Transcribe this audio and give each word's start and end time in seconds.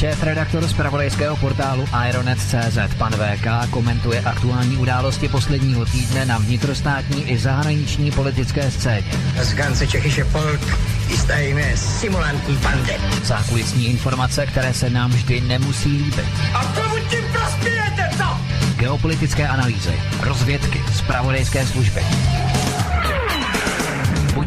Šéf-redaktor 0.00 0.64
z 0.64 0.72
pravodejského 0.72 1.36
portálu 1.36 1.84
Ironet.cz 2.08 2.78
pan 2.98 3.12
VK 3.12 3.70
komentuje 3.70 4.20
aktuální 4.20 4.76
události 4.76 5.28
posledního 5.28 5.84
týdne 5.84 6.24
na 6.24 6.38
vnitrostátní 6.38 7.30
i 7.30 7.38
zahraniční 7.38 8.10
politické 8.10 8.70
scéně. 8.70 9.12
Das 9.36 9.52
ganze 9.52 9.86
tschechische 9.86 10.24
Volk 10.24 10.60
ist 11.08 11.30
eine 11.30 11.76
Simulantenbande. 11.76 12.96
Zákulisní 13.24 13.86
informace, 13.86 14.46
které 14.46 14.74
se 14.74 14.90
nám 14.90 15.10
vždy 15.10 15.40
nemusí 15.40 15.88
líbit. 15.88 16.26
A 16.54 16.64
komu 16.64 16.96
tím 17.10 17.24
prospějete, 17.32 18.10
co? 18.16 18.40
Geopolitické 18.76 19.48
analýzy, 19.48 19.92
rozvědky, 20.20 20.80
zpravodajské 20.94 21.66
služby. 21.66 22.00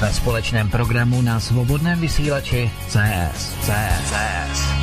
Ve 0.00 0.12
společném 0.12 0.70
programu 0.70 1.22
na 1.22 1.40
svobodném 1.40 2.00
vysílači 2.00 2.70
CS. 2.88 3.54
CS. 3.62 4.10
CS. 4.10 4.79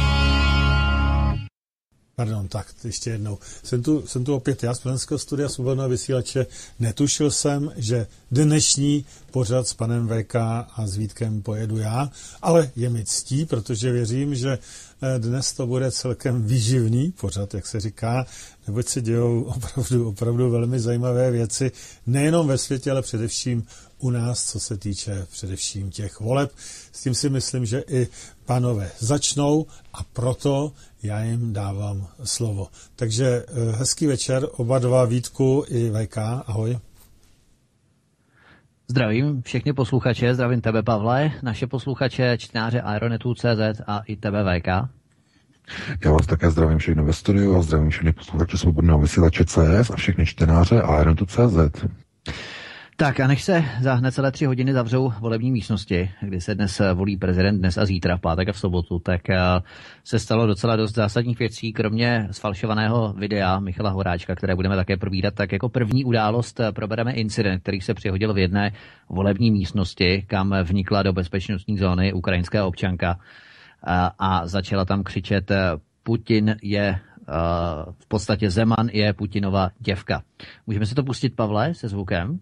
Pardon, 2.19 2.47
tak 2.47 2.67
ještě 2.83 3.09
jednou. 3.09 3.37
Jsem 3.63 3.83
tu, 3.83 4.07
jsem 4.07 4.23
tu 4.23 4.35
opět 4.35 4.63
já 4.63 4.73
z 4.73 4.79
Plzeňského 4.79 5.19
studia 5.19 5.49
Svobodného 5.49 5.89
vysílače. 5.89 6.45
Netušil 6.79 7.31
jsem, 7.31 7.71
že 7.75 8.07
dnešní 8.31 9.05
pořad 9.31 9.67
s 9.67 9.73
panem 9.73 10.07
VK 10.07 10.35
a 10.35 10.83
s 10.85 10.95
Vítkem 10.95 11.41
pojedu 11.41 11.77
já, 11.77 12.11
ale 12.41 12.71
je 12.75 12.89
mi 12.89 13.05
ctí, 13.05 13.45
protože 13.45 13.91
věřím, 13.91 14.35
že 14.35 14.59
eh, 15.01 15.19
dnes 15.19 15.53
to 15.53 15.67
bude 15.67 15.91
celkem 15.91 16.43
výživný 16.43 17.11
pořad, 17.11 17.53
jak 17.53 17.67
se 17.67 17.79
říká, 17.79 18.25
neboť 18.67 18.87
se 18.87 19.01
dějou 19.01 19.43
opravdu, 19.55 20.09
opravdu 20.09 20.49
velmi 20.49 20.79
zajímavé 20.79 21.31
věci, 21.31 21.71
nejenom 22.07 22.47
ve 22.47 22.57
světě, 22.57 22.91
ale 22.91 23.01
především 23.01 23.67
u 23.99 24.09
nás, 24.09 24.45
co 24.45 24.59
se 24.59 24.77
týče 24.77 25.27
především 25.31 25.91
těch 25.91 26.19
voleb. 26.19 26.51
S 26.91 27.01
tím 27.01 27.15
si 27.15 27.29
myslím, 27.29 27.65
že 27.65 27.83
i 27.87 28.07
pánové 28.45 28.91
začnou 28.99 29.65
a 29.93 30.03
proto 30.03 30.71
já 31.03 31.23
jim 31.23 31.53
dávám 31.53 32.07
slovo. 32.23 32.67
Takže 32.95 33.25
eh, 33.27 33.71
hezký 33.77 34.07
večer, 34.07 34.47
oba 34.51 34.79
dva 34.79 35.05
Vítku 35.05 35.65
i 35.67 35.89
VK, 35.89 36.17
ahoj. 36.47 36.77
Zdravím 38.89 39.41
všechny 39.41 39.73
posluchače, 39.73 40.33
zdravím 40.33 40.61
tebe 40.61 40.83
Pavle, 40.83 41.31
naše 41.43 41.67
posluchače, 41.67 42.37
čtenáře 42.37 42.81
Aeronetu.cz 42.81 43.81
a 43.87 43.99
i 43.99 44.15
tebe 44.15 44.43
VK. 44.43 44.67
Já 46.05 46.11
vás 46.11 46.25
také 46.25 46.51
zdravím 46.51 46.77
všechny 46.77 47.03
ve 47.03 47.13
studiu 47.13 47.57
a 47.57 47.61
zdravím 47.61 47.89
všechny 47.89 48.13
posluchače 48.13 48.57
svobodného 48.57 48.99
vysílače 48.99 49.45
CS 49.45 49.89
a 49.89 49.95
všechny 49.95 50.25
čtenáře 50.25 50.81
Aeronetu.cz. 50.81 51.85
Tak 52.99 53.19
a 53.19 53.27
než 53.27 53.43
se 53.43 53.63
za 53.81 53.99
necelé 53.99 54.31
tři 54.31 54.45
hodiny 54.45 54.73
zavřou 54.73 55.13
volební 55.19 55.51
místnosti, 55.51 56.11
kdy 56.21 56.41
se 56.41 56.55
dnes 56.55 56.81
volí 56.93 57.17
prezident 57.17 57.57
dnes 57.57 57.77
a 57.77 57.85
zítra, 57.85 58.17
v 58.17 58.21
pátek 58.21 58.49
a 58.49 58.51
v 58.51 58.59
sobotu, 58.59 58.99
tak 58.99 59.29
eh, 59.29 59.37
se 60.03 60.19
stalo 60.19 60.47
docela 60.47 60.75
dost 60.75 60.95
zásadních 60.95 61.39
věcí, 61.39 61.73
kromě 61.73 62.27
sfalšovaného 62.31 63.13
videa 63.13 63.59
Michala 63.59 63.89
Horáčka, 63.89 64.35
které 64.35 64.55
budeme 64.55 64.75
také 64.75 64.97
probírat, 64.97 65.33
tak 65.33 65.51
jako 65.51 65.69
první 65.69 66.05
událost 66.05 66.59
eh, 66.59 66.71
probereme 66.71 67.13
incident, 67.13 67.61
který 67.61 67.81
se 67.81 67.93
přihodil 67.93 68.33
v 68.33 68.37
jedné 68.37 68.71
volební 69.09 69.51
místnosti, 69.51 70.25
kam 70.27 70.55
vnikla 70.63 71.03
do 71.03 71.13
bezpečnostní 71.13 71.77
zóny 71.77 72.13
ukrajinská 72.13 72.65
občanka 72.65 73.19
a, 73.83 74.11
a 74.19 74.47
začala 74.47 74.85
tam 74.85 75.03
křičet 75.03 75.51
Putin 76.03 76.55
je 76.63 76.99
v 77.99 78.07
podstatě 78.07 78.49
Zeman 78.49 78.89
je 78.91 79.13
Putinova 79.13 79.69
děvka. 79.79 80.23
Můžeme 80.67 80.85
si 80.85 80.95
to 80.95 81.03
pustit, 81.03 81.35
Pavle, 81.35 81.73
se 81.73 81.87
zvukem? 81.87 82.39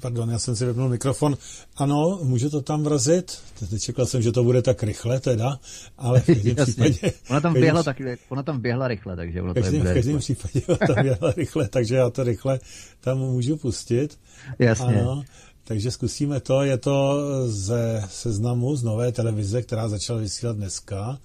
Pardon, 0.00 0.30
já 0.30 0.38
jsem 0.38 0.56
si 0.56 0.66
vypnul 0.66 0.88
mikrofon. 0.88 1.36
Ano, 1.76 2.18
můžu 2.22 2.50
to 2.50 2.60
tam 2.60 2.82
vrazit? 2.82 3.38
Teď 3.70 3.82
čekal 3.82 4.06
jsem, 4.06 4.22
že 4.22 4.32
to 4.32 4.44
bude 4.44 4.62
tak 4.62 4.82
rychle 4.82 5.20
teda, 5.20 5.58
ale 5.98 6.20
v 6.20 6.26
každém 6.26 6.56
případě... 6.56 7.12
Ona 7.30 7.40
tam, 7.40 7.54
běhla 7.54 7.82
tak, 7.82 7.96
ona 8.28 8.42
tam 8.42 8.60
běhla 8.60 8.88
rychle, 8.88 9.16
takže 9.16 9.42
ono 9.42 9.54
každém, 9.54 9.82
to 9.82 9.88
V 9.90 9.94
každém 9.94 10.18
případě 10.18 10.60
ona 10.68 10.94
tam 10.94 11.04
běhla 11.04 11.32
rychle, 11.32 11.68
takže 11.68 11.94
já 11.94 12.10
to 12.10 12.24
rychle 12.24 12.60
tam 13.00 13.18
můžu 13.18 13.56
pustit. 13.56 14.18
Jasně. 14.58 14.86
Ano, 14.86 15.22
takže 15.64 15.90
zkusíme 15.90 16.40
to. 16.40 16.62
Je 16.62 16.78
to 16.78 17.20
ze 17.46 18.04
seznamu 18.10 18.76
z 18.76 18.82
nové 18.82 19.12
televize, 19.12 19.62
která 19.62 19.88
začala 19.88 20.18
vysílat 20.18 20.56
dneska. 20.56 21.18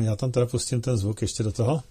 Já 0.00 0.16
tam 0.16 0.32
teda 0.32 0.46
pustím 0.46 0.80
ten 0.80 0.96
zvuk 0.96 1.22
ještě 1.22 1.42
do 1.42 1.52
toho. 1.52 1.82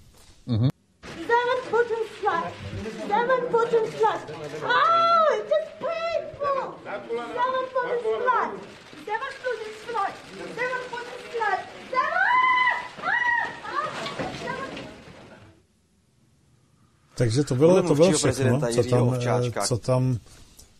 Takže 17.21 17.43
to 17.43 17.55
bylo, 17.55 17.83
to 17.83 17.95
bylo 17.95 18.11
všechno, 18.11 18.61
co 18.73 18.83
tam, 18.83 19.13
eh, 19.13 19.67
co 19.67 19.77
tam 19.77 20.17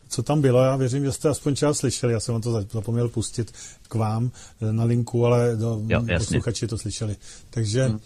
co 0.10 0.24
tam 0.24 0.42
bylo. 0.42 0.64
Já 0.64 0.76
věřím, 0.76 1.06
že 1.06 1.12
jste 1.12 1.30
aspoň 1.30 1.56
část 1.56 1.78
slyšeli. 1.78 2.14
Já 2.14 2.20
jsem 2.20 2.34
vám 2.34 2.42
to 2.42 2.52
za- 2.52 2.66
zapomněl 2.72 3.10
pustit 3.10 3.52
k 3.90 3.96
vám 3.96 4.32
eh, 4.62 4.74
na 4.74 4.84
linku, 4.84 5.26
ale 5.26 5.56
do, 5.56 5.82
Jo, 5.88 6.02
jasně. 6.08 6.18
posluchači 6.18 6.68
to 6.68 6.78
slyšeli. 6.78 7.16
Takže 7.50 7.86
hmm. 7.86 8.00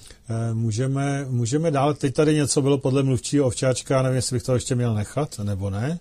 můžeme, 0.53 1.25
můžeme 1.29 1.71
dál. 1.71 1.93
Teď 1.93 2.13
tady 2.13 2.35
něco 2.35 2.61
bylo 2.61 2.77
podle 2.77 3.03
mluvčího 3.03 3.45
Ovčáčka, 3.45 4.01
nevím, 4.01 4.15
jestli 4.15 4.35
bych 4.35 4.43
to 4.43 4.53
ještě 4.53 4.75
měl 4.75 4.93
nechat, 4.93 5.39
nebo 5.43 5.69
ne. 5.69 5.99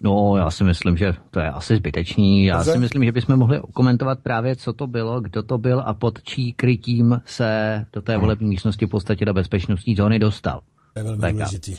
No, 0.00 0.36
já 0.36 0.50
si 0.50 0.64
myslím, 0.64 0.96
že 0.96 1.14
to 1.30 1.40
je 1.40 1.50
asi 1.50 1.76
zbytečný. 1.76 2.44
Já 2.44 2.56
Dobře. 2.56 2.72
si 2.72 2.78
myslím, 2.78 3.04
že 3.04 3.12
bychom 3.12 3.36
mohli 3.36 3.60
komentovat 3.72 4.18
právě, 4.22 4.56
co 4.56 4.72
to 4.72 4.86
bylo, 4.86 5.20
kdo 5.20 5.42
to 5.42 5.58
byl 5.58 5.82
a 5.86 5.94
pod 5.94 6.22
čí 6.22 6.52
krytím 6.52 7.20
se 7.24 7.84
do 7.92 8.02
té 8.02 8.16
volební 8.18 8.48
místnosti 8.48 8.86
v 8.86 8.90
podstatě 8.90 9.24
do 9.24 9.34
bezpečnostní 9.34 9.96
zóny 9.96 10.18
dostal. 10.18 10.60
To 10.94 11.00
je 11.00 11.04
velmi 11.04 11.28
VK. 11.28 11.32
důležitý. 11.32 11.76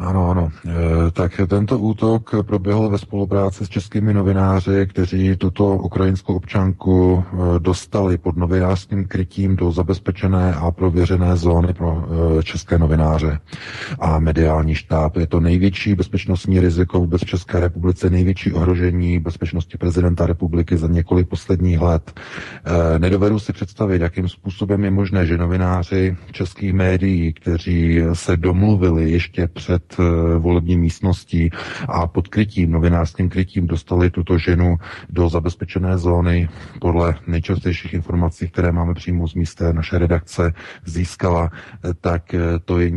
Ano, 0.00 0.30
ano. 0.30 0.50
E, 0.66 1.10
tak 1.10 1.40
tento 1.46 1.78
útok 1.78 2.34
proběhl 2.46 2.88
ve 2.88 2.98
spolupráci 2.98 3.66
s 3.66 3.68
českými 3.68 4.14
novináři, 4.14 4.86
kteří 4.86 5.36
tuto 5.36 5.76
ukrajinskou 5.76 6.34
občanku 6.34 7.24
e, 7.24 7.58
dostali 7.58 8.18
pod 8.18 8.36
novinářským 8.36 9.04
krytím 9.04 9.56
do 9.56 9.72
zabezpečené 9.72 10.54
a 10.54 10.70
prověřené 10.70 11.36
zóny 11.36 11.74
pro 11.74 12.04
e, 12.38 12.42
české 12.42 12.78
novináře 12.78 13.38
a 13.98 14.18
mediální 14.18 14.74
štáb. 14.74 15.16
Je 15.16 15.26
to 15.26 15.40
největší 15.40 15.94
bezpečnostní 15.94 16.60
riziko 16.60 17.00
vůbec 17.00 17.22
v 17.22 17.26
České 17.26 17.60
republice, 17.60 18.10
největší 18.10 18.52
ohrožení 18.52 19.18
bezpečnosti 19.18 19.78
prezidenta 19.78 20.26
republiky 20.26 20.76
za 20.76 20.86
několik 20.86 21.28
posledních 21.28 21.80
let. 21.80 22.20
Nedovedu 22.98 23.38
si 23.38 23.52
představit, 23.52 24.02
jakým 24.02 24.28
způsobem 24.28 24.84
je 24.84 24.90
možné, 24.90 25.26
že 25.26 25.38
novináři 25.38 26.16
českých 26.32 26.72
médií, 26.72 27.32
kteří 27.32 28.02
se 28.12 28.36
domluvili 28.36 29.10
ještě 29.10 29.46
před 29.46 29.89
eh, 29.98 30.38
volební 30.38 30.76
místností 30.76 31.50
a 31.88 32.06
pod 32.06 32.28
krytím, 32.28 32.70
novinářským 32.70 33.28
krytím 33.28 33.66
dostali 33.66 34.10
tuto 34.10 34.38
ženu 34.38 34.76
do 35.08 35.28
zabezpečené 35.28 35.98
zóny. 35.98 36.48
Podle 36.80 37.14
nejčastějších 37.26 37.94
informací, 37.94 38.48
které 38.48 38.72
máme 38.72 38.94
přímo 38.94 39.28
z 39.28 39.34
místa 39.34 39.72
naše 39.72 39.98
redakce 39.98 40.52
získala, 40.84 41.50
eh, 41.52 41.94
tak 42.00 42.34
eh, 42.34 42.40
to 42.64 42.78
je, 42.78 42.90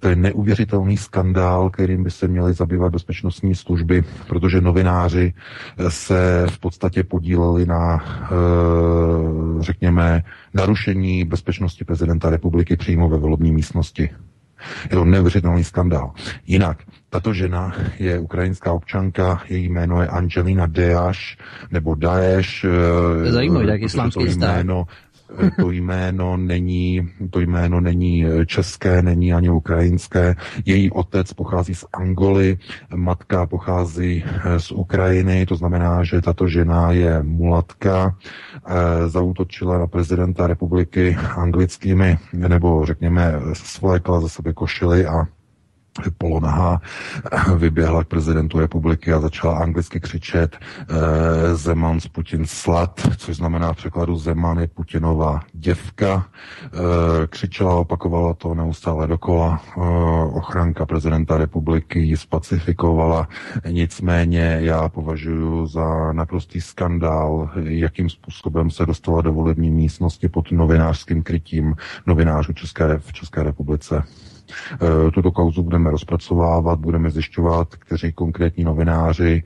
to 0.00 0.08
je 0.08 0.16
neuvěřitelný 0.16 0.96
skandál, 0.96 1.70
kterým 1.70 2.04
by 2.04 2.10
se 2.10 2.28
měly 2.28 2.52
zabývat 2.52 2.92
bezpečnostní 2.92 3.54
služby, 3.54 4.04
protože 4.28 4.60
novináři 4.60 5.34
se 5.88 6.46
v 6.50 6.58
podstatě 6.58 7.04
podíleli 7.04 7.66
na, 7.66 8.04
řekněme, 9.60 10.22
narušení 10.54 11.24
bezpečnosti 11.24 11.84
prezidenta 11.84 12.30
republiky 12.30 12.76
přímo 12.76 13.08
ve 13.08 13.18
volební 13.18 13.52
místnosti. 13.52 14.10
Je 14.82 14.96
to 14.96 15.04
neuvěřitelný 15.04 15.64
skandál. 15.64 16.12
Jinak, 16.46 16.78
tato 17.10 17.32
žena 17.32 17.72
je 17.98 18.18
ukrajinská 18.18 18.72
občanka, 18.72 19.42
její 19.48 19.68
jméno 19.68 20.02
je 20.02 20.08
Angelina 20.08 20.66
Deaš, 20.66 21.38
nebo 21.70 21.94
Daesh. 21.94 22.60
To 22.60 23.24
je 23.24 23.32
zajímavé, 23.32 23.66
tak 23.66 23.82
islámský 23.82 24.24
to 24.24 24.30
stát. 24.30 24.66
To 25.60 25.70
jméno 25.70 26.36
není, 26.36 27.08
to 27.30 27.40
jméno 27.40 27.80
není 27.80 28.24
české, 28.46 29.02
není 29.02 29.32
ani 29.32 29.50
ukrajinské. 29.50 30.34
Její 30.64 30.90
otec 30.90 31.32
pochází 31.32 31.74
z 31.74 31.84
Angoly, 31.92 32.58
matka 32.94 33.46
pochází 33.46 34.24
z 34.58 34.72
Ukrajiny, 34.72 35.46
to 35.46 35.56
znamená, 35.56 36.04
že 36.04 36.22
tato 36.22 36.48
žena 36.48 36.92
je 36.92 37.22
mulatka, 37.22 38.16
e, 38.66 39.08
zautočila 39.08 39.78
na 39.78 39.86
prezidenta 39.86 40.46
republiky 40.46 41.16
anglickými, 41.36 42.18
nebo 42.32 42.86
řekněme, 42.86 43.34
svlékla 43.52 44.20
za 44.20 44.28
sebe 44.28 44.52
košily 44.52 45.06
a 45.06 45.26
polonaha 46.18 46.80
vyběhla 47.56 48.04
k 48.04 48.08
prezidentu 48.08 48.58
republiky 48.58 49.12
a 49.12 49.20
začala 49.20 49.58
anglicky 49.58 50.00
křičet 50.00 50.56
eh, 50.56 51.54
Zeman 51.54 52.00
z 52.00 52.08
Putin 52.08 52.46
slat, 52.46 53.00
což 53.16 53.36
znamená 53.36 53.72
v 53.72 53.76
překladu 53.76 54.16
Zeman 54.16 54.58
je 54.58 54.66
Putinová 54.66 55.40
děvka. 55.52 56.26
Eh, 56.64 57.26
křičela, 57.26 57.74
opakovala 57.74 58.34
to 58.34 58.54
neustále 58.54 59.06
dokola. 59.06 59.62
Eh, 59.76 59.80
ochranka 60.32 60.86
prezidenta 60.86 61.38
republiky 61.38 61.98
ji 61.98 62.16
spacifikovala. 62.16 63.28
Nicméně 63.70 64.58
já 64.60 64.88
považuji 64.88 65.66
za 65.66 66.12
naprostý 66.12 66.60
skandál, 66.60 67.50
jakým 67.64 68.10
způsobem 68.10 68.70
se 68.70 68.86
dostala 68.86 69.22
do 69.22 69.32
volební 69.32 69.70
místnosti 69.70 70.28
pod 70.28 70.52
novinářským 70.52 71.22
krytím 71.22 71.74
novinářů 72.06 72.52
České, 72.52 72.98
v 72.98 73.12
České 73.12 73.42
republice. 73.42 74.02
Eh, 74.72 75.10
tuto 75.10 75.30
kauzu 75.30 75.62
budeme 75.62 75.90
rozpracovávat, 75.90 76.78
budeme 76.78 77.10
zjišťovat, 77.10 77.76
kteří 77.76 78.12
konkrétní 78.12 78.64
novináři, 78.64 79.42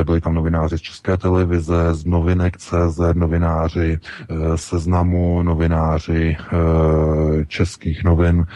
eh, 0.00 0.04
byli 0.04 0.20
tam 0.20 0.34
novináři 0.34 0.78
z 0.78 0.80
České 0.80 1.16
televize, 1.16 1.94
z 1.94 2.04
novinek 2.04 2.56
CZ, 2.58 3.00
novináři 3.14 3.98
eh, 3.98 4.58
seznamu, 4.58 5.42
novináři 5.42 6.36
českých 7.46 8.04
novin. 8.04 8.46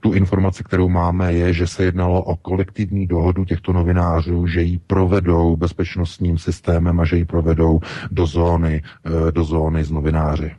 Tu 0.00 0.12
informaci, 0.12 0.64
kterou 0.64 0.88
máme, 0.88 1.32
je, 1.32 1.52
že 1.52 1.66
se 1.66 1.84
jednalo 1.84 2.22
o 2.22 2.36
kolektivní 2.36 3.06
dohodu 3.06 3.44
těchto 3.44 3.72
novinářů, 3.72 4.46
že 4.46 4.62
ji 4.62 4.78
provedou 4.86 5.56
bezpečnostním 5.56 6.38
systémem 6.38 7.00
a 7.00 7.04
že 7.04 7.16
ji 7.16 7.24
provedou 7.24 7.80
do 8.10 8.26
zóny, 8.26 8.82
do 9.30 9.44
zóny 9.44 9.84
z 9.84 9.90
novináři. 9.90 10.52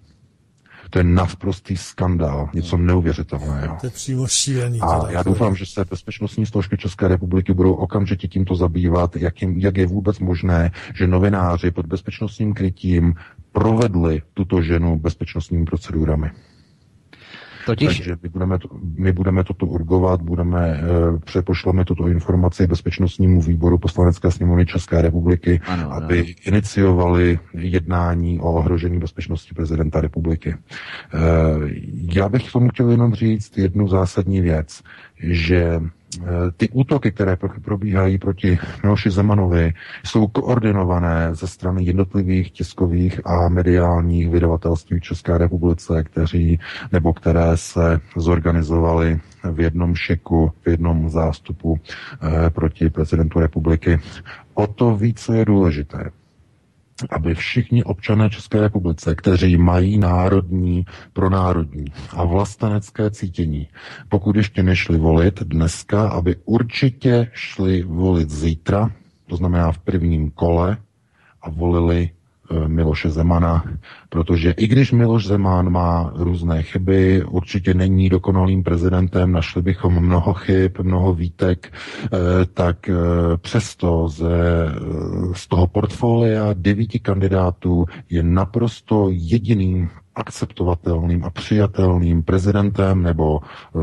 To 0.95 0.99
je 0.99 1.03
naprostý 1.03 1.77
skandál, 1.77 2.49
něco 2.53 2.77
neuvěřitelného. 2.77 3.77
To 3.81 3.87
je 3.87 3.91
přímo 3.91 4.27
šílený. 4.27 4.81
A 4.81 5.11
já 5.11 5.23
doufám, 5.23 5.55
že 5.55 5.65
se 5.65 5.85
bezpečnostní 5.89 6.45
složky 6.45 6.77
České 6.77 7.07
republiky 7.07 7.53
budou 7.53 7.73
okamžitě 7.73 8.27
tímto 8.27 8.55
zabývat, 8.55 9.15
jak, 9.15 9.41
jim, 9.41 9.59
jak 9.59 9.77
je 9.77 9.85
vůbec 9.85 10.19
možné, 10.19 10.71
že 10.93 11.07
novináři 11.07 11.71
pod 11.71 11.85
bezpečnostním 11.85 12.53
krytím 12.53 13.13
provedli 13.51 14.21
tuto 14.33 14.61
ženu 14.61 14.99
bezpečnostními 14.99 15.65
procedurami. 15.65 16.31
Totiž 17.65 17.87
Takže 17.87 18.15
my 18.23 18.29
budeme, 18.29 18.59
to, 18.59 18.69
my 18.97 19.11
budeme 19.11 19.43
toto 19.43 19.65
urgovat, 19.65 20.21
budeme, 20.21 20.69
e, 20.69 20.81
přepošleme 21.25 21.85
tuto 21.85 22.07
informaci 22.07 22.67
bezpečnostnímu 22.67 23.41
výboru 23.41 23.77
poslanecké 23.77 24.31
sněmovny 24.31 24.65
České 24.65 25.01
republiky, 25.01 25.61
Ano, 25.67 25.91
ano. 25.91 26.05
aby 26.05 26.35
iniciovali 26.45 27.39
jednání 27.53 28.39
o 28.39 28.53
ohrožení 28.53 28.99
bezpečnosti 28.99 29.53
prezidenta 29.55 30.01
republiky. 30.01 30.49
E, 30.49 30.57
já 32.15 32.29
bych 32.29 32.49
k 32.49 32.51
tomu 32.51 32.69
chtěl 32.69 32.91
jenom 32.91 33.13
říct 33.13 33.57
jednu 33.57 33.87
zásadní 33.87 34.41
věc, 34.41 34.81
že 35.17 35.65
Eh, 35.65 35.89
ty 36.57 36.69
útoky, 36.69 37.11
které 37.11 37.37
probíhají 37.61 38.17
proti 38.17 38.59
Miloši 38.83 39.09
Zemanovi, 39.11 39.73
jsou 40.03 40.27
koordinované 40.27 41.35
ze 41.35 41.47
strany 41.47 41.83
jednotlivých 41.83 42.51
tiskových 42.51 43.21
a 43.27 43.49
mediálních 43.49 44.29
vydavatelství 44.29 44.99
v 44.99 45.03
České 45.03 45.37
republice, 45.37 46.03
kteří 46.03 46.59
nebo 46.91 47.13
které 47.13 47.57
se 47.57 47.99
zorganizovali 48.17 49.19
v 49.51 49.59
jednom 49.59 49.95
šeku, 49.95 50.51
v 50.65 50.67
jednom 50.67 51.09
zástupu 51.09 51.79
eh, 51.79 52.49
proti 52.49 52.89
prezidentu 52.89 53.39
republiky. 53.39 53.99
O 54.53 54.67
to 54.67 54.95
více 54.95 55.37
je 55.37 55.45
důležité, 55.45 56.11
aby 57.09 57.35
všichni 57.35 57.83
občané 57.83 58.29
České 58.29 58.61
republice, 58.61 59.15
kteří 59.15 59.57
mají 59.57 59.97
národní, 59.97 60.85
pronárodní 61.13 61.85
a 62.11 62.23
vlastenecké 62.23 63.11
cítění, 63.11 63.67
pokud 64.09 64.35
ještě 64.35 64.63
nešli 64.63 64.97
volit 64.97 65.43
dneska, 65.43 66.07
aby 66.07 66.35
určitě 66.45 67.31
šli 67.33 67.83
volit 67.83 68.29
zítra, 68.29 68.91
to 69.27 69.35
znamená 69.35 69.71
v 69.71 69.79
prvním 69.79 70.31
kole, 70.31 70.77
a 71.41 71.49
volili 71.49 72.09
Miloše 72.67 73.09
Zemana, 73.09 73.63
protože 74.09 74.51
i 74.51 74.67
když 74.67 74.91
Miloš 74.91 75.27
Zeman 75.27 75.69
má 75.69 76.11
různé 76.15 76.63
chyby, 76.63 77.23
určitě 77.23 77.73
není 77.73 78.09
dokonalým 78.09 78.63
prezidentem, 78.63 79.31
našli 79.31 79.61
bychom 79.61 79.93
mnoho 79.93 80.33
chyb, 80.33 80.71
mnoho 80.81 81.13
výtek, 81.13 81.73
eh, 81.73 82.09
tak 82.53 82.89
eh, 82.89 82.93
přesto 83.37 84.07
ze, 84.07 84.27
z 85.33 85.47
toho 85.47 85.67
portfolia 85.67 86.53
devíti 86.53 86.99
kandidátů 86.99 87.85
je 88.09 88.23
naprosto 88.23 89.07
jediným 89.11 89.89
akceptovatelným 90.15 91.23
a 91.23 91.29
přijatelným 91.29 92.23
prezidentem 92.23 93.03
nebo 93.03 93.39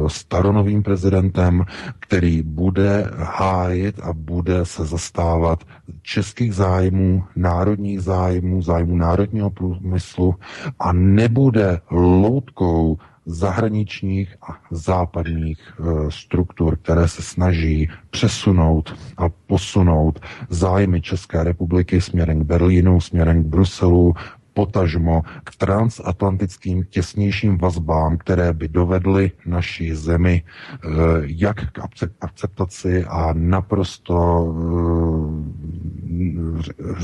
staronovým 0.07 0.83
prezidentem, 0.83 1.65
který 1.99 2.43
bude 2.43 3.11
hájit 3.17 4.01
a 4.03 4.13
bude 4.13 4.67
se 4.67 4.87
zastávat 4.87 5.65
českých 6.03 6.55
zájmů, 6.55 7.25
národních 7.37 8.01
zájmů, 8.01 8.63
zájmů 8.63 8.97
národního 8.97 9.51
průmyslu 9.51 10.35
a 10.79 10.93
nebude 10.93 11.81
loutkou 11.91 12.99
zahraničních 13.27 14.37
a 14.49 14.57
západních 14.71 15.59
e, 15.61 16.11
struktur, 16.11 16.77
které 16.77 17.09
se 17.09 17.23
snaží 17.23 17.91
přesunout 18.11 18.97
a 19.17 19.29
posunout 19.29 20.21
zájmy 20.49 21.01
České 21.01 21.45
republiky 21.45 22.01
směrem 22.01 22.41
k 22.41 22.47
Berlínu, 22.47 23.01
směrem 23.01 23.45
k 23.45 23.47
Bruselu, 23.47 24.15
potažmo 24.55 25.23
k 25.45 25.57
transatlantickým 25.57 26.85
těsnějším 26.85 27.59
vazbám, 27.59 28.17
které 28.17 28.53
by 28.53 28.69
dovedly 28.69 29.31
naší 29.47 29.95
zemi 29.95 30.43
eh, 30.43 30.89
jak 31.23 31.73
k 31.73 31.79
akceptaci 32.21 33.05
a 33.05 33.33
naprosto, 33.33 34.47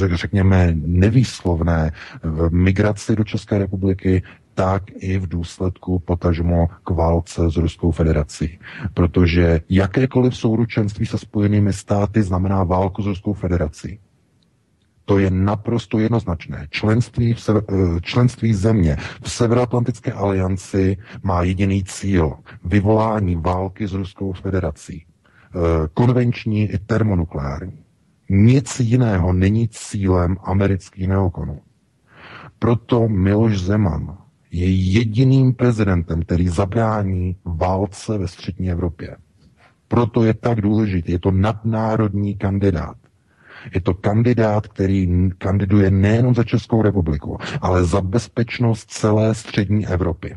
eh, 0.04 0.16
řekněme, 0.16 0.72
nevýslovné 0.74 1.92
eh, 1.92 2.28
migraci 2.50 3.16
do 3.16 3.24
České 3.24 3.58
republiky, 3.58 4.22
tak 4.54 4.82
i 4.94 5.18
v 5.18 5.28
důsledku 5.28 5.98
potažmo 5.98 6.66
k 6.84 6.90
válce 6.90 7.50
s 7.50 7.56
Ruskou 7.56 7.90
federací. 7.90 8.58
Protože 8.94 9.60
jakékoliv 9.68 10.36
souručenství 10.36 11.06
se 11.06 11.18
spojenými 11.18 11.72
státy 11.72 12.22
znamená 12.22 12.64
válku 12.64 13.02
s 13.02 13.06
Ruskou 13.06 13.32
federací. 13.32 13.98
To 15.08 15.18
je 15.18 15.30
naprosto 15.30 15.98
jednoznačné. 15.98 16.68
Členství, 16.70 17.34
v 17.34 17.40
sever, 17.40 17.62
eh, 17.68 18.00
členství 18.00 18.54
země 18.54 18.96
v 19.22 19.30
Severoatlantické 19.30 20.12
alianci 20.12 20.96
má 21.22 21.42
jediný 21.42 21.84
cíl. 21.84 22.36
Vyvolání 22.64 23.36
války 23.36 23.88
s 23.88 23.92
Ruskou 23.92 24.32
federací. 24.32 25.04
Eh, 25.04 25.88
konvenční 25.94 26.62
i 26.62 26.78
termonukleární. 26.78 27.84
Nic 28.28 28.80
jiného 28.80 29.32
není 29.32 29.68
cílem 29.68 30.36
amerických 30.44 31.08
neokonů. 31.08 31.60
Proto 32.58 33.08
Miloš 33.08 33.60
Zeman 33.60 34.18
je 34.50 34.68
jediným 34.70 35.54
prezidentem, 35.54 36.22
který 36.22 36.48
zabrání 36.48 37.36
válce 37.44 38.18
ve 38.18 38.28
střední 38.28 38.70
Evropě. 38.70 39.16
Proto 39.88 40.24
je 40.24 40.34
tak 40.34 40.60
důležitý. 40.60 41.12
Je 41.12 41.18
to 41.18 41.30
nadnárodní 41.30 42.36
kandidát. 42.36 42.96
Je 43.74 43.80
to 43.80 43.94
kandidát, 43.94 44.66
který 44.66 45.30
kandiduje 45.38 45.90
nejenom 45.90 46.34
za 46.34 46.44
Českou 46.44 46.82
republiku, 46.82 47.38
ale 47.60 47.84
za 47.84 48.00
bezpečnost 48.00 48.90
celé 48.90 49.34
střední 49.34 49.86
Evropy. 49.86 50.36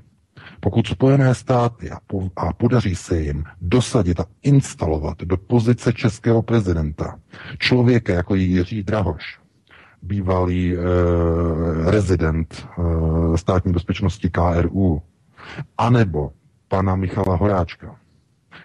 Pokud 0.59 0.87
Spojené 0.87 1.35
státy 1.35 1.89
a, 1.89 1.97
po, 2.07 2.29
a 2.35 2.53
podaří 2.53 2.95
se 2.95 3.19
jim 3.19 3.43
dosadit 3.61 4.19
a 4.19 4.25
instalovat 4.43 5.17
do 5.17 5.37
pozice 5.37 5.93
českého 5.93 6.41
prezidenta 6.41 7.19
člověka 7.57 8.13
jako 8.13 8.35
Jiří 8.35 8.83
Drahoš, 8.83 9.39
bývalý 10.01 10.73
e, 10.73 10.77
rezident 11.91 12.67
e, 13.33 13.37
státní 13.37 13.73
bezpečnosti 13.73 14.29
KRU, 14.29 15.01
anebo 15.77 16.31
pana 16.67 16.95
Michala 16.95 17.35
Horáčka, 17.35 17.95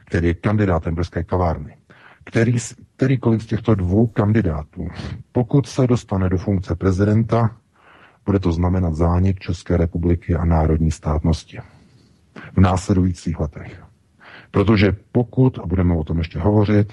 který 0.04 0.28
je 0.28 0.34
kandidátem 0.34 0.94
Brské 0.94 1.24
kavárny, 1.24 1.76
který, 2.26 2.56
kterýkoliv 2.96 3.42
z 3.42 3.46
těchto 3.46 3.74
dvou 3.74 4.06
kandidátů, 4.06 4.88
pokud 5.32 5.66
se 5.66 5.86
dostane 5.86 6.28
do 6.28 6.38
funkce 6.38 6.74
prezidenta, 6.74 7.56
bude 8.26 8.38
to 8.38 8.52
znamenat 8.52 8.94
zánik 8.94 9.38
České 9.38 9.76
republiky 9.76 10.34
a 10.34 10.44
národní 10.44 10.90
státnosti 10.90 11.58
v 12.52 12.60
následujících 12.60 13.40
letech. 13.40 13.82
Protože 14.50 14.96
pokud, 15.12 15.58
a 15.58 15.66
budeme 15.66 15.94
o 15.94 16.04
tom 16.04 16.18
ještě 16.18 16.38
hovořit, 16.38 16.92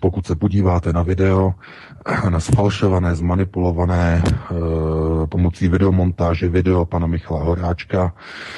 pokud 0.00 0.26
se 0.26 0.36
podíváte 0.36 0.92
na 0.92 1.02
video, 1.02 1.54
na 2.28 2.40
sfalšované, 2.40 3.14
zmanipulované 3.14 4.22
e, 4.24 5.26
pomocí 5.26 5.68
videomontáže 5.68 6.48
video 6.48 6.84
pana 6.84 7.06
Michala 7.06 7.44
Horáčka, 7.44 8.12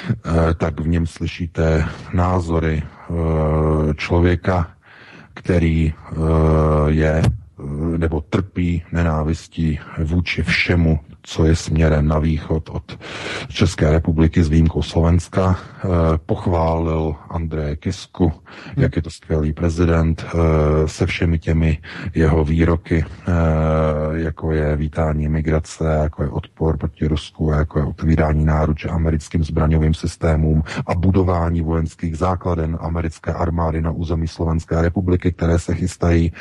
e, 0.09 0.53
tak 0.53 0.79
v 0.79 0.87
něm 0.87 1.07
slyšíte 1.07 1.85
názory 2.13 2.83
e, 2.83 3.93
člověka, 3.93 4.76
který 5.37 5.93
e, 5.93 5.93
je 6.87 7.21
nebo 7.97 8.21
trpí 8.21 8.83
nenávistí 8.91 9.79
vůči 10.03 10.43
všemu, 10.43 10.99
co 11.27 11.45
je 11.45 11.55
směrem 11.55 12.07
na 12.07 12.19
východ 12.19 12.69
od 12.69 12.99
České 13.47 13.91
republiky 13.91 14.43
s 14.43 14.49
výjimkou 14.49 14.81
Slovenska. 14.81 15.59
Eh, 15.59 15.87
pochválil 16.25 17.15
Andreje 17.29 17.75
Kisku, 17.75 18.27
hmm. 18.27 18.83
jak 18.83 18.95
je 18.95 19.01
to 19.01 19.09
skvělý 19.09 19.53
prezident, 19.53 20.25
eh, 20.25 20.87
se 20.87 21.05
všemi 21.05 21.39
těmi 21.39 21.77
jeho 22.15 22.45
výroky, 22.45 23.05
eh, 23.05 23.31
jako 24.13 24.51
je 24.51 24.75
vítání 24.75 25.27
migrace, 25.27 25.83
jako 26.03 26.23
je 26.23 26.29
odpor 26.29 26.77
proti 26.77 27.07
Rusku, 27.07 27.51
jako 27.51 27.79
je 27.79 27.85
otvírání 27.85 28.45
náruče 28.45 28.89
americkým 28.89 29.43
zbraňovým 29.43 29.93
systémům 29.93 30.63
a 30.87 30.95
budování 30.95 31.61
vojenských 31.61 32.17
základen 32.17 32.77
americké 32.81 33.33
armády 33.33 33.81
na 33.81 33.91
území 33.91 34.27
Slovenské 34.27 34.81
republiky, 34.81 35.31
které 35.31 35.59
se 35.59 35.75
chystají. 35.75 36.31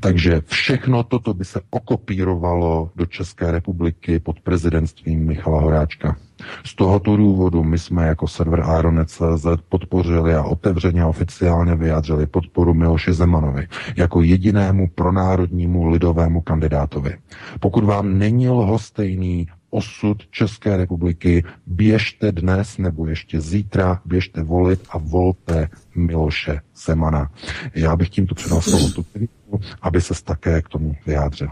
Takže 0.00 0.42
všechno 0.46 1.02
toto 1.02 1.34
by 1.34 1.44
se 1.44 1.60
okopírovalo 1.70 2.90
do 2.96 3.06
České 3.06 3.50
republiky 3.50 4.20
pod 4.20 4.35
prezidentstvím 4.40 5.26
Michala 5.26 5.60
Horáčka. 5.60 6.16
Z 6.64 6.74
tohoto 6.74 7.16
důvodu 7.16 7.64
my 7.64 7.78
jsme 7.78 8.06
jako 8.06 8.28
server 8.28 8.60
Aeronet.cz 8.60 9.46
podpořili 9.68 10.34
a 10.34 10.42
otevřeně 10.42 11.02
a 11.02 11.06
oficiálně 11.06 11.74
vyjádřili 11.76 12.26
podporu 12.26 12.74
Miloše 12.74 13.12
Zemanovi 13.12 13.68
jako 13.96 14.22
jedinému 14.22 14.88
pronárodnímu 14.88 15.88
lidovému 15.88 16.40
kandidátovi. 16.40 17.16
Pokud 17.60 17.84
vám 17.84 18.18
není 18.18 18.48
lhostejný 18.48 19.46
osud 19.70 20.26
České 20.30 20.76
republiky, 20.76 21.44
běžte 21.66 22.32
dnes 22.32 22.78
nebo 22.78 23.06
ještě 23.06 23.40
zítra, 23.40 24.00
běžte 24.04 24.42
volit 24.42 24.80
a 24.90 24.98
volte 24.98 25.68
Miloše 25.94 26.60
Zemana. 26.86 27.30
Já 27.74 27.96
bych 27.96 28.08
tímto 28.08 28.34
předal 28.34 28.60
slovo 28.60 28.88
aby 29.82 30.00
se 30.00 30.14
také 30.24 30.62
k 30.62 30.68
tomu 30.68 30.96
vyjádřil. 31.06 31.48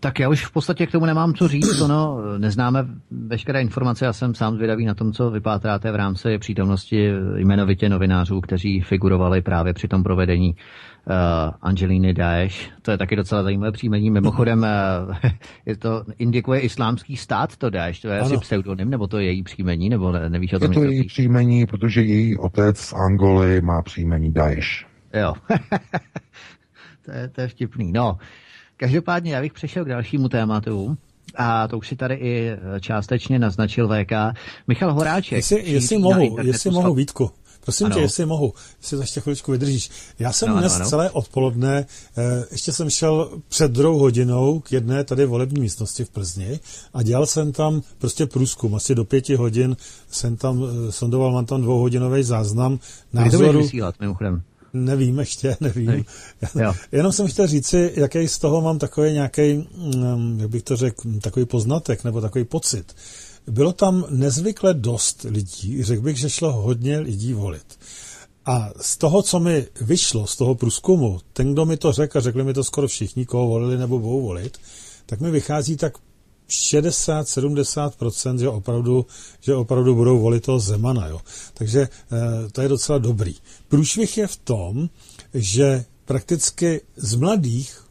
Tak 0.00 0.18
já 0.18 0.28
už 0.28 0.46
v 0.46 0.52
podstatě 0.52 0.86
k 0.86 0.92
tomu 0.92 1.06
nemám 1.06 1.34
co 1.34 1.48
říct, 1.48 1.80
no, 1.80 2.18
neznáme 2.38 2.86
veškeré 3.10 3.60
informace, 3.60 4.04
já 4.04 4.12
jsem 4.12 4.34
sám 4.34 4.54
zvědavý 4.54 4.86
na 4.86 4.94
tom, 4.94 5.12
co 5.12 5.30
vypátráte 5.30 5.92
v 5.92 5.96
rámci 5.96 6.38
přítomnosti 6.38 7.10
jmenovitě 7.36 7.88
novinářů, 7.88 8.40
kteří 8.40 8.80
figurovali 8.80 9.42
právě 9.42 9.72
při 9.72 9.88
tom 9.88 10.02
provedení 10.02 10.54
uh, 10.54 11.14
Angeliny 11.62 12.14
Daesh. 12.14 12.70
To 12.82 12.90
je 12.90 12.98
taky 12.98 13.16
docela 13.16 13.42
zajímavé 13.42 13.72
příjmení. 13.72 14.10
Mimochodem, 14.10 14.66
uh, 15.08 15.16
je 15.66 15.76
to 15.76 16.04
indikuje 16.18 16.60
islámský 16.60 17.16
stát 17.16 17.56
to 17.56 17.70
Daesh, 17.70 18.00
to 18.00 18.08
je 18.08 18.18
ano. 18.18 18.26
asi 18.26 18.36
pseudonym, 18.36 18.90
nebo 18.90 19.06
to 19.06 19.18
je 19.18 19.24
její 19.24 19.42
příjmení, 19.42 19.88
nebo 19.88 20.12
ne, 20.12 20.30
nevíš 20.30 20.52
o 20.52 20.58
tom? 20.58 20.72
Je 20.72 20.74
to 20.74 20.84
její 20.84 21.06
příjmení, 21.06 21.66
protože 21.66 22.02
její 22.02 22.38
otec 22.38 22.78
z 22.78 22.92
Angoly 22.92 23.60
má 23.60 23.82
příjmení 23.82 24.32
Daesh. 24.32 24.68
Jo. 25.14 25.34
to, 27.04 27.10
je, 27.12 27.28
to 27.28 27.40
je 27.40 27.48
vtipný. 27.48 27.92
No, 27.92 28.18
Každopádně 28.80 29.34
já 29.34 29.40
bych 29.40 29.52
přešel 29.52 29.84
k 29.84 29.88
dalšímu 29.88 30.28
tématu. 30.28 30.96
A 31.36 31.68
to 31.68 31.78
už 31.78 31.88
si 31.88 31.96
tady 31.96 32.14
i 32.14 32.50
částečně 32.80 33.38
naznačil 33.38 33.88
VK. 33.88 34.12
Michal 34.68 34.94
Horáček. 34.94 35.36
Jestli, 35.36 35.70
jestli 35.70 35.98
mohu, 35.98 36.36
jestli 36.42 36.70
mohu, 36.70 36.94
Vítku. 36.94 37.30
Prosím 37.60 37.86
ano. 37.86 37.94
tě, 37.94 38.00
jestli 38.00 38.26
mohu, 38.26 38.54
jestli 38.80 38.96
to 38.96 39.02
ještě 39.02 39.20
chviličku 39.20 39.52
vydržíš. 39.52 39.90
Já 40.18 40.32
jsem 40.32 40.50
ano, 40.50 40.60
dnes 40.60 40.72
ano, 40.72 40.82
ano. 40.82 40.90
celé 40.90 41.10
odpoledne, 41.10 41.86
eh, 42.16 42.44
ještě 42.50 42.72
jsem 42.72 42.90
šel 42.90 43.30
před 43.48 43.70
druhou 43.70 43.98
hodinou 43.98 44.60
k 44.60 44.72
jedné 44.72 45.04
tady 45.04 45.26
volební 45.26 45.60
místnosti 45.60 46.04
v 46.04 46.10
Plzni 46.10 46.60
a 46.94 47.02
dělal 47.02 47.26
jsem 47.26 47.52
tam 47.52 47.82
prostě 47.98 48.26
průzkum. 48.26 48.74
Asi 48.74 48.94
do 48.94 49.04
pěti 49.04 49.34
hodin 49.34 49.76
jsem 50.10 50.36
tam 50.36 50.64
eh, 50.64 50.92
sondoval, 50.92 51.32
mám 51.32 51.46
tam 51.46 51.62
dvouhodinový 51.62 52.22
záznam 52.22 52.78
názoru. 53.12 53.44
Kdy 53.44 53.52
to 53.52 53.58
vysílat, 53.58 53.94
mimochodem? 54.00 54.42
Nevím 54.72 55.18
ještě, 55.18 55.56
nevím. 55.60 56.04
Jo. 56.60 56.74
Jenom 56.92 57.12
jsem 57.12 57.26
chtěl 57.26 57.46
říci, 57.46 57.92
jaký 57.96 58.28
z 58.28 58.38
toho 58.38 58.60
mám 58.60 58.78
takový 58.78 59.12
nějaký, 59.12 59.54
mm, 59.54 60.40
jak 60.40 60.50
bych 60.50 60.62
to 60.62 60.76
řekl, 60.76 61.02
takový 61.20 61.46
poznatek 61.46 62.04
nebo 62.04 62.20
takový 62.20 62.44
pocit. 62.44 62.94
Bylo 63.46 63.72
tam 63.72 64.04
nezvykle 64.10 64.74
dost 64.74 65.26
lidí, 65.28 65.82
řekl 65.82 66.02
bych, 66.02 66.16
že 66.16 66.30
šlo 66.30 66.52
hodně 66.52 66.98
lidí 66.98 67.32
volit. 67.32 67.78
A 68.46 68.70
z 68.80 68.96
toho, 68.96 69.22
co 69.22 69.40
mi 69.40 69.66
vyšlo, 69.80 70.26
z 70.26 70.36
toho 70.36 70.54
průzkumu, 70.54 71.20
ten, 71.32 71.52
kdo 71.52 71.66
mi 71.66 71.76
to 71.76 71.92
řekl, 71.92 72.18
a 72.18 72.20
řekli 72.20 72.44
mi 72.44 72.54
to 72.54 72.64
skoro 72.64 72.88
všichni, 72.88 73.26
koho 73.26 73.48
volili 73.48 73.78
nebo 73.78 73.98
budou 73.98 74.22
volit, 74.22 74.58
tak 75.06 75.20
mi 75.20 75.30
vychází 75.30 75.76
tak 75.76 75.92
60-70%, 76.50 78.38
že 78.38 78.48
opravdu, 78.48 79.06
že 79.40 79.54
opravdu 79.54 79.94
budou 79.94 80.20
volit 80.20 80.42
toho 80.42 80.60
Zemana. 80.60 81.06
Jo. 81.06 81.20
Takže 81.54 81.80
eh, 81.80 81.88
to 82.52 82.62
je 82.62 82.68
docela 82.68 82.98
dobrý. 82.98 83.34
Průšvih 83.68 84.18
je 84.18 84.26
v 84.26 84.36
tom, 84.36 84.88
že 85.34 85.84
prakticky 86.04 86.80
z 86.96 87.14
mladých, 87.14 87.84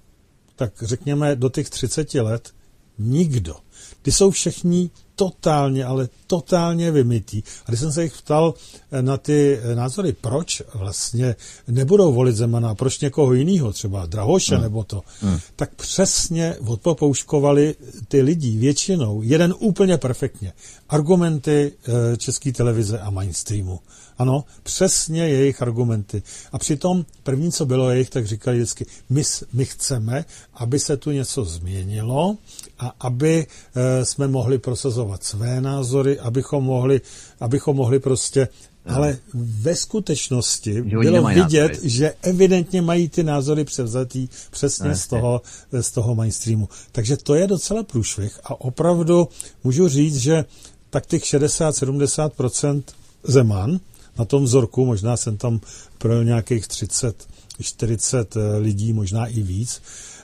tak 0.55 0.73
řekněme 0.81 1.35
do 1.35 1.49
těch 1.49 1.69
30 1.69 2.13
let, 2.13 2.49
nikdo. 2.97 3.55
Ty 4.01 4.11
jsou 4.11 4.31
všichni 4.31 4.89
totálně, 5.19 5.85
ale 5.85 6.09
totálně 6.27 6.91
vymytý. 6.91 7.43
A 7.65 7.71
když 7.71 7.79
jsem 7.79 7.91
se 7.91 8.03
jich 8.03 8.13
ptal 8.21 8.53
eh, 8.91 9.01
na 9.01 9.17
ty 9.17 9.59
eh, 9.61 9.75
názory, 9.75 10.13
proč 10.13 10.61
vlastně 10.73 11.35
nebudou 11.67 12.13
volit 12.13 12.35
Zemana, 12.35 12.75
proč 12.75 12.99
někoho 12.99 13.33
jiného, 13.33 13.73
třeba 13.73 14.05
Drahoše 14.05 14.55
hmm. 14.55 14.63
nebo 14.63 14.83
to, 14.83 15.01
hmm. 15.21 15.39
tak 15.55 15.75
přesně 15.75 16.55
odpopouškovali 16.67 17.75
ty 18.07 18.21
lidi 18.21 18.57
většinou, 18.57 19.21
jeden 19.21 19.53
úplně 19.59 19.97
perfektně, 19.97 20.53
argumenty 20.89 21.71
eh, 21.87 22.17
české 22.17 22.51
televize 22.51 22.99
a 22.99 23.09
mainstreamu. 23.09 23.79
Ano, 24.19 24.43
přesně 24.63 25.29
jejich 25.29 25.61
argumenty. 25.61 26.23
A 26.51 26.57
přitom 26.57 27.05
první, 27.23 27.51
co 27.51 27.65
bylo 27.65 27.89
jejich, 27.89 28.09
tak 28.09 28.27
říkali 28.27 28.57
vždycky, 28.57 28.85
my, 29.09 29.23
my 29.53 29.65
chceme, 29.65 30.25
aby 30.53 30.79
se 30.79 30.97
tu 30.97 31.11
něco 31.11 31.45
změnilo 31.45 32.37
a 32.79 32.93
aby 32.99 33.47
e, 33.75 34.05
jsme 34.05 34.27
mohli 34.27 34.57
prosazovat 34.57 35.23
své 35.23 35.61
názory, 35.61 36.19
abychom 36.19 36.63
mohli, 36.63 37.01
abychom 37.39 37.75
mohli 37.75 37.99
prostě 37.99 38.47
ale 38.85 39.17
ve 39.33 39.75
skutečnosti 39.75 40.73
že 40.73 40.97
bylo 40.97 41.27
vidět, 41.27 41.67
názory. 41.67 41.89
že 41.89 42.13
evidentně 42.21 42.81
mají 42.81 43.09
ty 43.09 43.23
názory 43.23 43.63
převzatý 43.63 44.27
přesně 44.51 44.95
z 44.95 45.07
toho, 45.07 45.41
z 45.81 45.91
toho 45.91 46.15
mainstreamu. 46.15 46.69
Takže 46.91 47.17
to 47.17 47.35
je 47.35 47.47
docela 47.47 47.83
průšvih 47.83 48.39
a 48.43 48.61
opravdu 48.61 49.27
můžu 49.63 49.87
říct, 49.87 50.17
že 50.17 50.45
tak 50.89 51.05
těch 51.05 51.23
60-70% 51.23 52.83
Zeman 53.23 53.79
na 54.19 54.25
tom 54.25 54.43
vzorku, 54.43 54.85
možná 54.85 55.17
jsem 55.17 55.37
tam 55.37 55.59
pro 55.97 56.23
nějakých 56.23 56.67
30, 56.67 57.27
40 57.61 58.35
eh, 58.35 58.57
lidí, 58.57 58.93
možná 58.93 59.25
i 59.25 59.41
víc, 59.41 59.81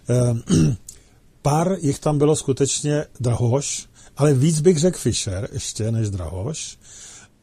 eh, 0.10 0.75
pár 1.42 1.78
jich 1.80 2.00
tam 2.00 2.18
bylo 2.18 2.36
skutečně 2.36 3.06
Drahoš, 3.20 3.88
ale 4.18 4.34
víc 4.34 4.62
bych 4.62 4.80
řekl 4.80 4.98
Fischer 4.98 5.50
ještě 5.54 5.92
než 5.92 6.10
Drahoš. 6.10 6.78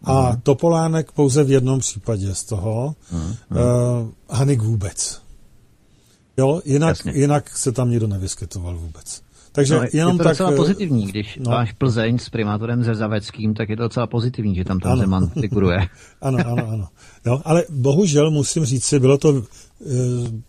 A 0.04 0.30
mm. 0.30 0.40
Topolánek 0.40 1.12
pouze 1.12 1.44
v 1.44 1.50
jednom 1.50 1.80
případě 1.80 2.34
z 2.34 2.44
toho. 2.44 2.96
Mm. 3.12 3.20
Uh, 3.20 3.34
Hanik 4.30 4.62
vůbec. 4.62 5.22
Jo, 6.36 6.62
jinak, 6.64 6.96
jinak 7.12 7.56
se 7.56 7.72
tam 7.72 7.90
nikdo 7.90 8.06
nevyskytoval 8.06 8.78
vůbec. 8.78 9.21
Takže 9.52 9.74
no, 9.74 9.84
jenom 9.92 10.12
je 10.12 10.18
to 10.18 10.24
tak, 10.24 10.32
docela 10.32 10.52
pozitivní, 10.52 11.06
když 11.06 11.38
no. 11.42 11.50
máš 11.50 11.72
Plzeň 11.72 12.18
s 12.18 12.28
primátorem 12.28 12.84
Zaveckým, 12.84 13.54
tak 13.54 13.68
je 13.68 13.76
to 13.76 13.82
docela 13.82 14.06
pozitivní, 14.06 14.54
že 14.54 14.64
tam 14.64 14.80
ten 14.80 14.98
Zeman 14.98 15.28
figuruje. 15.28 15.88
ano, 16.20 16.38
ano, 16.46 16.68
ano. 16.68 16.88
Jo, 17.26 17.42
ale 17.44 17.64
bohužel 17.70 18.30
musím 18.30 18.64
říct 18.64 18.84
si, 18.84 18.98
bylo 18.98 19.18
to 19.18 19.38
e, 19.38 19.42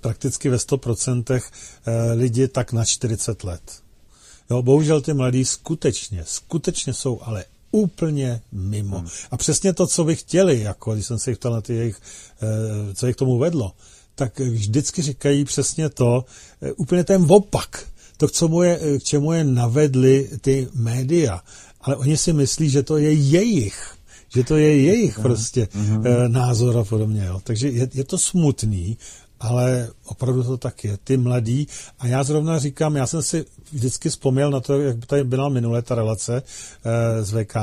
prakticky 0.01 0.49
ve 0.49 0.57
100% 0.57 1.33
e, 1.33 1.39
eh, 1.85 2.13
lidi 2.13 2.47
tak 2.47 2.73
na 2.73 2.85
40 2.85 3.43
let. 3.43 3.61
Jo, 4.49 4.61
bohužel 4.61 5.01
ty 5.01 5.13
mladí 5.13 5.45
skutečně, 5.45 6.23
skutečně 6.25 6.93
jsou 6.93 7.19
ale 7.21 7.45
úplně 7.71 8.41
mimo. 8.51 8.97
Hmm. 8.97 9.07
A 9.31 9.37
přesně 9.37 9.73
to, 9.73 9.87
co 9.87 10.03
by 10.03 10.15
chtěli, 10.15 10.59
jako 10.59 10.93
když 10.93 11.05
jsem 11.05 11.19
se 11.19 11.31
jich 11.31 11.37
ptal 11.37 11.53
na 11.53 11.61
ty 11.61 11.73
jejich, 11.73 12.01
e, 12.41 12.93
co 12.93 13.07
jich 13.07 13.15
k 13.15 13.19
tomu 13.19 13.37
vedlo, 13.37 13.71
tak 14.15 14.39
vždycky 14.39 15.01
říkají 15.01 15.45
přesně 15.45 15.89
to, 15.89 16.25
e, 16.61 16.71
úplně 16.71 17.03
ten 17.03 17.25
opak 17.29 17.92
to, 18.23 18.27
k 18.27 18.31
čemu, 18.31 18.57
je, 18.63 18.73
k 18.99 19.03
čemu 19.03 19.27
je 19.33 19.43
navedli 19.43 20.15
ty 20.39 20.67
média. 20.73 21.43
Ale 21.83 21.99
oni 21.99 22.15
si 22.15 22.31
myslí, 22.31 22.69
že 22.69 22.87
to 22.87 22.97
je 22.97 23.11
jejich 23.11 23.99
že 24.33 24.43
to 24.43 24.57
je 24.57 24.81
jejich 24.81 25.19
prostě 25.19 25.67
uh-huh. 25.69 26.27
názor 26.27 26.77
a 26.77 26.83
podobně. 26.83 27.25
Jo. 27.25 27.41
Takže 27.43 27.69
je, 27.69 27.87
je 27.93 28.03
to 28.03 28.17
smutný, 28.17 28.97
ale 29.39 29.89
opravdu 30.05 30.43
to 30.43 30.57
tak 30.57 30.83
je. 30.83 30.97
Ty 31.03 31.17
mladí, 31.17 31.67
a 31.99 32.07
já 32.07 32.23
zrovna 32.23 32.59
říkám, 32.59 32.95
já 32.95 33.07
jsem 33.07 33.21
si 33.21 33.45
vždycky 33.71 34.09
vzpomněl 34.09 34.51
na 34.51 34.59
to, 34.59 34.81
jak 34.81 35.05
tady 35.05 35.23
byla 35.23 35.49
minulé 35.49 35.81
ta 35.81 35.95
relace 35.95 36.41
e, 36.41 37.23
z 37.23 37.31
VK, 37.31 37.55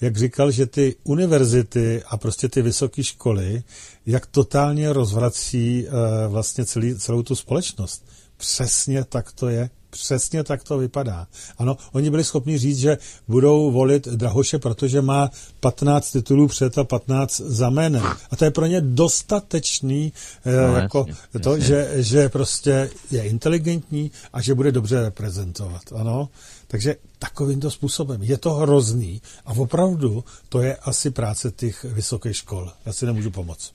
jak 0.00 0.16
říkal, 0.16 0.50
že 0.50 0.66
ty 0.66 0.96
univerzity 1.04 2.02
a 2.08 2.16
prostě 2.16 2.48
ty 2.48 2.62
vysoké 2.62 3.04
školy, 3.04 3.62
jak 4.06 4.26
totálně 4.26 4.92
rozvrací 4.92 5.86
e, 5.86 5.90
vlastně 6.28 6.64
celý, 6.64 6.94
celou 6.94 7.22
tu 7.22 7.34
společnost. 7.34 8.04
Přesně 8.36 9.04
tak 9.04 9.32
to 9.32 9.48
je. 9.48 9.70
Přesně 9.94 10.44
tak 10.44 10.64
to 10.64 10.78
vypadá. 10.78 11.26
Ano, 11.58 11.76
oni 11.92 12.10
byli 12.10 12.24
schopni 12.24 12.58
říct, 12.58 12.78
že 12.78 12.98
budou 13.28 13.70
volit 13.70 14.08
Drahoše, 14.08 14.58
protože 14.58 15.02
má 15.02 15.30
15 15.60 16.10
titulů 16.10 16.48
před 16.48 16.78
a 16.78 16.84
15 16.84 17.40
za 17.40 17.70
jménem. 17.70 18.04
A 18.30 18.36
to 18.36 18.44
je 18.44 18.50
pro 18.50 18.66
ně 18.66 18.80
dostatečný, 18.80 20.12
eh, 20.44 20.66
no, 20.66 20.76
jako 20.76 21.04
jasně, 21.08 21.40
to, 21.40 21.56
jasně. 21.56 21.66
Že, 21.66 22.02
že 22.02 22.28
prostě 22.28 22.90
je 23.10 23.22
inteligentní 23.22 24.10
a 24.32 24.40
že 24.40 24.54
bude 24.54 24.72
dobře 24.72 25.02
reprezentovat. 25.02 25.82
Ano, 25.96 26.28
takže 26.66 26.96
takovýmto 27.18 27.70
způsobem. 27.70 28.22
Je 28.22 28.38
to 28.38 28.54
hrozný 28.54 29.22
a 29.46 29.52
opravdu 29.52 30.24
to 30.48 30.60
je 30.62 30.76
asi 30.76 31.10
práce 31.10 31.50
těch 31.50 31.84
vysokých 31.84 32.36
škol. 32.36 32.72
Já 32.86 32.92
si 32.92 33.06
nemůžu 33.06 33.30
pomoct. 33.30 33.72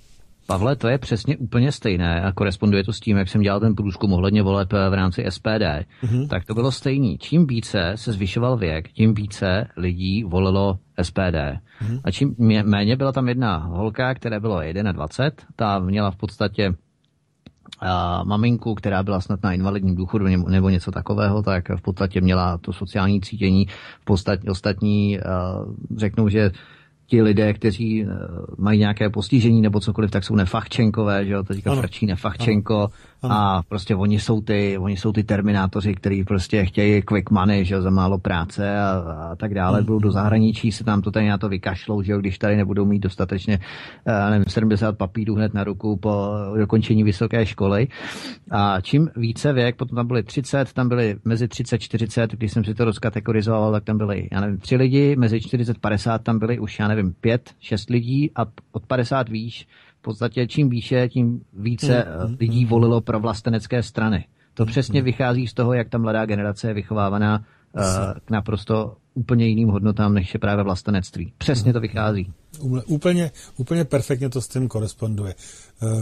Pavle, 0.50 0.76
to 0.76 0.88
je 0.88 0.98
přesně 0.98 1.38
úplně 1.38 1.72
stejné 1.72 2.22
a 2.22 2.32
koresponduje 2.32 2.84
to 2.84 2.94
s 2.94 3.00
tím, 3.00 3.18
jak 3.18 3.30
jsem 3.30 3.42
dělal 3.42 3.60
ten 3.60 3.76
průzkum 3.76 4.14
ohledně 4.14 4.44
voleb 4.44 4.74
v 4.74 4.94
rámci 4.94 5.26
SPD. 5.30 5.86
Mm-hmm. 6.04 6.28
Tak 6.28 6.46
to 6.46 6.54
bylo 6.54 6.72
stejný. 6.72 7.18
Čím 7.18 7.48
více 7.48 7.92
se 7.96 8.12
zvyšoval 8.12 8.58
věk, 8.58 8.92
tím 8.92 9.14
více 9.14 9.68
lidí 9.78 10.24
volilo 10.24 10.80
SPD. 11.02 11.18
Mm-hmm. 11.82 12.02
A 12.04 12.12
čím 12.12 12.36
méně 12.64 12.96
byla 12.96 13.12
tam 13.12 13.28
jedna 13.28 13.58
holka, 13.58 14.14
která 14.14 14.40
bylo 14.40 14.62
21, 14.92 15.48
ta 15.56 15.80
měla 15.80 16.12
v 16.12 16.16
podstatě 16.16 16.74
a 17.80 18.24
maminku, 18.24 18.76
která 18.76 19.04
byla 19.04 19.22
snad 19.22 19.44
na 19.44 19.54
invalidním 19.54 19.96
důchodu 19.96 20.26
nebo 20.28 20.70
něco 20.70 20.92
takového, 20.92 21.44
tak 21.44 21.70
v 21.70 21.82
podstatě 21.82 22.22
měla 22.22 22.58
to 22.58 22.74
sociální 22.74 23.22
cítění. 23.22 23.66
V 24.02 24.06
podstatě 24.06 24.50
ostatní 24.50 25.20
řeknou, 25.98 26.30
že 26.30 26.52
ti 27.10 27.22
lidé, 27.22 27.54
kteří 27.54 28.04
eh, 28.04 28.08
mají 28.58 28.80
nějaké 28.80 29.10
postižení 29.10 29.62
nebo 29.62 29.80
cokoliv, 29.80 30.12
tak 30.12 30.24
jsou 30.24 30.36
nefachčenkové, 30.36 31.26
že 31.26 31.34
jo, 31.34 31.44
to 31.44 31.54
říká 31.54 31.76
Frčí 31.76 32.06
nefachčenko, 32.06 32.90
ano. 33.22 33.36
A 33.36 33.64
prostě 33.70 33.96
oni 33.96 34.20
jsou 34.20 34.42
ty, 34.42 34.78
oni 34.78 34.98
jsou 34.98 35.12
ty 35.12 35.24
terminátoři, 35.24 35.94
kteří 35.94 36.24
prostě 36.24 36.66
chtějí 36.66 37.02
quick 37.02 37.32
money, 37.32 37.66
že 37.66 37.82
za 37.82 37.90
málo 37.90 38.18
práce 38.18 38.80
a, 38.80 38.92
a 39.32 39.36
tak 39.36 39.54
dále. 39.54 39.80
Mm. 39.80 39.86
Budou 39.86 40.00
do 40.00 40.12
zahraničí, 40.12 40.72
se 40.72 40.84
tam 40.84 41.02
to 41.02 41.12
tady 41.12 41.28
na 41.28 41.38
to 41.38 41.50
vykašlou, 41.50 42.02
že 42.02 42.18
když 42.18 42.38
tady 42.38 42.56
nebudou 42.56 42.86
mít 42.86 43.00
dostatečně, 43.00 43.60
uh, 44.08 44.30
nevím, 44.30 44.46
70 44.48 44.98
papírů 44.98 45.36
hned 45.36 45.54
na 45.54 45.64
ruku 45.64 45.98
po 45.98 46.28
dokončení 46.58 47.04
vysoké 47.04 47.46
školy. 47.46 47.88
A 48.52 48.82
čím 48.82 49.10
více 49.16 49.54
věk, 49.54 49.76
potom 49.76 49.96
tam 49.96 50.08
byly 50.08 50.24
30, 50.24 50.74
tam 50.74 50.90
byly 50.90 51.16
mezi 51.26 51.48
30 51.48 51.78
40, 51.78 52.32
když 52.32 52.52
jsem 52.52 52.64
si 52.64 52.74
to 52.74 52.86
rozkategorizoval, 52.86 53.72
tak 53.72 53.84
tam 53.84 53.98
byly, 53.98 54.28
já 54.32 54.42
nevím, 54.42 54.58
tři 54.58 54.76
lidi, 54.76 55.16
mezi 55.16 55.42
40 55.42 55.78
50 55.78 56.24
tam 56.24 56.40
byly 56.40 56.60
už, 56.60 56.80
já 56.80 56.88
nevím, 56.88 57.14
pět, 57.14 57.50
šest 57.60 57.90
lidí 57.90 58.32
a 58.36 58.46
od 58.72 58.86
50 58.86 59.30
výš 59.30 59.68
v 60.00 60.02
podstatě 60.02 60.48
čím 60.48 60.70
výše, 60.70 61.10
tím 61.10 61.42
více 61.54 62.06
mm, 62.28 62.38
lidí 62.40 62.64
mm, 62.64 62.70
volilo 62.70 63.02
pro 63.02 63.20
vlastenecké 63.20 63.84
strany. 63.84 64.26
To 64.54 64.64
mm, 64.64 64.72
přesně 64.72 65.02
vychází 65.02 65.48
z 65.48 65.54
toho, 65.54 65.74
jak 65.74 65.90
ta 65.90 65.98
mladá 65.98 66.26
generace 66.26 66.68
je 66.68 66.74
vychovávaná 66.74 67.46
uh, 67.76 67.84
k 68.26 68.30
naprosto 68.32 68.96
úplně 69.14 69.48
jiným 69.48 69.70
hodnotám, 69.70 70.14
než 70.14 70.34
je 70.34 70.40
právě 70.40 70.64
vlastenectví. 70.64 71.34
Přesně 71.38 71.74
to 71.74 71.80
vychází. 71.80 72.34
Úplně, 72.88 73.32
úplně 73.58 73.86
perfektně 73.86 74.30
to 74.30 74.42
s 74.42 74.48
tím 74.48 74.68
koresponduje. 74.68 75.36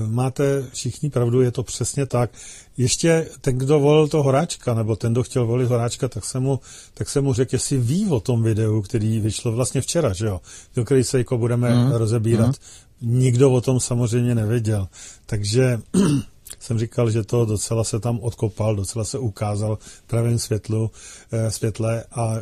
Máte 0.07 0.65
všichni 0.73 1.09
pravdu, 1.09 1.41
je 1.41 1.51
to 1.51 1.63
přesně 1.63 2.05
tak. 2.05 2.31
Ještě 2.77 3.27
ten, 3.41 3.57
kdo 3.57 3.79
volil 3.79 4.07
to 4.07 4.23
Horáčka, 4.23 4.73
nebo 4.73 4.95
ten, 4.95 5.11
kdo 5.11 5.23
chtěl 5.23 5.45
volit 5.45 5.69
Horáčka, 5.69 6.07
tak 6.07 6.25
se 6.25 6.39
mu, 6.39 6.59
tak 6.93 7.09
se 7.09 7.21
mu 7.21 7.33
řekl, 7.33 7.55
jestli 7.55 7.77
ví 7.77 8.09
o 8.09 8.19
tom 8.19 8.43
videu, 8.43 8.81
který 8.81 9.19
vyšlo 9.19 9.51
vlastně 9.51 9.81
včera, 9.81 10.13
že 10.13 10.25
jo? 10.25 10.41
Do 10.75 10.85
který 10.85 11.03
se 11.03 11.17
jako 11.17 11.37
budeme 11.37 11.75
mm. 11.75 11.91
rozebírat. 11.91 12.47
Mm 12.47 12.86
nikdo 13.01 13.51
o 13.51 13.61
tom 13.61 13.79
samozřejmě 13.79 14.35
nevěděl. 14.35 14.87
Takže 15.25 15.79
jsem 16.59 16.79
říkal, 16.79 17.11
že 17.11 17.23
to 17.23 17.45
docela 17.45 17.83
se 17.83 17.99
tam 17.99 18.19
odkopal, 18.19 18.75
docela 18.75 19.05
se 19.05 19.19
ukázal 19.19 19.77
v 19.81 20.03
pravém 20.07 20.39
světlu, 20.39 20.91
e, 21.31 21.51
světle 21.51 22.03
a 22.11 22.35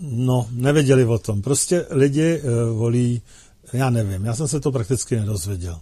no, 0.00 0.48
nevěděli 0.50 1.04
o 1.04 1.18
tom. 1.18 1.42
Prostě 1.42 1.86
lidi 1.90 2.22
e, 2.22 2.64
volí, 2.72 3.22
já 3.72 3.90
nevím, 3.90 4.24
já 4.24 4.34
jsem 4.34 4.48
se 4.48 4.60
to 4.60 4.72
prakticky 4.72 5.16
nedozvěděl. 5.16 5.80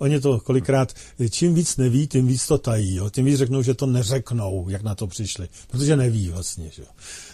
Oni 0.00 0.20
to 0.20 0.40
kolikrát, 0.40 0.94
čím 1.30 1.54
víc 1.54 1.76
neví, 1.76 2.06
tím 2.06 2.26
víc 2.26 2.46
to 2.46 2.58
tají. 2.58 2.94
Jo? 2.94 3.10
Tím 3.10 3.24
víc 3.24 3.38
řeknou, 3.38 3.62
že 3.62 3.74
to 3.74 3.86
neřeknou, 3.86 4.66
jak 4.68 4.82
na 4.82 4.94
to 4.94 5.06
přišli. 5.06 5.48
Protože 5.70 5.96
neví 5.96 6.28
vlastně. 6.28 6.70
Že? 6.74 6.82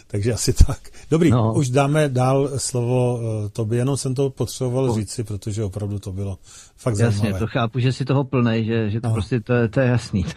Takže 0.07 0.33
asi 0.33 0.53
tak. 0.53 0.79
Dobrý, 1.11 1.31
no. 1.31 1.55
už 1.55 1.71
dáme 1.71 2.09
dál 2.09 2.51
slovo 2.59 3.16
uh, 3.16 3.49
tobě, 3.49 3.79
jenom 3.79 3.97
jsem 3.97 4.14
to 4.14 4.31
potřeboval 4.31 4.87
no. 4.87 4.95
říci, 4.95 5.25
protože 5.25 5.64
opravdu 5.64 5.99
to 5.99 6.12
bylo 6.12 6.38
fakt 6.77 6.99
Jasně, 6.99 7.21
zajímavé. 7.21 7.38
to 7.38 7.47
chápu, 7.47 7.79
že 7.79 7.92
si 7.92 8.05
toho 8.05 8.25
plnej, 8.25 8.64
že, 8.64 8.90
že 8.90 9.01
to 9.01 9.09
no. 9.09 9.14
prostě 9.14 9.40
to, 9.40 9.69
to 9.71 9.81
je 9.81 9.88
jasný. 9.88 10.25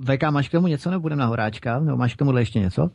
VK, 0.00 0.22
máš 0.30 0.48
k 0.48 0.52
tomu 0.52 0.66
něco, 0.66 0.90
nebo 0.90 1.00
budeme 1.02 1.20
na 1.20 1.26
horáčka? 1.26 1.80
Nebo 1.80 1.96
máš 1.96 2.14
k 2.14 2.18
tomu 2.18 2.36
ještě 2.36 2.60
něco? 2.60 2.90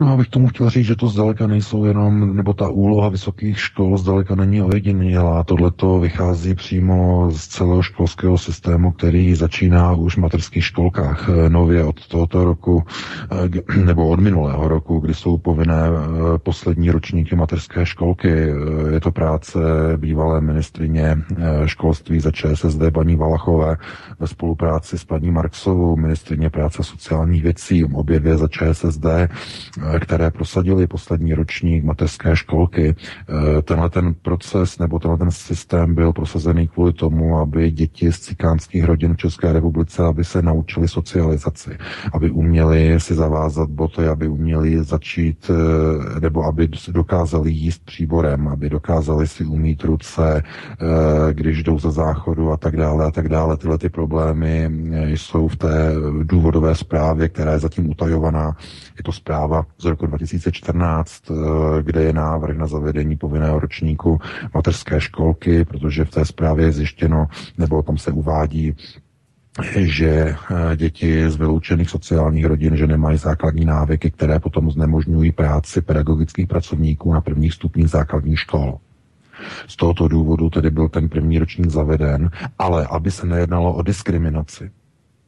No, 0.00 0.12
abych 0.12 0.28
tomu 0.28 0.48
chtěl 0.48 0.70
říct, 0.70 0.86
že 0.86 0.96
to 0.96 1.08
zdaleka 1.08 1.46
nejsou 1.46 1.84
jenom, 1.84 2.36
nebo 2.36 2.54
ta 2.54 2.68
úloha 2.68 3.08
vysokých 3.08 3.60
škol 3.60 3.98
zdaleka 3.98 4.34
není 4.34 4.62
ojedinělá. 4.62 5.44
Tohle 5.44 5.70
to 5.70 5.98
vychází 5.98 6.54
přímo 6.54 7.30
z 7.30 7.46
celého 7.46 7.82
školského 7.82 8.38
systému, 8.38 8.92
který 8.92 9.34
začíná 9.34 9.92
už 9.92 10.16
v 10.16 10.20
materských 10.20 10.64
školkách 10.64 11.28
eh, 11.28 11.48
nově 11.48 11.84
od 11.84 12.08
tohoto 12.08 12.44
roku, 12.44 12.84
eh, 13.76 13.80
nebo 13.84 14.08
od 14.08 14.20
minulého 14.20 14.68
roku, 14.68 14.98
kdy 14.98 15.14
jsou 15.14 15.38
povinné 15.38 15.82
eh, 15.88 16.38
poslední 16.38 16.90
ročníky 16.90 17.36
materské 17.36 17.86
školky. 17.86 18.28
Je 18.90 19.00
to 19.00 19.10
práce 19.10 19.58
bývalé 19.96 20.40
ministrině 20.40 21.18
školství 21.66 22.20
za 22.20 22.30
ČSSD 22.30 22.80
paní 22.94 23.16
Valachové 23.16 23.76
ve 24.20 24.26
spolupráci 24.26 24.98
s 24.98 25.04
paní 25.04 25.30
Marksovou, 25.30 25.96
ministrině 25.96 26.50
práce 26.50 26.82
sociálních 26.82 27.42
věcí, 27.42 27.84
obě 27.84 28.20
dvě 28.20 28.36
za 28.36 28.48
ČSSD 28.48 29.06
které 30.00 30.30
prosadili 30.30 30.86
poslední 30.86 31.34
ročník 31.34 31.84
mateřské 31.84 32.36
školky. 32.36 32.94
Eh, 33.28 33.62
tenhle 33.62 33.90
ten 33.90 34.14
proces 34.14 34.78
nebo 34.78 34.98
tenhle 34.98 35.18
ten 35.18 35.30
systém 35.30 35.94
byl 35.94 36.12
prosazený 36.12 36.68
kvůli 36.68 36.92
tomu, 36.92 37.38
aby 37.38 37.70
děti 37.70 38.12
z 38.12 38.20
cikánských 38.20 38.84
rodin 38.84 39.14
v 39.14 39.16
České 39.16 39.52
republice, 39.52 40.04
aby 40.04 40.24
se 40.24 40.42
naučili 40.42 40.88
socializaci, 40.88 41.70
aby 42.12 42.30
uměli 42.30 43.00
si 43.00 43.14
zavázat 43.14 43.70
boty, 43.70 44.06
aby 44.06 44.28
uměli 44.28 44.84
začít, 44.84 45.50
eh, 45.50 46.20
nebo 46.20 46.44
aby 46.44 46.68
dokázali 46.88 47.50
jíst 47.50 47.84
příborem, 47.84 48.48
aby 48.48 48.70
dokázali 48.70 49.28
si 49.28 49.44
umít 49.44 49.84
ruce, 49.84 50.42
eh, 50.42 50.84
když 51.32 51.62
jdou 51.62 51.78
za 51.78 51.90
záchodu 51.90 52.52
a 52.52 52.56
tak 52.56 52.76
dále 52.76 53.04
a 53.06 53.10
tak 53.10 53.28
dále. 53.28 53.56
Tyhle 53.56 53.78
ty 53.78 53.88
problémy 53.88 54.70
jsou 55.06 55.48
v 55.48 55.56
té 55.56 55.92
důvodové 56.22 56.74
zprávě, 56.74 57.28
která 57.28 57.52
je 57.52 57.58
zatím 57.58 57.90
utajovaná. 57.90 58.56
Je 58.96 59.02
to 59.02 59.12
zpráva 59.12 59.66
z 59.80 59.84
roku 59.84 60.06
2014, 60.06 61.30
eh, 61.30 61.82
kde 61.82 62.02
je 62.02 62.12
návrh 62.12 62.56
na 62.56 62.66
zavedení 62.66 63.16
povinného 63.16 63.58
ročníku 63.60 64.20
mateřské 64.54 65.00
školky, 65.00 65.64
protože 65.64 66.04
v 66.04 66.10
té 66.10 66.24
zprávě 66.24 66.66
je 66.66 66.72
zjištěno, 66.72 67.26
nebo 67.58 67.78
o 67.78 67.82
tom 67.82 67.98
se 67.98 68.10
uvádí, 68.10 68.76
že 69.76 70.08
eh, 70.10 70.76
děti 70.76 71.30
z 71.30 71.36
vyloučených 71.36 71.90
sociálních 71.90 72.44
rodin, 72.44 72.76
že 72.76 72.86
nemají 72.86 73.18
základní 73.18 73.64
návyky, 73.64 74.10
které 74.10 74.40
potom 74.40 74.70
znemožňují 74.70 75.32
práci 75.32 75.80
pedagogických 75.80 76.46
pracovníků 76.46 77.12
na 77.12 77.20
prvních 77.20 77.54
stupních 77.54 77.88
základních 77.88 78.40
škol. 78.40 78.78
Z 79.66 79.76
tohoto 79.76 80.08
důvodu 80.08 80.50
tedy 80.50 80.70
byl 80.70 80.88
ten 80.88 81.08
první 81.08 81.38
ročník 81.38 81.70
zaveden, 81.70 82.30
ale 82.58 82.86
aby 82.90 83.10
se 83.10 83.26
nejednalo 83.26 83.74
o 83.74 83.82
diskriminaci, 83.82 84.70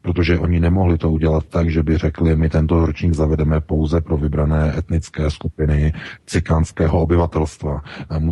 protože 0.03 0.39
oni 0.39 0.61
nemohli 0.61 0.99
to 0.99 1.11
udělat 1.11 1.45
tak, 1.45 1.71
že 1.71 1.83
by 1.83 1.99
řekli, 1.99 2.37
my 2.37 2.49
tento 2.49 2.87
ročník 2.87 3.15
zavedeme 3.15 3.61
pouze 3.61 4.01
pro 4.01 4.17
vybrané 4.17 4.79
etnické 4.79 5.31
skupiny 5.31 5.93
cikánského 6.27 7.01
obyvatelstva. 7.01 7.83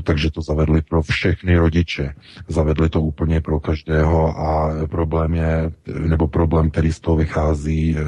Takže 0.04 0.30
to 0.30 0.42
zavedli 0.42 0.82
pro 0.82 1.02
všechny 1.02 1.56
rodiče. 1.56 2.14
Zavedli 2.48 2.88
to 2.88 3.00
úplně 3.00 3.40
pro 3.40 3.60
každého 3.60 4.38
a 4.38 4.70
problém 4.86 5.34
je, 5.34 5.72
nebo 6.08 6.28
problém, 6.28 6.70
který 6.70 6.92
z 6.92 7.00
toho 7.00 7.16
vychází, 7.16 7.96
eh, 7.96 8.02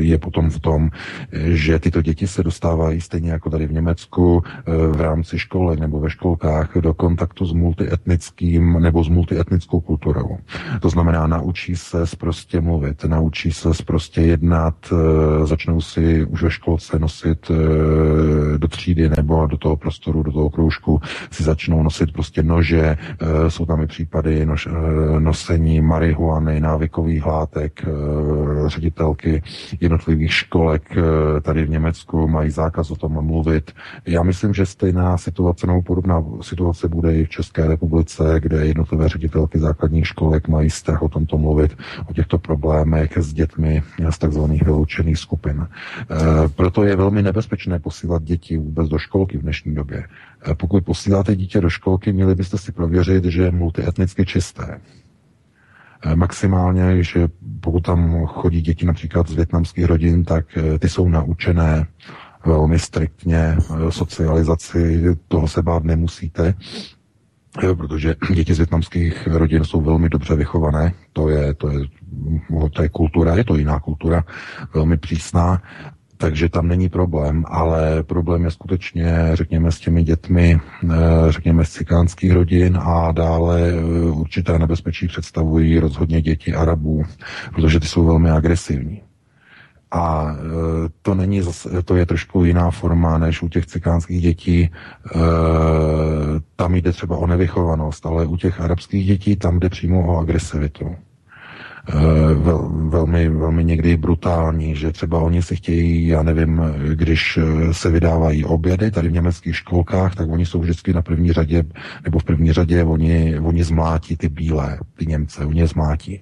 je 0.00 0.18
potom 0.18 0.50
v 0.50 0.58
tom, 0.58 0.90
že 1.32 1.78
tyto 1.78 2.02
děti 2.02 2.26
se 2.26 2.42
dostávají 2.42 3.00
stejně 3.00 3.30
jako 3.30 3.50
tady 3.50 3.66
v 3.66 3.72
Německu 3.72 4.42
eh, 4.44 4.72
v 4.86 5.00
rámci 5.00 5.38
školy 5.38 5.76
nebo 5.80 6.00
ve 6.00 6.10
školkách 6.10 6.76
do 6.80 6.94
kontaktu 6.94 7.46
s 7.46 7.52
multietnickým 7.52 8.72
nebo 8.82 9.04
s 9.04 9.08
multietnickou 9.08 9.80
kulturou. 9.80 10.38
To 10.80 10.88
znamená, 10.88 11.26
naučí 11.26 11.76
se 11.76 11.98
prostě 12.18 12.60
mluvit 12.60 12.99
naučí 13.08 13.52
se 13.52 13.68
prostě 13.86 14.20
jednat, 14.20 14.74
eh, 14.92 15.46
začnou 15.46 15.80
si 15.80 16.24
už 16.24 16.42
ve 16.42 16.50
školce 16.50 16.98
nosit 16.98 17.50
eh, 17.50 18.58
do 18.58 18.68
třídy 18.68 19.08
nebo 19.16 19.46
do 19.46 19.56
toho 19.56 19.76
prostoru, 19.76 20.22
do 20.22 20.32
toho 20.32 20.50
kroužku, 20.50 21.00
si 21.30 21.42
začnou 21.42 21.82
nosit 21.82 22.12
prostě 22.12 22.42
nože, 22.42 22.96
eh, 23.20 23.50
jsou 23.50 23.66
tam 23.66 23.82
i 23.82 23.86
případy 23.86 24.46
nož, 24.46 24.68
nosení 25.18 25.80
marihuany, 25.80 26.60
návykových 26.60 27.26
látek, 27.26 27.84
ředitelky 28.66 29.42
jednotlivých 29.80 30.32
školek 30.32 30.96
tady 31.42 31.64
v 31.64 31.70
Německu 31.70 32.28
mají 32.28 32.50
zákaz 32.50 32.90
o 32.90 32.96
tom 32.96 33.26
mluvit. 33.26 33.72
Já 34.06 34.22
myslím, 34.22 34.54
že 34.54 34.66
stejná 34.66 35.18
situace 35.18 35.66
nebo 35.66 35.82
podobná 35.82 36.24
situace 36.40 36.88
bude 36.88 37.16
i 37.16 37.24
v 37.24 37.28
České 37.28 37.66
republice, 37.66 38.40
kde 38.40 38.66
jednotlivé 38.66 39.08
ředitelky 39.08 39.58
základních 39.58 40.06
školek 40.06 40.48
mají 40.48 40.70
strach 40.70 41.02
o 41.02 41.08
tomto 41.08 41.38
mluvit, 41.38 41.76
o 42.10 42.12
těchto 42.12 42.38
problémech 42.38 42.89
problémech 42.90 43.18
s 43.18 43.32
dětmi 43.32 43.82
z 44.10 44.18
tzv. 44.18 44.40
vyloučených 44.64 45.18
skupin. 45.18 45.66
E, 45.66 46.48
proto 46.48 46.84
je 46.84 46.96
velmi 46.96 47.22
nebezpečné 47.22 47.78
posílat 47.78 48.22
děti 48.22 48.56
vůbec 48.58 48.88
do 48.88 48.98
školky 48.98 49.38
v 49.38 49.42
dnešní 49.42 49.74
době. 49.74 50.04
E, 50.50 50.54
pokud 50.54 50.84
posíláte 50.84 51.36
dítě 51.36 51.60
do 51.60 51.70
školky, 51.70 52.12
měli 52.12 52.34
byste 52.34 52.58
si 52.58 52.72
prověřit, 52.72 53.24
že 53.24 53.42
je 53.42 53.50
multietnicky 53.50 54.26
čisté. 54.26 54.80
E, 56.02 56.16
maximálně, 56.16 57.02
že 57.02 57.28
pokud 57.60 57.80
tam 57.80 58.26
chodí 58.26 58.60
děti 58.60 58.86
například 58.86 59.28
z 59.28 59.32
větnamských 59.34 59.84
rodin, 59.84 60.24
tak 60.24 60.44
ty 60.78 60.88
jsou 60.88 61.08
naučené 61.08 61.86
velmi 62.46 62.78
striktně 62.78 63.56
socializaci, 63.90 65.02
toho 65.28 65.48
se 65.48 65.62
bát 65.62 65.84
nemusíte. 65.84 66.54
Protože 67.76 68.14
děti 68.34 68.54
z 68.54 68.58
větnamských 68.58 69.26
rodin 69.26 69.64
jsou 69.64 69.80
velmi 69.80 70.08
dobře 70.08 70.34
vychované, 70.34 70.92
to 71.12 71.28
je, 71.28 71.54
to 71.54 71.70
je, 71.70 71.78
to 72.72 72.82
je 72.82 72.88
kultura, 72.88 73.36
je 73.36 73.44
to 73.44 73.56
jiná 73.56 73.80
kultura, 73.80 74.24
velmi 74.74 74.96
přísná, 74.96 75.62
takže 76.20 76.48
tam 76.48 76.68
není 76.68 76.88
problém, 76.88 77.44
ale 77.48 78.02
problém 78.02 78.44
je 78.44 78.50
skutečně, 78.50 79.30
řekněme, 79.32 79.72
s 79.72 79.80
těmi 79.80 80.02
dětmi, 80.02 80.60
eh, 80.84 80.96
řekněme, 81.28 81.64
z 81.64 81.70
cikánských 81.70 82.32
rodin 82.32 82.78
a 82.82 83.12
dále 83.12 83.60
eh, 83.70 84.10
určité 84.10 84.58
nebezpečí 84.58 85.08
představují 85.08 85.78
rozhodně 85.78 86.22
děti 86.22 86.54
Arabů, 86.54 87.02
protože 87.54 87.80
ty 87.80 87.86
jsou 87.86 88.04
velmi 88.04 88.30
agresivní. 88.30 89.02
A 89.90 90.36
e, 90.36 90.38
to 91.02 91.14
není 91.14 91.42
zase, 91.42 91.82
to 91.82 91.96
je 91.96 92.06
trošku 92.06 92.44
jiná 92.44 92.70
forma 92.70 93.18
než 93.18 93.42
u 93.42 93.48
těch 93.48 93.66
cikánských 93.66 94.22
dětí. 94.22 94.62
E, 94.62 94.70
tam 96.56 96.74
jde 96.74 96.92
třeba 96.92 97.16
o 97.16 97.26
nevychovanost, 97.26 98.06
ale 98.06 98.26
u 98.26 98.36
těch 98.36 98.60
arabských 98.60 99.06
dětí 99.06 99.36
tam 99.36 99.58
jde 99.60 99.68
přímo 99.68 100.06
o 100.06 100.18
agresivitu. 100.18 100.96
E, 101.88 102.34
vel, 102.34 102.70
velmi, 102.72 103.28
velmi 103.28 103.64
někdy 103.64 103.96
brutální, 103.96 104.76
že 104.76 104.92
třeba 104.92 105.18
oni 105.18 105.42
si 105.42 105.56
chtějí, 105.56 106.06
já 106.06 106.22
nevím, 106.22 106.62
když 106.94 107.38
se 107.72 107.90
vydávají 107.90 108.44
obědy 108.44 108.90
tady 108.90 109.08
v 109.08 109.12
německých 109.12 109.56
školkách, 109.56 110.14
tak 110.14 110.28
oni 110.30 110.46
jsou 110.46 110.60
vždycky 110.60 110.92
na 110.92 111.02
první 111.02 111.32
řadě, 111.32 111.64
nebo 112.04 112.18
v 112.18 112.24
první 112.24 112.52
řadě 112.52 112.84
oni, 112.84 113.38
oni 113.40 113.64
zmlátí 113.64 114.16
ty 114.16 114.28
bílé, 114.28 114.78
ty 114.96 115.06
Němce, 115.06 115.46
oni 115.46 115.60
je 115.60 115.66
zmlátí. 115.66 116.20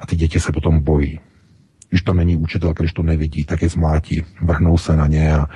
A 0.00 0.06
ty 0.06 0.16
děti 0.16 0.40
se 0.40 0.52
potom 0.52 0.80
bojí 0.80 1.20
když 1.96 2.04
to 2.04 2.14
není 2.14 2.36
učitelka, 2.36 2.82
když 2.82 2.92
to 2.92 3.02
nevidí, 3.02 3.44
tak 3.44 3.62
je 3.62 3.68
zmátí, 3.68 4.24
vrhnou 4.42 4.78
se 4.78 4.96
na 4.96 5.06
ně 5.06 5.34
a 5.34 5.46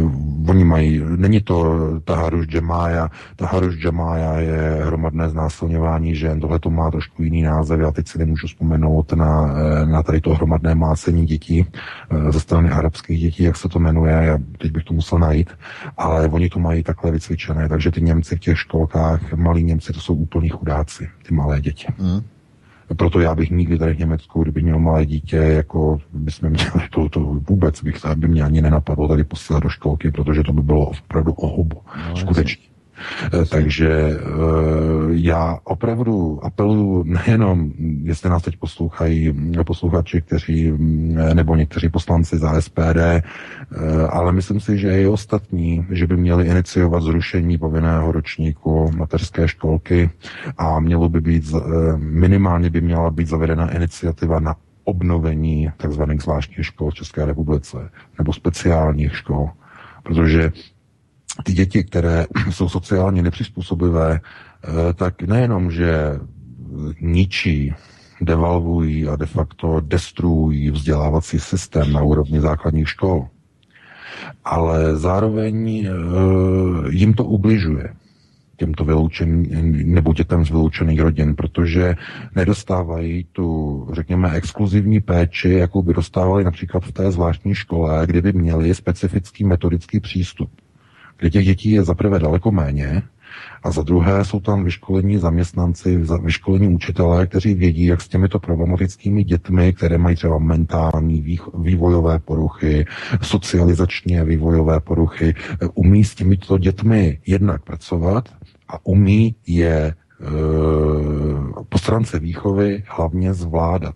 uh, 0.00 0.50
oni 0.50 0.64
mají, 0.64 1.02
není 1.16 1.40
to 1.40 1.76
Taharuš 2.04 2.46
Džemája, 2.46 3.08
Taharuš 3.36 3.76
Džemája 3.76 4.40
je 4.40 4.80
hromadné 4.84 5.28
znásilňování 5.28 6.14
žen, 6.14 6.40
tohle 6.40 6.58
to 6.58 6.70
má 6.70 6.90
trošku 6.90 7.22
jiný 7.22 7.42
název, 7.42 7.80
já 7.80 7.90
teď 7.90 8.08
si 8.08 8.18
nemůžu 8.18 8.46
vzpomenout 8.46 9.12
na, 9.12 9.54
e, 9.82 9.86
na 9.86 10.02
tady 10.02 10.20
to 10.20 10.34
hromadné 10.34 10.74
mácení 10.74 11.26
dětí 11.26 11.66
uh, 12.12 12.30
ze 12.30 12.40
strany 12.40 12.70
arabských 12.70 13.20
dětí, 13.20 13.42
jak 13.42 13.56
se 13.56 13.68
to 13.68 13.78
jmenuje, 13.78 14.12
já 14.12 14.38
teď 14.58 14.72
bych 14.72 14.84
to 14.84 14.94
musel 14.94 15.18
najít, 15.18 15.50
ale 15.96 16.28
oni 16.28 16.48
to 16.48 16.58
mají 16.58 16.82
takhle 16.82 17.10
vycvičené, 17.10 17.68
takže 17.68 17.90
ty 17.90 18.00
Němci 18.00 18.36
v 18.36 18.40
těch 18.40 18.58
školkách, 18.58 19.32
malí 19.32 19.64
Němci, 19.64 19.92
to 19.92 20.00
jsou 20.00 20.14
úplní 20.14 20.48
chudáci, 20.48 21.08
ty 21.28 21.34
malé 21.34 21.60
děti. 21.60 21.86
Mm. 21.98 22.35
Proto 22.96 23.20
já 23.20 23.34
bych 23.34 23.50
nikdy 23.50 23.78
tady 23.78 23.94
v 23.94 23.98
Německu, 23.98 24.42
kdyby 24.42 24.62
měl 24.62 24.78
malé 24.78 25.06
dítě, 25.06 25.36
jako 25.36 25.98
bychom 26.12 26.50
měli 26.50 26.70
to, 26.90 27.08
to 27.08 27.20
vůbec 27.20 27.82
bych 27.82 27.96
by 28.16 28.28
mě 28.28 28.42
ani 28.42 28.62
nenapadlo 28.62 29.08
tady 29.08 29.24
posílat 29.24 29.62
do 29.62 29.68
školky, 29.68 30.10
protože 30.10 30.42
to 30.42 30.52
by 30.52 30.62
bylo 30.62 30.86
opravdu 30.86 31.32
ohubu. 31.32 31.80
No, 32.08 32.16
Skutečně. 32.16 32.75
Eh, 33.32 33.44
takže 33.46 33.90
eh, 33.90 34.18
já 35.10 35.58
opravdu 35.64 36.44
apeluju 36.44 37.02
nejenom, 37.02 37.72
jestli 38.02 38.30
nás 38.30 38.42
teď 38.42 38.56
poslouchají 38.56 39.34
posluchači, 39.66 40.22
kteří, 40.22 40.72
eh, 41.18 41.34
nebo 41.34 41.56
někteří 41.56 41.88
poslanci 41.88 42.38
za 42.38 42.60
SPD, 42.60 43.22
ale 44.08 44.32
myslím 44.32 44.60
si, 44.60 44.78
že 44.78 45.02
i 45.02 45.06
ostatní, 45.06 45.86
že 45.90 46.06
by 46.06 46.16
měli 46.16 46.46
iniciovat 46.46 47.02
zrušení 47.02 47.58
povinného 47.58 48.12
ročníku 48.12 48.90
mateřské 48.96 49.48
školky 49.48 50.10
a 50.58 50.80
mělo 50.80 51.08
by 51.08 51.20
být, 51.20 51.54
minimálně 51.96 52.70
by 52.70 52.80
měla 52.80 53.10
být 53.10 53.28
zavedena 53.28 53.70
iniciativa 53.70 54.40
na 54.40 54.54
obnovení 54.84 55.70
tzv. 55.76 56.02
zvláštních 56.20 56.66
škol 56.66 56.90
v 56.90 56.94
České 56.94 57.26
republice 57.26 57.90
nebo 58.18 58.32
speciálních 58.32 59.16
škol, 59.16 59.50
protože 60.02 60.52
ty 61.42 61.52
děti, 61.52 61.84
které 61.84 62.26
jsou 62.50 62.68
sociálně 62.68 63.22
nepřizpůsobivé, 63.22 64.20
eh, 64.20 64.92
tak 64.94 65.22
nejenom, 65.22 65.70
že 65.70 66.20
ničí, 67.00 67.74
devalvují 68.20 69.08
a 69.08 69.16
de 69.16 69.26
facto 69.26 69.80
destruují 69.80 70.70
vzdělávací 70.70 71.40
systém 71.40 71.92
na 71.92 72.02
úrovni 72.02 72.40
základních 72.40 72.88
škol, 72.88 73.26
ale 74.44 74.96
zároveň 74.96 75.86
eh, 75.86 75.90
jim 76.90 77.14
to 77.14 77.24
ubližuje 77.24 77.94
těmto 78.56 78.84
vyloučeným 78.84 79.94
nebo 79.94 80.12
dětem 80.12 80.44
z 80.44 80.50
vyloučených 80.50 81.00
rodin, 81.00 81.34
protože 81.34 81.94
nedostávají 82.36 83.26
tu, 83.32 83.88
řekněme, 83.92 84.30
exkluzivní 84.30 85.00
péči, 85.00 85.50
jakou 85.50 85.82
by 85.82 85.94
dostávali 85.94 86.44
například 86.44 86.84
v 86.84 86.92
té 86.92 87.10
zvláštní 87.10 87.54
škole, 87.54 88.06
kdyby 88.06 88.32
měli 88.32 88.74
specifický 88.74 89.44
metodický 89.44 90.00
přístup 90.00 90.50
kde 91.18 91.30
těch 91.30 91.44
dětí 91.44 91.70
je 91.70 91.84
zaprvé 91.84 92.18
daleko 92.18 92.50
méně 92.50 93.02
a 93.62 93.70
za 93.70 93.82
druhé 93.82 94.24
jsou 94.24 94.40
tam 94.40 94.64
vyškolení 94.64 95.18
zaměstnanci, 95.18 95.98
vyškolení 96.22 96.68
učitelé, 96.68 97.26
kteří 97.26 97.54
vědí, 97.54 97.86
jak 97.86 98.00
s 98.00 98.08
těmito 98.08 98.38
problematickými 98.38 99.24
dětmi, 99.24 99.72
které 99.72 99.98
mají 99.98 100.16
třeba 100.16 100.38
mentální 100.38 101.38
vývojové 101.54 102.18
poruchy, 102.18 102.84
socializačně 103.22 104.24
vývojové 104.24 104.80
poruchy, 104.80 105.34
umí 105.74 106.04
s 106.04 106.14
těmito 106.14 106.58
dětmi 106.58 107.20
jednak 107.26 107.62
pracovat 107.64 108.28
a 108.68 108.86
umí 108.86 109.34
je 109.46 109.76
e, 109.76 109.94
po 111.68 111.78
stránce 111.78 112.18
výchovy 112.18 112.84
hlavně 112.86 113.34
zvládat. 113.34 113.94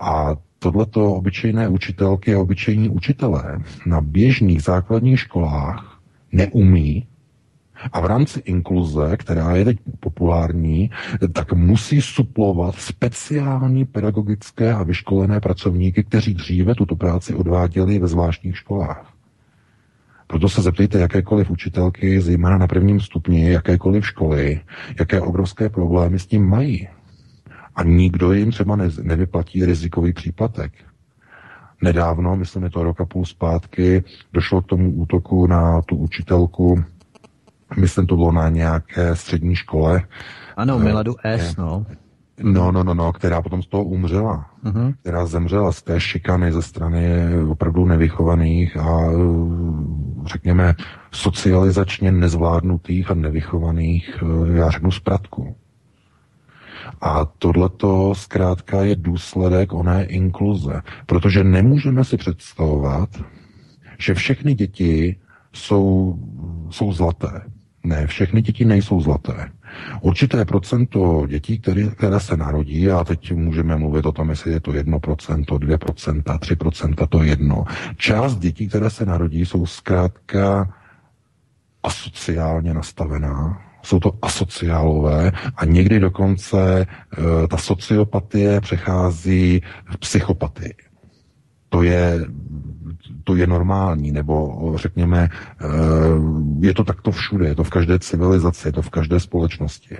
A 0.00 0.36
tohleto 0.58 1.14
obyčejné 1.14 1.68
učitelky 1.68 2.34
a 2.34 2.40
obyčejní 2.40 2.88
učitelé 2.88 3.58
na 3.86 4.00
běžných 4.00 4.62
základních 4.62 5.20
školách 5.20 6.00
neumí 6.32 7.06
a 7.92 8.00
v 8.00 8.06
rámci 8.06 8.40
inkluze, 8.44 9.16
která 9.16 9.56
je 9.56 9.64
teď 9.64 9.78
populární, 10.00 10.90
tak 11.32 11.52
musí 11.52 12.02
suplovat 12.02 12.74
speciální 12.74 13.84
pedagogické 13.84 14.72
a 14.72 14.82
vyškolené 14.82 15.40
pracovníky, 15.40 16.04
kteří 16.04 16.34
dříve 16.34 16.74
tuto 16.74 16.96
práci 16.96 17.34
odváděli 17.34 17.98
ve 17.98 18.08
zvláštních 18.08 18.56
školách. 18.56 19.12
Proto 20.26 20.48
se 20.48 20.62
zeptejte 20.62 20.98
jakékoliv 20.98 21.50
učitelky, 21.50 22.20
zejména 22.20 22.58
na 22.58 22.66
prvním 22.66 23.00
stupni, 23.00 23.50
jakékoliv 23.50 24.06
školy, 24.06 24.60
jaké 24.98 25.20
obrovské 25.20 25.68
problémy 25.68 26.18
s 26.18 26.26
tím 26.26 26.48
mají. 26.48 26.88
A 27.76 27.82
nikdo 27.82 28.32
jim 28.32 28.50
třeba 28.50 28.76
ne, 28.76 28.88
nevyplatí 29.02 29.64
rizikový 29.64 30.12
příplatek. 30.12 30.72
Nedávno, 31.82 32.36
myslím, 32.36 32.62
je 32.62 32.70
to 32.70 32.82
rok 32.82 33.00
a 33.00 33.04
půl 33.04 33.24
zpátky, 33.24 34.04
došlo 34.32 34.62
k 34.62 34.66
tomu 34.66 34.92
útoku 34.92 35.46
na 35.46 35.82
tu 35.82 35.96
učitelku, 35.96 36.84
myslím, 37.76 38.06
to 38.06 38.16
bylo 38.16 38.32
na 38.32 38.48
nějaké 38.48 39.16
střední 39.16 39.56
škole. 39.56 40.02
Ano, 40.56 40.78
Miladu 40.78 41.14
S, 41.24 41.56
no. 41.56 41.86
No, 42.42 42.72
no, 42.72 42.84
no, 42.84 42.94
no, 42.94 43.12
která 43.12 43.42
potom 43.42 43.62
z 43.62 43.66
toho 43.66 43.84
umřela, 43.84 44.50
uh-huh. 44.64 44.94
která 45.00 45.26
zemřela 45.26 45.72
z 45.72 45.82
té 45.82 46.00
šikany 46.00 46.52
ze 46.52 46.62
strany 46.62 47.08
opravdu 47.48 47.86
nevychovaných 47.86 48.76
a 48.76 49.10
řekněme 50.26 50.74
socializačně 51.12 52.12
nezvládnutých 52.12 53.10
a 53.10 53.14
nevychovaných, 53.14 54.22
já 54.54 54.70
řeknu, 54.70 54.90
zpratků. 54.90 55.56
A 57.00 57.24
tohleto 57.24 58.14
zkrátka 58.14 58.82
je 58.82 58.96
důsledek 58.96 59.72
oné 59.72 60.04
inkluze, 60.04 60.82
protože 61.06 61.44
nemůžeme 61.44 62.04
si 62.04 62.16
představovat, 62.16 63.08
že 63.98 64.14
všechny 64.14 64.54
děti 64.54 65.16
jsou, 65.52 66.18
jsou 66.70 66.92
zlaté. 66.92 67.42
Ne, 67.84 68.06
všechny 68.06 68.42
děti 68.42 68.64
nejsou 68.64 69.00
zlaté. 69.00 69.50
Určité 70.00 70.44
procento 70.44 71.26
dětí, 71.26 71.58
které, 71.58 71.86
které 71.86 72.20
se 72.20 72.36
narodí, 72.36 72.90
a 72.90 73.04
teď 73.04 73.32
můžeme 73.32 73.76
mluvit 73.76 74.06
o 74.06 74.12
tom, 74.12 74.30
jestli 74.30 74.52
je 74.52 74.60
to 74.60 74.72
1%, 74.72 75.44
2%, 75.44 76.22
3%, 76.22 77.06
to 77.06 77.22
jedno. 77.22 77.64
Část 77.96 78.36
dětí, 78.36 78.68
které 78.68 78.90
se 78.90 79.06
narodí, 79.06 79.46
jsou 79.46 79.66
zkrátka 79.66 80.74
asociálně 81.82 82.74
nastavená, 82.74 83.65
jsou 83.86 84.00
to 84.00 84.12
asociálové 84.22 85.32
a 85.56 85.64
někdy 85.64 86.00
dokonce 86.00 86.80
e, 86.80 86.86
ta 87.48 87.56
sociopatie 87.56 88.60
přechází 88.60 89.62
v 89.90 89.98
psychopatii. 89.98 90.74
To 91.68 91.82
je, 91.82 92.20
to 93.24 93.36
je 93.36 93.46
normální, 93.46 94.12
nebo 94.12 94.72
řekněme, 94.76 95.18
e, 95.22 95.28
je 96.60 96.74
to 96.74 96.84
takto 96.84 97.10
všude, 97.10 97.48
je 97.48 97.54
to 97.54 97.64
v 97.64 97.70
každé 97.70 97.98
civilizaci, 97.98 98.68
je 98.68 98.72
to 98.72 98.82
v 98.82 98.90
každé 98.90 99.20
společnosti. 99.20 99.96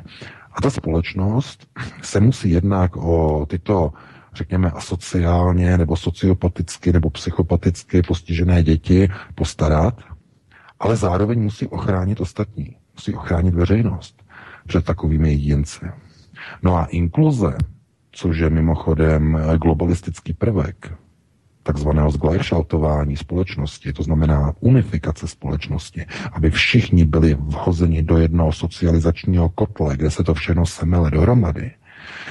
A 0.53 0.61
ta 0.63 0.71
společnost 0.71 1.67
se 2.03 2.21
musí 2.21 2.51
jednak 2.51 2.97
o 2.97 3.47
tyto 3.49 3.93
řekněme, 4.35 4.71
asociálně 4.71 5.79
nebo 5.79 5.97
sociopaticky 5.97 6.93
nebo 6.93 7.11
psychopaticky 7.11 8.03
postižené 8.03 8.63
děti 8.63 9.09
postarat, 9.35 10.01
ale 10.81 10.97
zároveň 10.97 11.43
musí 11.43 11.67
ochránit 11.67 12.21
ostatní 12.21 12.77
musí 12.97 13.15
ochránit 13.15 13.55
veřejnost 13.55 14.23
před 14.67 14.85
takovými 14.85 15.31
jedinci. 15.31 15.87
No 16.63 16.77
a 16.77 16.85
inkluze, 16.85 17.57
což 18.13 18.39
je 18.39 18.51
mimochodem 18.51 19.39
globalistický 19.63 20.33
prvek, 20.33 20.93
takzvaného 21.63 22.11
zglajšaltování 22.11 23.17
společnosti, 23.17 23.93
to 23.93 24.03
znamená 24.03 24.53
unifikace 24.61 25.29
společnosti, 25.29 26.07
aby 26.33 26.51
všichni 26.51 27.05
byli 27.05 27.35
vhozeni 27.35 28.03
do 28.03 28.19
jednoho 28.19 28.53
socializačního 28.53 29.49
kotle, 29.49 29.97
kde 29.97 30.11
se 30.11 30.25
to 30.25 30.35
všechno 30.35 30.67
semele 30.67 31.11
dohromady, 31.11 31.71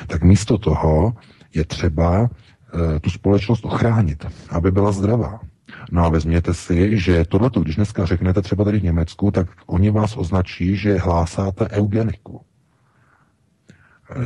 tak 0.08 0.23
místo 0.23 0.58
toho 0.58 1.13
je 1.54 1.65
třeba 1.65 2.30
e, 2.95 2.99
tu 2.99 3.10
společnost 3.10 3.65
ochránit, 3.65 4.25
aby 4.49 4.71
byla 4.71 4.91
zdravá. 4.91 5.39
No 5.91 6.06
a 6.06 6.10
vezměte 6.10 6.54
si, 6.54 7.00
že 7.00 7.26
tohle, 7.26 7.50
když 7.62 7.76
dneska 7.76 8.06
řeknete 8.06 8.41
třeba 8.41 8.63
tady 8.63 8.80
v 8.80 8.84
Německu, 8.84 9.32
tak 9.32 9.48
oni 9.65 9.91
vás 9.91 10.17
označí, 10.17 10.76
že 10.78 10.98
hlásáte 10.98 11.69
eugeniku. 11.69 12.41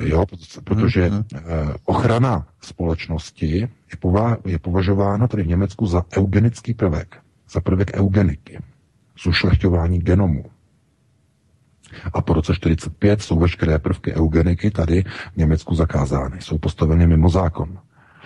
Jo, 0.01 0.25
protože 0.63 1.09
mhm. 1.09 1.23
eh, 1.35 1.39
ochrana 1.85 2.47
společnosti 2.61 3.57
je, 3.91 3.97
pova- 4.01 4.37
je 4.45 4.59
považována 4.59 5.27
tady 5.27 5.43
v 5.43 5.47
Německu 5.47 5.85
za 5.85 6.05
eugenický 6.17 6.73
prvek, 6.73 7.17
za 7.49 7.61
prvek 7.61 7.91
eugeniky, 7.93 8.59
zušlechťování 9.23 9.99
genomu. 9.99 10.45
A 12.13 12.21
po 12.21 12.33
roce 12.33 12.55
45 12.55 13.21
jsou 13.21 13.39
veškeré 13.39 13.79
prvky 13.79 14.13
eugeniky 14.13 14.71
tady 14.71 15.03
v 15.33 15.37
Německu 15.37 15.75
zakázány, 15.75 16.41
jsou 16.41 16.57
postaveny 16.57 17.07
mimo 17.07 17.29
zákon. 17.29 17.79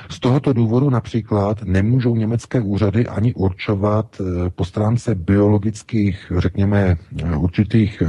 Z 0.10 0.20
tohoto 0.20 0.54
důvodu 0.54 0.90
například 0.90 1.64
nemůžou 1.64 2.16
německé 2.16 2.62
úřady 2.62 3.08
ani 3.08 3.34
určovat 3.34 4.22
eh, 4.22 4.50
po 4.50 4.66
stránce 4.66 5.16
biologických, 5.16 6.32
řekněme, 6.38 6.98
eh, 7.24 7.36
určitých 7.36 8.02
e, 8.02 8.06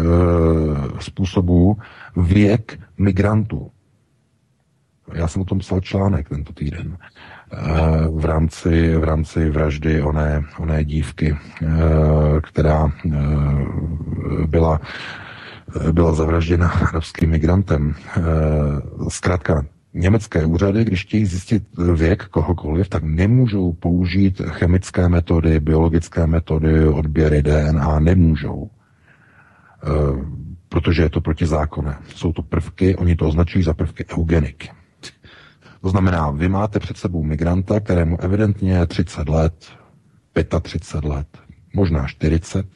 způsobů 1.01 1.77
věk 2.17 2.81
migrantů. 2.99 3.71
Já 5.13 5.29
jsem 5.29 5.43
o 5.43 5.45
tom 5.45 5.59
psal 5.59 5.81
článek 5.81 6.29
tento 6.29 6.53
týden 6.53 6.97
v 8.11 8.25
rámci, 8.25 8.97
v 8.97 9.05
rámci 9.05 9.51
vraždy 9.51 10.03
oné, 10.03 10.43
oné 10.59 10.85
dívky, 10.85 11.37
která 12.43 12.93
byla 14.47 14.81
byla 15.93 16.13
zavražděna 16.13 16.69
arabským 16.91 17.31
migrantem. 17.31 17.95
Zkrátka, 19.09 19.65
německé 19.95 20.47
úřady, 20.47 20.85
když 20.85 21.03
chtějí 21.03 21.27
zjistit 21.27 21.65
věk 21.95 22.25
kohokoliv, 22.25 22.89
tak 22.89 23.03
nemůžou 23.03 23.73
použít 23.73 24.43
chemické 24.49 25.09
metody, 25.09 25.61
biologické 25.61 26.27
metody, 26.27 26.89
odběry 26.89 27.43
DNA, 27.43 27.99
nemůžou. 27.99 28.71
E, 28.71 30.35
protože 30.69 31.03
je 31.03 31.11
to 31.11 31.21
protizákonné. 31.21 31.97
Jsou 32.15 32.33
to 32.33 32.43
prvky, 32.43 32.97
oni 32.97 33.17
to 33.17 33.29
označují 33.29 33.65
za 33.65 33.75
prvky 33.75 34.05
eugeniky. 34.19 34.71
To 35.81 35.89
znamená, 35.89 36.31
vy 36.31 36.49
máte 36.49 36.79
před 36.79 36.97
sebou 36.97 37.23
migranta, 37.23 37.81
kterému 37.81 38.21
evidentně 38.21 38.73
je 38.73 38.87
30 38.87 39.29
let, 39.29 39.55
35 40.63 41.09
let, 41.09 41.29
možná 41.75 42.07
40, 42.07 42.67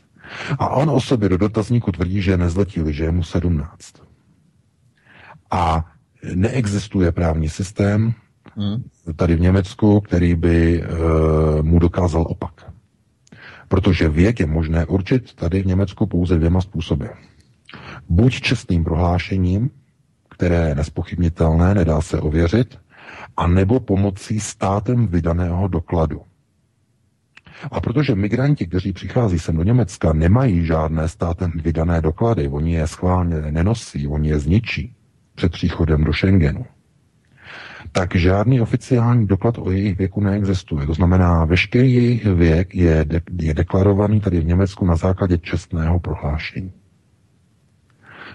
a 0.58 0.68
on 0.68 0.90
o 0.90 1.00
sobě 1.00 1.28
do 1.28 1.36
dotazníku 1.36 1.92
tvrdí, 1.92 2.22
že 2.22 2.30
je 2.30 2.36
nezletilý, 2.36 2.92
že 2.92 3.04
je 3.04 3.10
mu 3.10 3.22
17. 3.22 3.94
A 5.50 5.84
neexistuje 6.34 7.12
právní 7.12 7.48
systém 7.48 8.12
hmm. 8.56 8.82
tady 9.16 9.36
v 9.36 9.40
Německu, 9.40 10.00
který 10.00 10.34
by 10.34 10.82
uh, 10.82 11.62
mu 11.62 11.78
dokázal 11.78 12.24
opak. 12.28 12.72
Protože 13.68 14.08
věk 14.08 14.40
je 14.40 14.46
možné 14.46 14.86
určit 14.86 15.34
tady 15.34 15.62
v 15.62 15.66
Německu 15.66 16.06
pouze 16.06 16.36
dvěma 16.36 16.60
způsoby. 16.60 17.06
Buď 18.08 18.40
čestným 18.40 18.84
prohlášením, 18.84 19.70
které 20.30 20.68
je 20.68 20.74
nespochybnitelné, 20.74 21.74
nedá 21.74 22.00
se 22.00 22.20
ověřit, 22.20 22.78
a 23.36 23.46
nebo 23.46 23.80
pomocí 23.80 24.40
státem 24.40 25.06
vydaného 25.06 25.68
dokladu. 25.68 26.22
A 27.70 27.80
protože 27.80 28.14
migranti, 28.14 28.66
kteří 28.66 28.92
přichází 28.92 29.38
sem 29.38 29.56
do 29.56 29.62
Německa, 29.62 30.12
nemají 30.12 30.66
žádné 30.66 31.08
státem 31.08 31.52
vydané 31.54 32.00
doklady, 32.00 32.48
oni 32.48 32.74
je 32.74 32.86
schválně 32.86 33.36
nenosí, 33.36 34.08
oni 34.08 34.28
je 34.28 34.38
zničí, 34.38 34.94
před 35.38 35.52
příchodem 35.52 36.04
do 36.04 36.12
Schengenu, 36.12 36.66
tak 37.92 38.14
žádný 38.14 38.60
oficiální 38.60 39.26
doklad 39.26 39.58
o 39.58 39.70
jejich 39.70 39.98
věku 39.98 40.20
neexistuje. 40.20 40.86
To 40.86 40.94
znamená, 40.94 41.44
veškerý 41.44 41.94
jejich 41.94 42.26
věk 42.26 42.74
je, 42.74 43.04
de- 43.04 43.20
je 43.40 43.54
deklarovaný 43.54 44.20
tady 44.20 44.40
v 44.40 44.46
Německu 44.46 44.86
na 44.86 44.96
základě 44.96 45.38
čestného 45.38 46.00
prohlášení. 46.00 46.72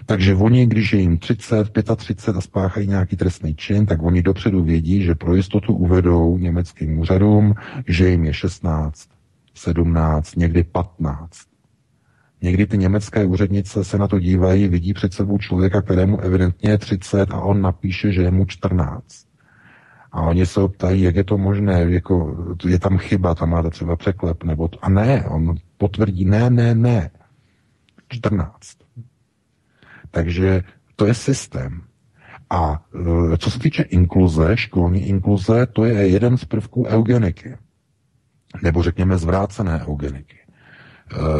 Takže 0.06 0.34
oni, 0.34 0.66
když 0.66 0.92
je 0.92 1.00
jim 1.00 1.18
30, 1.18 1.70
35 1.96 2.38
a 2.38 2.40
spáchají 2.40 2.86
nějaký 2.88 3.16
trestný 3.16 3.54
čin, 3.54 3.86
tak 3.86 4.02
oni 4.02 4.22
dopředu 4.22 4.62
vědí, 4.64 5.02
že 5.02 5.14
pro 5.14 5.34
jistotu 5.36 5.74
uvedou 5.74 6.38
německým 6.38 6.98
úřadům, 6.98 7.54
že 7.86 8.08
jim 8.08 8.24
je 8.24 8.34
16, 8.34 9.08
17, 9.54 10.36
někdy 10.36 10.64
15. 10.64 11.53
Někdy 12.44 12.66
ty 12.66 12.78
německé 12.78 13.24
úřednice 13.24 13.84
se 13.84 13.98
na 13.98 14.08
to 14.08 14.18
dívají, 14.18 14.68
vidí 14.68 14.94
před 14.94 15.12
sebou 15.12 15.38
člověka, 15.38 15.82
kterému 15.82 16.20
evidentně 16.20 16.70
je 16.70 16.78
30 16.78 17.30
a 17.30 17.40
on 17.40 17.62
napíše, 17.62 18.12
že 18.12 18.22
je 18.22 18.30
mu 18.30 18.44
14. 18.44 19.04
A 20.12 20.22
oni 20.22 20.46
se 20.46 20.68
ptají, 20.68 21.02
jak 21.02 21.16
je 21.16 21.24
to 21.24 21.38
možné, 21.38 21.86
jako, 21.88 22.36
je 22.66 22.78
tam 22.78 22.98
chyba, 22.98 23.34
tam 23.34 23.50
máte 23.50 23.70
třeba 23.70 23.96
překlep, 23.96 24.44
nebo 24.44 24.68
to. 24.68 24.84
A 24.84 24.88
ne, 24.88 25.24
on 25.24 25.54
potvrdí, 25.78 26.24
ne, 26.24 26.50
ne, 26.50 26.74
ne. 26.74 27.10
14. 28.08 28.58
Takže 30.10 30.62
to 30.96 31.06
je 31.06 31.14
systém. 31.14 31.82
A 32.50 32.84
e, 33.32 33.38
co 33.38 33.50
se 33.50 33.58
týče 33.58 33.82
inkluze, 33.82 34.56
školní 34.56 35.08
inkluze, 35.08 35.66
to 35.66 35.84
je 35.84 36.08
jeden 36.08 36.36
z 36.36 36.44
prvků 36.44 36.86
eugeniky. 36.86 37.56
Nebo 38.62 38.82
řekněme 38.82 39.18
zvrácené 39.18 39.86
eugeniky. 39.86 40.43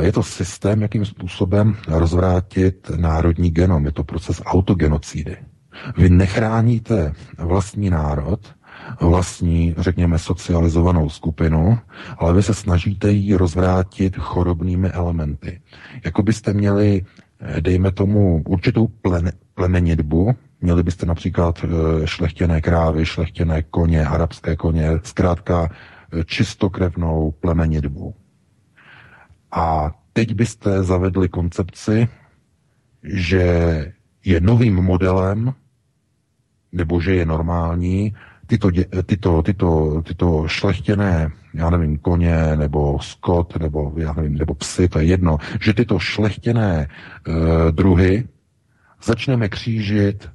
Je 0.00 0.12
to 0.12 0.22
systém, 0.22 0.82
jakým 0.82 1.04
způsobem 1.04 1.76
rozvrátit 1.88 2.90
národní 2.96 3.50
genom. 3.50 3.84
Je 3.87 3.92
to 3.92 4.04
proces 4.04 4.42
autogenocidy. 4.44 5.37
Vy 5.96 6.08
nechráníte 6.08 7.12
vlastní 7.38 7.90
národ, 7.90 8.40
vlastní, 9.00 9.74
řekněme, 9.78 10.18
socializovanou 10.18 11.08
skupinu, 11.08 11.78
ale 12.18 12.34
vy 12.34 12.42
se 12.42 12.54
snažíte 12.54 13.10
ji 13.10 13.34
rozvrátit 13.34 14.16
chorobnými 14.16 14.88
elementy. 14.88 15.60
Jako 16.04 16.22
byste 16.22 16.52
měli, 16.52 17.04
dejme 17.60 17.92
tomu, 17.92 18.42
určitou 18.46 18.88
plemenitbu, 19.54 20.34
měli 20.60 20.82
byste 20.82 21.06
například 21.06 21.64
eh, 21.64 22.06
šlechtěné 22.06 22.60
krávy, 22.60 23.06
šlechtěné 23.06 23.62
koně, 23.62 24.06
arabské 24.06 24.56
koně, 24.56 24.90
zkrátka 25.02 25.68
eh, 25.70 26.24
čistokrevnou 26.24 27.34
plemenitbu. 27.40 28.14
A 29.54 29.94
teď 30.12 30.34
byste 30.34 30.82
zavedli 30.82 31.28
koncepci, 31.28 32.08
že 33.02 33.46
je 34.24 34.40
novým 34.40 34.74
modelem, 34.74 35.54
nebo 36.72 37.00
že 37.00 37.14
je 37.14 37.26
normální, 37.26 38.14
tyto, 38.46 38.70
tyto, 39.06 39.42
tyto, 39.42 40.02
tyto 40.02 40.44
šlechtěné, 40.48 41.30
já 41.54 41.70
nevím, 41.70 41.98
koně, 41.98 42.56
nebo 42.56 42.98
skot, 43.00 43.56
nebo 43.60 43.92
já 43.96 44.12
nevím, 44.12 44.34
nebo 44.34 44.54
psy, 44.54 44.88
to 44.88 44.98
je 44.98 45.04
jedno, 45.04 45.38
že 45.60 45.74
tyto 45.74 45.98
šlechtěné 45.98 46.88
uh, 47.28 47.34
druhy 47.70 48.28
začneme 49.04 49.48
křížit 49.48 50.30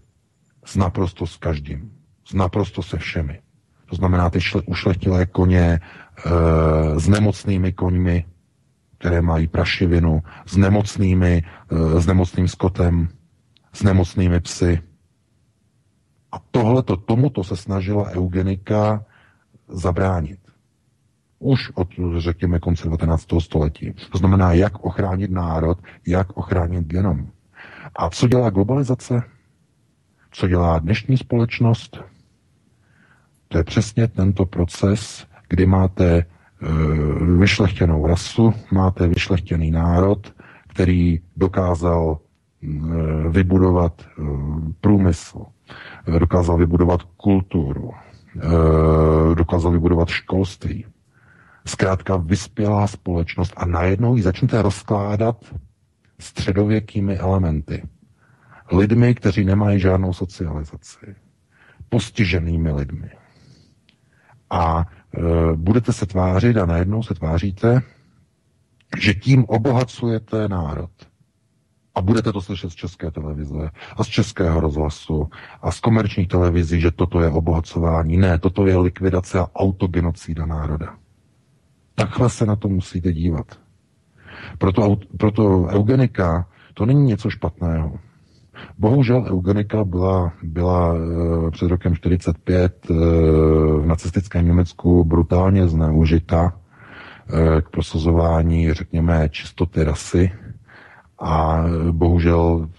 s 0.65 0.75
naprosto 0.75 1.27
s 1.27 1.38
každým. 1.38 1.91
S 2.25 2.34
naprosto 2.34 2.84
se 2.84 2.97
všemi. 2.97 3.39
To 3.86 3.95
znamená 3.95 4.29
ty 4.29 4.41
šle, 4.41 4.62
ušlechtilé 4.65 5.25
koně 5.25 5.62
e, 5.62 5.79
s 6.99 7.08
nemocnými 7.08 7.73
koňmi, 7.73 8.25
které 8.99 9.21
mají 9.21 9.47
prašivinu, 9.47 10.23
s 10.45 10.57
nemocnými, 10.57 11.43
e, 11.71 12.01
s 12.01 12.05
nemocným 12.05 12.47
skotem, 12.47 13.07
s 13.73 13.83
nemocnými 13.83 14.39
psy. 14.39 14.81
A 16.31 16.39
tohleto, 16.51 16.97
tomuto 16.97 17.43
se 17.43 17.57
snažila 17.57 18.09
eugenika 18.09 19.05
zabránit. 19.67 20.39
Už 21.39 21.71
od, 21.75 21.88
řekněme, 22.17 22.59
konce 22.59 22.83
19. 22.83 23.25
století. 23.39 23.93
To 24.12 24.17
znamená, 24.17 24.53
jak 24.53 24.83
ochránit 24.83 25.31
národ, 25.31 25.77
jak 26.07 26.38
ochránit 26.38 26.85
genom. 26.88 27.27
A 27.95 28.09
co 28.09 28.27
dělá 28.27 28.49
globalizace? 28.49 29.23
Co 30.31 30.47
dělá 30.47 30.79
dnešní 30.79 31.17
společnost? 31.17 31.99
To 33.47 33.57
je 33.57 33.63
přesně 33.63 34.07
tento 34.07 34.45
proces, 34.45 35.27
kdy 35.49 35.65
máte 35.65 36.25
vyšlechtěnou 37.39 38.08
rasu, 38.08 38.54
máte 38.72 39.08
vyšlechtěný 39.08 39.72
národ, 39.72 40.34
který 40.67 41.19
dokázal 41.38 42.17
e, 42.17 42.67
vybudovat 43.30 44.02
e, 44.02 44.24
průmysl, 44.82 45.45
dokázal 46.19 46.58
vybudovat 46.58 47.04
kulturu, 47.04 47.91
dokázal 49.34 49.72
vybudovat 49.72 50.10
školství. 50.10 50.86
Zkrátka 51.65 52.17
vyspělá 52.17 52.88
společnost 52.88 53.54
a 53.58 53.65
najednou 53.65 54.15
ji 54.15 54.22
začnete 54.22 54.62
rozkládat 54.62 55.54
středověkými 56.19 57.17
elementy. 57.17 57.84
Lidmi, 58.72 59.15
kteří 59.15 59.45
nemají 59.45 59.80
žádnou 59.80 60.13
socializaci, 60.13 61.15
postiženými 61.89 62.72
lidmi. 62.72 63.10
A 64.50 64.86
budete 65.56 65.93
se 65.93 66.06
tvářit 66.06 66.58
a 66.58 66.65
najednou 66.65 67.04
se 67.04 67.13
tváříte, 67.13 67.82
že 69.00 69.13
tím 69.13 69.45
obohacujete 69.45 70.48
národ. 70.48 70.89
A 71.95 72.02
budete 72.02 72.34
to 72.34 72.41
slyšet 72.41 72.69
z 72.69 72.76
české 72.76 73.12
televize 73.12 73.69
a 73.98 74.04
z 74.04 74.08
českého 74.08 74.60
rozhlasu 74.60 75.30
a 75.62 75.72
z 75.72 75.80
komerčních 75.80 76.28
televizí, 76.28 76.82
že 76.82 76.91
toto 76.91 77.22
je 77.22 77.30
obohacování. 77.30 78.17
Ne, 78.17 78.39
toto 78.39 78.67
je 78.67 78.78
likvidace 78.78 79.39
a 79.39 79.48
autogenocída 79.56 80.45
národa. 80.45 80.95
Takhle 81.95 82.30
se 82.30 82.45
na 82.45 82.56
to 82.56 82.67
musíte 82.67 83.13
dívat. 83.13 83.60
Proto, 84.58 84.98
proto 85.17 85.65
eugenika 85.65 86.48
to 86.74 86.86
není 86.86 87.04
něco 87.04 87.30
špatného. 87.30 88.00
Bohužel 88.78 89.26
eugenika 89.30 89.84
byla, 89.84 90.34
byla 90.43 90.95
e, 90.95 91.52
před 91.52 91.67
rokem 91.67 91.95
45 91.95 92.91
e, 92.91 92.93
v 93.80 93.86
nacistickém 93.86 94.45
Německu 94.45 95.04
brutálně 95.04 95.67
zneužita 95.67 96.54
e, 96.54 97.62
k 97.62 97.69
prosazování, 97.69 98.74
řekněme, 98.74 99.30
čistoty 99.30 99.84
rasy. 99.84 100.32
A 101.22 101.63
bohužel 101.91 102.69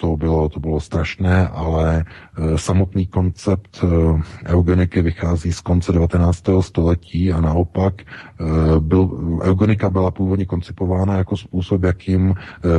to 0.00 0.16
bylo, 0.16 0.48
to 0.48 0.60
bylo 0.60 0.80
strašné, 0.80 1.48
ale 1.48 2.04
e, 2.04 2.58
samotný 2.58 3.06
koncept 3.06 3.84
e, 3.84 3.86
eugeniky 4.52 5.02
vychází 5.02 5.52
z 5.52 5.60
konce 5.60 5.92
19. 5.92 6.42
století 6.60 7.32
a 7.32 7.40
naopak 7.40 7.94
e, 8.00 8.04
byl, 8.80 9.10
eugenika 9.42 9.90
byla 9.90 10.10
původně 10.10 10.46
koncipována 10.46 11.16
jako 11.16 11.36
způsob, 11.36 11.82
jakým 11.82 12.34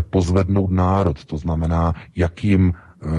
pozvednout 0.10 0.72
národ, 0.72 1.26
to 1.26 1.38
znamená, 1.38 1.94
jakým 2.16 2.74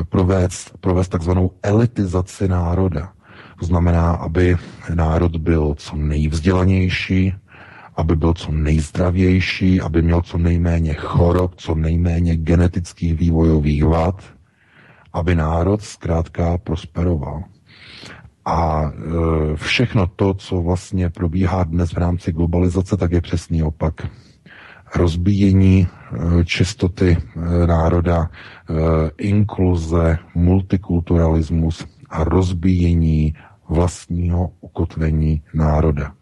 provést, 0.08 0.72
provést 0.80 1.08
takzvanou 1.08 1.50
elitizaci 1.62 2.48
národa. 2.48 3.12
To 3.58 3.66
znamená, 3.66 4.10
aby 4.10 4.56
národ 4.94 5.36
byl 5.36 5.74
co 5.76 5.96
nejvzdělanější, 5.96 7.34
aby 8.00 8.16
byl 8.16 8.32
co 8.34 8.52
nejzdravější, 8.52 9.80
aby 9.80 10.02
měl 10.02 10.22
co 10.22 10.38
nejméně 10.38 10.94
chorob, 10.94 11.54
co 11.56 11.74
nejméně 11.74 12.36
genetických 12.36 13.14
vývojových 13.14 13.84
vad, 13.84 14.24
aby 15.12 15.34
národ 15.34 15.82
zkrátka 15.82 16.58
prosperoval. 16.58 17.42
A 18.44 18.82
e, 18.84 19.56
všechno 19.56 20.06
to, 20.06 20.34
co 20.34 20.62
vlastně 20.62 21.10
probíhá 21.10 21.64
dnes 21.64 21.92
v 21.92 21.98
rámci 21.98 22.32
globalizace, 22.32 22.96
tak 22.96 23.12
je 23.12 23.20
přesný 23.20 23.62
opak. 23.62 23.94
Rozbíjení 24.96 25.86
e, 25.86 26.44
čistoty 26.44 27.16
e, 27.16 27.66
národa, 27.66 28.30
inkluze, 29.18 30.18
multikulturalismus 30.34 31.86
a 32.10 32.24
rozbíjení 32.24 33.34
vlastního 33.68 34.50
ukotvení 34.60 35.42
národa. 35.54 36.12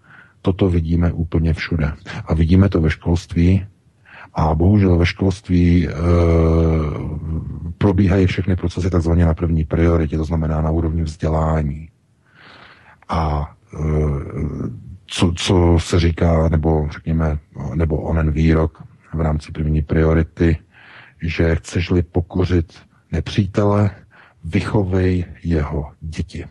Toto 0.48 0.68
vidíme 0.68 1.12
úplně 1.12 1.52
všude. 1.52 1.92
A 2.24 2.34
vidíme 2.34 2.68
to 2.68 2.80
ve 2.80 2.90
školství, 2.90 3.66
a 4.34 4.54
bohužel 4.54 4.96
ve 4.96 5.06
školství 5.06 5.88
e, 5.88 5.92
probíhají 7.78 8.26
všechny 8.26 8.56
procesy 8.56 8.90
takzvaně 8.90 9.24
na 9.24 9.34
první 9.34 9.64
prioritě, 9.64 10.16
to 10.16 10.24
znamená 10.24 10.62
na 10.62 10.70
úrovni 10.70 11.02
vzdělání. 11.02 11.88
A 13.08 13.52
e, 13.74 13.78
co, 15.06 15.32
co 15.36 15.76
se 15.80 16.00
říká, 16.00 16.48
nebo 16.48 16.88
řekněme, 16.90 17.38
nebo 17.74 17.96
onen 17.96 18.30
výrok 18.30 18.82
v 19.14 19.20
rámci 19.20 19.52
první 19.52 19.82
priority, 19.82 20.56
že 21.22 21.56
chceš-li 21.56 22.02
pokořit 22.02 22.72
nepřítele, 23.12 23.90
vychovej 24.44 25.24
jeho 25.44 25.92
děti. 26.00 26.44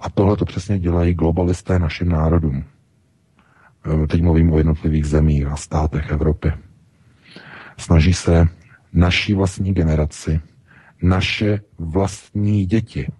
A 0.00 0.10
tohle 0.10 0.36
to 0.36 0.44
přesně 0.44 0.78
dělají 0.78 1.14
globalisté 1.14 1.78
našim 1.78 2.08
národům. 2.08 2.64
Eh, 3.86 4.06
teď 4.06 4.22
mluvím 4.22 4.52
o 4.52 4.58
jednotlivých 4.58 5.06
zemích 5.06 5.46
a 5.46 5.56
státech 5.56 6.10
Evropy, 6.10 6.52
snaží 7.78 8.14
se 8.14 8.48
naší 8.92 9.34
vlastní 9.34 9.74
generaci, 9.74 10.40
naše 11.02 11.60
vlastní 11.78 12.66
děti 12.66 13.12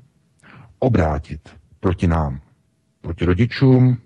obrátit 0.78 1.40
proti 1.80 2.06
nám, 2.06 2.40
proti 3.00 3.24
rodičům, 3.24 3.98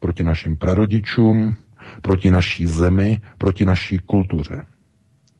proti 0.00 0.22
našim 0.24 0.56
prarodičům, 0.56 1.56
proti 2.02 2.30
naší 2.30 2.66
zemi, 2.66 3.20
proti 3.38 3.64
naší 3.64 3.98
kultuře. 3.98 4.66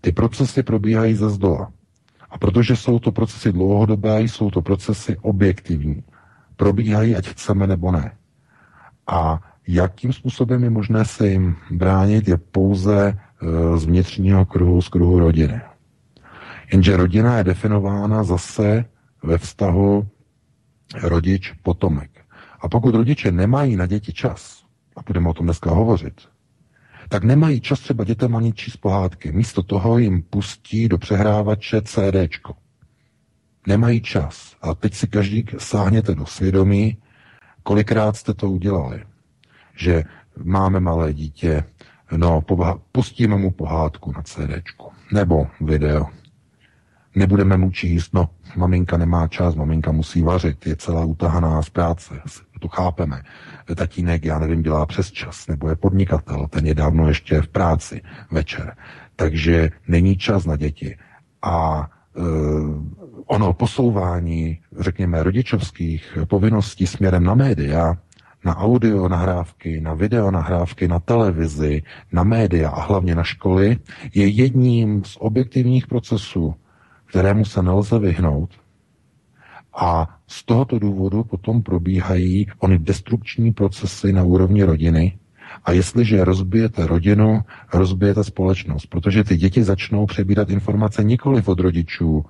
Ty 0.01 0.12
procesy 0.12 0.62
probíhají 0.62 1.14
ze 1.14 1.31
zdola. 1.31 1.73
A 2.31 2.38
protože 2.38 2.77
jsou 2.77 2.99
to 2.99 3.12
procesy 3.12 3.53
dlouhodobé, 3.53 4.21
jsou 4.23 4.51
to 4.51 4.62
procesy 4.62 5.17
objektivní. 5.23 6.05
Probíhají, 6.57 7.17
ať 7.17 7.29
chceme 7.29 7.67
nebo 7.67 7.93
ne. 7.93 8.12
A 9.07 9.40
Jakým 9.68 10.12
způsobem 10.12 10.64
je 10.64 10.70
možné 10.70 11.05
se 11.05 11.29
jim 11.29 11.57
bránit, 11.70 12.29
je 12.29 12.37
pouze 12.37 13.09
e, 13.09 13.79
z 13.79 13.85
vnitřního 13.85 14.44
kruhu, 14.44 14.83
z 14.83 14.88
kruhu 14.88 15.18
rodiny. 15.18 15.61
Jenže 16.72 16.96
rodina 16.96 17.38
je 17.38 17.44
definována 17.44 18.24
zase 18.24 18.85
ve 19.22 19.38
vztahu 19.38 20.09
rodič-potomek. 21.03 22.11
A 22.61 22.68
pokud 22.68 22.94
rodiče 22.94 23.33
nemají 23.33 23.77
na 23.77 23.87
děti 23.87 24.12
čas, 24.12 24.64
a 24.96 25.00
budeme 25.07 25.29
o 25.29 25.35
tom 25.35 25.46
dneska 25.46 25.70
hovořit, 25.70 26.20
tak 27.09 27.24
nemají 27.24 27.61
čas 27.61 27.80
třeba 27.80 28.05
dětem 28.05 28.36
ani 28.36 28.53
číst 28.53 28.76
pohádky. 28.76 29.32
Místo 29.32 29.62
toho 29.62 29.99
jim 29.99 30.22
pustí 30.22 30.89
do 30.89 30.99
přehrávače 30.99 31.82
CDčko. 31.82 32.55
Nemají 33.66 34.01
čas. 34.01 34.57
A 34.62 34.74
teď 34.74 34.95
si 34.95 35.07
každý 35.07 35.45
sáhněte 35.59 36.14
do 36.14 36.26
svědomí, 36.26 36.97
kolikrát 37.62 38.16
jste 38.16 38.34
to 38.34 38.51
udělali 38.51 39.05
že 39.77 40.05
máme 40.45 40.81
malé 40.81 41.12
dítě, 41.12 41.64
no, 42.16 42.43
pustíme 42.93 43.37
mu 43.37 43.51
pohádku 43.51 44.12
na 44.12 44.22
CDčku, 44.22 44.91
nebo 45.12 45.47
video. 45.61 46.07
Nebudeme 47.14 47.57
mu 47.57 47.70
číst, 47.70 48.14
no, 48.14 48.29
maminka 48.57 48.97
nemá 48.97 49.29
čas, 49.29 49.55
maminka 49.55 49.93
musí 49.93 50.22
vařit, 50.22 50.66
je 50.66 50.77
celá 50.77 51.05
utahaná 51.05 51.62
z 51.62 51.70
práce, 51.70 52.14
to 52.61 52.68
chápeme. 52.68 53.22
Tatínek, 53.77 54.25
já 54.25 54.39
nevím, 54.39 54.62
dělá 54.62 54.87
přes 54.87 55.11
čas, 55.11 55.47
nebo 55.47 55.68
je 55.68 55.77
podnikatel, 55.77 56.47
ten 56.49 56.66
je 56.66 56.75
dávno 56.75 57.09
ještě 57.09 57.43
v 57.43 57.49
práci 57.49 58.01
večer. 58.31 58.77
Takže 59.16 59.70
není 59.89 60.16
čas 60.16 60.45
na 60.47 60.57
děti. 60.57 60.97
A 61.43 61.89
ono 63.27 63.53
posouvání, 63.53 64.59
řekněme, 64.79 65.22
rodičovských 65.22 66.18
povinností 66.29 66.87
směrem 66.87 67.25
na 67.25 67.35
média, 67.35 67.97
na 68.45 68.57
audio 68.57 69.09
nahrávky, 69.09 69.80
na 69.80 69.95
video 69.95 70.30
nahrávky, 70.30 70.88
na 70.88 71.01
televizi, 71.01 71.82
na 72.12 72.22
média 72.22 72.70
a 72.70 72.80
hlavně 72.80 73.14
na 73.14 73.24
školy, 73.24 73.78
je 74.14 74.26
jedním 74.26 75.05
z 75.05 75.16
objektivních 75.20 75.86
procesů, 75.86 76.55
kterému 77.07 77.45
se 77.45 77.62
nelze 77.62 77.99
vyhnout. 77.99 78.51
A 79.76 80.18
z 80.26 80.45
tohoto 80.45 80.78
důvodu 80.78 81.24
potom 81.24 81.62
probíhají 81.62 82.47
ony 82.59 82.78
destrukční 82.78 83.53
procesy 83.53 84.12
na 84.12 84.22
úrovni 84.22 84.64
rodiny. 84.64 85.18
A 85.64 85.72
jestliže 85.72 86.24
rozbijete 86.24 86.86
rodinu, 86.86 87.40
rozbijete 87.72 88.24
společnost, 88.24 88.86
protože 88.86 89.24
ty 89.24 89.36
děti 89.36 89.62
začnou 89.62 90.07
přebírat 90.07 90.51
informace 90.51 91.05
nikoli 91.05 91.42
od 91.47 91.61
rodičů, 91.61 92.24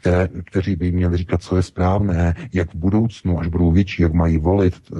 které, 0.00 0.28
kteří 0.44 0.76
by 0.76 0.92
měli 0.92 1.16
říkat, 1.16 1.42
co 1.42 1.56
je 1.56 1.62
správné, 1.62 2.34
jak 2.52 2.74
v 2.74 2.74
budoucnu, 2.74 3.40
až 3.40 3.46
budou 3.46 3.70
větší, 3.70 4.02
jak 4.02 4.12
mají 4.12 4.38
volit, 4.38 4.74
eh, 4.74 4.96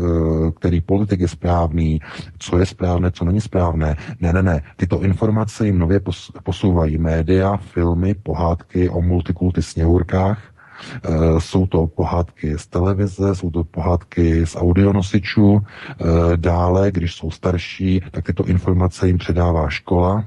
který 0.60 0.80
politik 0.80 1.20
je 1.20 1.28
správný, 1.28 2.00
co 2.38 2.58
je 2.58 2.66
správné, 2.66 3.10
co 3.10 3.24
není 3.24 3.40
správné. 3.40 3.96
Ne, 4.20 4.32
ne, 4.32 4.42
ne. 4.42 4.62
Tyto 4.76 5.00
informace 5.02 5.66
jim 5.66 5.78
nově 5.78 6.00
posouvají 6.42 6.98
média, 6.98 7.56
filmy, 7.56 8.14
pohádky 8.14 8.88
o 8.88 9.00
multikulty 9.00 9.62
sněhurkách, 9.62 10.38
eh, 10.44 11.08
jsou 11.38 11.66
to 11.66 11.86
pohádky 11.86 12.58
z 12.58 12.66
televize, 12.66 13.34
jsou 13.34 13.50
to 13.50 13.64
pohádky 13.64 14.46
z 14.46 14.56
audionosičů. 14.56 15.60
Eh, 15.60 15.96
dále, 16.36 16.90
když 16.92 17.14
jsou 17.14 17.30
starší, 17.30 18.00
tak 18.10 18.24
tyto 18.24 18.44
informace 18.44 19.06
jim 19.06 19.18
předává 19.18 19.68
škola, 19.68 20.24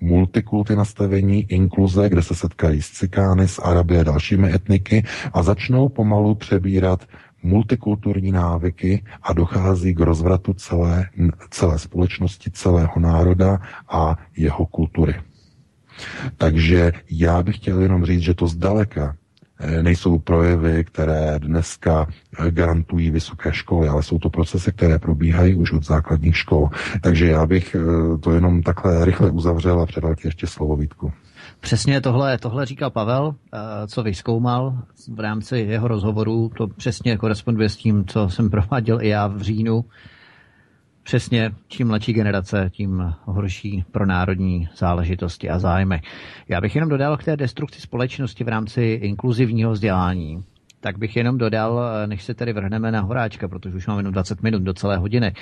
multikulty 0.00 0.76
nastavení, 0.76 1.42
inkluze, 1.48 2.08
kde 2.08 2.22
se 2.22 2.34
setkají 2.34 2.82
s 2.82 2.90
cikány, 2.90 3.48
s 3.48 3.58
Araby 3.58 3.98
a 3.98 4.02
dalšími 4.02 4.54
etniky 4.54 5.04
a 5.32 5.42
začnou 5.42 5.88
pomalu 5.88 6.34
přebírat 6.34 7.08
multikulturní 7.42 8.32
návyky 8.32 9.04
a 9.22 9.32
dochází 9.32 9.94
k 9.94 10.00
rozvratu 10.00 10.54
celé, 10.54 11.08
celé 11.50 11.78
společnosti, 11.78 12.50
celého 12.50 13.00
národa 13.00 13.60
a 13.88 14.16
jeho 14.36 14.66
kultury. 14.66 15.14
Takže 16.36 16.92
já 17.10 17.42
bych 17.42 17.56
chtěl 17.56 17.80
jenom 17.80 18.04
říct, 18.04 18.20
že 18.20 18.34
to 18.34 18.46
zdaleka 18.46 19.16
nejsou 19.82 20.18
projevy, 20.18 20.84
které 20.84 21.38
dneska 21.38 22.06
eh, 22.38 22.50
garantují 22.50 23.10
vysoké 23.10 23.52
školy, 23.52 23.88
ale 23.88 24.02
jsou 24.02 24.18
to 24.18 24.30
procesy, 24.30 24.72
které 24.72 24.98
probíhají 24.98 25.54
už 25.54 25.72
od 25.72 25.84
základních 25.84 26.36
škol. 26.36 26.68
Takže 27.00 27.26
já 27.26 27.46
bych 27.46 27.74
eh, 27.74 28.18
to 28.18 28.32
jenom 28.32 28.62
takhle 28.62 29.04
rychle 29.04 29.30
uzavřel 29.30 29.80
a 29.80 29.86
předal 29.86 30.14
ti 30.14 30.28
ještě 30.28 30.46
slovo 30.46 30.76
Vítku. 30.76 31.12
Přesně 31.60 32.00
tohle, 32.00 32.38
tohle 32.38 32.66
říkal 32.66 32.90
Pavel, 32.90 33.34
co 33.86 34.02
vyskoumal 34.02 34.78
v 35.14 35.20
rámci 35.20 35.58
jeho 35.58 35.88
rozhovoru. 35.88 36.50
To 36.56 36.66
přesně 36.66 37.16
koresponduje 37.16 37.68
s 37.68 37.76
tím, 37.76 38.04
co 38.06 38.28
jsem 38.28 38.50
prováděl 38.50 39.02
i 39.02 39.08
já 39.08 39.26
v 39.26 39.40
říjnu 39.40 39.84
Přesně, 41.06 41.52
čím 41.68 41.88
mladší 41.88 42.12
generace, 42.12 42.70
tím 42.72 43.14
horší 43.24 43.84
pro 43.92 44.06
národní 44.06 44.68
záležitosti 44.76 45.50
a 45.50 45.58
zájmy. 45.58 46.00
Já 46.48 46.60
bych 46.60 46.74
jenom 46.74 46.90
dodal 46.90 47.16
k 47.16 47.24
té 47.24 47.36
destrukci 47.36 47.80
společnosti 47.80 48.44
v 48.44 48.48
rámci 48.48 48.82
inkluzivního 48.82 49.72
vzdělání. 49.72 50.44
Tak 50.80 50.98
bych 50.98 51.16
jenom 51.16 51.38
dodal, 51.38 51.80
než 52.06 52.22
se 52.22 52.34
tedy 52.34 52.52
vrhneme 52.52 52.92
na 52.92 53.00
Horáčka, 53.00 53.48
protože 53.48 53.76
už 53.76 53.86
máme 53.86 54.00
jenom 54.00 54.12
20 54.12 54.42
minut 54.42 54.62
do 54.62 54.74
celé 54.74 54.96
hodiny, 54.96 55.34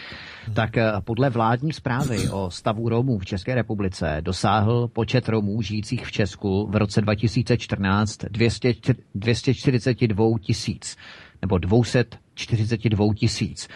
tak 0.55 0.77
eh, 0.77 0.93
podle 1.05 1.31
vládní 1.31 1.73
zprávy 1.73 2.29
o 2.29 2.51
stavu 2.51 2.89
Romů 2.89 3.19
v 3.19 3.25
České 3.27 3.55
republice 3.55 4.19
dosáhl 4.21 4.89
počet 4.89 5.29
Romů 5.29 5.63
žijících 5.63 6.07
v 6.07 6.13
Česku 6.13 6.67
v 6.71 6.77
roce 6.77 7.01
2014 7.01 8.19
200, 8.31 8.75
242 9.15 10.27
tisíc 10.41 10.97
nebo 11.43 11.59
242 11.59 13.15
tisíc. 13.15 13.69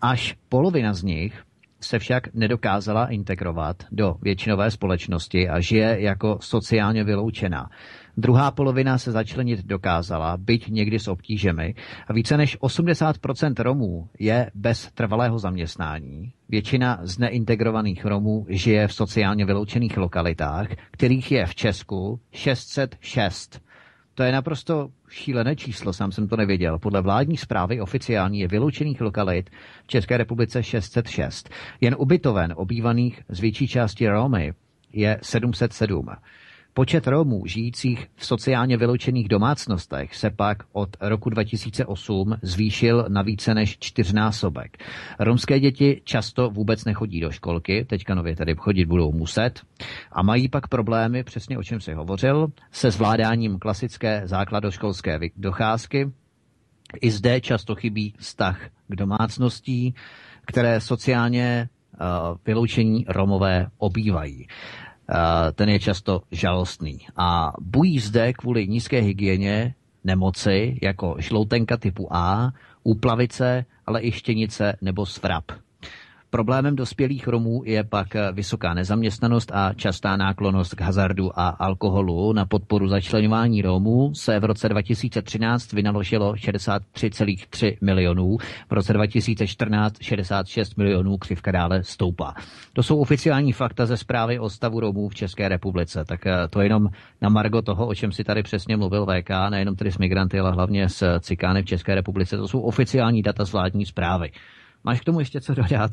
Až 0.00 0.36
polovina 0.48 0.94
z 0.94 1.02
nich 1.02 1.42
se 1.80 1.98
však 1.98 2.34
nedokázala 2.34 3.06
integrovat 3.06 3.76
do 3.92 4.16
většinové 4.22 4.70
společnosti 4.70 5.48
a 5.48 5.60
žije 5.60 5.96
jako 6.00 6.38
sociálně 6.40 7.04
vyloučená. 7.04 7.70
Druhá 8.16 8.50
polovina 8.50 8.98
se 8.98 9.12
začlenit 9.12 9.66
dokázala, 9.66 10.36
byť 10.36 10.68
někdy 10.68 10.98
s 10.98 11.08
obtížemi. 11.08 11.74
A 12.08 12.12
více 12.12 12.36
než 12.36 12.58
80% 12.58 13.62
Romů 13.62 14.08
je 14.18 14.50
bez 14.54 14.92
trvalého 14.92 15.38
zaměstnání. 15.38 16.32
Většina 16.48 16.98
z 17.02 17.18
neintegrovaných 17.18 18.04
Romů 18.04 18.46
žije 18.48 18.88
v 18.88 18.94
sociálně 18.94 19.44
vyloučených 19.44 19.96
lokalitách, 19.96 20.68
kterých 20.90 21.32
je 21.32 21.46
v 21.46 21.54
Česku 21.54 22.20
606. 22.32 23.60
To 24.14 24.22
je 24.22 24.32
naprosto 24.32 24.88
šílené 25.12 25.56
číslo, 25.56 25.92
sám 25.92 26.12
jsem 26.12 26.28
to 26.28 26.36
nevěděl. 26.36 26.78
Podle 26.78 27.02
vládní 27.02 27.36
zprávy 27.36 27.80
oficiální 27.80 28.40
je 28.40 28.48
vyloučených 28.48 29.00
lokalit 29.00 29.50
v 29.84 29.86
České 29.86 30.16
republice 30.16 30.62
606. 30.62 31.50
Jen 31.80 31.96
ubytoven 31.98 32.54
obývaných 32.56 33.22
z 33.28 33.40
větší 33.40 33.68
části 33.68 34.08
Romy 34.08 34.52
je 34.92 35.18
707. 35.22 36.06
Počet 36.74 37.06
Romů 37.06 37.46
žijících 37.46 38.06
v 38.16 38.26
sociálně 38.26 38.76
vyloučených 38.76 39.28
domácnostech 39.28 40.16
se 40.16 40.30
pak 40.30 40.58
od 40.72 40.96
roku 41.00 41.30
2008 41.30 42.36
zvýšil 42.42 43.06
na 43.08 43.22
více 43.22 43.54
než 43.54 43.78
čtyřnásobek. 43.78 44.84
Romské 45.18 45.60
děti 45.60 46.00
často 46.04 46.50
vůbec 46.50 46.84
nechodí 46.84 47.20
do 47.20 47.30
školky, 47.30 47.84
teďka 47.84 48.14
nově 48.14 48.36
tady 48.36 48.54
chodit 48.54 48.84
budou 48.84 49.12
muset, 49.12 49.60
a 50.12 50.22
mají 50.22 50.48
pak 50.48 50.68
problémy, 50.68 51.24
přesně 51.24 51.58
o 51.58 51.62
čem 51.62 51.80
si 51.80 51.92
hovořil, 51.92 52.48
se 52.72 52.90
zvládáním 52.90 53.58
klasické 53.58 54.22
základoškolské 54.24 55.18
docházky. 55.36 56.10
I 57.00 57.10
zde 57.10 57.40
často 57.40 57.74
chybí 57.74 58.14
vztah 58.18 58.60
k 58.88 58.96
domácností, 58.96 59.94
které 60.46 60.80
sociálně 60.80 61.68
uh, 62.00 62.36
vyloučení 62.46 63.04
Romové 63.08 63.66
obývají. 63.78 64.46
Eh, 65.10 65.52
ten 65.52 65.68
je 65.68 65.78
často 65.78 66.22
žalostný. 66.30 66.98
A 67.16 67.52
bují 67.60 67.98
zde 67.98 68.32
kvůli 68.32 68.68
nízké 68.68 69.00
hygieně 69.00 69.74
nemoci 70.04 70.78
jako 70.82 71.16
žloutenka 71.18 71.76
typu 71.76 72.14
A, 72.14 72.52
úplavice, 72.82 73.64
ale 73.86 74.02
i 74.02 74.12
štěnice 74.12 74.76
nebo 74.82 75.06
svrap. 75.06 75.44
Problémem 76.30 76.76
dospělých 76.76 77.28
Romů 77.28 77.62
je 77.64 77.84
pak 77.84 78.08
vysoká 78.32 78.74
nezaměstnanost 78.74 79.52
a 79.54 79.72
častá 79.74 80.16
náklonost 80.16 80.74
k 80.74 80.80
hazardu 80.80 81.38
a 81.40 81.48
alkoholu. 81.48 82.32
Na 82.32 82.46
podporu 82.46 82.88
začlenování 82.88 83.62
Romů 83.62 84.14
se 84.14 84.40
v 84.40 84.44
roce 84.44 84.68
2013 84.68 85.72
vynaložilo 85.72 86.32
63,3 86.32 87.76
milionů, 87.80 88.36
v 88.68 88.72
roce 88.72 88.92
2014 88.92 90.02
66 90.02 90.76
milionů, 90.76 91.18
křivka 91.18 91.52
dále 91.52 91.82
stoupá. 91.82 92.34
To 92.72 92.82
jsou 92.82 93.00
oficiální 93.00 93.52
fakta 93.52 93.86
ze 93.86 93.96
zprávy 93.96 94.38
o 94.38 94.50
stavu 94.50 94.80
Romů 94.80 95.08
v 95.08 95.14
České 95.14 95.48
republice. 95.48 96.04
Tak 96.04 96.26
eh, 96.26 96.48
to 96.50 96.60
jenom 96.60 96.88
na 97.22 97.28
margo 97.28 97.62
toho, 97.62 97.86
o 97.86 97.94
čem 97.94 98.12
si 98.12 98.24
tady 98.24 98.42
přesně 98.42 98.76
mluvil 98.76 99.06
VK, 99.06 99.30
nejenom 99.50 99.76
tedy 99.76 99.92
s 99.92 99.98
migranty, 99.98 100.40
ale 100.40 100.52
hlavně 100.52 100.88
s 100.88 101.18
cikány 101.20 101.62
v 101.62 101.66
České 101.66 101.94
republice. 101.94 102.36
To 102.36 102.48
jsou 102.48 102.60
oficiální 102.60 103.22
data 103.22 103.44
z 103.44 103.52
vládní 103.52 103.86
zprávy. 103.86 104.30
Máš 104.84 105.00
k 105.00 105.04
tomu 105.04 105.18
ještě 105.18 105.40
co 105.40 105.54
dodat? 105.54 105.90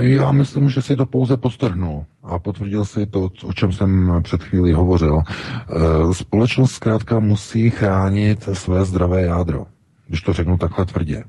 Já 0.00 0.32
myslím, 0.32 0.70
že 0.70 0.82
si 0.82 0.96
to 0.96 1.06
pouze 1.06 1.36
postrhnul 1.36 2.04
a 2.22 2.38
potvrdil 2.38 2.84
si 2.84 3.06
to, 3.06 3.30
o 3.44 3.52
čem 3.52 3.72
jsem 3.72 4.20
před 4.22 4.42
chvílí 4.42 4.72
hovořil. 4.72 5.22
Eh, 5.22 6.14
společnost 6.14 6.72
zkrátka 6.72 7.20
musí 7.20 7.70
chránit 7.70 8.48
své 8.52 8.84
zdravé 8.84 9.22
jádro, 9.22 9.66
když 10.08 10.22
to 10.22 10.32
řeknu 10.32 10.58
takhle 10.58 10.86
tvrdě. 10.86 11.24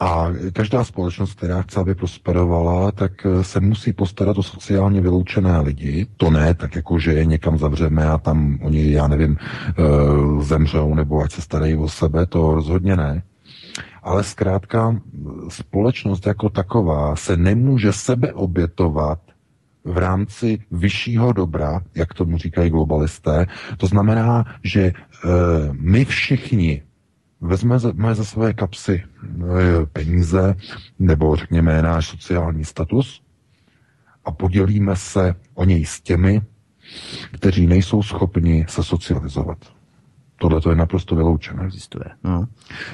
A 0.00 0.28
každá 0.52 0.84
společnost, 0.84 1.34
která 1.34 1.62
chce, 1.62 1.80
aby 1.80 1.94
prosperovala, 1.94 2.92
tak 2.92 3.12
se 3.42 3.60
musí 3.60 3.92
postarat 3.92 4.38
o 4.38 4.42
sociálně 4.42 5.00
vyloučené 5.00 5.60
lidi. 5.60 6.06
To 6.16 6.30
ne 6.30 6.54
tak, 6.54 6.76
jako 6.76 6.98
že 6.98 7.12
je 7.12 7.24
někam 7.24 7.58
zavřeme 7.58 8.06
a 8.06 8.18
tam 8.18 8.58
oni, 8.62 8.92
já 8.92 9.08
nevím, 9.08 9.36
eh, 9.38 9.72
zemřou 10.42 10.94
nebo 10.94 11.22
ať 11.22 11.32
se 11.32 11.42
starají 11.42 11.76
o 11.76 11.88
sebe, 11.88 12.26
to 12.26 12.54
rozhodně 12.54 12.96
ne 12.96 13.22
ale 14.02 14.24
zkrátka 14.24 15.00
společnost 15.48 16.26
jako 16.26 16.48
taková 16.48 17.16
se 17.16 17.36
nemůže 17.36 17.92
sebe 17.92 18.32
obětovat 18.32 19.20
v 19.84 19.98
rámci 19.98 20.58
vyššího 20.70 21.32
dobra, 21.32 21.80
jak 21.94 22.14
tomu 22.14 22.38
říkají 22.38 22.70
globalisté. 22.70 23.46
To 23.76 23.86
znamená, 23.86 24.44
že 24.64 24.80
e, 24.82 24.92
my 25.72 26.04
všichni 26.04 26.82
vezmeme 27.40 28.14
za 28.14 28.24
své 28.24 28.52
kapsy 28.52 29.02
e, 29.02 29.86
peníze, 29.86 30.54
nebo 30.98 31.36
řekněme 31.36 31.82
náš 31.82 32.08
sociální 32.08 32.64
status 32.64 33.22
a 34.24 34.30
podělíme 34.30 34.96
se 34.96 35.34
o 35.54 35.64
něj 35.64 35.84
s 35.84 36.00
těmi, 36.00 36.42
kteří 37.32 37.66
nejsou 37.66 38.02
schopni 38.02 38.66
se 38.68 38.84
socializovat. 38.84 39.58
Tohle 40.42 40.60
to 40.60 40.70
je 40.70 40.76
naprosto 40.76 41.16
vyloučené. 41.16 41.64
Existuje. 41.64 42.04
No. 42.24 42.46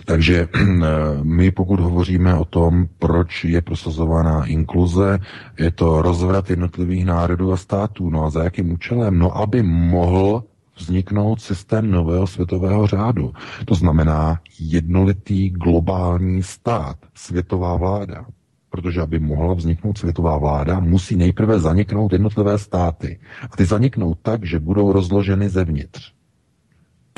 Takže 0.05 0.49
my 1.23 1.51
pokud 1.51 1.81
hovoříme 1.81 2.35
o 2.35 2.45
tom, 2.45 2.89
proč 2.99 3.45
je 3.45 3.63
prosazovaná 3.63 4.45
inkluze, 4.47 5.19
je 5.59 5.71
to 5.71 6.03
rozvrat 6.03 6.51
jednotlivých 6.51 7.05
národů 7.05 7.53
a 7.53 7.57
států. 7.57 8.11
No 8.11 8.25
a 8.25 8.31
za 8.31 8.45
jakým 8.45 8.73
účelem? 8.73 9.19
No 9.19 9.37
aby 9.37 9.63
mohl 9.63 10.45
vzniknout 10.79 11.41
systém 11.41 11.91
nového 11.91 12.27
světového 12.27 12.87
řádu. 12.87 13.33
To 13.65 13.75
znamená 13.75 14.41
jednolitý 14.61 15.51
globální 15.51 16.43
stát, 16.43 16.97
světová 17.15 17.77
vláda. 17.77 18.27
Protože 18.71 19.01
aby 19.01 19.19
mohla 19.19 19.55
vzniknout 19.55 19.99
světová 19.99 20.39
vláda, 20.39 20.81
musí 20.81 21.17
nejprve 21.17 21.59
zaniknout 21.59 22.13
jednotlivé 22.13 22.59
státy. 22.59 23.21
A 23.51 23.57
ty 23.57 23.65
zaniknou 23.65 24.15
tak, 24.15 24.45
že 24.45 24.61
budou 24.61 24.93
rozloženy 24.93 25.49
zevnitř. 25.49 26.18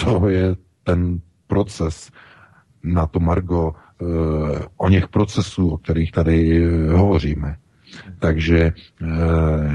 To 0.05 0.29
je 0.29 0.57
ten 0.85 1.21
proces 1.47 2.11
na 2.83 3.07
to 3.07 3.21
Margo 3.21 3.73
eh, 3.75 4.05
o 4.77 4.89
něch 4.89 5.09
procesů, 5.09 5.69
o 5.71 5.77
kterých 5.79 6.13
tady 6.13 6.65
eh, 6.65 6.93
hovoříme. 6.93 7.57
Takže 8.19 8.59
e, 8.61 8.73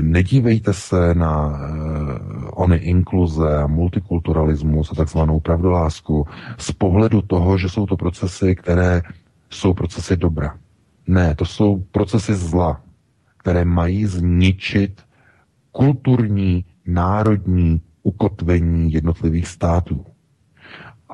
nedívejte 0.01 0.73
se 0.73 1.15
na 1.15 1.59
ony 2.53 2.75
inkluze 2.77 3.57
a 3.57 3.67
multikulturalismus 3.67 4.91
a 4.91 4.95
takzvanou 4.95 5.39
pravdolásku 5.39 6.27
z 6.57 6.71
pohledu 6.71 7.21
toho, 7.21 7.57
že 7.57 7.69
jsou 7.69 7.85
to 7.85 7.97
procesy, 7.97 8.55
které 8.55 9.01
jsou 9.49 9.73
procesy 9.73 10.17
dobra. 10.17 10.57
Ne, 11.07 11.35
to 11.35 11.45
jsou 11.45 11.83
procesy 11.91 12.35
zla, 12.35 12.81
které 13.37 13.65
mají 13.65 14.05
zničit 14.05 15.01
kulturní, 15.71 16.65
národní 16.85 17.81
ukotvení 18.03 18.93
jednotlivých 18.93 19.47
států. 19.47 20.05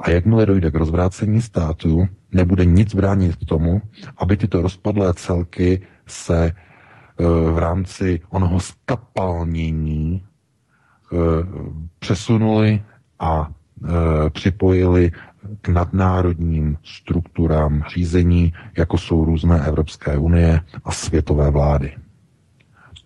A 0.02 0.10
jakmile 0.10 0.46
dojde 0.46 0.72
k 0.72 0.76
rozvrácení 0.76 1.42
státu, 1.42 2.08
nebude 2.32 2.66
nic 2.66 2.96
bránit 2.96 3.46
tomu, 3.46 3.82
aby 4.18 4.38
tyto 4.38 4.62
rozpadlé 4.62 5.14
celky 5.14 5.82
se 6.08 6.52
v 7.52 7.58
rámci 7.58 8.20
onoho 8.30 8.60
skapalnění 8.60 10.24
eh, 10.24 11.18
přesunuli 12.00 12.84
a 13.20 13.52
eh, 13.86 13.90
připojili 14.30 15.12
k 15.62 15.70
nadnárodním 15.70 16.78
strukturám 16.84 17.84
řízení, 17.94 18.54
jako 18.78 18.98
jsou 18.98 19.26
různé 19.26 19.68
Evropské 19.68 20.18
unie 20.18 20.62
a 20.84 20.92
světové 20.92 21.52
vlády 21.52 21.94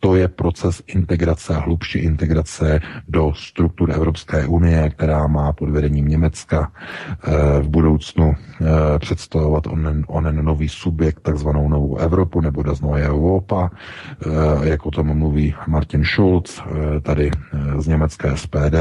to 0.05 0.15
je 0.15 0.27
proces 0.27 0.83
integrace 0.87 1.55
a 1.55 1.59
hlubší 1.59 1.99
integrace 1.99 2.79
do 3.07 3.33
struktur 3.35 3.91
Evropské 3.91 4.47
unie, 4.47 4.89
která 4.89 5.27
má 5.27 5.53
pod 5.53 5.69
vedením 5.69 6.07
Německa 6.07 6.71
eh, 6.71 7.31
v 7.61 7.69
budoucnu 7.69 8.33
eh, 8.33 8.65
představovat 8.99 9.67
onen, 9.67 10.05
onen 10.07 10.45
nový 10.45 10.69
subjekt, 10.69 11.19
takzvanou 11.19 11.69
novou 11.69 11.97
Evropu 11.97 12.41
nebo 12.41 12.63
das 12.63 12.81
neue 12.81 13.01
Europa, 13.09 13.71
eh, 13.73 14.69
jak 14.69 14.85
o 14.85 14.91
tom 14.91 15.17
mluví 15.17 15.55
Martin 15.67 16.03
Schulz, 16.03 16.61
tady 17.01 17.31
z 17.77 17.87
německé 17.87 18.37
SPD 18.37 18.75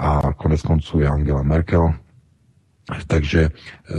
a 0.00 0.32
konec 0.36 0.62
konců 0.62 1.00
je 1.00 1.08
Angela 1.08 1.42
Merkel, 1.42 1.94
takže 3.06 3.42
eh, 3.42 3.94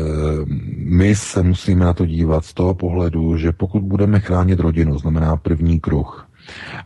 my 0.77 1.15
se 1.15 1.43
musíme 1.43 1.85
na 1.85 1.93
to 1.93 2.05
dívat 2.05 2.45
z 2.45 2.53
toho 2.53 2.73
pohledu, 2.75 3.37
že 3.37 3.51
pokud 3.51 3.83
budeme 3.83 4.19
chránit 4.19 4.59
rodinu, 4.59 4.97
znamená 4.97 5.37
první 5.37 5.79
kruh, 5.79 6.29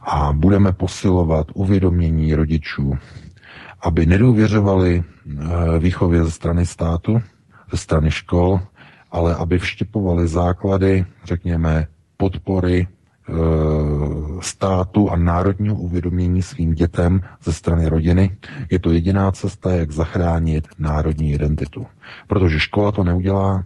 a 0.02 0.34
budeme 0.34 0.72
posilovat 0.72 1.48
uvědomění 1.54 2.36
rodičů, 2.36 2.98
aby 3.82 4.06
nedůvěřovali 4.06 5.04
eh, 5.04 5.80
výchově 5.80 6.24
ze 6.24 6.32
strany 6.32 6.66
státu, 6.66 7.22
ze 7.72 7.78
strany 7.78 8.12
škol, 8.12 8.60
ale 9.12 9.36
aby 9.36 9.60
vštěpovali 9.60 10.28
základy, 10.28 11.06
řekněme, 11.24 11.88
podpory 12.18 12.88
státu 14.42 15.12
a 15.12 15.16
národního 15.16 15.76
uvědomění 15.76 16.42
svým 16.42 16.74
dětem 16.74 17.22
ze 17.44 17.54
strany 17.54 17.88
rodiny, 17.88 18.38
je 18.72 18.80
to 18.80 18.92
jediná 18.92 19.32
cesta, 19.32 19.72
jak 19.72 19.92
zachránit 19.92 20.68
národní 20.80 21.32
identitu. 21.32 21.86
Protože 22.28 22.60
škola 22.60 22.92
to 22.92 23.04
neudělá, 23.04 23.64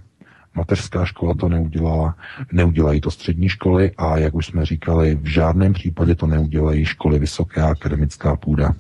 mateřská 0.56 1.06
škola 1.06 1.34
to 1.34 1.50
neudělala, 1.50 2.16
neudělají 2.52 3.02
to 3.02 3.12
střední 3.12 3.50
školy 3.50 3.92
a 3.98 4.18
jak 4.18 4.36
už 4.36 4.46
jsme 4.46 4.66
říkali, 4.66 5.16
v 5.22 5.26
žádném 5.26 5.74
případě 5.74 6.16
to 6.16 6.28
neudělají 6.28 6.86
školy 6.86 7.20
vysoké 7.20 7.62
a 7.62 7.70
akademická 7.70 8.36
půda. 8.36 8.74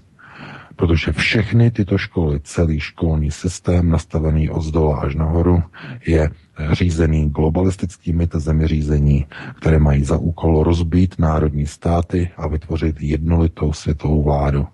Protože 0.75 1.11
všechny 1.11 1.71
tyto 1.71 1.97
školy, 1.97 2.39
celý 2.43 2.79
školní 2.79 3.31
systém 3.31 3.89
nastavený 3.89 4.49
od 4.49 4.61
zdola 4.61 4.99
až 4.99 5.15
nahoru, 5.15 5.63
je 6.07 6.29
řízený 6.71 7.29
globalistickými 7.29 8.27
tezemi 8.27 8.67
řízení, 8.67 9.25
které 9.57 9.79
mají 9.79 10.03
za 10.03 10.17
úkol 10.17 10.63
rozbít 10.63 11.15
národní 11.19 11.65
státy 11.65 12.29
a 12.37 12.47
vytvořit 12.47 12.95
jednolitou 12.99 13.73
světovou 13.73 14.23
vládu, 14.23 14.67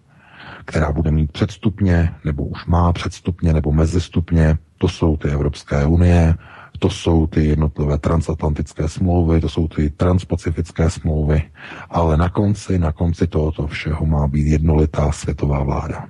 která 0.66 0.91
bude 0.91 1.12
mít 1.12 1.32
předstupně, 1.32 2.14
nebo 2.26 2.45
už 2.45 2.66
má 2.66 2.93
předstupně, 2.93 3.54
nebo 3.54 3.72
mezistupně. 3.72 4.58
To 4.78 4.88
jsou 4.88 5.18
ty 5.18 5.30
Evropské 5.30 5.86
unie, 5.86 6.36
to 6.80 6.90
jsou 6.90 7.28
ty 7.28 7.46
jednotlivé 7.46 7.98
transatlantické 7.98 8.90
smlouvy, 8.90 9.42
to 9.42 9.50
jsou 9.50 9.68
ty 9.68 9.90
transpacifické 9.90 10.90
smlouvy, 10.90 11.44
ale 11.90 12.18
na 12.18 12.30
konci, 12.30 12.80
na 12.80 12.92
konci 12.92 13.28
tohoto 13.28 13.68
všeho 13.68 14.06
má 14.06 14.28
být 14.28 14.48
jednolitá 14.48 15.12
světová 15.12 15.64
vláda 15.64 16.08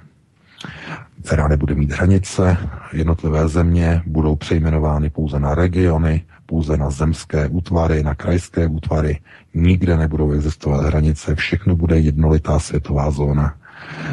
která 1.23 1.47
nebude 1.47 1.75
mít 1.75 1.91
hranice. 1.91 2.57
Jednotlivé 2.93 3.47
země 3.47 4.01
budou 4.05 4.35
přejmenovány 4.35 5.09
pouze 5.09 5.39
na 5.39 5.55
regiony, 5.55 6.23
pouze 6.45 6.77
na 6.77 6.89
zemské 6.89 7.47
útvary, 7.47 8.03
na 8.03 8.15
krajské 8.15 8.67
útvary. 8.67 9.19
Nikde 9.53 9.97
nebudou 9.97 10.31
existovat 10.31 10.85
hranice, 10.85 11.35
všechno 11.35 11.75
bude 11.75 11.99
jednolitá 11.99 12.59
světová 12.59 13.11
zóna. 13.11 13.53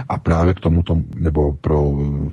A 0.09 0.19
právě 0.19 0.55
k 0.55 0.61
tomuto, 0.61 0.97
nebo 1.15 1.53
pro, 1.53 1.93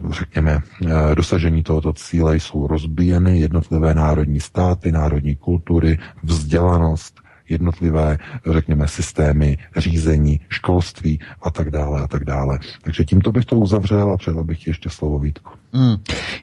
řekněme, 0.10 0.60
eh, 0.86 1.16
dosažení 1.16 1.64
tohoto 1.64 1.94
cíle 1.94 2.36
jsou 2.36 2.68
rozbíjeny 2.68 3.40
jednotlivé 3.40 3.94
národní 3.94 4.40
státy, 4.40 4.92
národní 4.92 5.36
kultury, 5.36 6.00
vzdělanost, 6.24 7.24
jednotlivé, 7.50 8.18
řekněme, 8.52 8.88
systémy 8.88 9.58
řízení, 9.78 10.40
školství 10.50 11.20
a 11.42 11.52
tak 11.52 11.72
dále 11.72 12.02
a 12.02 12.08
tak 12.08 12.24
dále. 12.24 12.60
Takže 12.82 13.06
tímto 13.06 13.32
bych 13.32 13.46
to 13.46 13.56
uzavřel 13.56 14.12
a 14.12 14.18
předal 14.18 14.44
bych 14.44 14.68
ještě 14.68 14.90
slovo 14.90 15.20
Vítku. 15.20 15.52
Hmm. 15.74 15.96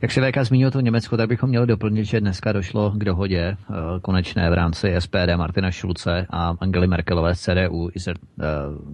Jak 0.02 0.12
se 0.12 0.30
VK 0.30 0.44
zmínil 0.44 0.70
to 0.70 0.80
Německo, 0.80 1.16
tak 1.16 1.28
bychom 1.28 1.48
měli 1.48 1.66
doplnit, 1.66 2.04
že 2.04 2.20
dneska 2.20 2.52
došlo 2.52 2.90
k 2.90 3.04
dohodě 3.04 3.40
eh, 3.40 3.74
konečné 4.02 4.50
v 4.50 4.54
rámci 4.54 4.94
SPD 4.98 5.36
Martina 5.36 5.70
Šulce 5.70 6.26
a 6.30 6.54
Angely 6.60 6.86
Merkelové 6.86 7.34
z 7.34 7.40
CDU 7.40 7.90
i 7.94 8.00
se, 8.00 8.10
uh, 8.10 8.16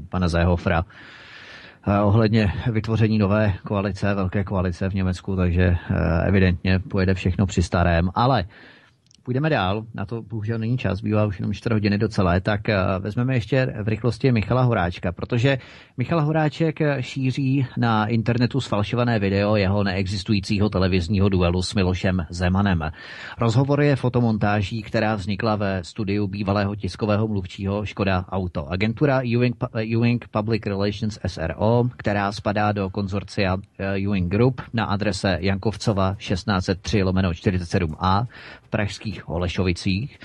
pana 0.09 0.29
Zehofra 0.29 0.85
eh, 0.87 1.26
ohledně 2.05 2.53
vytvoření 2.73 3.19
nové 3.19 3.55
koalice, 3.67 4.15
velké 4.15 4.45
koalice 4.45 4.91
v 4.91 4.95
Německu, 4.95 5.37
takže 5.37 5.77
evidentně 6.25 6.79
pojede 6.79 7.15
všechno 7.15 7.47
při 7.47 7.63
starém, 7.63 8.11
ale 8.15 8.45
půjdeme 9.27 9.51
dál, 9.51 9.85
na 9.95 10.07
to 10.07 10.23
bohužel 10.23 10.59
není 10.59 10.79
čas, 10.79 11.01
bývá 11.01 11.27
už 11.27 11.39
jenom 11.39 11.55
4 11.55 11.75
hodiny 11.75 11.99
do 11.99 12.09
celé, 12.09 12.41
tak 12.41 12.69
eh, 12.69 12.77
vezmeme 12.99 13.35
ještě 13.35 13.75
v 13.83 13.89
rychlosti 13.89 14.33
Michala 14.33 14.63
Horáčka, 14.63 15.13
protože 15.13 15.59
Michal 15.97 16.23
Horáček 16.23 16.81
eh, 16.81 17.03
šíří 17.03 17.67
na 17.77 18.07
internetu 18.07 18.61
sfalšované 18.61 19.19
video 19.19 19.57
jeho 19.57 19.85
neexistujícího 19.85 20.69
televizního 20.69 21.29
duelu 21.29 21.63
s 21.63 21.75
Milošem 21.75 22.27
Zemanem. 22.31 22.91
Rozhovor 23.39 23.81
je 23.81 23.97
fotomontáží, 23.97 24.83
která 24.83 25.15
vznikla 25.15 25.57
ve 25.57 25.85
studiu 25.85 26.27
bývalého 26.27 26.77
tiskového 26.77 27.29
mluvčího 27.29 27.87
Škoda 27.87 28.25
Auto. 28.31 28.69
Agentura 28.69 29.21
Ewing, 29.21 29.57
Ewing 29.75 30.29
Public 30.31 30.67
Relations 30.67 31.19
SRO, 31.27 31.85
která 31.97 32.33
spadá 32.33 32.73
do 32.73 32.91
konzorcia 32.91 33.57
eh, 33.79 33.99
Ewing 33.99 34.33
Group 34.33 34.63
na 34.73 34.85
adrese 34.85 35.39
Jankovcova 35.41 36.15
1603 36.15 37.03
47a 37.03 38.27
v 38.63 38.66
pražských 38.77 39.29
Holešovicích, 39.29 40.19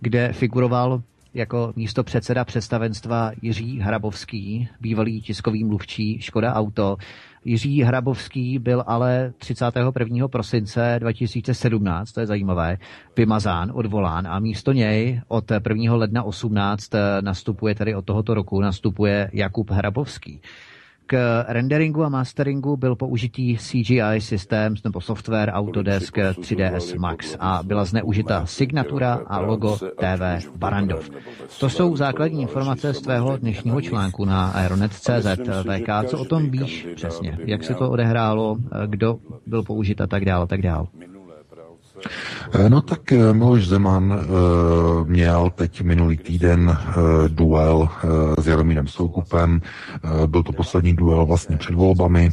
kde 0.00 0.32
figuroval 0.32 1.02
jako 1.34 1.72
místo 1.76 2.04
předseda 2.04 2.44
představenstva 2.44 3.32
Jiří 3.42 3.80
Hrabovský, 3.80 4.68
bývalý 4.80 5.20
tiskový 5.20 5.64
mluvčí 5.64 6.20
Škoda 6.20 6.54
Auto. 6.54 6.96
Jiří 7.44 7.82
Hrabovský 7.82 8.58
byl 8.58 8.84
ale 8.86 9.32
31. 9.38 10.28
prosince 10.28 10.96
2017, 11.00 12.12
to 12.12 12.20
je 12.20 12.26
zajímavé, 12.26 12.78
vymazán, 13.16 13.72
odvolán 13.74 14.26
a 14.26 14.38
místo 14.38 14.72
něj 14.72 15.20
od 15.28 15.44
1. 15.50 15.94
ledna 15.94 16.22
18 16.22 16.90
nastupuje, 17.20 17.74
tedy 17.74 17.94
od 17.94 18.04
tohoto 18.04 18.34
roku, 18.34 18.60
nastupuje 18.60 19.30
Jakub 19.32 19.70
Hrabovský. 19.70 20.40
K 21.10 21.44
renderingu 21.48 22.04
a 22.04 22.08
masteringu 22.08 22.76
byl 22.76 22.96
použitý 22.96 23.56
CGI 23.56 24.18
systém 24.18 24.74
nebo 24.84 25.00
software 25.00 25.50
Autodesk 25.54 26.16
3ds 26.16 26.98
Max 26.98 27.36
a 27.40 27.60
byla 27.64 27.84
zneužita 27.84 28.46
signatura 28.46 29.20
a 29.26 29.40
logo 29.40 29.76
TV 29.76 30.48
Barandov. 30.56 31.10
To 31.60 31.68
jsou 31.68 31.96
základní 31.96 32.42
informace 32.42 32.94
z 32.94 33.00
tvého 33.00 33.36
dnešního 33.36 33.80
článku 33.80 34.24
na 34.24 34.50
Aeronet.cz 34.50 35.26
VK. 35.62 36.08
Co 36.10 36.18
o 36.18 36.24
tom 36.24 36.50
víš 36.50 36.88
přesně? 36.94 37.38
Jak 37.44 37.64
se 37.64 37.74
to 37.74 37.90
odehrálo? 37.90 38.56
Kdo 38.86 39.18
byl 39.46 39.62
použit 39.62 40.00
a 40.00 40.06
tak 40.06 40.24
dále, 40.24 40.46
tak 40.46 40.62
dále? 40.62 40.86
Eh, 42.52 42.70
no 42.70 42.80
tak 42.80 43.12
eh, 43.12 43.32
Miloš 43.32 43.68
Zeman 43.68 44.12
uh, 44.12 45.08
měl 45.08 45.50
teď 45.54 45.82
minulý 45.82 46.16
týden 46.16 46.78
duel 47.28 47.88
s 48.38 48.46
Jaromírem 48.46 48.86
Soukupem. 48.86 49.60
Byl 50.26 50.42
to 50.42 50.52
poslední 50.52 50.94
duel 50.94 51.26
vlastně 51.26 51.56
před 51.56 51.74
volbami. 51.74 52.30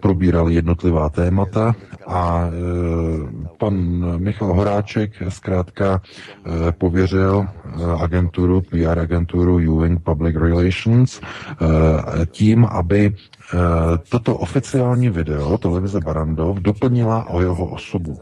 Probírali 0.00 0.54
jednotlivá 0.54 1.08
témata 1.08 1.74
a 2.06 2.50
pan 3.58 3.74
Michal 4.18 4.54
Horáček 4.54 5.10
zkrátka 5.28 6.02
pověřil 6.78 7.46
agenturu, 8.00 8.60
PR 8.60 8.98
agenturu 8.98 9.58
Ewing 9.58 10.02
Public 10.02 10.36
Relations 10.36 11.20
tím, 12.26 12.64
aby 12.64 13.14
toto 14.08 14.36
oficiální 14.36 15.10
video 15.10 15.58
televize 15.58 16.00
Barandov 16.00 16.58
doplnila 16.58 17.28
o 17.28 17.40
jeho 17.40 17.66
osobu. 17.66 18.18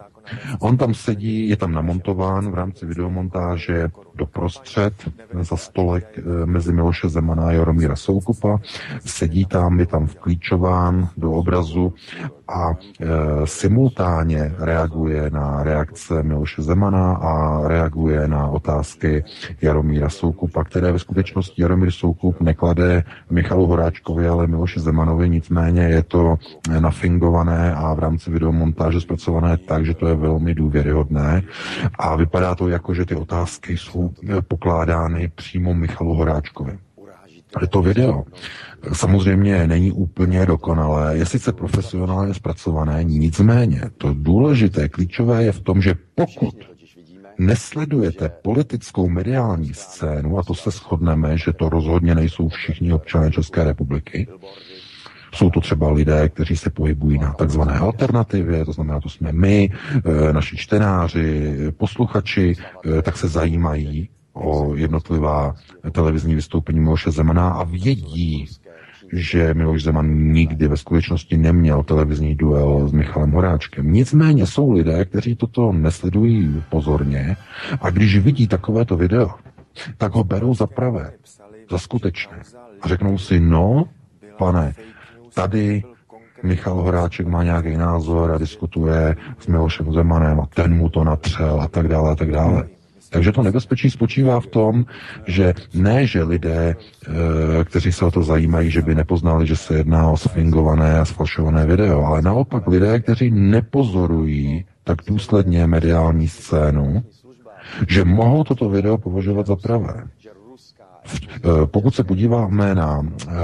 On 0.60 0.76
tam 0.76 0.94
sedí, 0.94 1.48
je 1.48 1.56
tam 1.56 1.72
namontován 1.72 2.50
v 2.50 2.54
rámci 2.54 2.86
videomontáže 2.86 3.88
doprostřed 4.18 4.94
za 5.40 5.56
stolek 5.56 6.18
eh, 6.18 6.46
mezi 6.46 6.72
Miloše 6.72 7.08
Zemana 7.08 7.46
a 7.46 7.52
Jaromíra 7.52 7.96
Soukupa. 7.96 8.58
Sedí 9.04 9.44
tam, 9.44 9.80
je 9.80 9.86
tam 9.86 10.06
vklíčován 10.06 11.08
do 11.16 11.32
obrazu 11.32 11.94
a 12.48 12.70
e, 12.72 13.06
simultánně 13.46 14.54
reaguje 14.58 15.30
na 15.30 15.62
reakce 15.62 16.22
Miloše 16.22 16.62
Zemana 16.62 17.12
a 17.12 17.62
reaguje 17.68 18.28
na 18.28 18.46
otázky 18.46 19.24
Jaromíra 19.62 20.08
Soukupa, 20.08 20.64
které 20.64 20.92
ve 20.92 20.98
skutečnosti 20.98 21.62
Jaromír 21.62 21.90
Soukup 21.90 22.40
neklade 22.40 23.04
Michalu 23.30 23.66
Horáčkovi, 23.66 24.28
ale 24.28 24.46
Miloše 24.46 24.80
Zemanovi, 24.80 25.28
nicméně 25.28 25.82
je 25.82 26.02
to 26.02 26.38
nafingované 26.80 27.74
a 27.74 27.94
v 27.94 27.98
rámci 27.98 28.30
videomontáže 28.30 29.00
zpracované 29.00 29.56
tak, 29.56 29.86
že 29.86 29.94
to 29.94 30.06
je 30.06 30.14
velmi 30.14 30.54
důvěryhodné 30.54 31.42
a 31.98 32.16
vypadá 32.16 32.54
to 32.54 32.68
jako, 32.68 32.94
že 32.94 33.04
ty 33.04 33.14
otázky 33.14 33.76
jsou 33.76 34.07
pokládány 34.48 35.32
přímo 35.34 35.74
Michalu 35.74 36.14
Horáčkovi. 36.14 36.78
To 37.70 37.82
video 37.82 38.24
samozřejmě 38.92 39.66
není 39.66 39.92
úplně 39.92 40.46
dokonalé, 40.46 41.16
je 41.16 41.26
sice 41.26 41.52
profesionálně 41.52 42.34
zpracované, 42.34 43.04
nicméně 43.04 43.80
to 43.98 44.14
důležité, 44.14 44.88
klíčové 44.88 45.44
je 45.44 45.52
v 45.52 45.61
tom, 45.61 45.82
že 45.82 45.94
pokud 46.14 46.54
nesledujete 47.38 48.28
politickou 48.28 49.09
mediální 49.09 49.74
scénu, 49.74 50.38
a 50.38 50.42
to 50.42 50.54
se 50.54 50.70
shodneme, 50.70 51.38
že 51.38 51.52
to 51.52 51.68
rozhodně 51.68 52.14
nejsou 52.14 52.48
všichni 52.48 52.92
občané 52.92 53.30
České 53.30 53.64
republiky, 53.64 54.28
jsou 55.34 55.50
to 55.50 55.60
třeba 55.60 55.92
lidé, 55.92 56.28
kteří 56.28 56.56
se 56.56 56.70
pohybují 56.70 57.18
na 57.18 57.32
takzvané 57.32 57.78
alternativě, 57.78 58.64
to 58.64 58.72
znamená, 58.72 59.00
to 59.00 59.08
jsme 59.08 59.32
my, 59.32 59.70
eh, 59.96 60.32
naši 60.32 60.56
čtenáři, 60.56 61.56
posluchači, 61.76 62.56
eh, 62.98 63.02
tak 63.02 63.16
se 63.16 63.28
zajímají 63.28 64.08
o 64.32 64.74
jednotlivá 64.74 65.54
televizní 65.92 66.34
vystoupení 66.34 66.80
Miloše 66.80 67.10
Zemana 67.10 67.48
a 67.50 67.64
vědí, 67.64 68.46
že 69.12 69.54
Miloš 69.54 69.82
Zeman 69.82 70.32
nikdy 70.32 70.68
ve 70.68 70.76
skutečnosti 70.76 71.36
neměl 71.36 71.82
televizní 71.82 72.34
duel 72.34 72.88
s 72.88 72.92
Michalem 72.92 73.30
Horáčkem. 73.30 73.92
Nicméně 73.92 74.46
jsou 74.46 74.72
lidé, 74.72 75.04
kteří 75.04 75.36
toto 75.36 75.72
nesledují 75.72 76.62
pozorně 76.68 77.36
a 77.80 77.90
když 77.90 78.18
vidí 78.18 78.46
takovéto 78.46 78.96
video, 78.96 79.30
tak 79.96 80.14
ho 80.14 80.24
berou 80.24 80.54
za 80.54 80.66
pravé, 80.66 81.12
za 81.70 81.78
skutečné. 81.78 82.42
A 82.80 82.88
řeknou 82.88 83.18
si, 83.18 83.40
no, 83.40 83.84
pane, 84.38 84.74
tady 85.39 85.82
Michal 86.43 86.74
Horáček 86.74 87.26
má 87.26 87.43
nějaký 87.43 87.76
názor 87.76 88.32
a 88.32 88.39
diskutuje 88.39 89.16
s 89.39 89.47
Milošem 89.47 89.93
Zemanem 89.93 90.41
a 90.41 90.47
ten 90.55 90.74
mu 90.74 90.89
to 90.89 91.05
natřel 91.05 91.61
a 91.61 91.68
tak 91.68 91.89
dále 91.89 92.12
a 92.12 92.14
tak 92.14 92.30
dále. 92.30 92.68
Takže 93.11 93.32
to 93.32 93.43
nebezpečí 93.43 93.91
spočívá 93.91 94.41
v 94.41 94.47
tom, 94.47 94.84
že 95.26 95.55
ne, 95.74 96.07
že 96.07 96.22
lidé, 96.22 96.76
eh, 96.76 97.64
kteří 97.64 97.93
se 97.93 98.05
o 98.05 98.11
to 98.11 98.22
zajímají, 98.22 98.70
že 98.70 98.82
by 98.82 98.95
nepoznali, 98.95 99.47
že 99.47 99.57
se 99.57 99.74
jedná 99.74 100.11
o 100.11 100.16
sfingované 100.16 100.99
a 100.99 101.05
sfalšované 101.05 101.66
video, 101.66 102.05
ale 102.05 102.22
naopak 102.22 102.66
lidé, 102.66 103.01
kteří 103.01 103.30
nepozorují 103.30 104.64
tak 104.84 104.99
důsledně 105.07 105.66
mediální 105.66 106.28
scénu, 106.28 107.03
že 107.89 108.05
mohou 108.05 108.45
toto 108.45 108.68
video 108.68 108.99
považovat 108.99 109.47
za 109.47 109.57
pravé. 109.57 110.05
Eh, 111.11 111.66
pokud 111.66 111.94
se 111.94 112.04
podíváme 112.04 112.74
na 112.74 113.02
eh, 113.02 113.34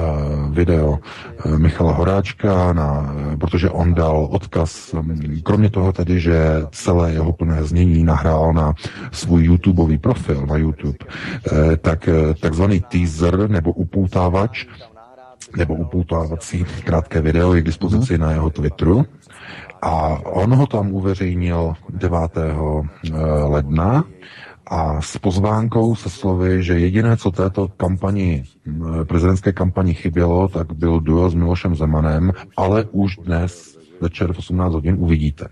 video 0.50 0.98
eh, 0.98 1.58
Michala 1.58 1.92
Horáčka, 1.92 2.72
na, 2.72 3.14
protože 3.40 3.70
on 3.70 3.94
dal 3.94 4.28
odkaz, 4.30 4.92
mm, 4.92 5.40
kromě 5.42 5.70
toho 5.70 5.92
tedy, 5.92 6.20
že 6.20 6.62
celé 6.70 7.12
jeho 7.12 7.32
plné 7.32 7.64
znění 7.64 8.04
nahrál 8.04 8.52
na 8.52 8.74
svůj 9.12 9.44
YouTubeový 9.44 9.98
profil 9.98 10.46
na 10.46 10.56
YouTube, 10.56 10.98
tak 11.80 12.08
takzvaný 12.40 12.80
teaser 12.80 13.50
nebo 13.50 13.72
upoutávač 13.72 14.66
nebo 15.56 15.74
upoutávací 15.74 16.64
krátké 16.84 17.20
video 17.20 17.54
je 17.54 17.62
k 17.62 17.64
dispozici 17.64 18.18
na 18.18 18.30
jeho 18.30 18.50
Twitteru. 18.50 19.04
A 19.82 20.18
on 20.24 20.54
ho 20.54 20.66
tam 20.66 20.92
uveřejnil 20.92 21.74
9. 21.90 22.18
ledna 23.44 24.04
a 24.66 25.00
s 25.00 25.18
pozvánkou 25.18 25.94
se 25.94 26.10
slovy, 26.10 26.62
že 26.62 26.78
jediné, 26.78 27.16
co 27.16 27.30
této 27.30 27.68
kampani, 27.68 28.44
prezidentské 29.04 29.52
kampani 29.52 29.94
chybělo, 29.94 30.48
tak 30.48 30.72
byl 30.72 31.00
duel 31.00 31.30
s 31.30 31.34
Milošem 31.34 31.74
Zemanem, 31.76 32.32
ale 32.56 32.84
už 32.90 33.16
dnes 33.16 33.78
večer 34.00 34.32
v 34.32 34.38
18 34.38 34.72
hodin 34.72 34.96
uvidíte. 34.98 35.46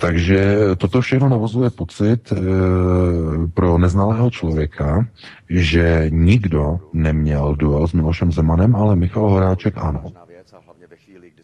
Takže 0.00 0.58
toto 0.76 1.00
všechno 1.00 1.28
navozuje 1.28 1.70
pocit 1.70 2.32
e, 2.32 2.36
pro 3.54 3.78
neznalého 3.78 4.30
člověka, 4.30 5.06
že 5.50 6.06
nikdo 6.10 6.78
neměl 6.92 7.54
duel 7.54 7.88
s 7.88 7.92
Milošem 7.92 8.32
Zemanem, 8.32 8.76
ale 8.76 8.96
Michal 8.96 9.30
Horáček 9.30 9.74
ano 9.76 10.12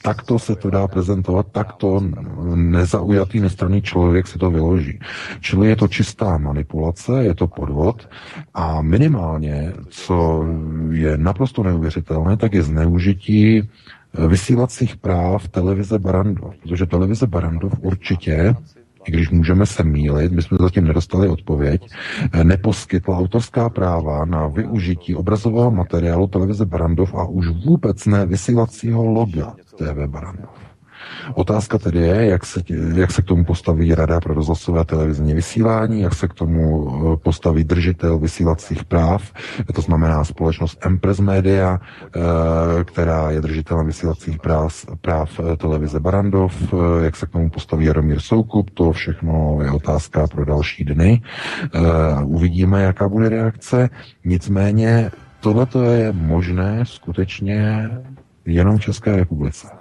takto 0.02 0.38
se 0.38 0.56
to 0.56 0.70
dá 0.70 0.88
prezentovat, 0.88 1.46
takto 1.52 2.02
nezaujatý 2.54 3.40
nestranný 3.40 3.82
člověk 3.82 4.26
se 4.26 4.38
to 4.38 4.50
vyloží. 4.50 4.98
Čili 5.40 5.68
je 5.68 5.76
to 5.76 5.88
čistá 5.88 6.38
manipulace, 6.38 7.24
je 7.24 7.34
to 7.34 7.46
podvod 7.46 8.08
a 8.54 8.82
minimálně, 8.82 9.72
co 9.88 10.44
je 10.90 11.16
naprosto 11.16 11.62
neuvěřitelné, 11.62 12.36
tak 12.36 12.54
je 12.54 12.62
zneužití 12.62 13.68
vysílacích 14.28 14.96
práv 14.96 15.48
televize 15.48 15.98
Barandov, 15.98 16.54
protože 16.62 16.86
televize 16.86 17.26
Barandov 17.26 17.72
určitě 17.80 18.54
i 19.06 19.10
když 19.10 19.30
můžeme 19.30 19.66
se 19.66 19.84
mílit, 19.84 20.32
my 20.32 20.42
jsme 20.42 20.58
zatím 20.60 20.84
nedostali 20.84 21.28
odpověď, 21.28 21.90
neposkytla 22.42 23.18
autorská 23.18 23.68
práva 23.68 24.24
na 24.24 24.46
využití 24.46 25.14
obrazového 25.14 25.70
materiálu 25.70 26.26
televize 26.26 26.66
Barandov 26.66 27.14
a 27.14 27.24
už 27.24 27.48
vůbec 27.48 28.06
ne 28.06 28.26
vysílacího 28.26 29.06
loga 29.06 29.54
TV 29.76 30.06
Barandov. 30.06 30.69
Otázka 31.34 31.78
tedy 31.78 31.98
je, 31.98 32.26
jak 32.26 32.46
se, 32.46 32.62
jak 32.94 33.10
se 33.12 33.22
k 33.22 33.24
tomu 33.24 33.44
postaví 33.44 33.94
Rada 33.94 34.20
pro 34.20 34.34
rozhlasové 34.34 34.84
televizní 34.84 35.34
vysílání, 35.34 36.00
jak 36.00 36.14
se 36.14 36.28
k 36.28 36.34
tomu 36.34 36.90
eh, 37.12 37.16
postaví 37.16 37.64
držitel 37.64 38.18
vysílacích 38.18 38.84
práv, 38.84 39.32
to 39.74 39.80
znamená 39.80 40.24
společnost 40.24 40.86
Empress 40.86 41.20
Media, 41.20 41.78
eh, 41.80 42.20
která 42.84 43.30
je 43.30 43.40
držitelem 43.40 43.86
vysílacích 43.86 44.38
práv, 44.38 44.86
práv 45.00 45.40
eh, 45.40 45.56
televize 45.56 46.00
Barandov, 46.00 46.74
jak 47.02 47.16
se 47.16 47.26
k 47.26 47.30
tomu 47.30 47.50
postaví 47.50 47.84
Jaromír 47.84 48.20
Soukup, 48.20 48.70
to 48.70 48.92
všechno 48.92 49.58
je 49.62 49.70
otázka 49.70 50.26
pro 50.26 50.44
další 50.44 50.84
dny. 50.84 51.22
Uvidíme, 52.24 52.82
jaká 52.82 53.08
bude 53.08 53.28
reakce. 53.28 53.88
Nicméně 54.24 55.10
tohle 55.40 55.66
je 55.94 56.12
možné 56.12 56.84
skutečně 56.86 57.88
jenom 58.44 58.78
v 58.78 58.80
České 58.80 59.16
republice. 59.16 59.79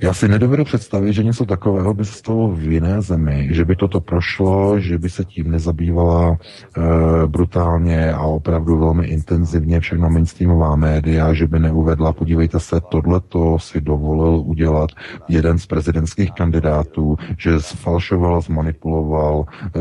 Já 0.00 0.14
si 0.14 0.28
nedovedu 0.28 0.64
představit, 0.64 1.12
že 1.12 1.22
něco 1.22 1.44
takového 1.44 1.94
by 1.94 2.04
se 2.04 2.12
stalo 2.12 2.48
v 2.48 2.62
jiné 2.62 3.02
zemi, 3.02 3.48
že 3.50 3.64
by 3.64 3.76
toto 3.76 4.00
prošlo, 4.00 4.80
že 4.80 4.98
by 4.98 5.10
se 5.10 5.24
tím 5.24 5.50
nezabývala 5.50 6.36
e, 6.36 7.26
brutálně 7.26 8.12
a 8.12 8.20
opravdu 8.20 8.78
velmi 8.78 9.06
intenzivně 9.06 9.80
všechno 9.80 10.10
mainstreamová 10.10 10.76
média, 10.76 11.32
že 11.32 11.46
by 11.46 11.58
neuvedla, 11.58 12.12
podívejte 12.12 12.60
se, 12.60 12.80
tohleto 12.90 13.58
si 13.58 13.80
dovolil 13.80 14.42
udělat 14.44 14.90
jeden 15.28 15.58
z 15.58 15.66
prezidentských 15.66 16.32
kandidátů, 16.32 17.16
že 17.38 17.60
sfalšoval, 17.60 18.40
zmanipuloval 18.40 19.44
e, 19.44 19.80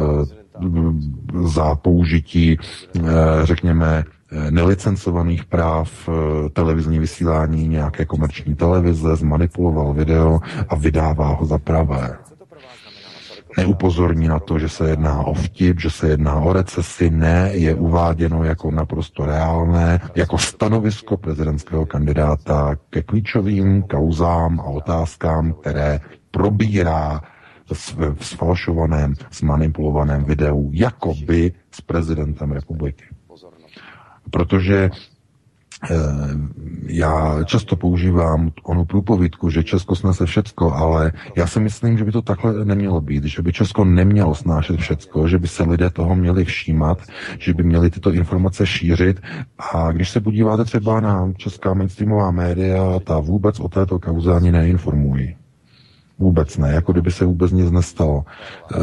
za 1.47 1.75
použití, 1.75 2.57
e, 2.57 2.57
řekněme, 3.43 4.03
nelicencovaných 4.31 5.45
práv 5.45 6.09
eh, 6.09 6.49
televizní 6.49 6.99
vysílání 6.99 7.67
nějaké 7.67 8.05
komerční 8.05 8.55
televize, 8.55 9.15
zmanipuloval 9.15 9.93
video 9.93 10.39
a 10.69 10.75
vydává 10.75 11.27
ho 11.27 11.45
za 11.45 11.57
pravé. 11.57 12.17
Neupozorní 13.57 14.27
na 14.27 14.39
to, 14.39 14.59
že 14.59 14.69
se 14.69 14.89
jedná 14.89 15.23
o 15.23 15.33
vtip, 15.33 15.79
že 15.79 15.89
se 15.89 16.07
jedná 16.07 16.35
o 16.35 16.53
recesi, 16.53 17.09
ne, 17.09 17.49
je 17.53 17.75
uváděno 17.75 18.43
jako 18.43 18.71
naprosto 18.71 19.25
reálné, 19.25 19.99
jako 20.15 20.37
stanovisko 20.37 21.17
prezidentského 21.17 21.85
kandidáta 21.85 22.75
ke 22.89 23.01
klíčovým 23.01 23.83
kauzám 23.83 24.59
a 24.59 24.63
otázkám, 24.63 25.53
které 25.53 25.99
probírá 26.31 27.21
v 28.15 28.25
sfalšovaném, 28.25 29.13
zmanipulovaném 29.31 30.23
videu, 30.23 30.69
jako 30.73 31.13
by 31.25 31.51
s 31.71 31.81
prezidentem 31.81 32.51
republiky. 32.51 33.03
Protože 34.29 34.89
Eh, 35.89 35.97
já 36.87 37.43
často 37.43 37.75
používám 37.75 38.51
onu 38.63 38.85
průpovídku, 38.85 39.49
že 39.49 39.63
Česko 39.63 39.95
snese 39.95 40.25
všecko, 40.25 40.73
ale 40.73 41.11
já 41.37 41.47
si 41.47 41.59
myslím, 41.59 41.97
že 41.97 42.03
by 42.03 42.11
to 42.11 42.21
takhle 42.21 42.65
nemělo 42.65 43.01
být, 43.01 43.23
že 43.23 43.41
by 43.41 43.53
Česko 43.53 43.85
nemělo 43.85 44.35
snášet 44.35 44.79
všecko, 44.79 45.27
že 45.27 45.37
by 45.37 45.47
se 45.47 45.63
lidé 45.63 45.89
toho 45.89 46.15
měli 46.15 46.45
všímat, 46.45 46.97
že 47.39 47.53
by 47.53 47.63
měli 47.63 47.89
tyto 47.89 48.11
informace 48.11 48.65
šířit 48.65 49.21
a 49.73 49.91
když 49.91 50.09
se 50.09 50.21
podíváte 50.21 50.65
třeba 50.65 50.99
na 50.99 51.33
česká 51.37 51.73
mainstreamová 51.73 52.31
média, 52.31 52.99
ta 52.99 53.19
vůbec 53.19 53.59
o 53.59 53.69
této 53.69 53.99
kauze 53.99 54.33
ani 54.33 54.51
neinformují. 54.51 55.35
Vůbec 56.21 56.57
ne, 56.57 56.71
jako 56.71 56.91
kdyby 56.91 57.11
se 57.11 57.25
vůbec 57.25 57.51
nic 57.51 57.71
nestalo. 57.71 58.15
Uh, 58.15 58.81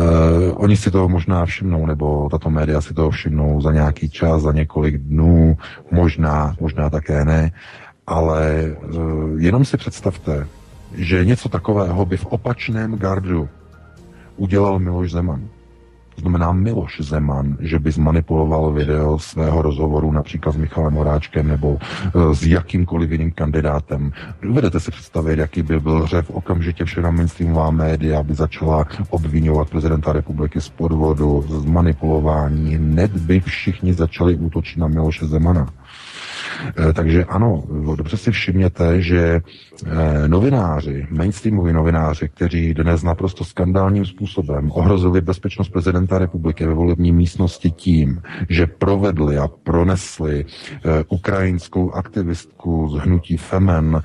oni 0.57 0.77
si 0.77 0.91
toho 0.91 1.09
možná 1.09 1.47
všimnou, 1.47 1.87
nebo 1.87 2.29
tato 2.31 2.51
média 2.51 2.81
si 2.81 2.95
toho 2.95 3.11
všimnou 3.11 3.61
za 3.61 3.73
nějaký 3.73 4.11
čas, 4.11 4.43
za 4.43 4.53
několik 4.53 4.99
dnů, 4.99 5.57
možná, 5.91 6.57
možná 6.61 6.91
také 6.91 7.25
ne, 7.25 7.53
ale 8.07 8.65
uh, 8.95 9.41
jenom 9.41 9.65
si 9.65 9.77
představte, 9.77 10.47
že 10.95 11.25
něco 11.25 11.49
takového 11.49 12.05
by 12.05 12.17
v 12.17 12.27
opačném 12.27 12.99
gardu 12.99 13.49
udělal 14.37 14.79
Miloš 14.79 15.11
Zeman. 15.11 15.49
To 16.19 16.23
znamená 16.23 16.53
Miloš 16.53 17.01
Zeman, 17.01 17.57
že 17.61 17.79
by 17.79 17.93
zmanipuloval 17.93 18.73
video 18.73 19.19
svého 19.19 19.63
rozhovoru 19.63 20.13
například 20.13 20.53
s 20.53 20.57
Michalem 20.57 20.95
Horáčkem 20.95 21.49
nebo 21.49 21.79
e, 21.79 22.35
s 22.35 22.47
jakýmkoliv 22.47 23.11
jiným 23.11 23.31
kandidátem. 23.31 24.13
Dovedete 24.43 24.81
si 24.81 24.91
představit, 24.91 25.39
jaký 25.39 25.63
by 25.63 25.81
byl 25.81 26.07
řev 26.07 26.31
okamžitě 26.31 26.85
všechna 26.85 27.11
mainstreamová 27.11 27.71
média 27.71 28.23
by 28.23 28.35
začala 28.35 28.85
obvinovat 29.11 29.71
prezidenta 29.71 30.13
republiky 30.13 30.61
z 30.61 30.69
podvodu, 30.69 31.45
z 31.49 31.65
manipulování. 31.65 32.75
Hned 32.75 33.11
by 33.17 33.41
všichni 33.41 33.95
začali 33.95 34.37
útočit 34.37 34.79
na 34.79 34.89
Miloše 34.89 35.27
Zemana. 35.27 35.67
Eh, 36.77 36.93
takže 36.93 37.25
ano, 37.25 37.63
dobře 37.97 38.17
si 38.17 38.31
všimněte, 38.31 39.03
že 39.03 39.41
eh, 39.87 40.29
novináři, 40.29 41.07
mainstreamoví 41.11 41.73
novináři, 41.73 42.29
kteří 42.29 42.75
dnes 42.75 43.03
naprosto 43.03 43.45
skandálním 43.45 44.07
způsobem 44.07 44.71
ohrozili 44.73 45.21
bezpečnost 45.21 45.69
prezidenta 45.69 46.19
republiky 46.19 46.67
ve 46.67 46.75
volební 46.75 47.13
místnosti 47.13 47.71
tím, 47.71 48.23
že 48.49 48.67
provedli 48.67 49.39
a 49.39 49.49
pronesli 49.49 50.45
eh, 50.45 51.05
ukrajinskou 51.09 51.91
aktivistku 51.91 52.89
z 52.89 52.95
hnutí 52.95 53.37
Femen 53.37 54.03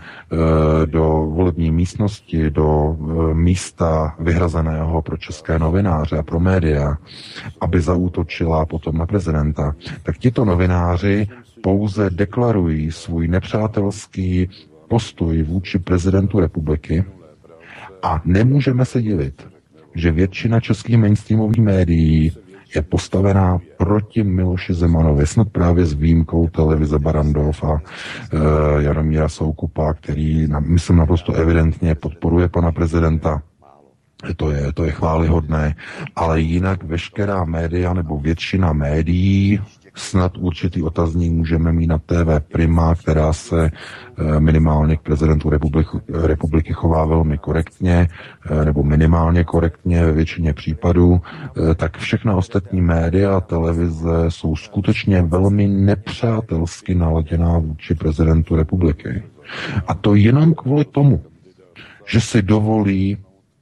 do 0.86 1.04
volební 1.30 1.72
místnosti, 1.72 2.50
do 2.50 2.98
místa 3.34 4.16
vyhrazeného 4.20 5.02
pro 5.02 5.18
české 5.18 5.60
novináře 5.60 6.18
a 6.18 6.24
pro 6.24 6.40
média, 6.40 6.98
aby 7.62 7.82
zaútočila 7.82 8.66
potom 8.66 8.98
na 8.98 9.06
prezidenta, 9.06 9.76
tak 10.04 10.18
tito 10.18 10.46
novináři 10.46 11.28
pouze 11.64 12.10
deklarují 12.10 12.92
svůj 12.92 13.28
nepřátelský 13.28 14.50
postoj 14.88 15.44
vůči 15.44 15.80
prezidentu 15.80 16.40
republiky 16.40 17.04
a 18.04 18.22
nemůžeme 18.26 18.86
se 18.86 19.02
divit, 19.02 19.48
že 19.96 20.12
většina 20.12 20.60
českých 20.60 20.98
mainstreamových 20.98 21.62
médií 21.62 22.32
je 22.76 22.82
postavená 22.82 23.60
proti 23.78 24.24
Miloši 24.24 24.74
Zemanovi, 24.74 25.28
snad 25.28 25.50
právě 25.50 25.86
s 25.86 25.94
výjimkou 25.94 26.50
televize 26.50 27.00
Barandov 27.00 27.64
a 27.64 27.78
e, 27.78 28.84
Jaromíra 28.84 29.30
Soukupa, 29.30 29.94
který, 29.94 30.48
na, 30.48 30.60
myslím, 30.60 30.98
naprosto 30.98 31.34
evidentně 31.34 31.96
podporuje 31.96 32.50
pana 32.50 32.72
prezidenta. 32.72 33.42
To 34.38 34.52
je, 34.52 34.74
to 34.74 34.84
je 34.84 34.92
chválihodné, 34.92 35.76
ale 36.16 36.42
jinak 36.42 36.84
veškerá 36.84 37.44
média 37.46 37.94
nebo 37.94 38.20
většina 38.20 38.74
médií 38.74 39.60
snad 39.96 40.38
určitý 40.38 40.84
otazník 40.84 41.34
můžeme 41.34 41.74
mít 41.74 41.88
na 41.88 41.98
TV 41.98 42.40
Prima, 42.52 42.96
která 42.96 43.34
se 43.34 43.72
eh, 43.72 44.40
minimálně 44.40 44.98
k 44.98 45.02
prezidentu 45.02 45.50
republiky, 45.50 45.98
republiky 46.08 46.74
chová 46.74 47.06
velmi 47.06 47.38
korektně, 47.38 48.08
eh, 48.52 48.66
nebo 48.66 48.84
minimálně 48.84 49.44
korektně 49.44 50.06
ve 50.06 50.12
většině 50.12 50.54
případů, 50.54 51.22
eh, 51.22 51.76
tak 51.76 51.98
všechna 51.98 52.36
ostatní 52.36 52.82
média 52.82 53.38
a 53.38 53.42
televize 53.42 54.26
jsou 54.30 54.56
skutečně 54.56 55.22
velmi 55.22 55.68
nepřátelsky 55.68 56.96
naladěná 56.96 57.58
vůči 57.58 57.96
prezidentu 57.96 58.56
republiky. 58.56 59.24
A 59.88 59.94
to 59.94 60.16
jenom 60.16 60.54
kvůli 60.54 60.86
tomu, 60.86 61.24
že 62.08 62.22
si 62.22 62.42
dovolí 62.42 63.18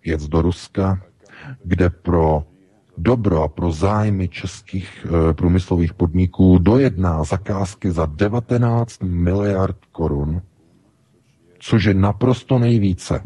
jet 0.06 0.22
do 0.22 0.42
Ruska, 0.42 1.02
kde 1.64 1.90
pro 1.90 2.44
dobro 3.02 3.44
a 3.44 3.48
pro 3.48 3.72
zájmy 3.72 4.28
českých 4.28 5.06
e, 5.06 5.34
průmyslových 5.34 5.94
podniků 5.94 6.58
dojedná 6.58 7.24
zakázky 7.24 7.92
za 7.92 8.06
19 8.06 9.04
miliard 9.04 9.78
korun, 9.92 10.42
což 11.60 11.84
je 11.84 11.94
naprosto 11.94 12.60
nejvíce, 12.60 13.24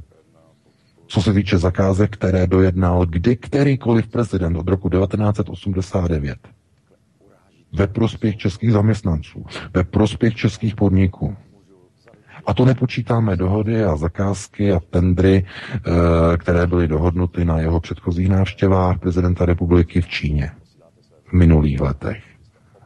co 1.07 1.21
se 1.21 1.33
týče 1.33 1.57
zakázek, 1.57 2.13
které 2.13 2.47
dojednal 2.47 3.05
kdy 3.05 3.35
kterýkoliv 3.35 4.07
prezident 4.07 4.55
od 4.57 4.67
roku 4.67 4.89
1989 4.89 6.37
ve 7.73 7.87
prospěch 7.87 8.37
českých 8.37 8.71
zaměstnanců, 8.71 9.45
ve 9.73 9.83
prospěch 9.83 10.35
českých 10.35 10.75
podniků. 10.75 11.35
A 12.45 12.53
to 12.53 12.65
nepočítáme 12.65 13.35
dohody 13.35 13.83
a 13.83 13.95
zakázky 13.95 14.71
a 14.71 14.79
tendry, 14.89 15.45
eh, 15.75 16.37
které 16.37 16.67
byly 16.67 16.87
dohodnuty 16.87 17.45
na 17.45 17.59
jeho 17.59 17.79
předchozích 17.79 18.29
návštěvách 18.29 18.99
prezidenta 18.99 19.45
republiky 19.45 20.01
v 20.01 20.07
Číně 20.07 20.51
v 21.25 21.33
minulých 21.33 21.79
letech. 21.81 22.23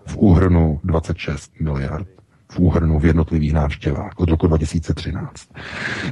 V 0.06 0.18
úhrnu 0.18 0.80
26 0.84 1.52
miliard 1.60 2.08
v 2.52 2.60
úhrnu 2.60 3.00
v 3.00 3.06
jednotlivých 3.06 3.54
návštěvách 3.54 4.12
od 4.18 4.30
roku 4.30 4.48
2013. 4.48 5.50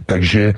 Takže 0.05 0.41
e, 0.43 0.53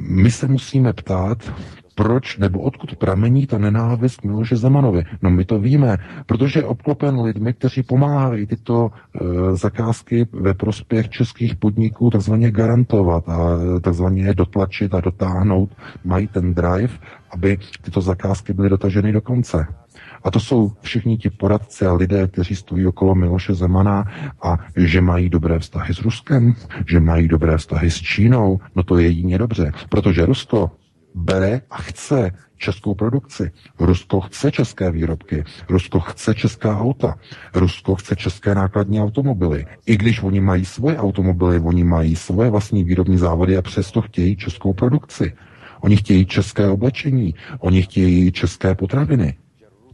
my 0.00 0.30
se 0.30 0.48
musíme 0.48 0.92
ptát, 0.92 1.52
proč 1.98 2.38
nebo 2.38 2.60
odkud 2.60 2.96
pramení 2.96 3.46
ta 3.46 3.58
nenávist 3.58 4.20
k 4.20 4.24
Miloše 4.24 4.56
Zemanovi? 4.56 5.04
No 5.22 5.30
my 5.30 5.44
to 5.44 5.58
víme, 5.58 5.96
protože 6.26 6.60
je 6.60 6.64
obklopen 6.64 7.20
lidmi, 7.20 7.52
kteří 7.52 7.82
pomáhají 7.82 8.46
tyto 8.46 8.90
e, 8.90 9.56
zakázky 9.56 10.26
ve 10.32 10.54
prospěch 10.54 11.08
českých 11.08 11.56
podniků 11.56 12.10
takzvaně 12.10 12.50
garantovat 12.50 13.28
a 13.28 13.58
takzvaně 13.80 14.22
je 14.22 14.34
dotlačit 14.34 14.94
a 14.94 15.00
dotáhnout. 15.00 15.70
Mají 16.04 16.26
ten 16.26 16.54
drive, 16.54 16.94
aby 17.30 17.58
tyto 17.82 18.00
zakázky 18.00 18.52
byly 18.52 18.68
dotaženy 18.68 19.12
do 19.12 19.20
konce. 19.20 19.66
A 20.24 20.30
to 20.30 20.40
jsou 20.40 20.72
všichni 20.80 21.18
ti 21.18 21.30
poradci 21.30 21.86
a 21.86 21.92
lidé, 21.92 22.28
kteří 22.28 22.56
stojí 22.56 22.86
okolo 22.86 23.14
Miloše 23.14 23.54
Zemana 23.54 24.04
a 24.42 24.56
že 24.76 25.00
mají 25.00 25.28
dobré 25.28 25.58
vztahy 25.58 25.94
s 25.94 25.98
Ruskem, 26.02 26.54
že 26.86 27.00
mají 27.00 27.28
dobré 27.28 27.58
vztahy 27.58 27.90
s 27.90 27.96
Čínou, 27.96 28.60
no 28.76 28.82
to 28.82 28.98
je 28.98 29.06
jedině 29.06 29.38
dobře, 29.38 29.72
protože 29.88 30.26
Rusko 30.26 30.70
bere 31.14 31.60
a 31.70 31.76
chce 31.76 32.30
českou 32.56 32.94
produkci. 32.94 33.50
Rusko 33.80 34.20
chce 34.20 34.52
české 34.52 34.90
výrobky, 34.90 35.44
Rusko 35.68 36.00
chce 36.00 36.34
česká 36.34 36.78
auta, 36.78 37.14
Rusko 37.54 37.94
chce 37.94 38.16
české 38.16 38.54
nákladní 38.54 39.00
automobily. 39.00 39.66
I 39.86 39.96
když 39.96 40.22
oni 40.22 40.40
mají 40.40 40.64
svoje 40.64 40.96
automobily, 40.98 41.60
oni 41.60 41.84
mají 41.84 42.16
svoje 42.16 42.50
vlastní 42.50 42.84
výrobní 42.84 43.18
závody 43.18 43.56
a 43.56 43.62
přesto 43.62 44.02
chtějí 44.02 44.36
českou 44.36 44.72
produkci. 44.72 45.32
Oni 45.80 45.96
chtějí 45.96 46.26
české 46.26 46.68
oblečení, 46.68 47.34
oni 47.58 47.82
chtějí 47.82 48.32
české 48.32 48.74
potraviny. 48.74 49.38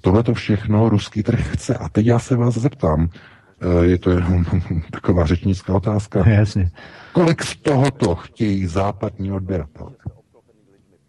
Tohle 0.00 0.22
to 0.22 0.34
všechno 0.34 0.88
ruský 0.88 1.22
trh 1.22 1.52
chce. 1.52 1.74
A 1.74 1.88
teď 1.88 2.06
já 2.06 2.18
se 2.18 2.36
vás 2.36 2.54
zeptám, 2.54 3.08
eh, 3.08 3.84
je 3.86 3.98
to 3.98 4.10
jenom 4.10 4.44
taková 4.90 5.26
řečnická 5.26 5.74
otázka. 5.74 6.28
Jasně. 6.28 6.70
Kolik 7.12 7.42
z 7.42 7.56
tohoto 7.56 8.14
chtějí 8.14 8.66
západní 8.66 9.32
odběratelé? 9.32 9.90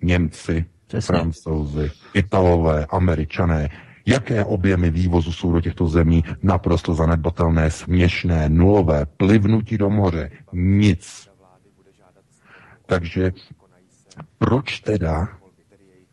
Němci, 0.06 0.66
Přesně. 0.88 1.18
Francouzi, 1.18 1.91
Italové, 2.14 2.86
Američané. 2.86 3.70
Jaké 4.06 4.45
objemy 4.45 4.89
vývozu 4.91 5.32
jsou 5.32 5.51
do 5.51 5.62
těchto 5.62 5.88
zemí 5.88 6.24
naprosto 6.43 6.93
zanedbatelné, 6.93 7.72
směšné, 7.72 8.49
nulové, 8.49 9.06
plivnutí 9.06 9.78
do 9.78 9.89
moře? 9.89 10.32
Nic. 10.53 11.30
Takže 12.86 13.32
proč 14.38 14.80
teda 14.80 15.28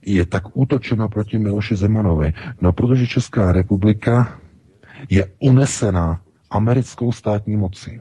je 0.06 0.26
tak 0.26 0.56
útočeno 0.56 1.08
proti 1.08 1.38
Miloši 1.38 1.76
Zemanovi? 1.76 2.32
No, 2.60 2.72
protože 2.72 3.06
Česká 3.06 3.52
republika 3.52 4.40
je 5.10 5.28
unesena 5.38 6.20
americkou 6.50 7.12
státní 7.12 7.56
mocí. 7.56 8.00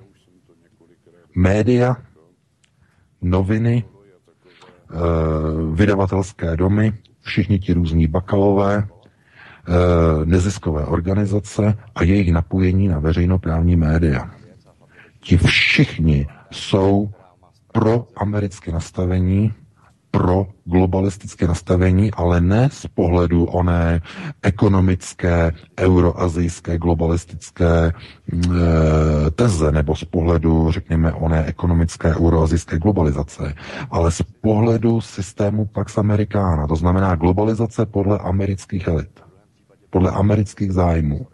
Média, 1.36 1.98
noviny, 3.22 3.84
vydavatelské 5.74 6.58
domy, 6.58 6.94
všichni 7.22 7.60
ti 7.60 7.74
různí 7.74 8.08
bakalové, 8.08 8.88
eh, 8.88 10.26
neziskové 10.26 10.86
organizace 10.86 11.78
a 11.96 12.04
jejich 12.04 12.32
napojení 12.32 12.88
na 12.88 13.00
veřejnoprávní 13.00 13.76
média. 13.76 14.32
Ti 15.20 15.38
všichni 15.38 16.28
jsou 16.52 17.10
pro 17.74 18.08
americké 18.16 18.72
nastavení, 18.72 19.54
pro 20.12 20.48
globalistické 20.66 21.48
nastavení, 21.48 22.12
ale 22.12 22.42
ne 22.42 22.70
z 22.72 22.88
pohledu 22.88 23.46
oné 23.46 24.02
ekonomické, 24.42 25.52
euroazijské, 25.80 26.78
globalistické 26.78 27.88
e, 27.88 27.92
teze, 29.32 29.72
nebo 29.72 29.96
z 29.96 30.04
pohledu, 30.04 30.72
řekněme, 30.72 31.14
oné 31.14 31.46
ekonomické, 31.46 32.16
euroazijské 32.16 32.80
globalizace, 32.80 33.54
ale 33.92 34.12
z 34.12 34.22
pohledu 34.42 35.02
systému 35.02 35.66
Pax 35.66 35.98
Americana, 35.98 36.68
to 36.68 36.76
znamená 36.76 37.16
globalizace 37.16 37.86
podle 37.86 38.18
amerických 38.20 38.88
elit, 38.88 39.20
podle 39.90 40.12
amerických 40.12 40.72
zájmů. 40.72 41.28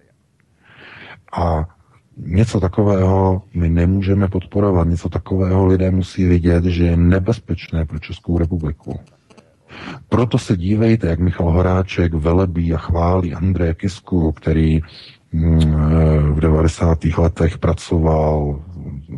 A 1.38 1.77
něco 2.26 2.60
takového 2.60 3.42
my 3.54 3.70
nemůžeme 3.70 4.28
podporovat, 4.28 4.88
něco 4.88 5.10
takového 5.10 5.66
lidé 5.66 5.92
musí 5.92 6.26
vidět, 6.26 6.64
že 6.64 6.84
je 6.86 6.98
nebezpečné 6.98 7.86
pro 7.86 8.00
Českou 8.00 8.38
republiku. 8.38 9.00
Proto 10.10 10.38
se 10.38 10.58
dívejte, 10.58 11.08
jak 11.08 11.20
Michal 11.20 11.52
Horáček 11.52 12.14
velebí 12.14 12.74
a 12.74 12.78
chválí 12.78 13.34
Andreje 13.34 13.74
Kisku, 13.74 14.32
který 14.32 14.82
mm, 15.32 15.60
v 16.34 16.40
90. 16.40 16.98
letech 17.18 17.58
pracoval 17.58 18.60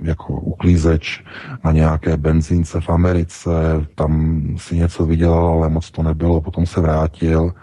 jako 0.04 0.34
uklízeč 0.34 1.24
na 1.64 1.72
nějaké 1.72 2.18
benzínce 2.18 2.82
v 2.82 2.90
Americe, 2.90 3.52
tam 3.96 4.42
si 4.58 4.76
něco 4.76 5.06
vydělal, 5.06 5.48
ale 5.48 5.70
moc 5.70 5.92
to 5.92 6.04
nebylo, 6.04 6.42
potom 6.42 6.66
se 6.66 6.82
vrátil 6.82 7.54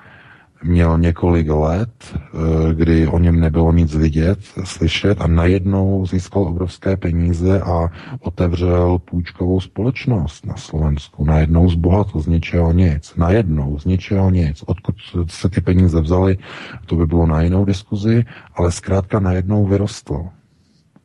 měl 0.67 0.99
několik 0.99 1.49
let, 1.49 1.91
eh, 2.15 2.75
kdy 2.75 3.07
o 3.07 3.19
něm 3.19 3.41
nebylo 3.41 3.73
nic 3.73 3.95
vidět, 3.95 4.39
slyšet 4.65 5.21
a 5.21 5.27
najednou 5.27 6.07
získal 6.07 6.43
obrovské 6.43 6.97
peníze 6.97 7.61
a 7.61 7.89
otevřel 8.21 8.99
půjčkovou 8.99 9.61
společnost 9.61 10.47
na 10.47 10.57
Slovensku. 10.57 11.25
Najednou 11.25 11.71
zbohatl 11.71 12.21
z 12.21 12.27
ničeho 12.27 12.73
nic. 12.73 13.17
Najednou 13.17 13.79
z 13.79 13.85
ničeho 13.85 14.31
nic. 14.31 14.63
Odkud 14.67 14.97
se 15.29 15.49
ty 15.49 15.61
peníze 15.61 16.01
vzaly, 16.01 16.39
to 16.87 16.97
by 16.97 17.07
bylo 17.07 17.27
na 17.27 17.43
jinou 17.43 17.65
diskuzi, 17.65 18.25
ale 18.55 18.73
zkrátka 18.73 19.21
najednou 19.21 19.67
vyrostl. 19.67 20.27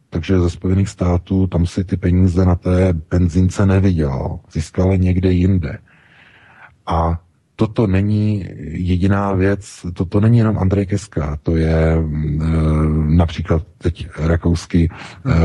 Takže 0.10 0.40
ze 0.40 0.50
Spojených 0.50 0.90
států 0.90 1.48
tam 1.48 1.66
si 1.66 1.84
ty 1.84 1.98
peníze 1.98 2.46
na 2.46 2.56
té 2.56 2.94
benzínce 3.10 3.66
nevydělal. 3.66 4.40
Získal 4.52 4.98
někde 4.98 5.32
jinde. 5.32 5.78
A 6.86 7.20
toto 7.62 7.88
není 7.88 8.46
jediná 8.62 9.34
věc, 9.34 9.86
toto 9.94 10.20
není 10.20 10.38
jenom 10.38 10.58
Andrej 10.58 10.86
Keska, 10.86 11.38
to 11.44 11.56
je 11.56 11.94
e, 11.94 12.02
například 13.08 13.64
teď 13.78 14.08
rakouský 14.18 14.90
e, 14.90 14.90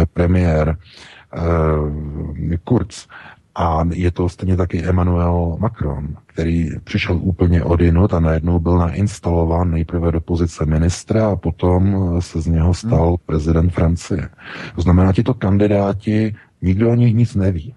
premiér 0.07 0.69
e, 0.73 2.57
Kurz 2.65 3.07
a 3.55 3.85
je 3.93 4.11
to 4.11 4.29
stejně 4.29 4.57
taky 4.57 4.83
Emmanuel 4.85 5.57
Macron, 5.61 6.17
který 6.27 6.71
přišel 6.85 7.19
úplně 7.23 7.63
jinot 7.81 8.15
a 8.15 8.21
najednou 8.21 8.59
byl 8.59 8.79
nainstalován 8.79 9.71
nejprve 9.71 10.13
do 10.13 10.21
pozice 10.21 10.67
ministra 10.67 11.29
a 11.29 11.37
potom 11.37 12.15
se 12.21 12.41
z 12.41 12.47
něho 12.47 12.75
stal 12.75 13.07
hmm. 13.07 13.17
prezident 13.27 13.71
Francie. 13.71 14.29
To 14.75 14.81
znamená, 14.81 15.13
tito 15.13 15.35
kandidáti, 15.35 16.35
nikdo 16.63 16.91
o 16.91 16.95
nich 16.95 17.15
nic 17.15 17.35
neví. 17.35 17.75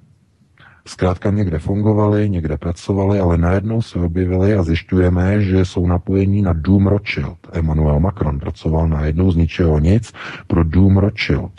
Zkrátka 0.90 1.32
někde 1.32 1.60
fungovali, 1.60 2.30
někde 2.30 2.58
pracovali, 2.58 3.20
ale 3.20 3.38
najednou 3.38 3.82
se 3.82 4.00
objevili 4.00 4.54
a 4.54 4.64
zjišťujeme, 4.64 5.42
že 5.42 5.66
jsou 5.66 5.88
napojení 5.88 6.42
na 6.42 6.54
Dům 6.54 6.88
Rothschild. 6.88 7.38
Emmanuel 7.52 8.00
Macron 8.00 8.40
pracoval 8.40 8.88
najednou 8.88 9.32
z 9.32 9.36
ničeho 9.36 9.80
nic 9.80 10.14
pro 10.48 10.64
Dům 10.64 10.98
Rothschild, 10.98 11.52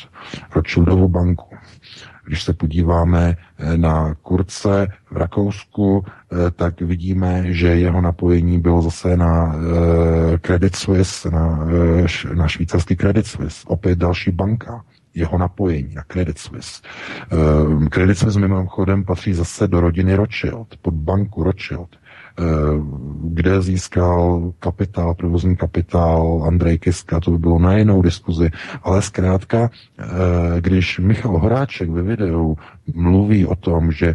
Rothschildovu 0.55 1.09
banku. 1.09 1.55
Když 2.27 2.43
se 2.43 2.53
podíváme 2.53 3.37
eh, 3.59 3.77
na 3.77 4.15
Kurce 4.15 4.87
v 5.11 5.17
Rakousku, 5.17 6.05
eh, 6.07 6.51
tak 6.51 6.81
vidíme, 6.81 7.53
že 7.53 7.69
jeho 7.69 8.01
napojení 8.01 8.59
bylo 8.61 8.83
zase 8.83 9.17
na 9.17 9.55
eh, 9.55 10.39
Credit 10.39 10.77
Suisse, 10.77 11.31
na, 11.31 11.67
na 12.35 12.49
švýcarský 12.49 12.97
Credit 12.97 13.27
Suisse, 13.27 13.65
opět 13.67 13.99
další 13.99 14.31
banka 14.31 14.85
jeho 15.15 15.39
napojení 15.39 15.95
na 15.95 16.03
Credit 16.03 16.39
Suisse. 16.39 16.83
Uh, 17.33 17.87
Credit 17.87 18.19
Suisse 18.19 18.41
mimochodem 18.41 19.05
patří 19.05 19.35
zase 19.35 19.69
do 19.69 19.81
rodiny 19.81 20.15
Rothschild, 20.15 20.77
pod 20.83 20.95
banku 20.95 21.43
Rothschild, 21.43 21.89
uh, 21.89 22.47
kde 23.33 23.63
získal 23.63 24.53
kapitál, 24.59 25.15
provozní 25.15 25.57
kapitál 25.57 26.43
Andrej 26.47 26.79
Kiska, 26.79 27.21
to 27.21 27.31
by 27.31 27.39
bylo 27.39 27.59
na 27.59 27.77
jinou 27.77 28.03
diskuzi, 28.03 28.51
ale 28.83 29.03
zkrátka, 29.03 29.61
uh, 29.61 30.07
když 30.61 30.99
Michal 30.99 31.39
Horáček 31.39 31.91
ve 31.91 32.03
videu 32.03 32.57
mluví 32.95 33.47
o 33.47 33.57
tom, 33.57 33.93
že 33.93 34.15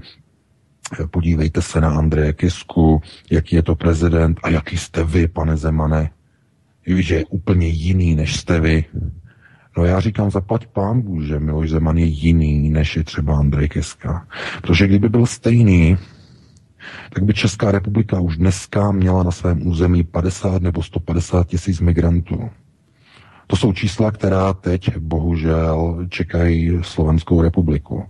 podívejte 1.11 1.61
se 1.61 1.81
na 1.81 1.89
Andreje 1.89 2.33
Kisku, 2.33 3.01
jaký 3.31 3.55
je 3.55 3.63
to 3.63 3.75
prezident 3.75 4.39
a 4.43 4.49
jaký 4.49 4.77
jste 4.77 5.03
vy, 5.03 5.27
pane 5.27 5.57
Zemane, 5.57 6.09
že 6.87 7.15
je 7.15 7.25
úplně 7.25 7.67
jiný, 7.67 8.15
než 8.15 8.35
jste 8.35 8.59
vy, 8.59 8.85
No 9.77 9.85
já 9.85 9.99
říkám, 9.99 10.31
zaplať 10.31 10.65
pán 10.67 11.01
Bůh, 11.01 11.23
že 11.23 11.39
Miloš 11.39 11.69
Zeman 11.69 11.97
je 11.97 12.05
jiný, 12.05 12.69
než 12.69 12.95
je 12.95 13.03
třeba 13.03 13.37
Andrej 13.37 13.69
Kiska. 13.69 14.27
Protože 14.61 14.87
kdyby 14.87 15.09
byl 15.09 15.25
stejný, 15.25 15.97
tak 17.13 17.23
by 17.23 17.33
Česká 17.33 17.71
republika 17.71 18.19
už 18.19 18.37
dneska 18.37 18.91
měla 18.91 19.23
na 19.23 19.31
svém 19.31 19.67
území 19.67 20.03
50 20.03 20.61
nebo 20.61 20.83
150 20.83 21.47
tisíc 21.47 21.79
migrantů. 21.79 22.49
To 23.47 23.55
jsou 23.55 23.73
čísla, 23.73 24.11
která 24.11 24.53
teď 24.53 24.97
bohužel 24.97 26.05
čekají 26.09 26.79
Slovenskou 26.81 27.41
republiku. 27.41 28.03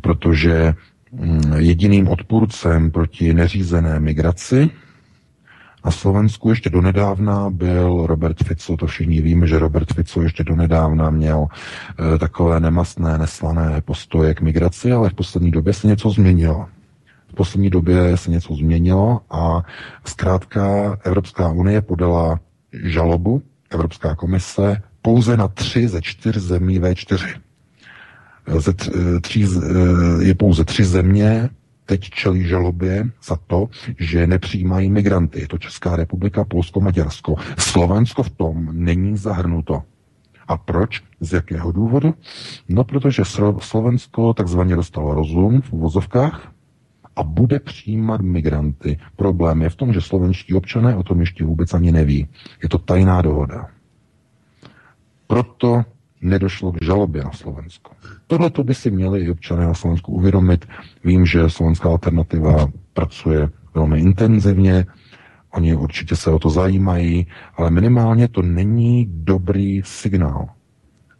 Protože 0.00 0.74
mm, 1.12 1.52
jediným 1.56 2.08
odpůrcem 2.08 2.90
proti 2.90 3.34
neřízené 3.34 4.00
migraci 4.00 4.70
na 5.84 5.90
Slovensku 5.90 6.50
ještě 6.50 6.70
donedávna 6.70 7.50
byl 7.50 8.06
Robert 8.06 8.44
Fico, 8.44 8.76
to 8.76 8.86
všichni 8.86 9.20
víme, 9.20 9.46
že 9.46 9.58
Robert 9.58 9.92
Fico 9.94 10.22
ještě 10.22 10.44
donedávna 10.44 11.10
měl 11.10 11.46
e, 12.14 12.18
takové 12.18 12.60
nemastné, 12.60 13.18
neslané 13.18 13.80
postoje 13.80 14.34
k 14.34 14.40
migraci, 14.40 14.92
ale 14.92 15.10
v 15.10 15.14
poslední 15.14 15.50
době 15.50 15.72
se 15.72 15.86
něco 15.86 16.10
změnilo. 16.10 16.66
V 17.28 17.34
poslední 17.34 17.70
době 17.70 18.16
se 18.16 18.30
něco 18.30 18.54
změnilo 18.54 19.20
a 19.30 19.62
zkrátka 20.04 20.96
Evropská 21.04 21.48
unie 21.48 21.82
podala 21.82 22.40
žalobu, 22.72 23.42
Evropská 23.70 24.14
komise, 24.14 24.82
pouze 25.02 25.36
na 25.36 25.48
tři 25.48 25.88
ze 25.88 26.02
čtyř 26.02 26.36
zemí 26.36 26.80
V4. 26.80 27.40
Ze 28.58 28.72
tří, 29.20 29.44
e, 29.44 30.24
je 30.24 30.34
pouze 30.34 30.64
tři 30.64 30.84
země, 30.84 31.50
teď 31.90 32.10
čelí 32.10 32.48
žalobě 32.48 33.10
za 33.24 33.36
to, 33.46 33.68
že 33.98 34.26
nepřijímají 34.26 34.90
migranty. 34.90 35.40
Je 35.40 35.48
to 35.48 35.58
Česká 35.58 35.96
republika, 35.96 36.44
Polsko, 36.44 36.80
Maďarsko. 36.80 37.34
Slovensko 37.58 38.22
v 38.22 38.30
tom 38.30 38.68
není 38.72 39.16
zahrnuto. 39.16 39.82
A 40.48 40.56
proč? 40.56 41.02
Z 41.20 41.32
jakého 41.32 41.72
důvodu? 41.72 42.14
No, 42.68 42.84
protože 42.84 43.22
Slovensko 43.58 44.34
takzvaně 44.34 44.76
dostalo 44.76 45.14
rozum 45.14 45.60
v 45.60 45.72
uvozovkách 45.72 46.52
a 47.16 47.22
bude 47.22 47.58
přijímat 47.58 48.20
migranty. 48.20 48.98
Problém 49.16 49.62
je 49.62 49.70
v 49.70 49.76
tom, 49.76 49.92
že 49.92 50.00
slovenští 50.00 50.54
občané 50.54 50.96
o 50.96 51.02
tom 51.02 51.20
ještě 51.20 51.44
vůbec 51.44 51.74
ani 51.74 51.92
neví. 51.92 52.28
Je 52.62 52.68
to 52.68 52.78
tajná 52.78 53.22
dohoda. 53.22 53.66
Proto 55.26 55.82
nedošlo 56.20 56.72
k 56.72 56.84
žalobě 56.84 57.24
na 57.24 57.32
Slovensko. 57.32 57.90
Tohle 58.30 58.50
to 58.50 58.64
by 58.64 58.74
si 58.74 58.90
měli 58.90 59.20
i 59.20 59.30
občané 59.30 59.66
na 59.66 59.74
Slovensku 59.74 60.12
uvědomit. 60.12 60.68
Vím, 61.04 61.26
že 61.26 61.50
slovenská 61.50 61.88
alternativa 61.88 62.66
pracuje 62.92 63.48
velmi 63.74 64.00
intenzivně, 64.00 64.86
oni 65.50 65.74
určitě 65.74 66.16
se 66.16 66.30
o 66.30 66.38
to 66.38 66.50
zajímají, 66.50 67.26
ale 67.56 67.70
minimálně 67.70 68.28
to 68.28 68.42
není 68.42 69.06
dobrý 69.10 69.82
signál. 69.84 70.48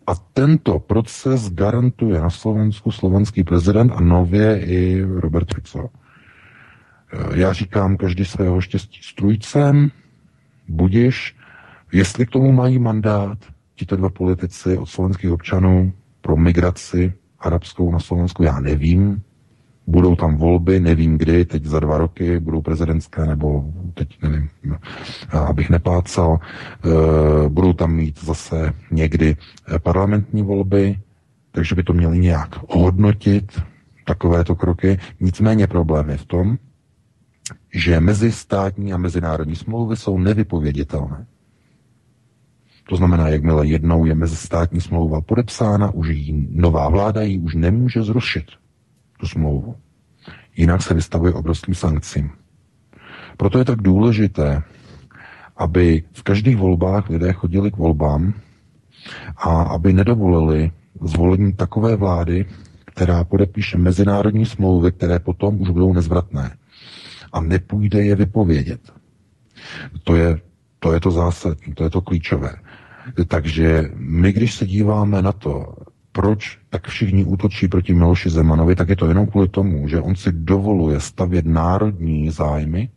A 0.06 0.14
tento 0.14 0.78
proces 0.78 1.50
garantuje 1.50 2.20
na 2.20 2.30
Slovensku 2.30 2.90
slovenský 2.90 3.44
prezident 3.44 3.92
a 3.92 4.00
nově 4.00 4.60
i 4.60 5.02
Robert 5.02 5.54
Fico. 5.54 5.88
Já 7.34 7.52
říkám, 7.52 7.96
každý 7.96 8.24
svého 8.24 8.60
štěstí 8.60 9.00
strujcem, 9.02 9.90
budiš, 10.68 11.36
jestli 11.92 12.26
k 12.26 12.30
tomu 12.30 12.52
mají 12.52 12.78
mandát, 12.78 13.38
tito 13.74 13.96
dva 13.96 14.08
politici 14.08 14.78
od 14.78 14.86
slovenských 14.86 15.30
občanů 15.30 15.92
pro 16.20 16.36
migraci 16.36 17.12
arabskou 17.38 17.92
na 17.92 17.98
Slovensku, 17.98 18.42
já 18.42 18.60
nevím. 18.60 19.22
Budou 19.86 20.16
tam 20.16 20.36
volby, 20.36 20.80
nevím 20.80 21.18
kdy, 21.18 21.44
teď 21.44 21.64
za 21.64 21.80
dva 21.80 21.98
roky 21.98 22.40
budou 22.40 22.60
prezidentské, 22.62 23.26
nebo 23.26 23.64
teď 23.94 24.22
nevím, 24.22 24.48
abych 25.30 25.70
nepácal. 25.70 26.38
Eh, 26.40 27.48
budou 27.48 27.72
tam 27.72 27.92
mít 27.92 28.24
zase 28.24 28.72
někdy 28.90 29.36
eh, 29.36 29.78
parlamentní 29.78 30.42
volby, 30.42 30.98
takže 31.52 31.74
by 31.74 31.82
to 31.82 31.92
měli 31.92 32.18
nějak 32.18 32.56
ohodnotit, 32.66 33.62
takovéto 34.06 34.54
kroky. 34.54 34.98
Nicméně 35.20 35.66
problém 35.66 36.10
je 36.10 36.16
v 36.16 36.24
tom, 36.24 36.58
že 37.74 38.00
mezistátní 38.00 38.92
a 38.92 38.96
mezinárodní 38.96 39.56
smlouvy 39.56 39.96
jsou 39.96 40.18
nevypověditelné. 40.18 41.26
To 42.90 42.96
znamená, 42.96 43.28
jakmile 43.28 43.66
jednou 43.66 44.04
je 44.04 44.14
mezistátní 44.14 44.80
smlouva 44.80 45.20
podepsána, 45.20 45.90
už 45.90 46.08
jí 46.08 46.48
nová 46.50 46.88
vláda 46.88 47.22
ji 47.22 47.38
už 47.38 47.54
nemůže 47.54 48.02
zrušit, 48.02 48.44
tu 49.20 49.26
smlouvu. 49.26 49.76
Jinak 50.56 50.82
se 50.82 50.94
vystavuje 50.94 51.32
obrovským 51.32 51.74
sankcím. 51.74 52.30
Proto 53.36 53.58
je 53.58 53.64
tak 53.64 53.82
důležité, 53.82 54.62
aby 55.56 56.02
v 56.12 56.22
každých 56.22 56.56
volbách 56.56 57.10
lidé 57.10 57.32
chodili 57.32 57.70
k 57.70 57.76
volbám 57.76 58.34
a 59.36 59.62
aby 59.62 59.92
nedovolili 59.92 60.70
zvolení 61.02 61.52
takové 61.52 61.96
vlády, 61.96 62.46
která 62.84 63.24
podepíše 63.24 63.78
mezinárodní 63.78 64.46
smlouvy, 64.46 64.92
které 64.92 65.18
potom 65.18 65.60
už 65.60 65.70
budou 65.70 65.92
nezvratné 65.92 66.56
a 67.32 67.40
nepůjde 67.40 68.02
je 68.02 68.16
vypovědět. 68.16 68.92
To 70.04 70.16
je 70.16 70.40
to, 70.78 70.92
je 70.92 71.00
to 71.00 71.10
zásadní, 71.10 71.74
to 71.74 71.84
je 71.84 71.90
to 71.90 72.00
klíčové. 72.00 72.52
Takže 73.28 73.90
my, 73.94 74.32
když 74.32 74.54
se 74.54 74.66
díváme 74.66 75.22
na 75.22 75.32
to, 75.32 75.74
proč 76.12 76.58
tak 76.70 76.88
všichni 76.88 77.24
útočí 77.24 77.68
proti 77.68 77.94
Miloši 77.94 78.30
Zemanovi, 78.30 78.76
tak 78.76 78.88
je 78.88 78.96
to 78.96 79.06
jenom 79.06 79.26
kvůli 79.26 79.48
tomu, 79.48 79.88
že 79.88 80.00
on 80.00 80.16
si 80.16 80.32
dovoluje 80.32 81.00
stavět 81.00 81.46
národní 81.46 82.30
zájmy, 82.30 82.88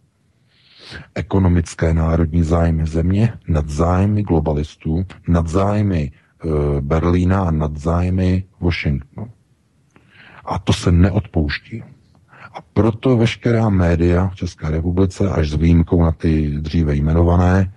ekonomické 1.16 1.94
národní 1.94 2.44
zájmy 2.44 2.86
země 2.86 3.34
nad 3.48 3.70
zájmy 3.70 4.24
globalistů, 4.24 5.06
nad 5.28 5.48
zájmy 5.48 6.12
e, 6.12 6.82
Berlína 6.82 7.44
a 7.44 7.52
nad 7.52 7.78
zájmy 7.78 8.44
Washingtonu. 8.60 9.28
A 10.46 10.60
to 10.60 10.74
se 10.74 10.92
neodpouští. 10.92 11.84
A 12.54 12.62
proto 12.74 13.18
veškerá 13.18 13.70
média 13.70 14.28
v 14.28 14.36
České 14.36 14.70
republice, 14.70 15.30
až 15.30 15.50
s 15.50 15.56
výjimkou 15.56 16.04
na 16.04 16.12
ty 16.12 16.52
dříve 16.62 16.96
jmenované, 16.96 17.74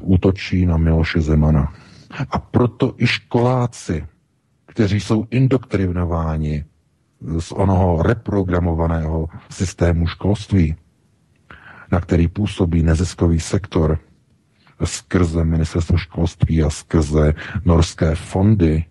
útočí 0.00 0.66
na 0.66 0.76
Miloše 0.76 1.20
Zemana. 1.20 1.72
A 2.30 2.38
proto 2.38 2.94
i 2.98 3.06
školáci, 3.06 4.06
kteří 4.66 5.00
jsou 5.00 5.26
indoktrinováni 5.30 6.64
z 7.38 7.52
onoho 7.52 8.02
reprogramovaného 8.02 9.28
systému 9.50 10.06
školství, 10.06 10.76
na 11.92 12.00
který 12.00 12.28
působí 12.28 12.82
neziskový 12.82 13.40
sektor 13.40 13.98
skrze 14.84 15.44
ministerstvo 15.44 15.96
školství 15.96 16.62
a 16.62 16.70
skrze 16.70 17.34
norské 17.64 18.14
fondy, 18.14 18.84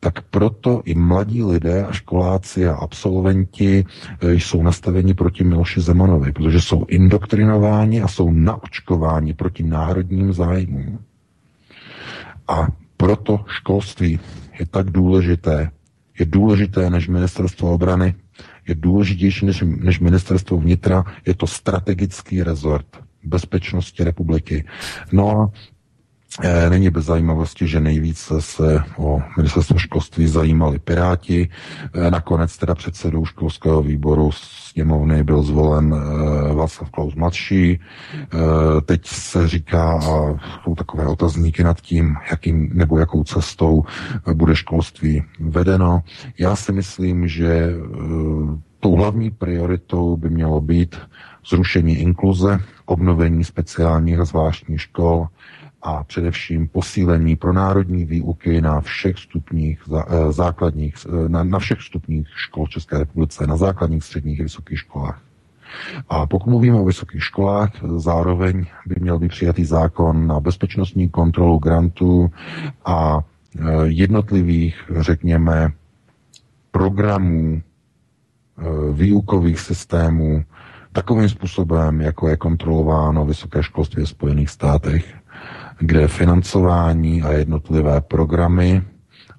tak 0.00 0.22
proto 0.22 0.82
i 0.84 0.94
mladí 0.94 1.42
lidé 1.44 1.84
a 1.84 1.92
školáci 1.92 2.68
a 2.68 2.74
absolventi 2.74 3.84
eh, 4.20 4.32
jsou 4.34 4.62
nastaveni 4.62 5.14
proti 5.14 5.44
Miloši 5.44 5.80
Zemanovi, 5.80 6.32
protože 6.32 6.60
jsou 6.60 6.84
indoktrinováni 6.88 8.02
a 8.02 8.08
jsou 8.08 8.30
naočkováni 8.30 9.34
proti 9.34 9.62
národním 9.62 10.32
zájmům. 10.32 10.98
A 12.48 12.66
proto 12.96 13.44
školství 13.46 14.20
je 14.60 14.66
tak 14.66 14.90
důležité. 14.90 15.70
Je 16.18 16.26
důležité 16.26 16.90
než 16.90 17.08
ministerstvo 17.08 17.72
obrany, 17.74 18.14
je 18.68 18.74
důležitější 18.74 19.46
než, 19.46 19.64
než 19.66 20.00
ministerstvo 20.00 20.56
vnitra, 20.56 21.04
je 21.26 21.34
to 21.34 21.46
strategický 21.46 22.42
rezort 22.42 22.86
bezpečnosti 23.24 24.04
republiky. 24.04 24.64
No 25.12 25.30
a 25.30 25.50
není 26.68 26.90
bez 26.90 27.04
zajímavosti, 27.04 27.66
že 27.66 27.80
nejvíce 27.80 28.42
se 28.42 28.84
o 28.96 29.22
ministerstvo 29.36 29.78
školství 29.78 30.26
zajímali 30.26 30.78
Piráti. 30.78 31.48
Eh, 31.94 32.10
nakonec 32.10 32.58
teda 32.58 32.74
předsedou 32.74 33.24
školského 33.24 33.82
výboru 33.82 34.30
sněmovny 34.32 35.24
byl 35.24 35.42
zvolen 35.42 35.94
eh, 35.94 36.54
Václav 36.54 36.90
Klaus 36.90 37.14
mladší. 37.14 37.80
Teď 38.86 39.06
se 39.06 39.48
říká, 39.48 39.92
a 39.92 40.38
jsou 40.64 40.74
takové 40.74 41.06
otazníky 41.06 41.64
nad 41.64 41.80
tím, 41.80 42.16
jakým 42.30 42.70
nebo 42.72 42.98
jakou 42.98 43.24
cestou 43.24 43.84
bude 44.34 44.56
školství 44.56 45.22
vedeno. 45.40 46.02
Já 46.38 46.56
si 46.56 46.72
myslím, 46.72 47.28
že 47.28 47.74
tou 48.80 48.96
hlavní 48.96 49.30
prioritou 49.30 50.16
by 50.16 50.30
mělo 50.30 50.60
být 50.60 50.96
zrušení 51.48 51.96
inkluze, 51.96 52.60
obnovení 52.86 53.44
speciálních 53.44 54.18
a 54.18 54.24
zvláštních 54.24 54.80
škol, 54.80 55.26
a 55.82 56.04
především 56.04 56.68
posílení 56.68 57.36
pro 57.36 57.52
národní 57.52 58.04
výuky 58.04 58.60
na 58.60 58.80
všech 58.80 59.18
stupních 59.18 59.82
eh, 59.96 60.32
základních, 60.32 60.94
eh, 61.06 61.28
na, 61.28 61.44
na 61.44 61.58
všech 61.58 61.82
stupních 61.82 62.28
škol 62.34 62.66
v 62.66 62.70
České 62.70 62.98
republice, 62.98 63.46
na 63.46 63.56
základních, 63.56 64.04
středních 64.04 64.40
a 64.40 64.42
vysokých 64.42 64.78
školách. 64.78 65.22
A 66.08 66.26
pokud 66.26 66.50
mluvíme 66.50 66.80
o 66.80 66.84
vysokých 66.84 67.24
školách, 67.24 67.70
zároveň 67.96 68.66
by 68.86 68.94
měl 69.00 69.18
být 69.18 69.28
přijatý 69.28 69.64
zákon 69.64 70.26
na 70.26 70.40
bezpečnostní 70.40 71.08
kontrolu 71.08 71.58
grantů 71.58 72.30
a 72.84 73.18
eh, 73.18 73.62
jednotlivých, 73.84 74.90
řekněme, 75.00 75.72
programů, 76.70 77.62
výukových 78.92 79.60
systémů 79.60 80.44
takovým 80.92 81.28
způsobem, 81.28 82.00
jako 82.00 82.28
je 82.28 82.36
kontrolováno 82.36 83.24
vysoké 83.24 83.62
školství 83.62 84.04
v 84.04 84.08
Spojených 84.08 84.50
státech 84.50 85.14
kde 85.78 86.08
financování 86.08 87.22
a 87.22 87.32
jednotlivé 87.32 88.00
programy 88.00 88.82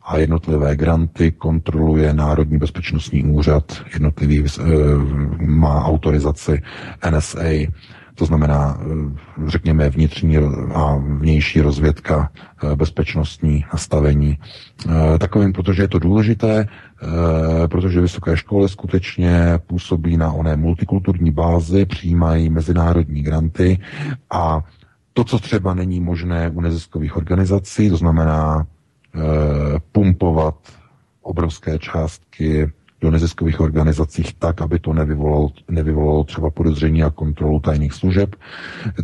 a 0.03 0.17
jednotlivé 0.17 0.75
granty 0.75 1.31
kontroluje 1.31 2.13
Národní 2.13 2.57
bezpečnostní 2.57 3.23
úřad, 3.23 3.81
jednotlivý 3.93 4.39
e, 4.39 4.63
má 5.45 5.85
autorizaci 5.85 6.61
NSA, 7.09 7.43
to 8.19 8.25
znamená, 8.25 8.77
eh, 8.81 8.85
řekněme, 9.47 9.89
vnitřní 9.89 10.37
a 10.73 10.95
vnější 10.95 11.61
rozvědka, 11.61 12.29
eh, 12.63 12.75
bezpečnostní 12.75 13.65
nastavení. 13.73 14.37
Takovým, 15.19 15.53
protože 15.53 15.83
je 15.83 15.87
to 15.87 15.99
důležité, 15.99 16.67
protože 17.67 18.01
vysoké 18.01 18.37
školy 18.37 18.69
skutečně 18.69 19.59
působí 19.67 20.17
na 20.17 20.31
oné 20.31 20.55
multikulturní 20.55 21.31
bázi, 21.31 21.85
přijímají 21.85 22.49
mezinárodní 22.49 23.23
granty 23.23 23.79
a 24.31 24.63
to, 25.13 25.23
co 25.23 25.39
třeba 25.39 25.73
není 25.73 25.99
možné 25.99 26.49
u 26.49 26.61
neziskových 26.61 27.17
organizací, 27.17 27.89
to 27.89 27.97
znamená 27.97 28.67
e, 29.15 29.19
pumpovat 29.91 30.55
obrovské 31.21 31.79
částky 31.79 32.71
do 33.01 33.11
neziskových 33.11 33.59
organizací 33.59 34.23
tak, 34.39 34.61
aby 34.61 34.79
to 34.79 34.93
nevyvolalo, 34.93 35.49
nevyvolalo 35.69 36.23
třeba 36.23 36.49
podezření 36.49 37.03
a 37.03 37.09
kontrolu 37.09 37.59
tajných 37.59 37.93
služeb, 37.93 38.35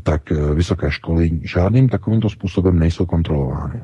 tak 0.04 0.32
eh, 0.32 0.54
vysoké 0.54 0.92
školy 0.92 1.40
žádným 1.44 1.90
takovýmto 1.90 2.30
způsobem 2.30 2.80
nejsou 2.80 3.06
kontrolovány. 3.06 3.84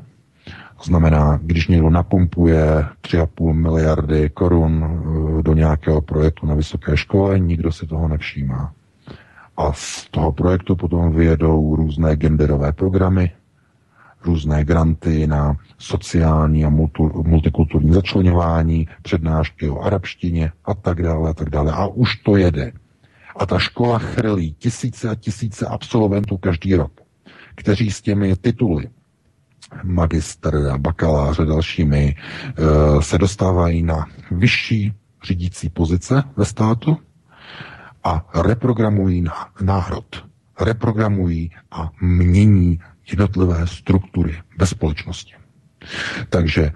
To 0.76 0.84
znamená, 0.84 1.38
když 1.42 1.68
někdo 1.68 1.90
napumpuje 1.90 2.84
3,5 3.02 3.52
miliardy 3.52 4.30
korun 4.30 4.84
eh, 4.84 5.42
do 5.42 5.54
nějakého 5.54 6.00
projektu 6.00 6.46
na 6.46 6.54
vysoké 6.54 6.96
škole, 6.96 7.38
nikdo 7.38 7.72
si 7.72 7.86
toho 7.86 8.08
nevšímá. 8.08 8.72
A 9.56 9.72
z 9.72 10.08
toho 10.10 10.32
projektu 10.32 10.76
potom 10.76 11.12
vyjedou 11.12 11.76
různé 11.76 12.16
genderové 12.16 12.72
programy, 12.72 13.30
různé 14.24 14.64
granty 14.64 15.26
na 15.26 15.56
sociální 15.78 16.64
a 16.64 16.68
multikulturní 17.24 17.92
začlenování, 17.92 18.88
přednášky 19.02 19.70
o 19.70 19.80
arabštině 19.80 20.52
a 20.64 20.74
tak 20.74 21.02
dále 21.02 21.30
a 21.30 21.34
tak 21.34 21.50
dále. 21.50 21.72
A 21.72 21.86
už 21.86 22.16
to 22.16 22.36
jede. 22.36 22.72
A 23.36 23.46
ta 23.46 23.58
škola 23.58 23.98
chrlí 23.98 24.54
tisíce 24.58 25.08
a 25.10 25.14
tisíce 25.14 25.66
absolventů 25.66 26.36
každý 26.36 26.74
rok, 26.74 26.92
kteří 27.54 27.90
s 27.90 28.00
těmi 28.02 28.36
tituly 28.36 28.88
magistr 29.84 30.68
a 30.72 30.78
bakalář 30.78 31.38
a 31.40 31.44
dalšími 31.44 32.14
e, 32.98 33.02
se 33.02 33.18
dostávají 33.18 33.82
na 33.82 34.06
vyšší 34.30 34.92
řídící 35.24 35.68
pozice 35.68 36.22
ve 36.36 36.44
státu 36.44 36.96
a 38.04 38.26
reprogramují 38.34 39.24
národ. 39.60 40.24
Reprogramují 40.60 41.50
a 41.70 41.90
mění 42.00 42.80
jednotlivé 43.10 43.66
struktury 43.66 44.36
ve 44.58 44.66
společnosti. 44.66 45.34
Takže 46.28 46.62
e, 46.62 46.72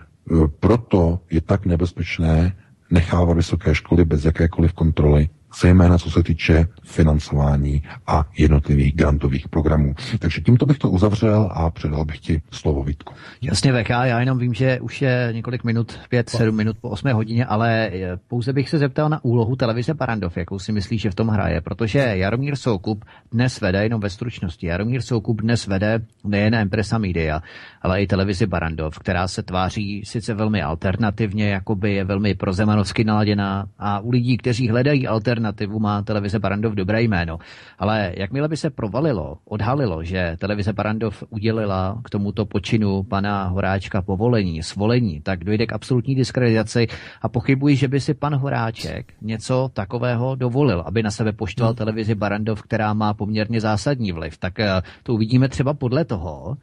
proto 0.61 1.20
je 1.31 1.41
tak 1.41 1.66
nebezpečné 1.66 2.57
nechávat 2.91 3.37
vysoké 3.37 3.74
školy 3.74 4.05
bez 4.05 4.24
jakékoliv 4.24 4.72
kontroly 4.72 5.29
zejména 5.61 5.99
co 5.99 6.11
se 6.11 6.23
týče 6.23 6.67
financování 6.85 7.83
a 8.07 8.25
jednotlivých 8.39 8.97
grantových 8.97 9.49
programů. 9.49 9.95
Takže 10.19 10.41
tímto 10.41 10.67
bych 10.67 10.79
to 10.79 10.91
uzavřel 10.91 11.51
a 11.53 11.71
předal 11.71 12.05
bych 12.05 12.19
ti 12.19 12.43
slovo 12.51 12.85
Vítku. 12.85 13.15
Jasně, 13.43 13.73
VK, 13.73 13.89
já 13.89 14.21
jenom 14.21 14.39
vím, 14.39 14.55
že 14.55 14.81
už 14.81 15.03
je 15.03 15.29
několik 15.33 15.65
minut, 15.65 15.99
pět, 16.09 16.31
sedm 16.31 16.57
minut 16.57 16.77
po 16.81 16.89
osmé 16.89 17.13
hodině, 17.13 17.47
ale 17.47 17.91
eh, 17.93 18.17
pouze 18.29 18.53
bych 18.53 18.69
se 18.69 18.79
zeptal 18.79 19.09
na 19.09 19.25
úlohu 19.25 19.57
televize 19.57 19.95
Barandov, 19.95 20.37
jakou 20.37 20.59
si 20.59 20.73
myslíš, 20.73 21.03
že 21.03 21.11
v 21.11 21.15
tom 21.15 21.29
hraje, 21.29 21.61
protože 21.61 21.99
Jaromír 21.99 22.57
Soukup 22.57 23.05
dnes 23.33 23.61
vede, 23.61 23.83
jenom 23.83 24.01
ve 24.01 24.11
stručnosti, 24.11 24.67
Jaromír 24.67 25.03
Soukup 25.03 25.43
dnes 25.43 25.67
vede 25.67 26.01
nejen 26.25 26.55
Empresa 26.55 26.99
Media, 26.99 27.43
ale 27.87 28.03
i 28.03 28.07
televizi 28.07 28.47
Barandov, 28.47 28.99
která 28.99 29.28
se 29.28 29.43
tváří 29.43 30.03
sice 30.05 30.34
velmi 30.34 30.62
alternativně, 30.62 31.49
jakoby 31.49 31.95
je 31.95 32.05
velmi 32.05 32.34
prozemanovsky 32.34 33.05
naladěná 33.05 33.66
a 33.78 34.01
u 34.01 34.11
lidí, 34.11 34.37
kteří 34.37 34.68
hledají 34.68 35.07
alternativu 35.07 35.78
má 35.78 36.03
televize 36.03 36.39
Barandov 36.39 36.74
dobré 36.74 37.03
jméno. 37.03 37.39
Ale 37.78 38.12
jakmile 38.16 38.49
by 38.49 38.57
se 38.57 38.70
provalilo, 38.70 39.39
odhalilo, 39.45 40.03
že 40.03 40.37
televize 40.39 40.72
Barandov 40.72 41.22
udělila 41.30 42.01
k 42.05 42.11
tomuto 42.11 42.47
počinu 42.47 43.03
pana 43.03 43.45
Horáčka 43.45 44.03
povolení, 44.03 44.62
svolení, 44.62 45.20
tak 45.20 45.45
dojde 45.45 45.66
k 45.66 45.72
absolutní 45.72 46.14
diskreditaci 46.14 46.87
a 47.22 47.28
pochybuji, 47.28 47.76
že 47.76 47.89
by 47.89 48.01
si 48.01 48.14
pan 48.14 48.34
Horáček 48.34 49.14
něco 49.22 49.70
takového 49.72 50.34
dovolil, 50.34 50.82
aby 50.87 51.03
na 51.03 51.11
sebe 51.11 51.32
poštval 51.32 51.68
hmm. 51.68 51.76
televizi 51.76 52.14
Barandov, 52.14 52.62
která 52.62 52.95
má 52.95 53.14
poměrně 53.14 53.61
zásadní 53.61 54.12
vliv. 54.12 54.39
Tak 54.39 54.61
eh, 54.61 54.82
to 55.03 55.14
uvidíme 55.14 55.49
třeba 55.49 55.74
podle 55.74 56.05
toho, 56.05 56.57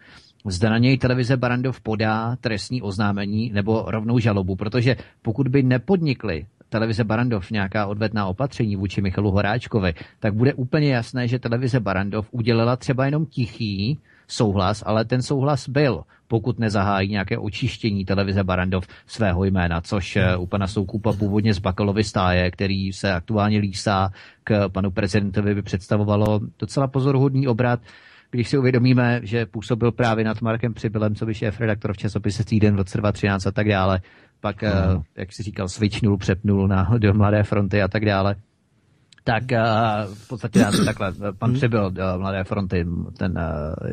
zda 0.46 0.70
na 0.70 0.78
něj 0.78 0.98
televize 0.98 1.38
Barandov 1.38 1.82
podá 1.82 2.36
trestní 2.36 2.82
oznámení 2.82 3.52
nebo 3.54 3.84
rovnou 3.88 4.20
žalobu, 4.20 4.56
protože 4.56 4.96
pokud 5.22 5.48
by 5.48 5.64
nepodnikli 5.64 6.46
televize 6.70 7.04
Barandov 7.04 7.52
nějaká 7.52 7.86
odvetná 7.86 8.26
opatření 8.26 8.76
vůči 8.76 9.02
Michalu 9.02 9.32
Horáčkovi, 9.32 9.94
tak 10.20 10.34
bude 10.34 10.54
úplně 10.54 10.94
jasné, 10.94 11.28
že 11.28 11.39
televize 11.39 11.80
Barandov 11.80 12.28
udělala 12.32 12.76
třeba 12.76 13.06
jenom 13.06 13.26
tichý 13.26 14.00
souhlas, 14.28 14.84
ale 14.86 15.06
ten 15.06 15.22
souhlas 15.22 15.70
byl, 15.70 16.04
pokud 16.28 16.60
nezahájí 16.60 17.10
nějaké 17.10 17.38
očištění 17.38 18.06
televize 18.06 18.44
Barandov 18.44 18.88
svého 19.08 19.46
jména, 19.46 19.82
což 19.82 20.16
eh, 20.16 20.38
u 20.38 20.46
pana 20.46 20.68
Soukupa 20.68 21.14
původně 21.14 21.54
z 21.54 21.60
Bakalovy 21.60 22.04
stáje, 22.04 22.52
který 22.52 22.94
se 22.94 23.14
aktuálně 23.14 23.58
lísá 23.58 24.10
k 24.44 24.70
panu 24.70 24.91
prezidentovi, 24.91 25.56
by 25.56 25.62
představovalo 25.62 26.39
docela 26.60 26.88
pozoruhodný 26.88 27.48
obrat 27.48 27.80
když 28.34 28.49
si 28.49 28.57
uvědomíme, 28.57 29.19
že 29.23 29.45
působil 29.45 29.91
právě 29.91 30.25
nad 30.25 30.41
Markem 30.41 30.73
Přibylem, 30.73 31.15
co 31.15 31.25
by 31.25 31.34
šéf 31.34 31.59
redaktor 31.59 31.93
v 31.93 31.97
časopise 31.97 32.43
Týden 32.43 32.73
v 32.73 32.77
roce 32.77 32.97
2013 32.97 33.47
a 33.47 33.51
tak 33.51 33.67
dále, 33.67 34.01
pak, 34.41 34.63
uh, 34.63 35.03
jak 35.15 35.34
si 35.34 35.43
říkal, 35.43 35.69
switchnul, 35.69 36.17
přepnul 36.17 36.67
na 36.67 36.89
do 36.97 37.13
Mladé 37.13 37.43
fronty 37.43 37.81
a 37.81 37.88
tak 37.88 38.05
dále, 38.05 38.36
tak 39.23 39.43
uh, 39.51 40.13
v 40.13 40.27
podstatě 40.27 40.65
takhle, 40.86 41.13
pan 41.38 41.49
hmm. 41.49 41.57
Přibyl 41.57 41.86
uh, 41.86 42.19
Mladé 42.21 42.43
fronty, 42.43 42.86
ten 43.17 43.39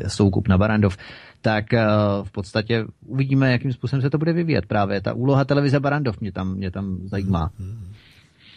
soukup 0.07 0.47
na 0.47 0.57
Barandov, 0.57 0.97
tak 1.41 1.65
v 2.23 2.31
podstatě 2.31 2.85
uvidíme, 3.05 3.51
jakým 3.51 3.73
způsobem 3.73 4.01
se 4.01 4.09
to 4.09 4.17
bude 4.17 4.33
vyvíjet 4.33 4.65
právě. 4.65 5.01
Ta 5.01 5.13
úloha 5.13 5.45
televize 5.45 5.79
Barandov 5.79 6.21
mě 6.21 6.31
tam, 6.31 6.55
mě 6.55 6.71
tam 6.71 6.97
zajímá. 7.03 7.51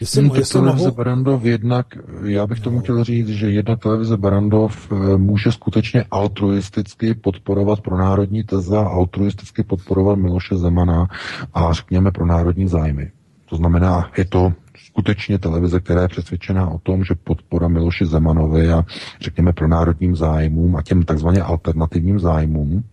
Jestli, 0.01 0.23
hmm, 0.23 0.37
jestli 0.37 0.61
televize 0.61 0.85
mohu... 0.85 0.97
Barandov 0.97 1.45
jednak, 1.45 1.87
já 2.25 2.47
bych 2.47 2.61
tomu 2.61 2.81
chtěl 2.81 3.05
říct, 3.05 3.29
že 3.29 3.51
jedna 3.51 3.77
televize 3.77 4.17
Barandov 4.17 4.93
eh, 4.93 5.17
může 5.17 5.53
skutečně 5.53 6.05
altruisticky 6.11 7.15
podporovat 7.15 7.81
pro 7.81 7.99
národní 7.99 8.45
teze 8.45 8.79
a 8.79 8.89
altruisticky 8.89 9.63
podporovat 9.63 10.19
Miloše 10.19 10.57
Zemana 10.57 11.09
a 11.55 11.73
řekněme 11.73 12.11
pro 12.11 12.27
národní 12.27 12.69
zájmy. 12.69 13.11
To 13.47 13.57
znamená, 13.57 14.11
je 14.19 14.25
to 14.25 14.53
skutečně 14.77 15.39
televize, 15.39 15.81
která 15.81 16.03
je 16.03 16.09
přesvědčená 16.09 16.71
o 16.71 16.79
tom, 16.79 17.05
že 17.05 17.15
podpora 17.25 17.69
Miloši 17.69 18.07
Zemanovi 18.07 18.71
a 18.71 18.85
řekněme 19.21 19.53
pro 19.53 19.69
národním 19.69 20.17
zájmům 20.17 20.77
a 20.77 20.83
těm 20.83 21.03
takzvaně 21.03 21.43
alternativním 21.43 22.21
zájmům 22.21 22.85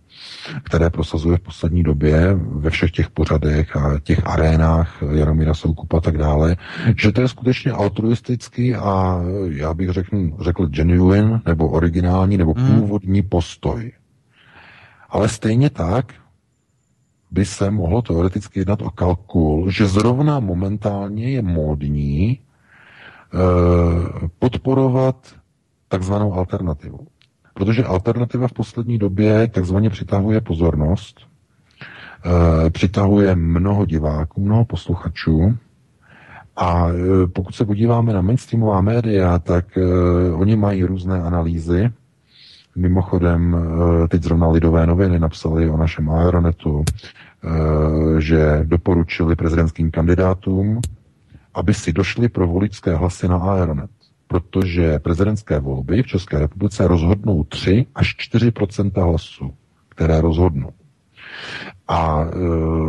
které 0.62 0.90
prosazuje 0.90 1.36
v 1.36 1.40
poslední 1.40 1.82
době 1.82 2.34
ve 2.34 2.70
všech 2.70 2.90
těch 2.90 3.10
pořadech 3.10 3.76
a 3.76 3.98
těch 4.02 4.26
arénách 4.26 5.02
Jaromíra 5.10 5.54
Soukupa 5.54 5.98
a 5.98 6.00
tak 6.00 6.18
dále, 6.18 6.56
že 6.96 7.12
to 7.12 7.20
je 7.20 7.28
skutečně 7.28 7.72
altruistický 7.72 8.74
a 8.74 9.20
já 9.48 9.74
bych 9.74 9.90
řekl, 9.90 10.16
řekl 10.40 10.66
genuine 10.66 11.40
nebo 11.46 11.68
originální 11.68 12.36
nebo 12.36 12.54
hmm. 12.54 12.80
původní 12.80 13.22
postoj. 13.22 13.92
Ale 15.08 15.28
stejně 15.28 15.70
tak 15.70 16.14
by 17.30 17.44
se 17.44 17.70
mohlo 17.70 18.02
teoreticky 18.02 18.58
jednat 18.60 18.82
o 18.82 18.90
kalkul, 18.90 19.70
že 19.70 19.86
zrovna 19.86 20.40
momentálně 20.40 21.30
je 21.30 21.42
módní 21.42 22.38
eh, 22.38 24.28
podporovat 24.38 25.34
takzvanou 25.88 26.34
alternativu. 26.34 27.11
Protože 27.54 27.84
alternativa 27.84 28.48
v 28.48 28.52
poslední 28.52 28.98
době 28.98 29.48
takzvaně 29.48 29.90
přitahuje 29.90 30.40
pozornost, 30.40 31.20
e, 32.66 32.70
přitahuje 32.70 33.34
mnoho 33.36 33.86
diváků, 33.86 34.44
mnoho 34.44 34.64
posluchačů 34.64 35.56
a 36.56 36.88
e, 36.88 37.26
pokud 37.26 37.54
se 37.54 37.64
podíváme 37.64 38.12
na 38.12 38.20
mainstreamová 38.20 38.80
média, 38.80 39.38
tak 39.38 39.78
e, 39.78 39.82
oni 40.32 40.56
mají 40.56 40.84
různé 40.84 41.22
analýzy. 41.22 41.90
Mimochodem, 42.76 43.56
teď 44.08 44.22
zrovna 44.22 44.48
Lidové 44.48 44.86
noviny 44.86 45.18
napsali 45.18 45.70
o 45.70 45.76
našem 45.76 46.10
Aeronetu, 46.10 46.84
že 48.18 48.60
doporučili 48.64 49.36
prezidentským 49.36 49.90
kandidátům, 49.90 50.80
aby 51.54 51.74
si 51.74 51.92
došli 51.92 52.28
pro 52.28 52.46
voličské 52.46 52.94
hlasy 52.94 53.28
na 53.28 53.36
Aeronet 53.36 53.90
protože 54.32 54.98
prezidentské 54.98 55.60
volby 55.60 56.02
v 56.02 56.06
České 56.06 56.38
republice 56.38 56.88
rozhodnou 56.88 57.44
3 57.44 57.86
až 57.94 58.16
4% 58.32 59.04
hlasů, 59.04 59.52
které 59.88 60.20
rozhodnou. 60.20 60.70
A 61.88 62.24
e, 62.24 62.28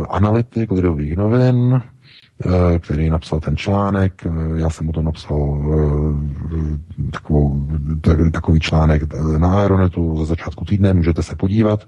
analytik 0.08 0.70
Lidových 0.70 1.16
novin, 1.16 1.74
e, 1.74 2.78
který 2.78 3.10
napsal 3.10 3.40
ten 3.40 3.56
článek, 3.56 4.26
e, 4.26 4.30
já 4.60 4.70
jsem 4.70 4.86
mu 4.86 4.92
to 4.92 5.02
napsal 5.02 5.38
e, 5.38 7.10
takovou, 7.10 7.68
takový 8.32 8.60
článek 8.60 9.02
na 9.38 9.58
Aeronetu 9.58 10.16
ze 10.18 10.24
začátku 10.24 10.64
týdne, 10.64 10.94
můžete 10.94 11.22
se 11.22 11.36
podívat, 11.36 11.80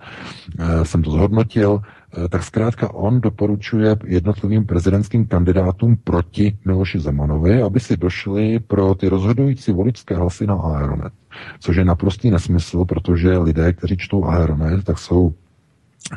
e, 0.58 0.84
jsem 0.84 1.02
to 1.02 1.10
zhodnotil, 1.10 1.80
tak 2.28 2.42
zkrátka 2.42 2.94
on 2.94 3.20
doporučuje 3.20 3.96
jednotlivým 4.04 4.66
prezidentským 4.66 5.26
kandidátům 5.26 5.96
proti 6.04 6.58
Miloši 6.64 6.98
Zemanovi, 6.98 7.62
aby 7.62 7.80
si 7.80 7.96
došli 7.96 8.58
pro 8.58 8.94
ty 8.94 9.08
rozhodující 9.08 9.72
voličské 9.72 10.16
hlasy 10.16 10.46
na 10.46 10.54
Aeronet. 10.54 11.12
Což 11.60 11.76
je 11.76 11.84
naprostý 11.84 12.30
nesmysl, 12.30 12.84
protože 12.84 13.38
lidé, 13.38 13.72
kteří 13.72 13.96
čtou 13.96 14.24
Aeronet, 14.24 14.84
tak 14.84 14.98
jsou 14.98 15.34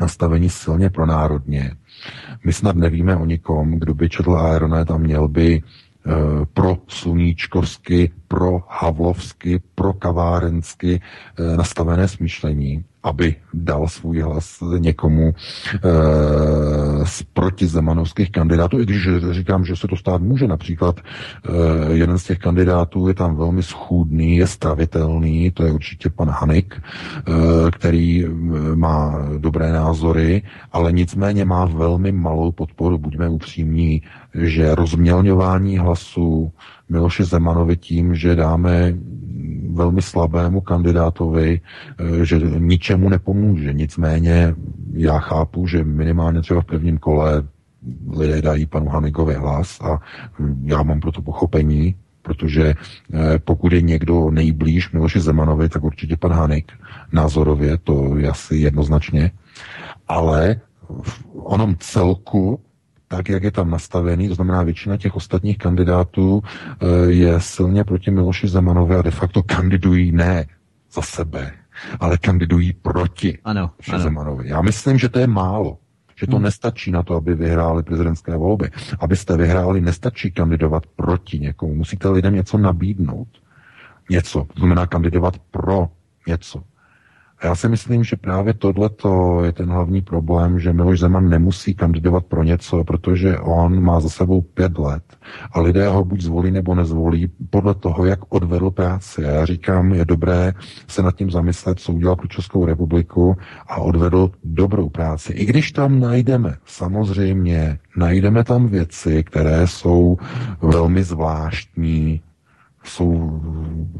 nastaveni 0.02 0.50
silně 0.50 0.90
pro 0.90 1.06
národně. 1.06 1.72
My 2.44 2.54
snad 2.54 2.76
nevíme 2.76 3.16
o 3.16 3.26
nikom, 3.26 3.72
kdo 3.72 3.94
by 3.94 4.10
četl 4.10 4.36
Aeronet 4.36 4.92
a 4.92 4.98
měl 4.98 5.28
by 5.28 5.54
e, 5.56 5.62
pro 6.54 6.78
sluníčkovsky, 6.88 8.12
pro 8.28 8.64
havlovsky, 8.68 9.62
pro 9.76 9.94
kavárensky 9.94 11.02
e, 11.02 11.58
nastavené 11.58 12.08
smýšlení 12.08 12.86
aby 13.04 13.36
dal 13.54 13.88
svůj 13.88 14.22
hlas 14.22 14.64
někomu 14.78 15.34
e, 15.34 15.34
z 17.06 17.24
protizemanovských 17.24 18.32
kandidátů, 18.32 18.80
i 18.80 18.86
když 18.86 19.10
říkám, 19.32 19.66
že 19.66 19.76
se 19.76 19.88
to 19.88 19.96
stát 19.96 20.22
může. 20.22 20.48
Například 20.48 21.00
e, 21.00 21.94
jeden 21.94 22.18
z 22.18 22.24
těch 22.24 22.40
kandidátů 22.40 23.08
je 23.08 23.14
tam 23.14 23.36
velmi 23.36 23.64
schůdný, 23.64 24.38
je 24.38 24.48
stravitelný, 24.48 25.52
to 25.52 25.64
je 25.64 25.72
určitě 25.72 26.10
pan 26.10 26.30
Hanik, 26.30 26.76
e, 26.76 27.72
který 27.72 28.26
má 28.76 29.26
dobré 29.38 29.72
názory, 29.72 30.42
ale 30.72 30.92
nicméně 30.92 31.46
má 31.46 31.66
velmi 31.66 32.12
malou 32.12 32.52
podporu, 32.52 32.98
buďme 32.98 33.30
upřímní, 33.30 34.02
že 34.34 34.76
rozmělňování 34.76 35.78
hlasů 35.78 36.52
Miloše 36.90 37.24
Zemanovi 37.24 37.78
tím, 37.78 38.16
že 38.16 38.36
dáme 38.36 38.94
velmi 39.74 40.02
slabému 40.02 40.62
kandidátovi, 40.62 41.62
eh, 41.62 42.26
že 42.26 42.40
ničemu 42.40 43.10
nepomůže. 43.10 43.74
Nicméně 43.74 44.56
já 44.94 45.20
chápu, 45.20 45.68
že 45.68 45.84
minimálně 45.84 46.42
třeba 46.42 46.62
v 46.62 46.66
prvním 46.66 46.98
kole 46.98 47.44
lidé 48.18 48.42
dají 48.42 48.66
panu 48.66 48.90
Hanigovi 48.90 49.34
hlas 49.34 49.82
a 49.82 50.00
já 50.64 50.84
mám 50.84 51.00
pro 51.00 51.12
to 51.12 51.22
pochopení, 51.22 51.96
protože 52.22 52.74
eh, 52.74 53.40
pokud 53.40 53.74
je 53.74 53.82
někdo 53.82 54.32
nejblíž 54.32 54.92
Miloši 54.92 55.20
Zemanovi, 55.20 55.70
tak 55.70 55.84
určitě 55.84 56.18
pan 56.18 56.32
Hanik 56.32 56.72
názorově, 57.12 57.78
to 57.78 58.18
je 58.18 58.30
asi 58.30 58.56
jednoznačně, 58.56 59.32
ale 60.08 60.62
v 61.02 61.26
onom 61.34 61.76
celku 61.80 62.60
tak, 63.12 63.30
jak 63.30 63.44
je 63.44 63.52
tam 63.52 63.70
nastavený, 63.70 64.28
to 64.28 64.36
znamená 64.36 64.64
většina 64.64 64.98
těch 64.98 65.16
ostatních 65.16 65.58
kandidátů 65.58 66.42
eh, 66.44 66.86
je 67.12 67.42
silně 67.42 67.84
proti 67.84 68.12
Miloši 68.12 68.48
Zemanovi 68.48 68.96
a 68.96 69.02
de 69.02 69.12
facto 69.12 69.44
kandidují 69.44 70.12
ne 70.12 70.46
za 70.92 71.02
sebe, 71.02 71.52
ale 72.00 72.18
kandidují 72.18 72.74
proti 72.74 73.38
ano, 73.44 73.72
ano. 73.92 74.00
Zemanovi. 74.00 74.50
Já 74.50 74.62
myslím, 74.62 74.98
že 74.98 75.10
to 75.10 75.20
je 75.20 75.28
málo. 75.28 75.78
Že 76.16 76.28
to 76.28 76.36
hmm. 76.36 76.44
nestačí 76.44 76.92
na 76.92 77.04
to, 77.04 77.16
aby 77.16 77.36
vyhráli 77.36 77.84
prezidentské 77.84 78.38
volby. 78.38 78.70
Abyste 79.00 79.38
vyhráli, 79.38 79.82
nestačí 79.82 80.32
kandidovat 80.32 80.84
proti 80.86 81.40
někomu. 81.40 81.76
Musíte 81.76 82.10
lidem 82.10 82.36
něco 82.36 82.58
nabídnout. 82.58 83.28
Něco. 84.10 84.48
To 84.54 84.60
znamená 84.60 84.88
kandidovat 84.88 85.38
pro 85.52 85.90
něco. 86.28 86.64
A 87.40 87.46
já 87.46 87.56
si 87.56 87.70
myslím, 87.70 88.04
že 88.04 88.16
právě 88.16 88.54
tohle 88.54 88.90
je 89.44 89.52
ten 89.52 89.70
hlavní 89.70 90.02
problém, 90.02 90.60
že 90.60 90.74
Miloš 90.74 91.00
Zeman 91.00 91.30
nemusí 91.30 91.76
kandidovat 91.76 92.26
pro 92.26 92.44
něco, 92.44 92.84
protože 92.84 93.40
on 93.40 93.84
má 93.84 94.00
za 94.00 94.10
sebou 94.10 94.42
pět 94.42 94.78
let 94.78 95.04
a 95.52 95.62
lidé 95.62 95.88
ho 95.88 96.06
buď 96.06 96.22
zvolí 96.22 96.52
nebo 96.52 96.76
nezvolí 96.76 97.32
podle 97.50 97.76
toho, 97.76 98.06
jak 98.06 98.20
odvedl 98.30 98.72
práci. 98.72 99.22
Já 99.22 99.46
říkám, 99.46 99.94
je 99.94 100.06
dobré 100.06 100.54
se 100.88 101.02
nad 101.02 101.16
tím 101.16 101.32
zamyslet, 101.32 101.80
co 101.80 101.94
udělal 101.94 102.16
pro 102.16 102.28
Českou 102.28 102.66
republiku 102.66 103.38
a 103.68 103.78
odvedl 103.78 104.32
dobrou 104.44 104.90
práci. 104.90 105.34
I 105.34 105.46
když 105.46 105.72
tam 105.72 106.00
najdeme, 106.00 106.56
samozřejmě, 106.66 107.80
najdeme 107.98 108.44
tam 108.44 108.68
věci, 108.68 109.24
které 109.24 109.68
jsou 109.68 110.18
velmi 110.62 111.04
zvláštní, 111.04 112.22
Jsou, 112.84 113.42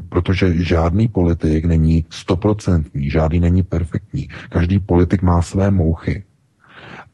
protože 0.08 0.64
žádný 0.64 1.08
politik 1.08 1.64
není 1.64 2.04
stoprocentní, 2.10 3.10
žádný 3.10 3.40
není 3.40 3.62
perfektní. 3.62 4.28
Každý 4.48 4.78
politik 4.78 5.22
má 5.22 5.42
své 5.42 5.70
mouchy. 5.70 6.24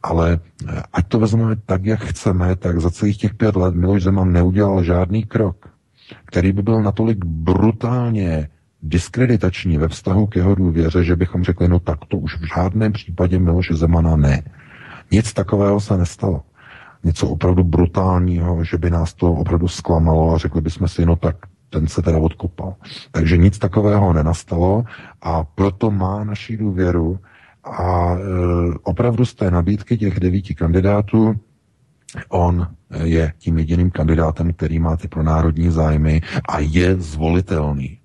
Ale 0.02 0.38
eh, 0.68 0.82
ať 0.92 1.08
to 1.08 1.18
vezmeme 1.18 1.56
tak, 1.66 1.84
jak 1.84 2.00
chceme, 2.00 2.56
tak 2.56 2.80
za 2.80 2.90
celých 2.90 3.18
těch 3.18 3.34
pět 3.34 3.56
let 3.56 3.74
Miloš 3.74 4.02
Zeman 4.02 4.32
neudělal 4.32 4.84
žádný 4.84 5.24
krok, 5.24 5.68
který 6.24 6.52
by 6.52 6.62
byl 6.62 6.82
natolik 6.82 7.24
brutálně 7.24 8.48
diskreditační 8.82 9.78
ve 9.78 9.88
vztahu 9.88 10.26
k 10.26 10.36
jeho 10.36 10.54
důvěře, 10.54 11.04
že 11.04 11.16
bychom 11.16 11.44
řekli, 11.44 11.68
no 11.68 11.80
tak 11.80 11.98
to 12.08 12.18
už 12.18 12.36
v 12.36 12.46
žádném 12.56 12.92
případě 12.92 13.38
Miloše 13.38 13.74
Zemana 13.74 14.16
ne. 14.16 14.42
Nic 15.10 15.32
takového 15.32 15.80
se 15.80 15.96
nestalo. 15.96 16.42
Něco 17.04 17.28
opravdu 17.28 17.64
brutálního, 17.64 18.64
že 18.64 18.78
by 18.78 18.90
nás 18.90 19.14
to 19.14 19.32
opravdu 19.32 19.68
zklamalo 19.68 20.34
a 20.34 20.38
řekli 20.38 20.60
bychom 20.60 20.88
si, 20.88 21.06
no 21.06 21.16
tak 21.16 21.36
ten 21.76 21.86
se 21.86 22.02
teda 22.02 22.18
odkopal. 22.18 22.74
Takže 23.10 23.36
nic 23.36 23.58
takového 23.58 24.12
nenastalo 24.12 24.84
a 25.22 25.44
proto 25.44 25.90
má 25.90 26.24
naši 26.24 26.56
důvěru 26.56 27.18
a 27.64 28.14
e, 28.14 28.18
opravdu 28.82 29.24
z 29.24 29.34
té 29.34 29.50
nabídky 29.50 29.98
těch 29.98 30.20
devíti 30.20 30.54
kandidátů 30.54 31.36
on 32.28 32.66
je 33.04 33.32
tím 33.38 33.58
jediným 33.58 33.90
kandidátem, 33.90 34.52
který 34.52 34.78
má 34.78 34.96
ty 34.96 35.08
pronárodní 35.08 35.70
zájmy 35.70 36.20
a 36.48 36.58
je 36.58 36.96
zvolitelný. 36.96 37.98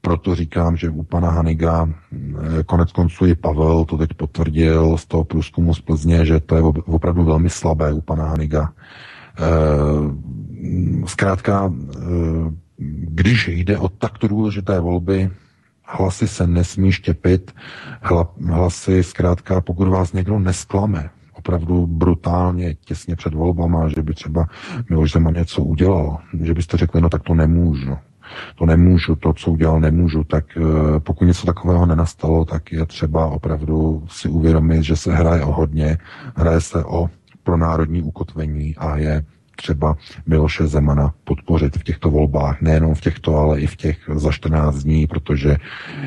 Proto 0.00 0.34
říkám, 0.34 0.76
že 0.76 0.90
u 0.90 1.02
pana 1.02 1.30
Haniga 1.30 1.88
e, 1.88 2.62
konec 2.62 2.92
konců 2.92 3.26
i 3.26 3.34
Pavel 3.34 3.84
to 3.84 3.98
teď 3.98 4.14
potvrdil 4.14 4.98
z 4.98 5.06
toho 5.06 5.24
průzkumu 5.24 5.74
z 5.74 5.80
Plzně, 5.80 6.26
že 6.26 6.40
to 6.40 6.56
je 6.56 6.62
opravdu 6.62 7.24
velmi 7.24 7.50
slabé 7.50 7.92
u 7.92 8.00
pana 8.00 8.24
Haniga. 8.24 8.72
E, 9.38 9.46
zkrátka, 11.08 11.72
e, 11.72 12.65
když 12.78 13.48
jde 13.48 13.78
o 13.78 13.88
takto 13.88 14.28
důležité 14.28 14.80
volby, 14.80 15.30
hlasy 15.84 16.28
se 16.28 16.46
nesmí 16.46 16.92
štěpit, 16.92 17.54
hlasy 18.48 19.02
zkrátka, 19.02 19.60
pokud 19.60 19.88
vás 19.88 20.12
někdo 20.12 20.38
nesklame, 20.38 21.10
opravdu 21.32 21.86
brutálně 21.86 22.74
těsně 22.74 23.16
před 23.16 23.34
volbama, 23.34 23.88
že 23.88 24.02
by 24.02 24.14
třeba 24.14 24.46
Miloš 24.90 25.12
Zeman 25.12 25.34
něco 25.34 25.62
udělal, 25.62 26.18
že 26.42 26.54
byste 26.54 26.76
řekli, 26.76 27.00
no 27.00 27.08
tak 27.08 27.22
to 27.22 27.34
nemůžu, 27.34 27.96
to 28.54 28.66
nemůžu, 28.66 29.16
to, 29.16 29.32
co 29.32 29.50
udělal, 29.50 29.80
nemůžu, 29.80 30.24
tak 30.24 30.44
eh, 30.56 31.00
pokud 31.00 31.24
něco 31.24 31.46
takového 31.46 31.86
nenastalo, 31.86 32.44
tak 32.44 32.72
je 32.72 32.86
třeba 32.86 33.26
opravdu 33.26 34.04
si 34.08 34.28
uvědomit, 34.28 34.82
že 34.82 34.96
se 34.96 35.14
hraje 35.14 35.44
o 35.44 35.52
hodně, 35.52 35.98
hraje 36.36 36.60
se 36.60 36.84
o 36.84 37.10
pro 37.42 37.56
národní 37.56 38.02
ukotvení 38.02 38.76
a 38.76 38.96
je 38.96 39.24
třeba 39.56 39.96
Miloše 40.26 40.66
Zemana 40.66 41.14
podpořit 41.24 41.76
v 41.76 41.84
těchto 41.84 42.10
volbách, 42.10 42.60
nejenom 42.60 42.94
v 42.94 43.00
těchto, 43.00 43.36
ale 43.36 43.60
i 43.60 43.66
v 43.66 43.76
těch 43.76 43.98
za 44.14 44.32
14 44.32 44.76
dní, 44.76 45.06
protože 45.06 45.56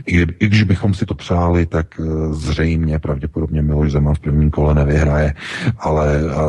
i, 0.05 0.21
i 0.21 0.47
když 0.47 0.63
bychom 0.63 0.93
si 0.93 1.05
to 1.05 1.15
přáli, 1.15 1.65
tak 1.65 1.99
eh, 1.99 2.33
zřejmě 2.33 2.99
pravděpodobně 2.99 3.61
Miloš 3.61 3.91
Zeman 3.91 4.15
v 4.15 4.19
prvním 4.19 4.51
kole 4.51 4.75
nevyhraje, 4.75 5.33
ale 5.77 6.21
a, 6.31 6.41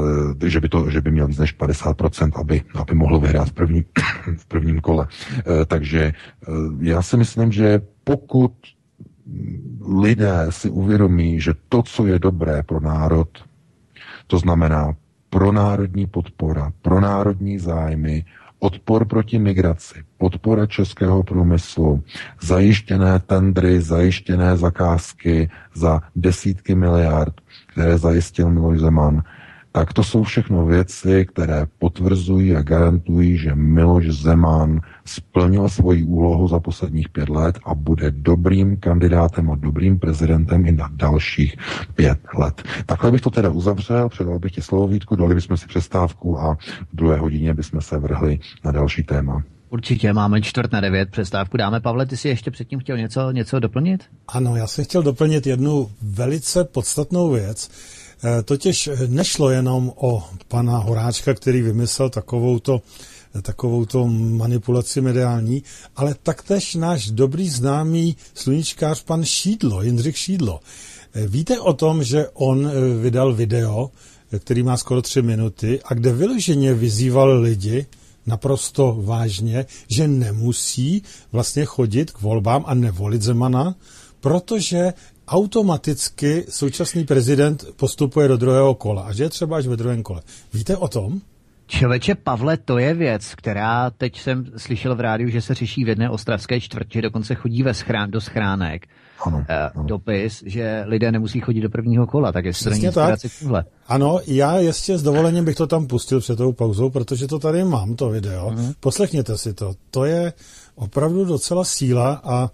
že, 0.46 0.60
by 0.60 0.68
to, 0.68 0.90
že 0.90 1.00
by 1.00 1.10
měl 1.10 1.26
víc 1.26 1.38
než 1.38 1.58
50%, 1.58 2.30
aby, 2.34 2.62
aby 2.74 2.94
mohl 2.94 3.20
vyhrát 3.20 3.48
v, 3.48 3.52
první, 3.52 3.84
v 4.36 4.46
prvním 4.46 4.80
kole. 4.80 5.06
E, 5.62 5.64
takže 5.66 6.12
já 6.80 7.02
si 7.02 7.16
myslím, 7.16 7.52
že 7.52 7.80
pokud 8.04 8.52
lidé 10.00 10.46
si 10.50 10.70
uvědomí, 10.70 11.40
že 11.40 11.54
to, 11.68 11.82
co 11.82 12.06
je 12.06 12.18
dobré 12.18 12.62
pro 12.62 12.80
národ, 12.80 13.28
to 14.26 14.38
znamená 14.38 14.94
pronárodní 15.30 16.06
podpora, 16.06 16.72
pronárodní 16.82 17.58
zájmy, 17.58 18.24
odpor 18.58 19.04
proti 19.04 19.38
migraci, 19.38 20.04
podpora 20.18 20.66
českého 20.66 21.22
průmyslu, 21.22 22.02
zajištěné 22.40 23.18
tendry, 23.18 23.80
zajištěné 23.80 24.56
zakázky 24.56 25.50
za 25.74 26.00
desítky 26.16 26.74
miliard, 26.74 27.34
které 27.66 27.98
zajistil 27.98 28.50
Miloš 28.50 28.78
Zeman, 28.80 29.22
tak 29.72 29.92
to 29.92 30.02
jsou 30.04 30.22
všechno 30.22 30.66
věci, 30.66 31.26
které 31.26 31.66
potvrzují 31.78 32.56
a 32.56 32.62
garantují, 32.62 33.38
že 33.38 33.54
Miloš 33.54 34.10
Zeman 34.10 34.80
splnil 35.04 35.68
svoji 35.68 36.02
úlohu 36.02 36.48
za 36.48 36.60
posledních 36.60 37.08
pět 37.08 37.28
let 37.28 37.58
a 37.64 37.74
bude 37.74 38.10
dobrým 38.10 38.76
kandidátem 38.76 39.50
a 39.50 39.56
dobrým 39.56 39.98
prezidentem 39.98 40.66
i 40.66 40.72
na 40.72 40.90
dalších 40.92 41.56
pět 41.94 42.18
let. 42.38 42.62
Takhle 42.86 43.10
bych 43.10 43.20
to 43.20 43.30
teda 43.30 43.50
uzavřel, 43.50 44.08
předal 44.08 44.38
bych 44.38 44.52
ti 44.52 44.62
slovo 44.62 44.88
Vítku, 44.88 45.16
dali 45.16 45.34
bychom 45.34 45.56
si 45.56 45.66
přestávku 45.66 46.40
a 46.40 46.54
v 46.92 46.96
druhé 46.96 47.18
hodině 47.18 47.54
bychom 47.54 47.80
se 47.80 47.98
vrhli 47.98 48.38
na 48.64 48.72
další 48.72 49.02
téma. 49.02 49.42
Určitě 49.70 50.12
máme 50.12 50.42
čtvrt 50.42 50.72
na 50.72 50.80
devět, 50.80 51.10
přestávku 51.10 51.56
dáme. 51.56 51.80
Pavle, 51.80 52.06
ty 52.06 52.16
si 52.16 52.28
ještě 52.28 52.50
předtím 52.50 52.78
chtěl 52.80 52.98
něco, 52.98 53.30
něco 53.30 53.60
doplnit? 53.60 54.04
Ano, 54.28 54.56
já 54.56 54.66
jsem 54.66 54.84
chtěl 54.84 55.02
doplnit 55.02 55.46
jednu 55.46 55.90
velice 56.02 56.64
podstatnou 56.64 57.30
věc. 57.30 57.70
Eh, 58.24 58.42
totiž 58.42 58.90
nešlo 59.06 59.50
jenom 59.50 59.92
o 59.96 60.24
pana 60.48 60.78
Horáčka, 60.78 61.34
který 61.34 61.62
vymyslel 61.62 62.10
takovouto 62.10 62.82
takovouto 63.42 64.06
manipulaci 64.06 65.00
mediální, 65.00 65.62
ale 65.96 66.14
taktéž 66.22 66.74
náš 66.74 67.10
dobrý 67.10 67.48
známý 67.48 68.16
sluníčkář 68.34 69.02
pan 69.02 69.24
Šídlo, 69.24 69.82
Jindřich 69.82 70.18
Šídlo. 70.18 70.60
Eh, 71.14 71.26
víte 71.26 71.60
o 71.60 71.72
tom, 71.72 72.04
že 72.04 72.28
on 72.34 72.66
eh, 72.66 73.02
vydal 73.02 73.34
video, 73.34 73.90
který 74.38 74.62
má 74.62 74.76
skoro 74.76 75.02
tři 75.02 75.22
minuty 75.22 75.80
a 75.84 75.94
kde 75.94 76.12
vyloženě 76.12 76.74
vyzýval 76.74 77.40
lidi, 77.40 77.86
naprosto 78.26 78.96
vážně, 79.00 79.66
že 79.88 80.08
nemusí 80.08 81.02
vlastně 81.32 81.64
chodit 81.64 82.10
k 82.10 82.20
volbám 82.20 82.64
a 82.66 82.74
nevolit 82.74 83.22
Zemana, 83.22 83.74
protože 84.20 84.92
automaticky 85.30 86.44
současný 86.48 87.04
prezident 87.04 87.64
postupuje 87.76 88.28
do 88.28 88.36
druhého 88.36 88.74
kola 88.74 89.02
a 89.02 89.12
že 89.12 89.22
je 89.22 89.28
třeba 89.28 89.56
až 89.56 89.66
ve 89.66 89.76
druhém 89.76 90.02
kole. 90.02 90.22
Víte 90.54 90.76
o 90.76 90.88
tom? 90.88 91.20
Čověče 91.66 92.14
Pavle, 92.14 92.56
to 92.56 92.78
je 92.78 92.94
věc, 92.94 93.34
která 93.34 93.90
teď 93.90 94.20
jsem 94.20 94.46
slyšel 94.56 94.94
v 94.94 95.00
rádiu, 95.00 95.28
že 95.28 95.42
se 95.42 95.54
řeší 95.54 95.84
v 95.84 95.88
jedné 95.88 96.10
ostravské 96.10 96.60
čtvrti, 96.60 97.02
dokonce 97.02 97.34
chodí 97.34 97.62
ve 97.62 97.74
schrán, 97.74 98.10
do 98.10 98.20
schránek. 98.20 98.86
Ano, 99.26 99.44
eh, 99.48 99.70
ano. 99.74 99.84
Dopis, 99.84 100.42
že 100.46 100.84
lidé 100.86 101.12
nemusí 101.12 101.40
chodit 101.40 101.60
do 101.60 101.70
prvního 101.70 102.06
kola, 102.06 102.32
tak 102.32 102.44
jestli 102.44 102.64
to 102.64 102.70
není 102.70 102.92
tak. 102.92 103.20
tímhle. 103.38 103.64
Ano, 103.88 104.20
já 104.26 104.58
ještě 104.58 104.98
s 104.98 105.02
dovolením 105.02 105.44
bych 105.44 105.56
to 105.56 105.66
tam 105.66 105.86
pustil 105.86 106.20
před 106.20 106.36
tou 106.36 106.52
pauzou, 106.52 106.90
protože 106.90 107.26
to 107.26 107.38
tady 107.38 107.64
mám, 107.64 107.96
to 107.96 108.10
video. 108.10 108.50
Mm-hmm. 108.50 108.74
Poslechněte 108.80 109.38
si 109.38 109.54
to. 109.54 109.74
To 109.90 110.04
je 110.04 110.32
opravdu 110.74 111.24
docela 111.24 111.64
síla 111.64 112.20
a 112.24 112.50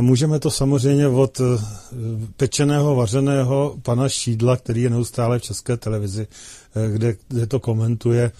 můžeme 0.00 0.38
to 0.38 0.50
samozřejmě 0.50 1.08
od 1.08 1.40
eh, 1.40 1.44
pečeného, 2.36 2.94
vařeného 2.94 3.78
pana 3.82 4.08
Šídla, 4.08 4.56
který 4.56 4.82
je 4.82 4.90
neustále 4.90 5.38
v 5.38 5.42
české 5.42 5.76
televizi, 5.76 6.26
eh, 6.76 6.90
kde, 6.92 7.16
kde 7.28 7.46
to 7.46 7.60
komentuje, 7.60 8.32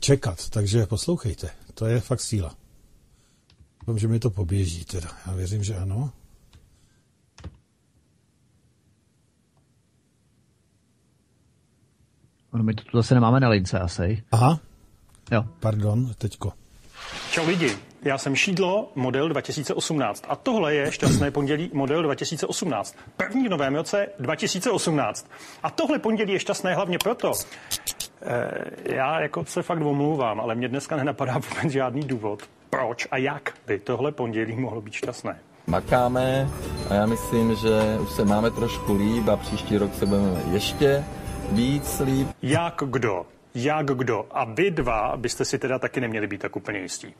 čekat. 0.00 0.50
Takže 0.50 0.86
poslouchejte, 0.86 1.50
to 1.74 1.86
je 1.86 2.00
fakt 2.00 2.20
síla. 2.20 2.54
Doufám, 3.80 3.98
že 3.98 4.08
mi 4.08 4.18
to 4.18 4.30
poběží 4.30 4.84
teda. 4.84 5.08
Já 5.26 5.32
věřím, 5.32 5.64
že 5.64 5.76
ano. 5.76 6.12
No, 12.52 12.62
my 12.62 12.74
to 12.74 12.82
tu 12.84 12.98
zase 12.98 13.14
nemáme 13.14 13.40
na 13.40 13.48
lince 13.48 13.78
asi. 13.78 14.22
Aha. 14.32 14.60
Jo. 15.32 15.44
Pardon, 15.60 16.14
teďko. 16.18 16.52
Čau 17.30 17.46
lidi, 17.46 17.76
já 18.06 18.18
jsem 18.18 18.36
Šídlo, 18.36 18.92
model 18.94 19.28
2018 19.28 20.24
a 20.28 20.36
tohle 20.36 20.74
je 20.74 20.92
šťastné 20.92 21.30
pondělí 21.30 21.70
model 21.72 22.02
2018. 22.02 22.96
První 23.16 23.46
v 23.46 23.50
novém 23.50 23.74
roce 23.74 24.06
2018. 24.18 25.30
A 25.62 25.70
tohle 25.70 25.98
pondělí 25.98 26.32
je 26.32 26.38
šťastné 26.38 26.74
hlavně 26.74 26.98
proto, 26.98 27.32
eh, 28.22 28.50
já 28.94 29.20
jako 29.20 29.44
se 29.44 29.62
fakt 29.62 29.80
omlouvám, 29.80 30.40
ale 30.40 30.54
mě 30.54 30.68
dneska 30.68 30.96
nenapadá 30.96 31.38
vůbec 31.48 31.72
žádný 31.72 32.02
důvod, 32.02 32.42
proč 32.70 33.08
a 33.10 33.16
jak 33.16 33.54
by 33.66 33.78
tohle 33.78 34.12
pondělí 34.12 34.56
mohlo 34.56 34.80
být 34.80 34.94
šťastné. 34.94 35.38
Makáme 35.66 36.48
a 36.90 36.94
já 36.94 37.06
myslím, 37.06 37.54
že 37.54 37.98
už 38.02 38.10
se 38.10 38.24
máme 38.24 38.50
trošku 38.50 38.94
líp 38.94 39.28
a 39.28 39.36
příští 39.36 39.78
rok 39.78 39.94
se 39.94 40.06
budeme 40.06 40.42
ještě 40.52 41.04
víc 41.52 42.00
líp. 42.00 42.28
Jak 42.42 42.82
kdo? 42.86 43.26
Jak 43.56 43.86
kdo. 43.86 44.26
A 44.30 44.44
vy 44.44 44.70
dva 44.70 45.16
byste 45.16 45.44
si 45.44 45.58
teda 45.58 45.78
taky 45.78 46.00
neměli 46.00 46.26
být 46.26 46.40
tak 46.40 46.56
úplně 46.56 46.78
jistí. 46.78 47.14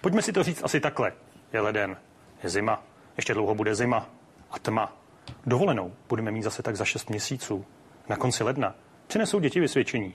Pojďme 0.00 0.22
si 0.22 0.32
to 0.32 0.42
říct 0.42 0.64
asi 0.64 0.80
takhle. 0.80 1.12
Je 1.52 1.60
leden, 1.60 1.96
je 2.42 2.50
zima, 2.50 2.82
ještě 3.16 3.34
dlouho 3.34 3.54
bude 3.54 3.74
zima 3.74 4.08
a 4.50 4.58
tma. 4.58 4.96
Dovolenou 5.46 5.92
budeme 6.08 6.30
mít 6.30 6.42
zase 6.42 6.62
tak 6.62 6.76
za 6.76 6.84
6 6.84 7.10
měsíců. 7.10 7.64
Na 8.08 8.16
konci 8.16 8.44
ledna 8.44 8.74
přinesou 9.06 9.40
děti 9.40 9.60
vysvědčení. 9.60 10.14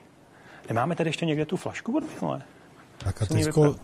Nemáme 0.70 0.96
tady 0.96 1.10
ještě 1.10 1.26
někde 1.26 1.46
tu 1.46 1.58
flašku 1.58 1.98
od 1.98 2.04
minulé? 2.16 2.42
Tak 2.98 3.22
a 3.22 3.26
teďko 3.26 3.76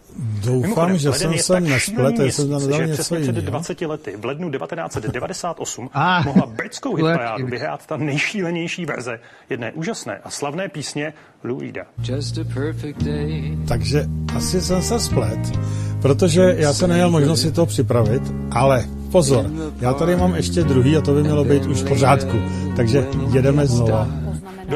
doufám, 0.45 0.97
že 0.97 1.11
jsem 1.13 1.37
se 1.37 1.59
nesplet, 1.59 2.19
jestli 2.19 2.31
jsem 2.31 2.49
tam 2.49 2.61
že 2.61 2.87
něco 2.87 3.03
před 3.03 3.19
jiného. 3.19 3.41
20 3.41 3.81
lety, 3.81 4.15
v 4.17 4.25
lednu 4.25 4.51
1998, 4.51 5.89
Ah, 5.93 6.23
mohla 6.25 6.45
britskou 6.45 6.95
hitparádu 6.95 7.47
vyhrát 7.47 7.85
ta 7.85 7.97
nejšílenější 7.97 8.85
verze 8.85 9.19
jedné 9.49 9.71
úžasné 9.71 10.19
a 10.23 10.29
slavné 10.29 10.69
písně 10.69 11.13
Louida. 11.43 11.81
Just 12.03 12.37
a 12.37 12.43
perfect 12.53 13.03
day. 13.03 13.57
Takže 13.67 14.05
asi 14.35 14.61
jsem 14.61 14.81
se 14.81 14.99
splet, 14.99 15.39
protože 16.01 16.55
já 16.57 16.73
jsem 16.73 16.89
neměl 16.89 17.09
možnost 17.11 17.41
si 17.41 17.51
to 17.51 17.65
připravit, 17.65 18.21
ale 18.51 18.85
pozor, 19.11 19.45
já 19.81 19.93
tady 19.93 20.15
mám 20.15 20.35
ještě 20.35 20.63
druhý 20.63 20.97
a 20.97 21.01
to 21.01 21.13
by 21.13 21.21
mělo 21.23 21.43
být 21.45 21.65
už 21.65 21.77
v 21.81 21.87
pořádku. 21.87 22.37
Takže 22.75 23.07
jedeme 23.33 23.67
znova. 23.67 24.07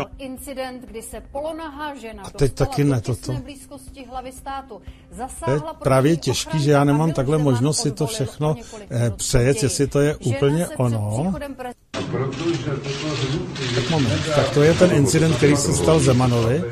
Poznamenal 0.03 0.31
incident, 0.31 0.85
kdy 0.85 1.01
se 1.01 1.21
polonahá 1.31 1.95
žena 1.95 2.23
A 2.23 2.29
teď 2.29 2.53
taky 2.53 2.83
ne 2.83 3.01
toto. 3.01 3.33
blízkosti 3.33 4.05
hlavy 4.05 4.31
státu. 4.31 4.81
To 5.09 5.15
Zasáhla 5.15 5.55
je 5.55 5.59
proti 5.59 5.83
právě 5.83 6.17
těžký, 6.17 6.59
že 6.59 6.71
já 6.71 6.83
nemám 6.83 7.11
takhle 7.13 7.37
možnost 7.37 7.81
si 7.81 7.91
to 7.91 8.07
všechno 8.07 8.55
eh, 8.89 9.11
přejet, 9.11 9.63
jestli 9.63 9.87
to 9.87 9.99
je 9.99 10.15
úplně 10.15 10.67
ono. 10.67 11.33
Tak 13.75 13.89
moment, 13.89 14.21
tak 14.35 14.49
to 14.53 14.63
je 14.63 14.73
ten 14.73 14.91
incident, 14.91 15.35
který 15.35 15.55
se 15.57 15.73
stal 15.73 15.99
Zemanovi, 15.99 16.63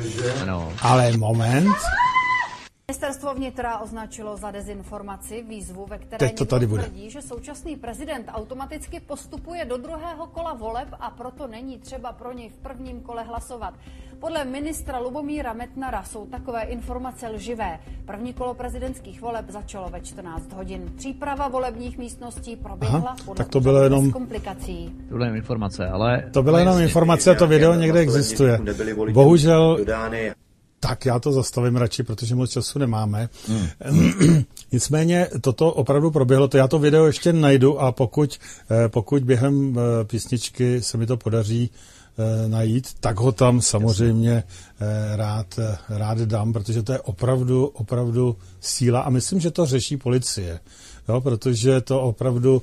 Ano. 0.42 0.72
ale 0.82 1.16
moment, 1.16 1.74
Ministerstvo 2.88 3.34
vnitra 3.34 3.78
označilo 3.78 4.36
za 4.36 4.50
dezinformaci 4.50 5.44
výzvu, 5.48 5.86
ve 5.86 5.98
které 5.98 6.18
Teď 6.28 6.38
to 6.38 6.44
tady 6.44 6.66
bude. 6.66 6.82
tvrdí, 6.82 7.10
že 7.10 7.22
současný 7.22 7.76
prezident 7.76 8.26
automaticky 8.32 9.00
postupuje 9.00 9.64
do 9.64 9.76
druhého 9.76 10.26
kola 10.26 10.52
voleb 10.54 10.88
a 11.00 11.10
proto 11.10 11.46
není 11.46 11.78
třeba 11.78 12.12
pro 12.12 12.32
něj 12.32 12.48
v 12.48 12.56
prvním 12.56 13.00
kole 13.00 13.22
hlasovat. 13.22 13.74
Podle 14.20 14.44
ministra 14.44 14.98
Lubomíra 14.98 15.52
Metnara 15.52 16.02
jsou 16.02 16.26
takové 16.26 16.62
informace 16.62 17.28
lživé. 17.28 17.78
První 18.06 18.32
kolo 18.32 18.54
prezidentských 18.54 19.20
voleb 19.20 19.44
začalo 19.50 19.88
ve 19.88 20.00
14 20.00 20.52
hodin. 20.52 20.92
Příprava 20.96 21.48
volebních 21.48 21.98
místností 21.98 22.56
proběhla 22.56 22.98
Aha, 22.98 23.16
podle 23.24 23.44
tak 23.44 23.48
to 23.52 23.60
bylo 23.60 23.74
bez 23.80 23.84
jenom- 23.84 24.12
komplikací. 24.12 24.92
To 25.08 25.14
byla 25.16 25.36
informace, 25.36 25.88
ale 25.88 26.24
to 26.32 26.42
byla 26.42 26.58
jenom 26.58 26.78
informace, 26.80 27.34
to 27.34 27.46
video 27.46 27.74
někde 27.74 28.00
existuje. 28.00 28.60
Bohužel 29.12 29.78
Tak 30.88 31.06
já 31.06 31.18
to 31.18 31.32
zastavím 31.32 31.76
radši, 31.76 32.02
protože 32.02 32.34
moc 32.34 32.50
času 32.50 32.78
nemáme. 32.78 33.28
Hmm. 33.48 34.44
Nicméně 34.72 35.28
toto 35.40 35.72
opravdu 35.72 36.10
proběhlo, 36.10 36.48
to 36.48 36.56
já 36.56 36.68
to 36.68 36.78
video 36.78 37.06
ještě 37.06 37.32
najdu 37.32 37.80
a 37.80 37.92
pokud, 37.92 38.38
eh, 38.70 38.88
pokud 38.88 39.24
během 39.24 39.78
eh, 39.78 40.04
písničky 40.04 40.82
se 40.82 40.98
mi 40.98 41.06
to 41.06 41.16
podaří 41.16 41.70
eh, 42.18 42.48
najít, 42.48 42.88
tak 43.00 43.16
ho 43.20 43.32
tam 43.32 43.60
samozřejmě 43.60 44.42
rád, 45.14 45.58
rád 45.88 46.18
dám, 46.18 46.52
protože 46.52 46.82
to 46.82 46.92
je 46.92 47.00
opravdu, 47.00 47.66
opravdu 47.66 48.36
síla 48.60 49.00
a 49.00 49.10
myslím, 49.10 49.40
že 49.40 49.50
to 49.50 49.66
řeší 49.66 49.96
policie, 49.96 50.60
jo, 51.08 51.20
protože 51.20 51.80
to 51.80 52.00
opravdu 52.00 52.62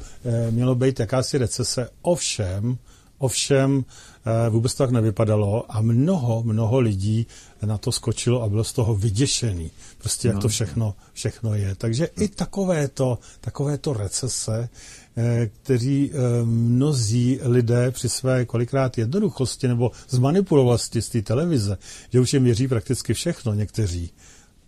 mělo 0.50 0.76
být 0.76 1.00
jakási 1.00 1.38
recese. 1.38 1.90
Ovšem, 2.02 2.78
Ovšem 3.22 3.86
eh, 3.86 4.50
vůbec 4.50 4.76
tak 4.76 4.92
nevypadalo 4.92 5.66
a 5.70 5.82
mnoho, 5.82 6.44
mnoho 6.44 6.80
lidí 6.80 7.28
na 7.66 7.78
to 7.78 7.92
skočilo 7.92 8.44
a 8.44 8.50
bylo 8.50 8.64
z 8.64 8.74
toho 8.74 8.96
vyděšený. 8.96 9.72
Prostě 9.98 10.28
jak 10.28 10.40
to 10.40 10.48
všechno, 10.48 10.96
všechno 11.14 11.56
je. 11.56 11.76
Takže 11.76 12.06
i 12.06 12.28
takovéto, 12.28 13.20
takovéto 13.42 13.94
recese, 13.94 14.70
eh, 15.18 15.50
kteří 15.64 16.12
eh, 16.14 16.18
mnozí 16.46 17.40
lidé 17.42 17.92
při 17.92 18.10
své 18.10 18.46
kolikrát 18.46 18.98
jednoduchosti 18.98 19.68
nebo 19.68 19.92
zmanipulovosti 20.10 21.02
z 21.02 21.10
té 21.10 21.22
televize, 21.22 21.78
že 22.10 22.20
už 22.20 22.34
jim 22.34 22.44
věří 22.44 22.68
prakticky 22.68 23.14
všechno 23.14 23.54
někteří, 23.54 24.12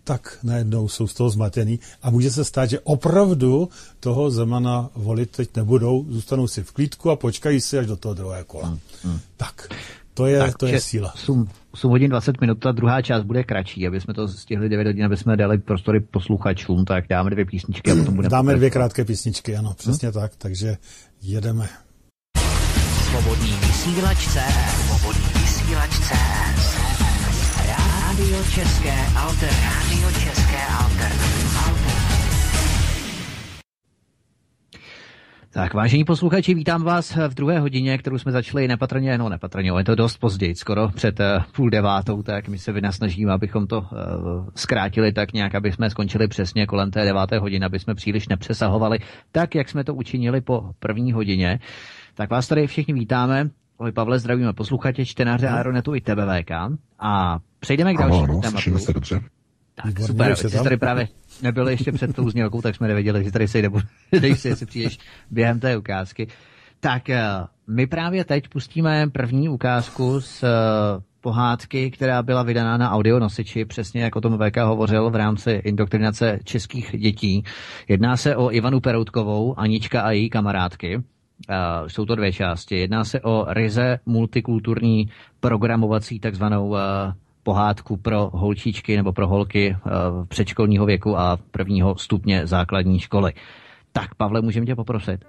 tak 0.04 0.38
najednou 0.44 0.88
jsou 0.88 1.08
z 1.08 1.14
toho 1.14 1.30
zmatený 1.30 1.80
a 2.02 2.10
může 2.10 2.32
se 2.32 2.46
stát, 2.46 2.70
že 2.70 2.80
opravdu 2.80 3.70
toho 4.00 4.32
Zemana 4.32 4.90
volit 4.96 5.32
teď 5.32 5.50
nebudou, 5.56 6.06
zůstanou 6.10 6.48
si 6.48 6.64
v 6.64 6.72
klídku 6.72 7.10
a 7.10 7.16
počkají 7.16 7.62
si 7.62 7.78
až 7.78 7.86
do 7.88 7.96
toho 7.96 8.14
druhého 8.14 8.46
kola. 8.46 8.78
Hmm. 9.04 9.20
Tak, 9.38 9.68
to 10.14 10.26
je, 10.26 10.40
tak, 10.40 10.58
to 10.58 10.68
je 10.68 10.82
síla. 10.82 11.14
8, 11.14 11.48
8 11.72 11.92
hodin 11.92 12.10
20 12.10 12.42
minut, 12.42 12.60
ta 12.60 12.72
druhá 12.72 13.02
část 13.02 13.24
bude 13.24 13.44
kratší, 13.44 13.88
aby 13.88 14.02
jsme 14.02 14.14
to 14.14 14.28
stihli 14.28 14.70
9 14.70 14.88
hodin, 14.88 15.06
aby 15.06 15.18
jsme 15.18 15.38
dali 15.38 15.58
prostory 15.58 16.00
posluchačům, 16.00 16.86
tak 16.86 17.08
dáme 17.08 17.30
dvě 17.30 17.46
písničky 17.46 17.92
a 17.92 17.96
potom 17.96 18.16
budeme... 18.16 18.30
Dáme 18.30 18.56
dvě 18.56 18.70
krátké 18.70 19.06
písničky, 19.06 19.56
ano, 19.56 19.74
přesně 19.78 20.08
hmm. 20.08 20.14
tak, 20.14 20.32
takže 20.38 20.78
jedeme. 21.22 21.70
Svobodný 23.10 23.54
vysílač 23.62 24.28
CS. 24.28 24.88
Svobodný 24.88 25.42
vysílač 25.42 25.92
CS. 25.92 26.83
Rádio 28.24 28.44
České 28.44 28.94
Alter. 29.18 29.50
Rádio 29.50 30.12
České 30.12 30.58
Alter. 30.80 31.12
Tak, 35.50 35.74
vážení 35.74 36.04
posluchači, 36.04 36.54
vítám 36.54 36.84
vás 36.84 37.16
v 37.16 37.34
druhé 37.34 37.60
hodině, 37.60 37.98
kterou 37.98 38.18
jsme 38.18 38.32
začali 38.32 38.68
nepatrně, 38.68 39.18
no 39.18 39.30
nepatrně, 39.30 39.72
je 39.78 39.84
to 39.84 39.96
dost 39.96 40.18
později, 40.18 40.56
skoro 40.56 40.90
před 40.90 41.20
uh, 41.20 41.26
půl 41.56 41.70
devátou, 41.70 42.24
tak 42.24 42.48
my 42.48 42.58
se 42.58 42.72
vynasnažíme, 42.72 43.34
abychom 43.34 43.68
to 43.68 43.80
uh, 43.80 43.88
zkrátili 44.56 45.14
tak 45.14 45.34
nějak, 45.34 45.56
aby 45.56 45.72
jsme 45.72 45.90
skončili 45.90 46.28
přesně 46.28 46.66
kolem 46.66 46.92
té 46.92 47.06
deváté 47.06 47.40
hodiny, 47.40 47.66
aby 47.66 47.80
jsme 47.80 47.96
příliš 47.96 48.28
nepřesahovali, 48.28 49.00
tak 49.32 49.56
jak 49.56 49.70
jsme 49.70 49.84
to 49.84 49.94
učinili 49.94 50.42
po 50.42 50.72
první 50.80 51.12
hodině. 51.12 51.60
Tak 52.16 52.30
vás 52.30 52.48
tady 52.48 52.68
všichni 52.68 52.94
vítáme. 52.94 53.50
Ahoj 53.84 53.92
Pavle, 53.92 54.20
zdravíme 54.20 54.54
posluchače, 54.54 55.06
čtenáře 55.06 55.48
Aeronetu 55.48 55.96
i 55.96 56.02
tebe 56.02 56.26
VK. 56.26 56.52
A 57.00 57.40
přejdeme 57.60 57.94
k 57.94 57.98
dalšímu 57.98 58.24
Ano, 58.24 58.34
ano, 58.34 58.42
tématu. 58.42 58.78
se 58.78 58.94
dobře. 58.94 59.22
Tak 59.76 59.86
Výborně, 59.86 60.36
super, 60.36 60.52
jsi 60.52 60.64
tady 60.64 60.78
právě 60.78 61.08
nebyl 61.42 61.70
ještě 61.70 61.92
před 61.92 62.16
tou 62.16 62.30
znělkou, 62.30 62.62
tak 62.62 62.76
jsme 62.76 62.88
nevěděli, 62.88 63.24
že 63.24 63.32
tady 63.32 63.48
sejde, 63.48 63.70
dej 64.20 64.36
si, 64.38 64.48
jestli 64.48 64.66
přijdeš 64.66 65.00
během 65.32 65.60
té 65.60 65.78
ukázky. 65.78 66.28
Tak 66.80 67.10
eh, 67.10 67.24
my 67.68 67.88
právě 67.88 68.26
teď 68.26 68.48
pustíme 68.48 69.10
první 69.10 69.50
ukázku 69.50 70.22
z 70.22 70.44
eh, 70.44 70.48
pohádky, 71.22 71.92
která 71.92 72.24
byla 72.24 72.44
vydaná 72.44 72.78
na 72.78 72.92
audionosiči, 72.92 73.66
přesně 73.66 74.04
jak 74.04 74.16
o 74.16 74.22
tom 74.22 74.38
VK 74.38 74.58
hovořil 74.58 75.10
v 75.10 75.16
rámci 75.16 75.52
indoktrinace 75.52 76.40
českých 76.44 76.96
dětí. 77.00 77.44
Jedná 77.88 78.18
se 78.18 78.36
o 78.36 78.52
Ivanu 78.52 78.80
Peroutkovou, 78.80 79.60
Anička 79.60 80.02
a 80.02 80.12
její 80.12 80.30
kamarádky. 80.30 81.04
Uh, 81.50 81.88
jsou 81.88 82.06
to 82.06 82.16
dvě 82.16 82.34
části. 82.34 82.78
Jedná 82.78 83.04
se 83.04 83.22
o 83.22 83.46
ryze 83.50 84.00
multikulturní 84.06 85.10
programovací 85.40 86.20
takzvanou 86.20 86.68
uh, 86.68 86.78
pohádku 87.44 87.98
pro 87.98 88.30
holčičky 88.34 88.96
nebo 88.96 89.14
pro 89.14 89.28
holky 89.28 89.76
uh, 89.86 90.26
předškolního 90.26 90.86
věku 90.86 91.18
a 91.18 91.38
prvního 91.52 91.98
stupně 91.98 92.48
základní 92.48 93.00
školy. 93.00 93.34
Tak, 93.92 94.16
Pavle, 94.16 94.42
můžeme 94.42 94.66
tě 94.66 94.76
poprosit? 94.76 95.26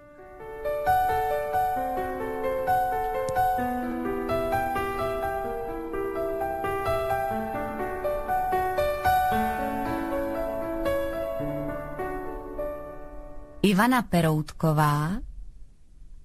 Ivana 13.62 14.02
Peroutková, 14.02 15.10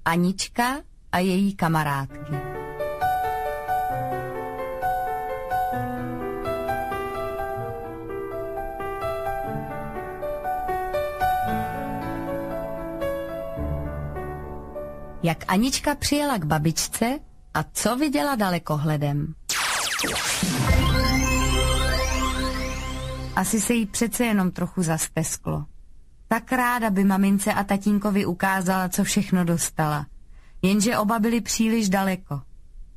Anička 0.06 0.82
a 1.12 1.20
její 1.20 1.56
kamarádky. 1.56 2.36
Jak 15.24 15.44
Anička 15.48 15.96
přijela 15.96 16.38
k 16.38 16.46
babičce 16.46 17.20
a 17.54 17.64
co 17.74 17.96
viděla 17.96 18.36
dalekohledem. 18.36 19.34
Asi 23.36 23.62
se 23.62 23.74
jí 23.74 23.86
přece 23.86 24.26
jenom 24.26 24.52
trochu 24.52 24.84
zastesklo. 24.84 25.66
Tak 26.32 26.52
ráda 26.52 26.90
by 26.90 27.04
mamince 27.04 27.54
a 27.54 27.64
tatínkovi 27.64 28.26
ukázala, 28.26 28.90
co 28.90 29.04
všechno 29.04 29.44
dostala. 29.46 30.06
Jenže 30.62 30.98
oba 30.98 31.20
byli 31.20 31.42
příliš 31.42 31.90
daleko. 31.90 32.42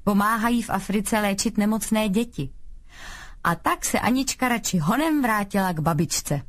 Pomáhají 0.04 0.62
v 0.62 0.70
Africe 0.70 1.20
léčit 1.20 1.58
nemocné 1.58 2.08
děti. 2.08 2.50
A 3.44 3.54
tak 3.54 3.84
se 3.84 4.00
Anička 4.00 4.48
radši 4.48 4.78
honem 4.78 5.22
vrátila 5.22 5.72
k 5.72 5.80
babičce. 5.80 6.42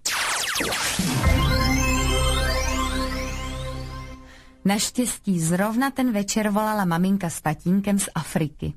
Naštěstí 4.66 5.40
zrovna 5.40 5.92
ten 5.92 6.12
večer 6.12 6.50
volala 6.50 6.86
maminka 6.86 7.30
s 7.30 7.42
tatínkem 7.42 8.00
z 8.00 8.10
Afriky. 8.16 8.74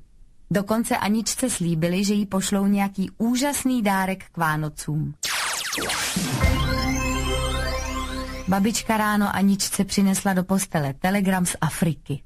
Dokonce 0.51 0.97
Aničce 0.97 1.49
slíbili, 1.49 2.03
že 2.03 2.13
jí 2.13 2.25
pošlou 2.25 2.65
nějaký 2.65 3.09
úžasný 3.17 3.81
dárek 3.81 4.25
k 4.31 4.37
Vánocům. 4.37 5.13
Babička 8.47 8.97
ráno 8.97 9.35
Aničce 9.35 9.85
přinesla 9.85 10.33
do 10.33 10.43
postele 10.43 10.93
telegram 10.93 11.45
z 11.45 11.55
Afriky. 11.61 12.23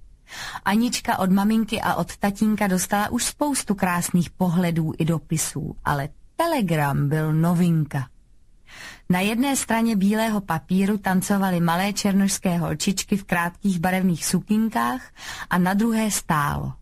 Anička 0.65 1.18
od 1.18 1.31
maminky 1.31 1.81
a 1.81 1.95
od 1.95 2.18
tatínka 2.18 2.68
dostala 2.68 3.10
už 3.10 3.23
spoustu 3.23 3.76
krásných 3.76 4.30
pohledů 4.30 4.93
i 4.98 5.06
dopisů, 5.06 5.76
ale 5.85 6.10
telegram 6.35 7.10
byl 7.10 7.34
novinka. 7.34 8.07
Na 9.10 9.19
jedné 9.19 9.56
straně 9.56 9.95
bílého 9.95 10.41
papíru 10.41 10.98
tancovaly 10.98 11.60
malé 11.60 11.93
černožské 11.93 12.57
holčičky 12.57 13.18
v 13.18 13.23
krátkých 13.23 13.80
barevných 13.80 14.26
sukinkách 14.26 15.02
a 15.49 15.57
na 15.57 15.73
druhé 15.73 16.11
stálo. 16.11 16.73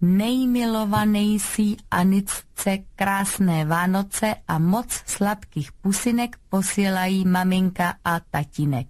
Nejmilovanější 0.00 1.76
Anicce 1.90 2.78
krásné 2.96 3.64
Vánoce 3.64 4.34
a 4.48 4.58
moc 4.58 5.02
sladkých 5.06 5.72
pusinek 5.72 6.36
posílají 6.48 7.24
maminka 7.24 7.94
a 8.04 8.20
tatínek. 8.30 8.86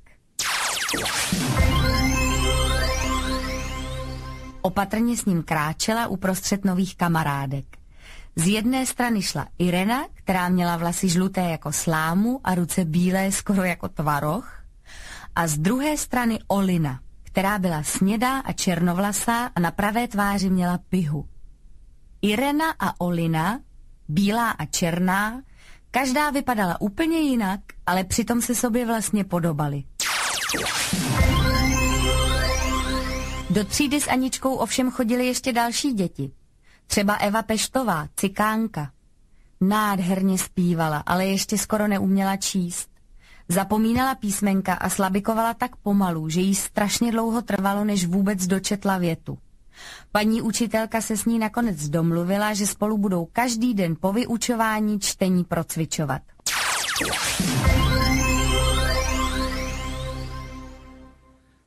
Opatrně 4.63 5.17
s 5.17 5.25
ním 5.25 5.43
kráčela 5.43 6.07
uprostřed 6.07 6.65
nových 6.65 6.97
kamarádek. 6.97 7.65
Z 8.37 8.47
jedné 8.47 8.87
strany 8.87 9.23
šla 9.23 9.47
Irena, 9.59 10.07
která 10.15 10.49
měla 10.49 10.77
vlasy 10.77 11.09
žluté 11.09 11.41
jako 11.41 11.73
slámu 11.73 12.41
a 12.45 12.55
ruce 12.55 12.85
bílé 12.85 13.33
skoro 13.33 13.65
jako 13.65 13.89
tvaroh. 13.89 14.53
A 15.37 15.47
z 15.47 15.59
druhé 15.59 15.97
strany 15.97 16.39
Olina, 16.47 17.01
která 17.37 17.59
byla 17.59 17.83
snědá 17.83 18.39
a 18.39 18.53
černovlasá 18.53 19.51
a 19.55 19.61
na 19.61 19.71
pravé 19.71 20.09
tváři 20.09 20.51
měla 20.51 20.79
pihu. 20.89 21.29
Irena 22.23 22.71
a 22.79 23.01
Olina, 23.01 23.61
bílá 24.09 24.51
a 24.51 24.65
černá, 24.65 25.43
každá 25.91 26.31
vypadala 26.31 26.81
úplně 26.81 27.19
jinak, 27.19 27.61
ale 27.87 28.05
přitom 28.05 28.43
se 28.43 28.55
sobě 28.55 28.87
vlastně 28.87 29.25
podobali. 29.25 29.85
Do 33.51 33.65
třídy 33.65 34.01
s 34.01 34.09
Aničkou 34.09 34.55
ovšem 34.55 34.91
chodili 34.91 35.27
ještě 35.27 35.53
další 35.53 35.93
děti. 35.93 36.31
Třeba 36.87 37.15
Eva 37.15 37.43
Peštová, 37.43 38.09
cikánka. 38.17 38.91
Nádherně 39.61 40.39
zpívala, 40.39 41.03
ale 41.07 41.27
ještě 41.27 41.59
skoro 41.59 41.89
neuměla 41.89 42.37
číst. 42.37 42.96
Zapomínala 43.49 44.15
písmenka 44.15 44.75
a 44.75 44.89
slabikovala 44.89 45.55
tak 45.55 45.77
pomalu, 45.77 46.29
že 46.29 46.41
jí 46.41 46.55
strašně 46.55 47.13
dlouho 47.13 47.43
trvalo, 47.43 47.85
než 47.85 48.07
vůbec 48.07 48.47
dočetla 48.47 48.99
větu. 48.99 49.39
Paní 50.13 50.43
učitelka 50.43 51.01
se 51.01 51.17
s 51.17 51.25
ní 51.25 51.39
nakonec 51.39 51.89
domluvila, 51.89 52.55
že 52.55 52.67
spolu 52.67 52.99
budou 52.99 53.29
každý 53.33 53.75
den 53.75 53.97
po 54.01 54.13
vyučování 54.13 55.01
čtení 55.01 55.45
procvičovat. 55.45 56.23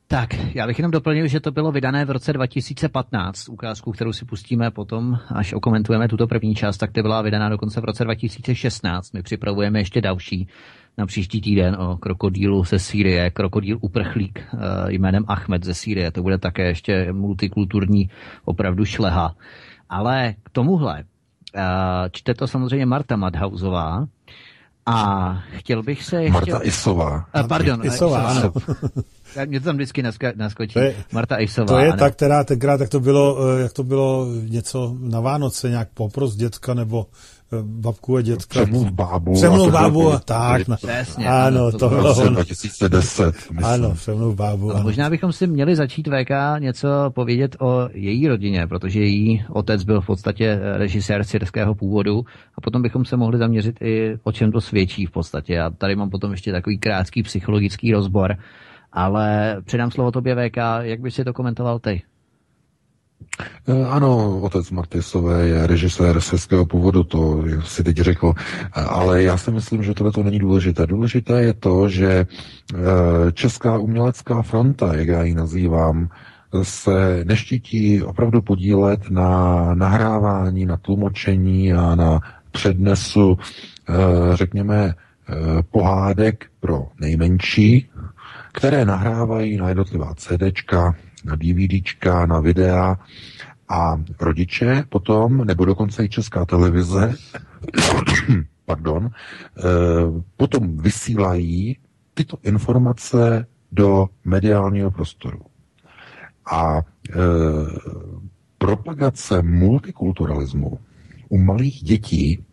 Tak, 0.07 0.55
já 0.55 0.67
bych 0.67 0.79
jenom 0.79 0.91
doplnil, 0.91 1.27
že 1.27 1.39
to 1.39 1.51
bylo 1.51 1.71
vydané 1.71 2.05
v 2.05 2.09
roce 2.09 2.33
2015. 2.33 3.49
Ukázku, 3.49 3.91
kterou 3.91 4.13
si 4.13 4.25
pustíme 4.25 4.71
potom, 4.71 5.19
až 5.35 5.53
okomentujeme 5.53 6.07
tuto 6.07 6.27
první 6.27 6.55
část, 6.55 6.77
tak 6.77 6.91
to 6.91 7.01
byla 7.01 7.21
vydaná 7.21 7.49
dokonce 7.49 7.81
v 7.81 7.83
roce 7.83 8.03
2016. 8.03 9.13
My 9.13 9.23
připravujeme 9.23 9.79
ještě 9.79 10.01
další 10.01 10.47
na 10.99 11.05
příští 11.05 11.41
týden 11.41 11.75
o 11.75 11.97
krokodýlu 11.97 12.63
ze 12.63 12.79
Sýrie, 12.79 13.29
krokodýl 13.29 13.77
uprchlík 13.81 14.39
uh, 14.53 14.59
jménem 14.87 15.23
Ahmed 15.27 15.63
ze 15.63 15.73
Sýrie. 15.73 16.11
To 16.11 16.21
bude 16.23 16.37
také 16.37 16.67
ještě 16.67 17.13
multikulturní 17.13 18.09
opravdu 18.45 18.85
šleha. 18.85 19.35
Ale 19.89 20.33
k 20.43 20.49
tomuhle 20.49 21.03
uh, 21.03 21.61
čte 22.11 22.33
to 22.33 22.47
samozřejmě 22.47 22.85
Marta 22.85 23.15
Madhausová, 23.15 24.07
a 24.85 25.33
chtěl 25.49 25.83
bych 25.83 26.03
se 26.03 26.23
ještě... 26.23 26.33
Marta 26.33 26.59
Isová. 26.63 27.25
A, 27.33 27.43
pardon. 27.43 27.85
Isová, 27.85 28.21
ano. 28.21 28.53
Mě 29.45 29.59
to 29.59 29.65
tam 29.65 29.75
vždycky 29.75 30.03
naskočí. 30.35 30.73
To 30.73 30.79
je, 30.79 30.95
Marta 31.11 31.37
Isová. 31.37 31.67
To 31.67 31.77
je 31.77 31.87
ano. 31.87 31.97
ta, 31.97 32.09
která 32.09 32.43
tenkrát, 32.43 32.77
tak 32.77 32.89
to 32.89 32.99
bylo, 32.99 33.37
eh, 33.57 33.61
jak 33.61 33.73
to 33.73 33.83
bylo 33.83 34.27
něco 34.49 34.95
na 34.99 35.19
Vánoce, 35.19 35.69
nějak 35.69 35.89
popros 35.93 36.35
dětka, 36.35 36.73
nebo 36.73 37.05
babku 37.63 38.15
a 38.15 38.21
dětka. 38.21 38.61
Přemluv 38.61 38.91
bábu. 38.91 39.33
Přemluv 39.33 39.71
bábu 39.71 40.11
a 40.11 40.19
tak. 40.19 40.67
No. 40.67 40.75
Přesně, 40.75 41.27
ano, 41.27 41.71
to, 41.71 41.77
to 41.77 41.89
bylo 41.89 42.15
ono. 42.15 42.29
2010. 42.29 43.25
Myslím. 43.35 43.65
Ano, 43.65 43.91
přemluv 43.93 44.35
bábu. 44.35 44.71
Ano. 44.71 44.83
Možná 44.83 45.09
bychom 45.09 45.31
si 45.31 45.47
měli 45.47 45.75
začít 45.75 46.07
VK 46.07 46.31
něco 46.59 46.87
povědět 47.15 47.55
o 47.59 47.89
její 47.93 48.27
rodině, 48.27 48.67
protože 48.67 48.99
její 48.99 49.45
otec 49.49 49.83
byl 49.83 50.01
v 50.01 50.05
podstatě 50.05 50.59
režisér 50.77 51.23
syrského 51.23 51.75
původu 51.75 52.25
a 52.55 52.61
potom 52.61 52.81
bychom 52.81 53.05
se 53.05 53.17
mohli 53.17 53.37
zaměřit 53.37 53.81
i 53.81 54.17
o 54.23 54.31
čem 54.31 54.51
to 54.51 54.61
svědčí 54.61 55.05
v 55.05 55.11
podstatě. 55.11 55.59
A 55.59 55.69
tady 55.69 55.95
mám 55.95 56.09
potom 56.09 56.31
ještě 56.31 56.51
takový 56.51 56.77
krátký 56.77 57.23
psychologický 57.23 57.91
rozbor, 57.91 58.35
ale 58.93 59.57
předám 59.65 59.91
slovo 59.91 60.11
tobě 60.11 60.35
VK, 60.35 60.57
jak 60.81 60.99
bys 60.99 61.15
si 61.15 61.23
to 61.23 61.33
komentoval 61.33 61.79
ty? 61.79 62.01
Eh, 63.67 63.85
ano, 63.85 64.39
otec 64.39 64.71
Martisové 64.71 65.47
je 65.47 65.67
režisér 65.67 66.21
světského 66.21 66.65
původu, 66.65 67.03
to 67.03 67.43
si 67.63 67.83
teď 67.83 67.97
řekl, 67.97 68.33
eh, 68.37 68.81
ale 68.81 69.23
já 69.23 69.37
si 69.37 69.51
myslím, 69.51 69.83
že 69.83 69.93
tohle 69.93 70.11
to 70.11 70.23
není 70.23 70.39
důležité. 70.39 70.87
Důležité 70.87 71.41
je 71.41 71.53
to, 71.53 71.89
že 71.89 72.09
eh, 72.09 73.31
Česká 73.31 73.77
umělecká 73.77 74.41
fronta, 74.41 74.95
jak 74.95 75.07
já 75.07 75.23
ji 75.23 75.35
nazývám, 75.35 76.09
se 76.63 77.21
neštítí 77.23 78.03
opravdu 78.03 78.41
podílet 78.41 79.09
na 79.09 79.73
nahrávání, 79.75 80.65
na 80.65 80.77
tlumočení 80.77 81.73
a 81.73 81.95
na 81.95 82.19
přednesu, 82.51 83.37
řekněme, 84.33 84.93
pohádek 85.71 86.45
pro 86.59 86.87
nejmenší, 86.99 87.89
které 88.53 88.85
nahrávají 88.85 89.57
na 89.57 89.69
jednotlivá 89.69 90.13
CDčka, 90.15 90.95
na 91.25 91.35
DVDčka, 91.35 92.25
na 92.25 92.39
videa 92.39 92.97
a 93.69 94.01
rodiče 94.19 94.83
potom, 94.89 95.37
nebo 95.37 95.65
dokonce 95.65 96.05
i 96.05 96.09
česká 96.09 96.45
televize, 96.45 97.13
pardon, 98.65 99.09
eh, 99.09 99.61
potom 100.37 100.77
vysílají 100.77 101.77
tyto 102.13 102.37
informace 102.43 103.45
do 103.71 104.07
mediálního 104.25 104.91
prostoru. 104.91 105.39
A 106.51 106.77
e, 106.77 106.83
propagace 108.57 109.41
multikulturalismu 109.41 110.79
u 111.29 111.37
malých 111.37 111.83
dětí 111.83 112.45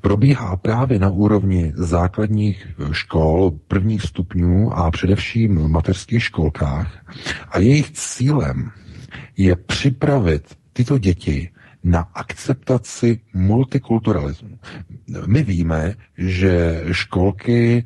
probíhá 0.00 0.56
právě 0.56 0.98
na 0.98 1.10
úrovni 1.10 1.72
základních 1.76 2.66
škol, 2.92 3.50
prvních 3.68 4.02
stupňů 4.02 4.72
a 4.72 4.90
především 4.90 5.56
v 5.58 5.68
mateřských 5.68 6.22
školkách. 6.22 6.98
A 7.48 7.58
jejich 7.58 7.90
cílem 7.90 8.70
je 9.36 9.56
připravit 9.56 10.56
tyto 10.72 10.98
děti 10.98 11.50
na 11.84 12.00
akceptaci 12.00 13.20
multikulturalismu. 13.34 14.58
My 15.26 15.42
víme, 15.42 15.94
že 16.18 16.82
školky 16.92 17.84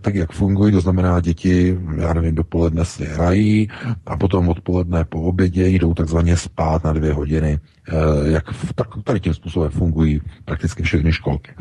tak, 0.00 0.14
jak 0.14 0.32
fungují, 0.32 0.72
to 0.72 0.80
znamená, 0.80 1.20
děti, 1.20 1.78
já 1.96 2.14
nevím, 2.14 2.34
dopoledne 2.34 2.84
si 2.84 3.04
hrají 3.04 3.68
a 4.06 4.16
potom 4.16 4.48
odpoledne 4.48 5.04
po 5.04 5.22
obědě 5.22 5.68
jdou 5.68 5.94
takzvaně 5.94 6.36
spát 6.36 6.84
na 6.84 6.92
dvě 6.92 7.12
hodiny, 7.12 7.58
eh, 7.88 7.92
jak 8.30 8.44
tak, 8.74 8.88
tady 9.04 9.20
tím 9.20 9.34
způsobem 9.34 9.70
fungují 9.70 10.20
prakticky 10.44 10.82
všechny 10.82 11.12
školky. 11.12 11.52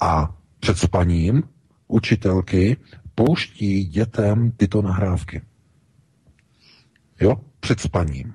A 0.00 0.34
před 0.60 0.78
spaním 0.78 1.42
učitelky 1.88 2.76
pouští 3.14 3.84
dětem 3.84 4.52
tyto 4.56 4.82
nahrávky. 4.82 5.42
Jo, 7.20 7.36
před 7.60 7.80
spaním. 7.80 8.32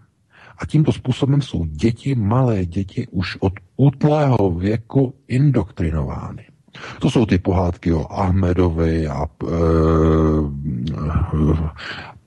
A 0.58 0.66
tímto 0.66 0.92
způsobem 0.92 1.42
jsou 1.42 1.66
děti, 1.66 2.16
malé 2.16 2.66
děti, 2.66 3.08
už 3.08 3.38
od 3.40 3.54
útlého 3.76 4.52
věku 4.52 5.16
indoktrinovány. 5.28 6.53
To 7.00 7.10
jsou 7.10 7.26
ty 7.26 7.38
pohádky 7.38 7.94
o 7.94 8.14
Ahmedovi 8.14 9.08
a 9.08 9.26
uh, 9.44 10.52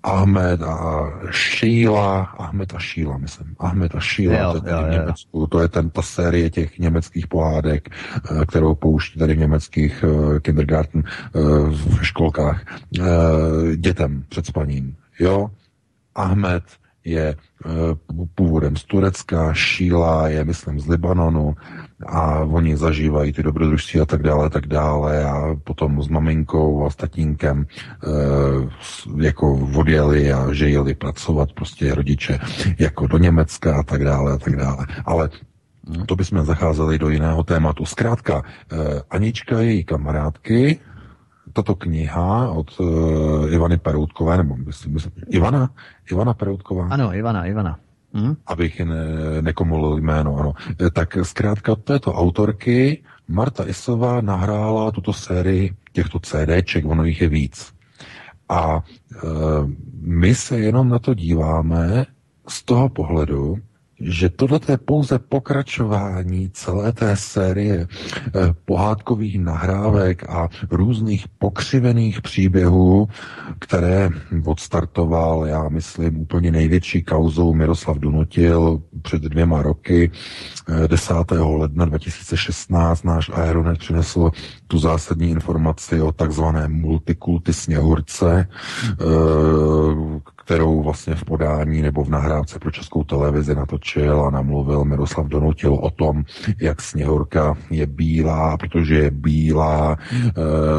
Ahmed 0.03 0.63
a 0.63 1.11
Sheila, 1.33 2.23
Ahmed 2.23 2.75
a 2.75 2.79
Sheila, 2.79 3.19
myslím. 3.19 3.57
Ahmed 3.59 3.95
a 3.95 4.01
Sheila, 4.01 4.39
jo, 4.39 4.61
to, 4.61 4.69
je 4.69 4.73
jo, 4.73 4.85
v 4.87 4.91
Německu, 4.91 5.47
to 5.47 5.61
je 5.61 5.69
ten, 5.69 5.91
ta 5.91 6.03
série 6.03 6.51
těch 6.51 6.79
německých 6.79 7.27
pohádek, 7.27 7.89
uh, 8.31 8.45
kterou 8.45 8.75
pouští 8.75 9.19
tady 9.19 9.35
v 9.35 9.39
německých 9.39 10.05
uh, 10.05 10.39
kindergarten 10.39 11.03
uh, 11.33 11.71
v 11.71 12.07
školkách 12.07 12.65
uh, 12.99 13.07
dětem 13.77 14.25
před 14.29 14.47
spaním. 14.47 14.97
Jo, 15.19 15.51
Ahmed 16.15 16.63
je 17.07 17.37
původem 18.35 18.77
z 18.77 18.85
Turecka, 18.85 19.55
Šíla 19.55 20.29
je, 20.29 20.45
myslím, 20.45 20.81
z 20.81 20.89
Libanonu 20.89 21.57
a 22.07 22.41
oni 22.41 22.77
zažívají 22.77 23.33
ty 23.33 23.43
dobrodružství 23.43 24.01
a 24.01 24.05
tak 24.05 24.23
dále, 24.23 24.51
tak 24.51 24.67
dále 24.67 25.25
a 25.25 25.57
potom 25.65 26.03
s 26.03 26.09
maminkou 26.09 26.87
a 26.87 26.91
s 26.91 26.97
tatínkem 26.97 27.67
e, 27.67 29.25
jako 29.25 29.69
odjeli 29.75 30.33
a 30.33 30.53
že 30.53 30.69
jeli 30.69 30.95
pracovat 30.95 31.53
prostě 31.53 31.95
rodiče 31.95 32.39
jako 32.79 33.07
do 33.07 33.19
Německa 33.19 33.77
a 33.77 33.83
tak 33.83 34.05
dále 34.05 34.33
a 34.33 34.39
tak 34.39 34.57
dále. 34.57 34.87
Ale 35.05 35.31
to 36.07 36.17
bychom 36.17 36.45
zacházeli 36.45 36.99
do 36.99 37.09
jiného 37.09 37.43
tématu. 37.43 37.87
Zkrátka, 37.87 38.43
e, 38.43 39.03
Anička 39.11 39.61
její 39.61 39.85
kamarádky, 39.85 40.81
tato 41.57 41.75
kniha 41.75 42.51
od 42.51 42.81
uh, 42.81 43.53
Ivany 43.53 43.79
Peroutkové, 43.79 44.37
nebo 44.37 44.57
myslím, 44.57 44.95
myslím, 44.95 45.13
Ivana? 45.29 45.71
Ivana 46.11 46.35
Peroutková? 46.35 46.89
Ano, 46.91 47.15
Ivana, 47.15 47.47
Ivana. 47.47 47.79
Hmm? 48.15 48.37
Abych 48.47 48.81
ne, 48.81 49.05
nekomolil 49.41 50.01
jméno, 50.01 50.37
ano. 50.37 50.53
Tak 50.93 51.19
zkrátka 51.23 51.73
od 51.73 51.85
této 51.85 52.13
autorky 52.13 53.03
Marta 53.29 53.67
Isová 53.67 54.21
nahrála 54.21 54.91
tuto 54.91 55.13
sérii 55.13 55.75
těchto 55.93 56.19
CDček, 56.19 56.87
ono 56.87 57.05
jich 57.05 57.21
je 57.21 57.29
víc. 57.29 57.73
A 58.49 58.81
e, 58.81 59.19
my 60.01 60.35
se 60.35 60.59
jenom 60.59 60.89
na 60.89 60.99
to 60.99 61.15
díváme 61.15 62.07
z 62.49 62.63
toho 62.63 62.89
pohledu, 62.89 63.59
že 64.01 64.29
tohle 64.29 64.61
je 64.69 64.77
pouze 64.79 65.19
pokračování 65.19 66.51
celé 66.53 66.93
té 66.93 67.17
série 67.17 67.87
eh, 67.87 68.31
pohádkových 68.65 69.41
nahrávek 69.41 70.29
a 70.29 70.49
různých 70.71 71.25
pokřivených 71.39 72.23
příběhů, 72.23 73.09
které 73.59 74.11
odstartoval, 74.45 75.47
já 75.47 75.69
myslím, 75.69 76.21
úplně 76.21 76.53
největší 76.53 77.03
kauzou 77.03 77.55
Miroslav 77.55 77.99
Dunutil 77.99 78.83
před 79.03 79.23
dvěma 79.23 79.63
roky. 79.63 80.11
10. 80.87 81.15
ledna 81.31 81.85
2016 81.85 83.03
náš 83.03 83.31
Aeronet 83.35 83.79
přinesl 83.79 84.31
tu 84.67 84.79
zásadní 84.79 85.31
informaci 85.31 86.01
o 86.01 86.13
takzvané 86.13 86.69
multikulty 86.69 87.53
sněhurce, 87.53 88.49
eh, 88.49 89.05
kterou 90.47 90.83
vlastně 90.83 91.15
v 91.15 91.25
podání 91.25 91.83
nebo 91.83 92.05
v 92.05 92.09
nahrávce 92.09 92.59
pro 92.59 92.71
českou 92.71 93.05
televizi 93.05 93.55
natočil 93.55 94.23
a 94.23 94.31
namluvil 94.31 94.85
Miroslav 94.85 95.27
Donutil 95.27 95.75
o 95.75 95.91
tom, 95.91 96.25
jak 96.61 96.83
sněhurka 96.83 97.55
je 97.71 97.87
bílá, 97.87 98.57
protože 98.57 98.95
je 98.95 99.11
bílá, 99.11 99.97
eh, 100.15 100.33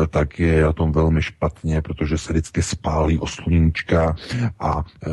tak 0.10 0.40
je 0.40 0.64
na 0.64 0.74
tom 0.74 0.92
velmi 0.92 1.22
špatně, 1.22 1.82
protože 1.82 2.18
se 2.18 2.34
vždycky 2.34 2.62
spálí 2.64 3.20
o 3.20 3.28
sluníčka 3.28 4.16
a 4.60 4.84
eh, 4.84 5.10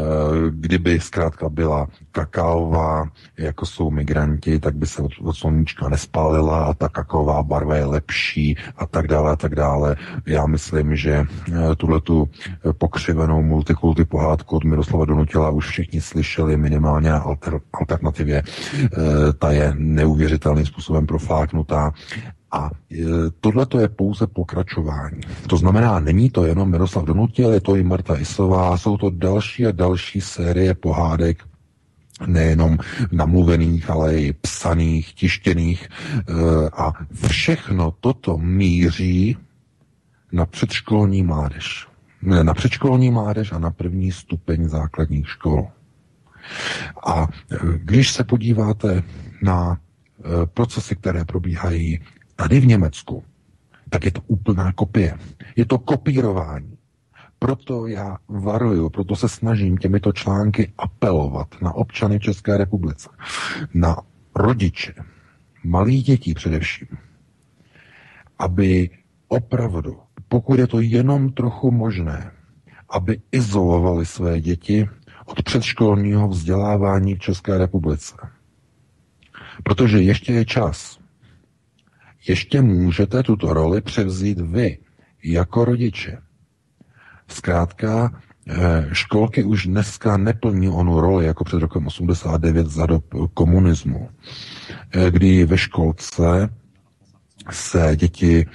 kdyby 0.50 1.00
zkrátka 1.00 1.48
byla 1.48 1.88
kakaová, 2.12 3.08
jako 3.38 3.66
jsou 3.66 3.90
migranti, 3.90 4.60
tak 4.60 4.74
by 4.76 4.86
se 4.86 5.02
od, 5.02 5.34
sluníčka 5.36 5.88
nespálila 5.88 6.64
a 6.64 6.74
ta 6.74 6.88
kakaová 6.88 7.42
barva 7.42 7.76
je 7.76 7.84
lepší 7.84 8.56
a 8.76 8.86
tak 8.86 9.06
dále 9.06 9.32
a 9.32 9.36
tak 9.36 9.54
dále. 9.54 9.96
Já 10.26 10.46
myslím, 10.46 10.96
že 10.96 11.24
eh, 11.24 11.74
tuhle 11.76 12.00
tu 12.00 12.28
pokřivenou 12.78 13.42
multikulty 13.42 14.04
pohádku 14.04 14.56
od 14.56 14.64
Miroslava 14.64 15.04
Donutila 15.04 15.50
už 15.50 15.68
všichni 15.68 16.00
slyšeli 16.00 16.56
minimálně 16.56 17.10
na 17.10 17.18
alter, 17.18 17.60
alternativě. 17.72 18.42
Eh, 18.42 18.88
ta 19.38 19.52
je 19.52 19.72
neuvěřitelným 19.76 20.66
způsobem 20.66 21.06
profláknutá. 21.06 21.92
A 22.54 22.70
tohle 23.40 23.66
to 23.66 23.78
je 23.78 23.88
pouze 23.88 24.26
pokračování. 24.26 25.20
To 25.46 25.56
znamená, 25.56 26.00
není 26.00 26.30
to 26.30 26.44
jenom 26.46 26.70
Miroslav 26.70 27.04
Donutil, 27.04 27.52
je 27.52 27.60
to 27.60 27.76
i 27.76 27.82
Marta 27.82 28.16
Isová, 28.16 28.76
jsou 28.78 28.96
to 28.96 29.10
další 29.10 29.66
a 29.66 29.72
další 29.72 30.20
série 30.20 30.74
pohádek, 30.74 31.42
nejenom 32.26 32.78
namluvených, 33.12 33.90
ale 33.90 34.16
i 34.16 34.32
psaných, 34.32 35.14
tištěných. 35.14 35.88
E, 35.88 35.90
a 36.70 36.92
všechno 37.28 37.90
toto 38.00 38.38
míří 38.38 39.36
na 40.32 40.46
předškolní 40.46 41.22
mládež. 41.22 41.86
Na 42.42 42.54
předškolní 42.54 43.10
mládež 43.10 43.52
a 43.52 43.58
na 43.58 43.70
první 43.70 44.12
stupeň 44.12 44.68
základních 44.68 45.28
škol. 45.28 45.68
A 47.06 47.26
e, 47.26 47.56
když 47.76 48.12
se 48.12 48.24
podíváte 48.24 49.02
na 49.42 49.78
procesy, 50.54 50.96
které 50.96 51.24
probíhají 51.24 52.00
tady 52.36 52.60
v 52.60 52.66
Německu, 52.66 53.24
tak 53.90 54.04
je 54.04 54.10
to 54.10 54.20
úplná 54.26 54.72
kopie. 54.72 55.18
Je 55.56 55.64
to 55.64 55.78
kopírování. 55.78 56.73
Proto 57.44 57.86
já 57.86 58.18
varuju, 58.28 58.90
proto 58.90 59.16
se 59.16 59.28
snažím 59.28 59.76
těmito 59.76 60.12
články 60.12 60.72
apelovat 60.78 61.48
na 61.62 61.72
občany 61.72 62.20
České 62.20 62.56
republice, 62.56 63.08
na 63.74 63.96
rodiče, 64.34 64.94
malých 65.64 66.04
dětí 66.04 66.34
především, 66.34 66.88
aby 68.38 68.90
opravdu, 69.28 70.00
pokud 70.28 70.58
je 70.58 70.66
to 70.66 70.80
jenom 70.80 71.32
trochu 71.32 71.70
možné, 71.70 72.32
aby 72.90 73.20
izolovali 73.32 74.06
své 74.06 74.40
děti 74.40 74.88
od 75.24 75.42
předškolního 75.42 76.28
vzdělávání 76.28 77.14
v 77.14 77.18
České 77.18 77.58
republice. 77.58 78.14
Protože 79.62 79.98
ještě 80.02 80.32
je 80.32 80.44
čas. 80.44 80.98
Ještě 82.28 82.62
můžete 82.62 83.22
tuto 83.22 83.54
roli 83.54 83.80
převzít 83.80 84.40
vy, 84.40 84.78
jako 85.24 85.64
rodiče. 85.64 86.23
Zkrátka, 87.28 88.20
eh, 88.48 88.88
školky 88.92 89.44
už 89.44 89.66
dneska 89.66 90.16
neplní 90.16 90.68
onu 90.68 91.00
roli 91.00 91.26
jako 91.26 91.44
před 91.44 91.58
rokem 91.58 91.86
89 91.86 92.66
za 92.66 92.86
dob 92.86 93.04
komunismu, 93.34 94.08
eh, 94.92 95.10
kdy 95.10 95.44
ve 95.44 95.58
školce 95.58 96.48
se 97.50 97.96
děti 97.96 98.46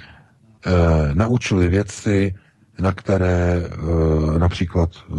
eh, 0.66 1.14
naučily 1.14 1.68
věci, 1.68 2.34
na 2.80 2.92
které 2.92 3.62
e, 4.34 4.38
například 4.38 4.90
e, 4.96 5.12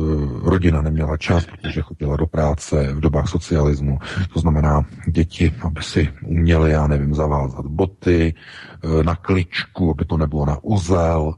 rodina 0.49 0.81
neměla 0.81 1.17
čas, 1.17 1.45
protože 1.45 1.81
chodila 1.81 2.15
do 2.17 2.27
práce 2.27 2.93
v 2.93 2.99
dobách 2.99 3.29
socialismu. 3.29 3.99
To 4.33 4.39
znamená, 4.39 4.85
děti, 5.07 5.53
aby 5.61 5.83
si 5.83 6.09
uměli, 6.25 6.71
já 6.71 6.87
nevím, 6.87 7.15
zavázat 7.15 7.65
boty 7.65 8.33
e, 8.99 9.03
na 9.03 9.15
kličku, 9.15 9.91
aby 9.91 10.05
to 10.05 10.17
nebylo 10.17 10.45
na 10.45 10.57
uzel, 10.63 11.33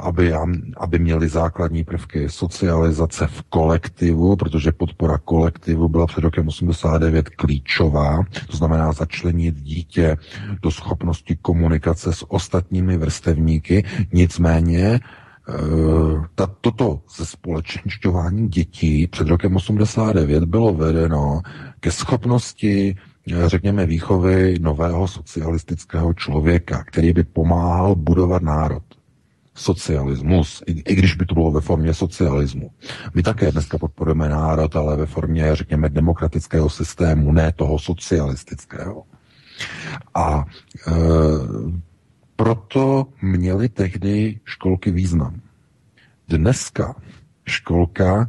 aby, 0.00 0.34
aby 0.76 0.98
měli 0.98 1.28
základní 1.28 1.84
prvky 1.84 2.28
socializace 2.28 3.26
v 3.26 3.42
kolektivu, 3.42 4.36
protože 4.36 4.72
podpora 4.72 5.18
kolektivu 5.18 5.88
byla 5.88 6.06
před 6.06 6.20
rokem 6.20 6.48
89 6.48 7.28
klíčová, 7.28 8.24
to 8.50 8.56
znamená 8.56 8.92
začlenit 8.92 9.54
dítě 9.54 10.16
do 10.62 10.70
schopnosti 10.70 11.36
komunikace 11.42 12.12
s 12.12 12.30
ostatními 12.30 12.96
vrstevníky, 12.96 13.84
nicméně 14.12 14.92
Eh, 14.92 15.00
ta, 16.34 16.46
toto 16.60 17.00
ze 17.16 17.26
společenšťování 17.26 18.48
dětí 18.48 19.06
před 19.06 19.28
rokem 19.28 19.56
89 19.56 20.44
bylo 20.44 20.74
vedeno 20.74 21.42
ke 21.80 21.90
schopnosti 21.90 22.96
eh, 23.32 23.48
řekněme, 23.48 23.86
výchovy 23.86 24.58
nového 24.60 25.08
socialistického 25.08 26.14
člověka, 26.14 26.84
který 26.84 27.12
by 27.12 27.24
pomáhal 27.24 27.94
budovat 27.94 28.42
národ. 28.42 28.82
Socialismus, 29.54 30.62
i, 30.66 30.72
i 30.72 30.94
když 30.94 31.14
by 31.14 31.26
to 31.26 31.34
bylo 31.34 31.50
ve 31.50 31.60
formě 31.60 31.94
socialismu. 31.94 32.70
My 33.14 33.22
také 33.22 33.52
dneska 33.52 33.78
podporujeme 33.78 34.28
národ, 34.28 34.76
ale 34.76 34.96
ve 34.96 35.06
formě, 35.06 35.56
řekněme, 35.56 35.88
demokratického 35.88 36.70
systému, 36.70 37.32
ne 37.32 37.52
toho 37.52 37.78
socialistického. 37.78 39.02
A 40.14 40.44
e, 40.88 40.92
proto 42.42 43.06
měly 43.22 43.68
tehdy 43.68 44.40
školky 44.44 44.90
význam. 44.90 45.40
Dneska 46.28 46.94
školka 47.46 48.28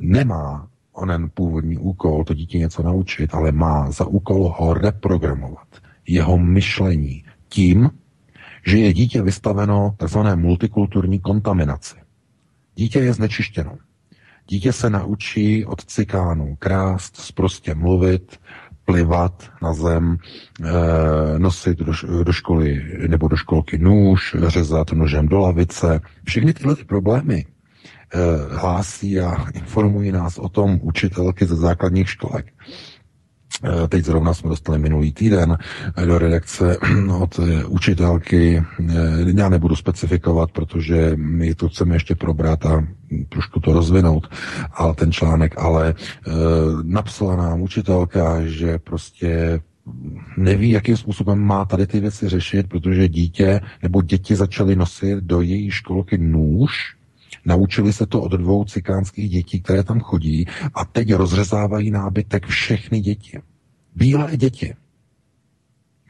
nemá 0.00 0.68
onen 0.92 1.30
původní 1.34 1.78
úkol 1.78 2.24
to 2.24 2.34
dítě 2.34 2.58
něco 2.58 2.82
naučit, 2.82 3.34
ale 3.34 3.52
má 3.52 3.90
za 3.90 4.04
úkol 4.06 4.54
ho 4.58 4.74
reprogramovat. 4.74 5.68
Jeho 6.06 6.38
myšlení 6.38 7.24
tím, 7.48 7.90
že 8.66 8.78
je 8.78 8.92
dítě 8.92 9.22
vystaveno 9.22 9.96
tzv. 10.04 10.18
multikulturní 10.34 11.20
kontaminaci. 11.20 11.96
Dítě 12.74 12.98
je 12.98 13.12
znečištěno. 13.12 13.78
Dítě 14.48 14.72
se 14.72 14.90
naučí 14.90 15.66
od 15.66 15.84
cikánů 15.84 16.56
krást, 16.58 17.34
prostě 17.34 17.74
mluvit, 17.74 18.40
plivat 18.84 19.50
na 19.62 19.74
zem, 19.74 20.16
eh, 20.64 21.38
nosit 21.38 21.78
do, 22.24 22.32
školy 22.32 22.82
nebo 23.08 23.28
do 23.28 23.36
školky 23.36 23.78
nůž, 23.78 24.36
řezat 24.46 24.92
nožem 24.92 25.28
do 25.28 25.38
lavice. 25.38 26.00
Všechny 26.24 26.52
tyhle 26.52 26.76
ty 26.76 26.84
problémy 26.84 27.46
eh, 27.46 28.18
hlásí 28.56 29.20
a 29.20 29.46
informují 29.54 30.12
nás 30.12 30.38
o 30.38 30.48
tom 30.48 30.78
učitelky 30.82 31.46
ze 31.46 31.56
základních 31.56 32.10
školek. 32.10 32.46
Eh, 33.64 33.88
teď 33.88 34.04
zrovna 34.04 34.34
jsme 34.34 34.50
dostali 34.50 34.78
minulý 34.78 35.12
týden 35.12 35.58
do 36.06 36.18
redakce 36.18 36.76
od 37.20 37.40
učitelky. 37.68 38.62
Já 39.36 39.48
nebudu 39.48 39.76
specifikovat, 39.76 40.50
protože 40.50 41.12
my 41.16 41.54
to 41.54 41.68
chceme 41.68 41.96
ještě 41.96 42.14
probrat 42.14 42.66
a 42.66 42.86
trošku 43.28 43.60
to 43.60 43.72
rozvinout, 43.72 44.28
ale 44.72 44.94
ten 44.94 45.12
článek, 45.12 45.54
ale 45.58 45.88
e, 45.88 45.94
napsala 46.82 47.36
nám 47.36 47.60
učitelka, 47.62 48.46
že 48.46 48.78
prostě 48.78 49.60
neví, 50.36 50.70
jakým 50.70 50.96
způsobem 50.96 51.38
má 51.38 51.64
tady 51.64 51.86
ty 51.86 52.00
věci 52.00 52.28
řešit, 52.28 52.68
protože 52.68 53.08
dítě 53.08 53.60
nebo 53.82 54.02
děti 54.02 54.36
začaly 54.36 54.76
nosit 54.76 55.18
do 55.18 55.40
její 55.40 55.70
školky 55.70 56.18
nůž, 56.18 56.96
Naučili 57.44 57.92
se 57.92 58.06
to 58.06 58.22
od 58.22 58.32
dvou 58.32 58.64
cikánských 58.64 59.30
dětí, 59.30 59.60
které 59.60 59.84
tam 59.84 60.00
chodí 60.00 60.46
a 60.74 60.84
teď 60.84 61.14
rozřezávají 61.14 61.90
nábytek 61.90 62.46
všechny 62.46 63.00
děti. 63.00 63.40
Bílé 63.96 64.36
děti 64.36 64.74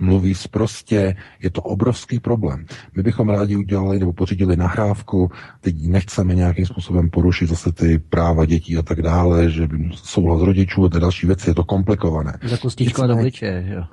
mluví 0.00 0.34
zprostě, 0.34 1.16
je 1.42 1.50
to 1.50 1.62
obrovský 1.62 2.20
problém. 2.20 2.66
My 2.96 3.02
bychom 3.02 3.28
rádi 3.28 3.56
udělali 3.56 3.98
nebo 3.98 4.12
pořídili 4.12 4.56
nahrávku, 4.56 5.30
teď 5.60 5.76
nechceme 5.86 6.34
nějakým 6.34 6.66
způsobem 6.66 7.10
porušit 7.10 7.46
zase 7.46 7.72
ty 7.72 7.98
práva 7.98 8.46
dětí 8.46 8.76
a 8.76 8.82
tak 8.82 9.02
dále, 9.02 9.50
že 9.50 9.68
souhlas 9.92 10.42
rodičů 10.42 10.84
a 10.84 10.88
ty 10.88 11.00
další 11.00 11.26
věci, 11.26 11.50
je 11.50 11.54
to 11.54 11.64
komplikované. 11.64 12.38
Za 12.44 12.56
kostičku 12.56 13.02
a 13.02 13.06
jo. 13.46 13.84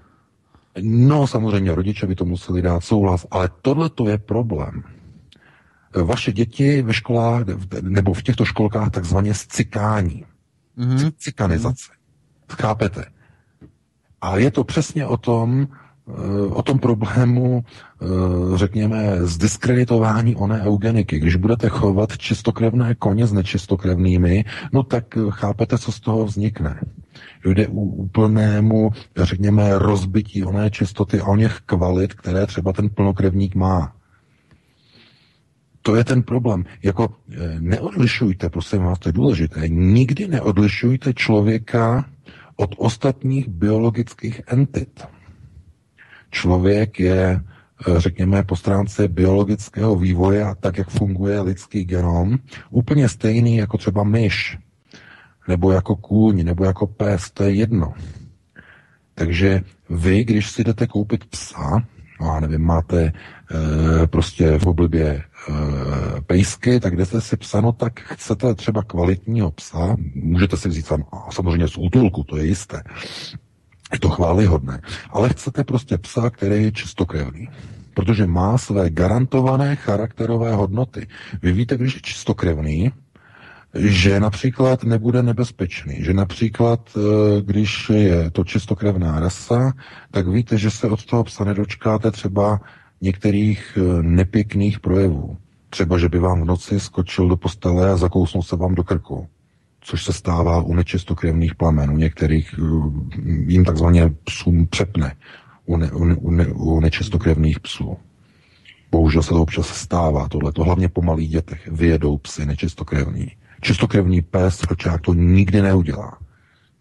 No, 0.81 1.27
samozřejmě 1.27 1.75
rodiče 1.75 2.07
by 2.07 2.15
to 2.15 2.25
museli 2.25 2.61
dát 2.61 2.84
souhlas, 2.84 3.25
ale 3.31 3.49
tohle 3.61 3.89
to 3.89 4.09
je 4.09 4.17
problém. 4.17 4.84
Vaše 6.03 6.31
děti 6.31 6.81
ve 6.81 6.93
školách 6.93 7.43
nebo 7.81 8.13
v 8.13 8.23
těchto 8.23 8.45
školkách 8.45 8.91
takzvaně 8.91 9.34
scikání. 9.34 10.25
Mm-hmm. 10.77 11.11
Cikanizace. 11.17 11.91
Chápete? 12.51 13.05
A 14.21 14.38
je 14.38 14.51
to 14.51 14.63
přesně 14.63 15.05
o 15.05 15.17
tom, 15.17 15.67
o 16.49 16.61
tom 16.63 16.79
problému, 16.79 17.63
eh, 17.63 18.05
řekněme, 18.57 19.17
zdiskreditování 19.21 20.35
oné 20.35 20.61
eugeniky. 20.61 21.19
Když 21.19 21.35
budete 21.35 21.69
chovat 21.69 22.17
čistokrevné 22.17 22.95
koně 22.95 23.27
s 23.27 23.34
nečistokrevnými, 23.34 24.45
no 24.73 24.84
tak 24.84 25.05
chápete, 25.29 25.77
co 25.77 25.91
z 25.91 25.99
toho 25.99 26.25
vznikne. 26.25 26.81
Jde 27.45 27.67
u 27.67 27.81
úplnému, 27.81 28.91
řekněme, 29.17 29.79
rozbití 29.79 30.43
oné 30.43 30.71
čistoty 30.71 31.19
a 31.19 31.25
o 31.27 31.35
něch 31.35 31.59
kvalit, 31.65 32.13
které 32.13 32.45
třeba 32.45 32.73
ten 32.73 32.89
plnokrevník 32.89 33.55
má. 33.55 33.93
To 35.81 35.95
je 35.95 36.03
ten 36.03 36.23
problém. 36.23 36.65
Jako 36.84 37.09
eh, 37.31 37.55
neodlišujte, 37.59 38.49
prosím 38.49 38.84
vás, 38.84 38.99
to 38.99 39.09
je 39.09 39.13
důležité, 39.13 39.67
nikdy 39.67 40.27
neodlišujte 40.27 41.13
člověka 41.13 42.05
od 42.55 42.75
ostatních 42.77 43.47
biologických 43.49 44.41
entit. 44.47 45.16
Člověk 46.31 46.99
je, 46.99 47.41
eh, 47.87 47.99
řekněme, 47.99 48.43
po 48.43 48.55
stránce 48.55 49.07
biologického 49.07 49.95
vývoje 49.95 50.43
a 50.43 50.55
tak, 50.55 50.77
jak 50.77 50.89
funguje 50.89 51.41
lidský 51.41 51.85
genom, 51.85 52.37
úplně 52.69 53.09
stejný 53.09 53.57
jako 53.57 53.77
třeba 53.77 54.03
myš, 54.03 54.57
nebo 55.47 55.71
jako 55.71 55.95
kůň, 55.95 56.43
nebo 56.43 56.65
jako 56.65 56.87
pes, 56.87 57.31
to 57.31 57.43
je 57.43 57.53
jedno. 57.53 57.93
Takže 59.15 59.61
vy, 59.89 60.23
když 60.23 60.51
si 60.51 60.63
jdete 60.63 60.87
koupit 60.87 61.25
psa, 61.25 61.83
no 62.21 62.39
nevím, 62.39 62.61
máte 62.61 63.01
e, 63.03 63.13
prostě 64.07 64.59
v 64.59 64.65
oblibě 64.65 65.05
e, 65.05 65.23
pejsky, 66.21 66.79
tak 66.79 66.95
jdete 66.95 67.21
si 67.21 67.37
psa, 67.37 67.61
no 67.61 67.71
tak 67.71 67.99
chcete 67.99 68.55
třeba 68.55 68.83
kvalitního 68.83 69.51
psa, 69.51 69.95
můžete 70.15 70.57
si 70.57 70.69
vzít 70.69 70.87
tam, 70.87 71.03
samozřejmě 71.29 71.67
z 71.67 71.77
útulku, 71.77 72.23
to 72.23 72.37
je 72.37 72.45
jisté, 72.45 72.83
je 73.93 73.99
to 73.99 74.09
chválihodné, 74.09 74.81
ale 75.09 75.30
chcete 75.30 75.64
prostě 75.64 75.97
psa, 75.97 76.30
který 76.30 76.64
je 76.64 76.72
čistokrevný, 76.72 77.49
protože 77.93 78.27
má 78.27 78.57
své 78.57 78.89
garantované 78.89 79.76
charakterové 79.76 80.53
hodnoty. 80.53 81.07
Vy 81.41 81.51
víte, 81.51 81.77
když 81.77 81.95
je 81.95 82.01
čistokrevný, 82.01 82.91
že 83.76 84.19
například 84.19 84.84
nebude 84.84 85.23
nebezpečný, 85.23 86.03
že 86.03 86.14
například, 86.14 86.97
eh, 86.97 87.41
když 87.41 87.89
je 87.89 88.31
to 88.31 88.43
čistokrevná 88.43 89.19
rasa, 89.19 89.73
tak 90.11 90.27
víte, 90.27 90.57
že 90.57 90.72
se 90.72 90.88
od 90.88 91.05
toho 91.05 91.23
psa 91.23 91.43
nedočkáte 91.43 92.11
třeba 92.11 92.59
některých 93.01 93.77
eh, 93.77 94.03
nepěkných 94.03 94.80
projevů. 94.80 95.38
Třeba, 95.69 95.97
že 95.97 96.09
by 96.09 96.19
vám 96.19 96.41
v 96.41 96.45
noci 96.45 96.80
skočil 96.80 97.27
do 97.30 97.38
postele 97.38 97.91
a 97.91 97.97
zakousnul 97.97 98.43
se 98.43 98.55
vám 98.55 98.76
do 98.76 98.84
krku, 98.84 99.27
což 99.88 100.03
se 100.03 100.14
stává 100.14 100.61
u 100.61 100.73
nečistokrevných 100.73 101.55
plamen, 101.55 101.91
u 101.91 101.97
některých 101.97 102.55
eh, 102.59 103.22
jim 103.47 103.65
takzvaně 103.65 104.14
psům 104.23 104.68
přepne, 104.68 105.15
u, 105.65 105.77
ne, 105.77 105.91
u, 105.91 106.05
ne, 106.05 106.15
u, 106.15 106.31
ne, 106.31 106.47
u 106.47 106.80
nečistokrevných 106.80 107.59
psů. 107.59 107.97
Bohužel 108.91 109.23
se 109.23 109.30
to 109.30 109.41
občas 109.41 109.68
stává, 109.68 110.30
tohle 110.30 110.51
to 110.51 110.64
hlavně 110.64 110.89
po 110.89 111.01
malých 111.01 111.30
dětech. 111.30 111.68
Vyjedou 111.68 112.18
psy 112.18 112.45
nečistokrevní. 112.45 113.31
Čistokrevný 113.61 114.22
pes, 114.22 114.61
vlčák 114.69 115.01
to 115.01 115.14
nikdy 115.14 115.61
neudělá. 115.61 116.18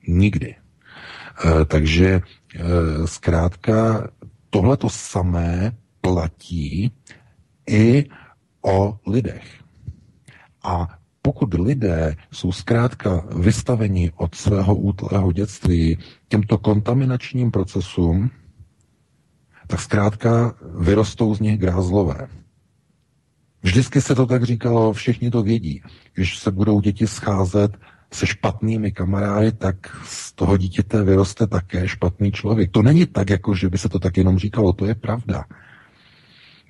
Nikdy. 0.09 0.55
E, 0.55 1.65
takže 1.65 2.07
e, 2.07 2.23
zkrátka 3.07 4.09
tohle 4.51 4.77
to 4.77 4.91
samé 4.91 5.73
platí 6.01 6.93
i 7.71 8.05
o 8.63 8.99
lidech. 9.07 9.47
A 10.65 10.99
pokud 11.27 11.55
lidé 11.55 12.17
jsou 12.33 12.53
zkrátka 12.53 13.27
vystaveni 13.37 14.13
od 14.17 14.35
svého 14.35 14.75
útlého 14.75 15.33
dětství 15.33 15.99
těmto 16.29 16.59
kontaminačním 16.59 17.51
procesům, 17.51 18.31
tak 19.67 19.81
zkrátka 19.81 20.55
vyrostou 20.79 21.35
z 21.35 21.41
nich 21.41 21.59
grázlové. 21.59 22.29
Vždycky 23.63 24.01
se 24.01 24.15
to 24.15 24.27
tak 24.27 24.45
říkalo, 24.45 24.93
všichni 24.93 25.31
to 25.31 25.43
vědí. 25.43 25.83
Když 26.15 26.39
se 26.39 26.51
budou 26.51 26.81
děti 26.81 27.07
scházet 27.07 27.77
se 28.13 28.27
špatnými 28.27 28.93
kamarády, 28.93 29.53
tak 29.53 29.77
z 30.05 30.33
toho 30.33 30.57
dítěte 30.57 31.03
vyroste 31.03 31.47
také 31.47 31.89
špatný 31.89 32.33
člověk. 32.33 32.71
To 32.71 32.83
není 32.83 33.07
tak, 33.07 33.31
jako 33.31 33.55
že 33.55 33.69
by 33.69 33.79
se 33.79 33.89
to 33.89 33.99
tak 33.99 34.17
jenom 34.17 34.39
říkalo, 34.39 34.73
to 34.73 34.87
je 34.87 34.95
pravda. 34.95 35.45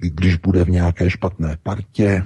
Když 0.00 0.36
bude 0.36 0.64
v 0.64 0.70
nějaké 0.70 1.10
špatné 1.10 1.58
partě, 1.62 2.24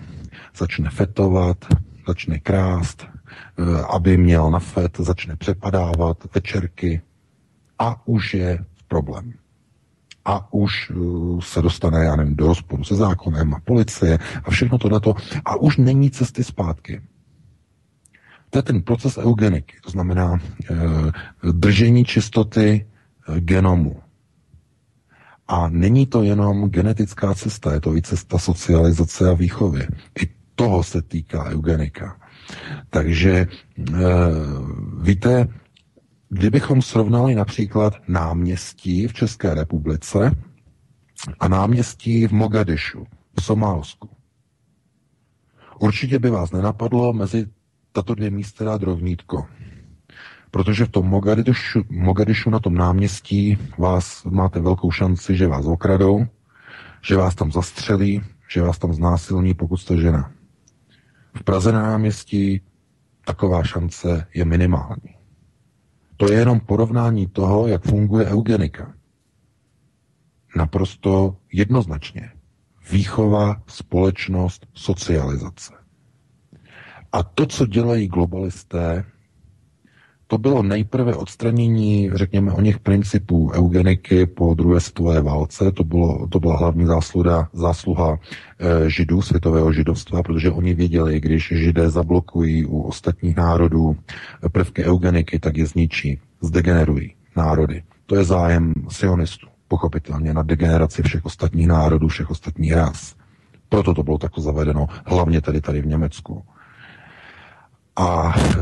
začne 0.57 0.91
fetovat, 0.91 1.90
začne 2.11 2.39
krást, 2.39 3.07
eh, 3.07 3.63
aby 3.95 4.17
měl 4.17 4.51
na 4.51 4.59
fet, 4.59 4.99
začne 4.99 5.37
přepadávat 5.37 6.27
večerky 6.35 7.01
a 7.79 8.07
už 8.07 8.35
je 8.35 8.65
problém 8.89 9.33
a 10.25 10.53
už 10.53 10.91
uh, 10.91 11.41
se 11.41 11.63
dostane, 11.63 12.05
já 12.05 12.17
nevím, 12.17 12.37
do 12.37 12.47
rozporu 12.47 12.85
se 12.85 12.95
zákonem 12.95 13.55
a 13.55 13.61
policie 13.61 14.19
a 14.45 14.51
všechno 14.51 14.79
tohleto 14.79 15.15
a 15.45 15.57
už 15.57 15.77
není 15.77 16.11
cesty 16.11 16.45
zpátky. 16.45 17.01
To 18.51 18.59
je 18.59 18.63
ten 18.63 18.83
proces 18.83 19.19
eugeniky, 19.19 19.77
to 19.83 19.91
znamená 19.91 20.39
eh, 20.39 20.77
držení 21.53 22.05
čistoty 22.05 22.87
eh, 22.87 23.41
genomu. 23.41 23.97
A 25.49 25.69
není 25.69 26.07
to 26.07 26.23
jenom 26.23 26.71
genetická 26.71 27.35
cesta, 27.35 27.73
je 27.73 27.81
to 27.81 27.97
i 27.97 28.03
cesta 28.03 28.39
socializace 28.39 29.31
a 29.31 29.35
výchovy. 29.35 29.87
I 30.23 30.29
toho 30.63 30.83
se 30.83 31.03
týká 31.03 31.45
eugenika. 31.45 32.17
Takže 32.91 33.47
eh, 33.47 33.95
víte, 35.03 35.49
Kdybychom 36.33 36.83
srovnali 36.83 37.35
například 37.35 37.95
náměstí 38.09 39.07
v 39.07 39.13
České 39.13 39.55
republice 39.55 40.37
a 41.41 41.49
náměstí 41.49 42.27
v 42.27 42.33
Mogadišu, 42.33 43.07
v 43.41 43.43
Somálsku, 43.43 44.09
určitě 45.79 46.19
by 46.19 46.31
vás 46.31 46.51
nenapadlo 46.51 47.13
mezi 47.13 47.47
tato 47.93 48.15
dvě 48.15 48.31
místa 48.31 48.65
dát 48.65 48.83
rovnítko. 48.83 49.47
Protože 50.51 50.85
v 50.85 50.89
tom 50.89 51.07
Mogadišu, 51.07 51.83
Mogadišu 51.91 52.51
na 52.51 52.59
tom 52.59 52.75
náměstí 52.75 53.59
vás 53.79 54.25
máte 54.25 54.61
velkou 54.61 54.91
šanci, 54.91 55.37
že 55.37 55.47
vás 55.47 55.67
okradou, 55.67 56.27
že 57.03 57.17
vás 57.17 57.35
tam 57.35 57.53
zastřelí, 57.53 58.23
že 58.49 58.63
vás 58.63 58.79
tam 58.79 58.95
znásilní, 58.95 59.55
pokud 59.55 59.77
jste 59.77 59.97
žena. 59.97 60.33
V 61.41 61.45
Praze 61.45 61.73
na 61.73 61.83
náměstí 61.83 62.61
taková 63.25 63.65
šance 63.65 64.27
je 64.35 64.45
minimální. 64.45 65.17
To 66.17 66.33
je 66.33 66.39
jenom 66.39 66.61
porovnání 66.61 67.27
toho, 67.27 67.67
jak 67.67 67.85
funguje 67.85 68.27
eugenika. 68.27 68.95
Naprosto 70.57 71.37
jednoznačně. 71.53 72.33
Výchova, 72.91 73.63
společnost, 73.67 74.67
socializace. 74.75 75.75
A 77.13 77.23
to, 77.23 77.47
co 77.47 77.67
dělají 77.67 78.09
globalisté, 78.09 79.05
to 80.31 80.39
bylo 80.39 80.63
nejprve 80.63 81.15
odstranění, 81.15 82.11
řekněme, 82.15 82.53
o 82.53 82.61
něch 82.61 82.79
principů 82.79 83.51
eugeniky 83.55 84.27
po 84.27 84.55
druhé 84.55 84.81
světové 84.81 85.23
válce. 85.23 85.73
To, 85.73 85.85
bylo, 85.85 86.27
to 86.27 86.41
byla 86.41 86.57
hlavní 86.57 86.87
zásluha, 86.87 87.49
zásluha 87.53 88.19
e, 88.59 88.91
židů, 88.91 89.23
světového 89.23 89.73
židovstva, 89.73 90.23
protože 90.23 90.51
oni 90.51 90.75
věděli, 90.75 91.21
když 91.21 91.53
židé 91.57 91.91
zablokují 91.91 92.67
u 92.67 92.81
ostatních 92.81 93.37
národů 93.37 93.97
prvky 94.53 94.85
eugeniky, 94.85 95.39
tak 95.39 95.57
je 95.57 95.67
zničí, 95.67 96.21
zdegenerují 96.41 97.15
národy. 97.37 97.83
To 98.07 98.17
je 98.17 98.25
zájem 98.25 98.75
sionistů, 98.89 99.47
pochopitelně, 99.69 100.35
na 100.35 100.43
degeneraci 100.43 101.03
všech 101.03 101.25
ostatních 101.25 101.67
národů, 101.67 102.09
všech 102.09 102.31
ostatních 102.31 102.73
ras. 102.73 103.15
Proto 103.69 103.95
to 103.95 104.03
bylo 104.03 104.19
takto 104.19 104.41
zavedeno, 104.41 104.87
hlavně 105.07 105.41
tedy 105.41 105.61
tady 105.61 105.83
v 105.83 105.87
Německu. 105.87 106.43
A 107.97 108.35
e, 108.39 108.55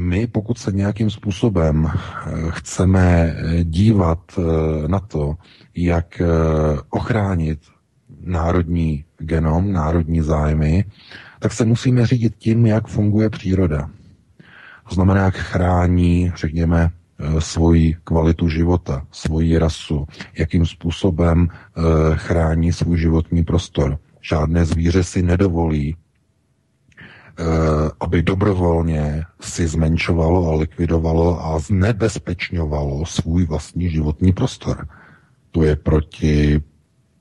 my, 0.00 0.26
pokud 0.26 0.58
se 0.58 0.72
nějakým 0.72 1.10
způsobem 1.10 1.90
eh, 1.90 2.30
chceme 2.50 3.34
eh, 3.36 3.64
dívat 3.64 4.18
eh, 4.38 4.42
na 4.88 5.00
to, 5.00 5.34
jak 5.74 6.22
ochránit 6.90 7.60
národní 8.20 9.04
genom, 9.18 9.72
národní 9.72 10.20
zájmy, 10.20 10.84
tak 11.38 11.52
se 11.52 11.64
musíme 11.64 12.06
řídit 12.06 12.34
tím, 12.38 12.66
jak 12.66 12.86
funguje 12.86 13.30
příroda. 13.30 13.90
To 14.88 14.94
znamená, 14.94 15.24
jak 15.24 15.34
chrání, 15.36 16.32
řekněme, 16.36 16.90
svoji 17.38 17.96
kvalitu 18.04 18.48
života, 18.48 19.06
svoji 19.12 19.58
rasu, 19.58 20.06
jakým 20.38 20.66
způsobem 20.66 21.48
chrání 22.14 22.72
svůj 22.72 22.98
životní 22.98 23.44
prostor. 23.44 23.98
Žádné 24.20 24.64
zvíře 24.64 25.04
si 25.04 25.22
nedovolí 25.22 25.96
aby 28.00 28.22
dobrovolně 28.22 29.24
si 29.40 29.68
zmenšovalo 29.68 30.48
a 30.48 30.54
likvidovalo 30.54 31.44
a 31.44 31.58
znebezpečňovalo 31.58 33.06
svůj 33.06 33.44
vlastní 33.46 33.90
životní 33.90 34.32
prostor. 34.32 34.88
To 35.50 35.62
je 35.62 35.76
proti 35.76 36.62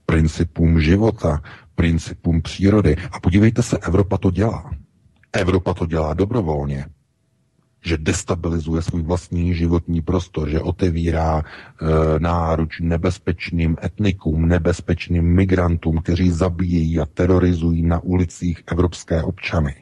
principům 0.06 0.82
života, 0.82 1.42
principům 1.76 2.42
přírody. 2.42 2.96
A 3.12 3.20
podívejte 3.20 3.64
se, 3.64 3.78
Evropa 3.78 4.18
to 4.18 4.32
dělá. 4.32 4.72
Evropa 5.34 5.74
to 5.74 5.86
dělá 5.86 6.14
dobrovolně 6.14 6.86
že 7.86 7.98
destabilizuje 7.98 8.82
svůj 8.82 9.02
vlastní 9.02 9.56
životní 9.56 10.02
prostor, 10.02 10.50
že 10.50 10.60
otevírá 10.60 11.40
e, 11.42 12.20
náruč 12.20 12.80
nebezpečným 12.80 13.78
etnikům, 13.84 14.48
nebezpečným 14.48 15.24
migrantům, 15.26 15.98
kteří 15.98 16.30
zabíjejí 16.30 17.00
a 17.00 17.06
terorizují 17.06 17.84
na 17.84 18.00
ulicích 18.00 18.64
evropské 18.68 19.24
občany. 19.24 19.76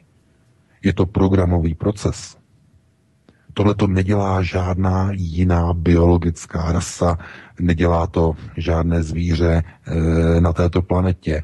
Je 0.82 0.92
to 0.92 1.06
programový 1.06 1.74
proces. 1.74 2.36
Tohle 3.54 3.74
to 3.74 3.86
nedělá 3.86 4.42
žádná 4.42 5.08
jiná 5.12 5.72
biologická 5.74 6.72
rasa, 6.72 7.18
nedělá 7.60 8.06
to 8.06 8.34
žádné 8.56 9.02
zvíře 9.02 9.62
e, 9.86 10.40
na 10.40 10.52
této 10.52 10.82
planetě. 10.82 11.42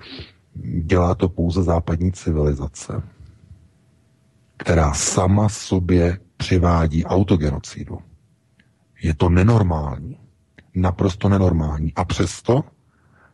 Dělá 0.83 1.15
to 1.15 1.29
pouze 1.29 1.63
západní 1.63 2.13
civilizace, 2.13 3.03
která 4.57 4.93
sama 4.93 5.49
sobě 5.49 6.19
přivádí 6.37 7.05
autogenocidu. 7.05 7.99
Je 9.03 9.15
to 9.15 9.29
nenormální. 9.29 10.17
Naprosto 10.75 11.29
nenormální. 11.29 11.93
A 11.97 12.05
přesto 12.05 12.65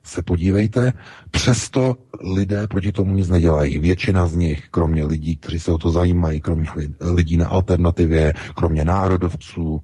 se 0.03 0.23
podívejte, 0.23 0.93
přesto 1.31 1.97
lidé 2.35 2.67
proti 2.67 2.93
tomu 2.93 3.15
nic 3.15 3.29
nedělají. 3.29 3.79
Většina 3.79 4.27
z 4.27 4.37
nich, 4.37 4.69
kromě 4.71 5.05
lidí, 5.05 5.37
kteří 5.37 5.59
se 5.59 5.73
o 5.73 5.79
to 5.79 5.91
zajímají, 5.91 6.41
kromě 6.41 6.69
lidí 7.01 7.37
na 7.37 7.49
alternativě, 7.49 8.35
kromě 8.55 8.85
národovců, 8.85 9.83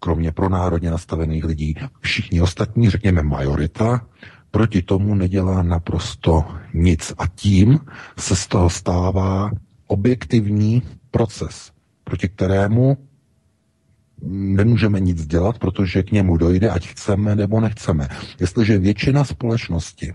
kromě 0.00 0.32
pronárodně 0.32 0.90
nastavených 0.90 1.44
lidí, 1.44 1.74
všichni 2.00 2.40
ostatní, 2.40 2.90
řekněme 2.90 3.22
majorita, 3.22 4.06
proti 4.50 4.82
tomu 4.82 5.14
nedělá 5.14 5.62
naprosto 5.62 6.44
nic. 6.74 7.12
A 7.18 7.26
tím 7.26 7.80
se 8.18 8.36
z 8.36 8.46
toho 8.46 8.70
stává 8.70 9.50
objektivní 9.86 10.82
proces 11.10 11.70
proti 12.10 12.28
kterému 12.28 12.96
nemůžeme 14.22 15.00
nic 15.00 15.26
dělat, 15.26 15.58
protože 15.58 16.02
k 16.02 16.12
němu 16.12 16.36
dojde, 16.36 16.70
ať 16.70 16.88
chceme 16.88 17.36
nebo 17.36 17.60
nechceme. 17.60 18.08
Jestliže 18.40 18.78
většina 18.78 19.24
společnosti 19.24 20.14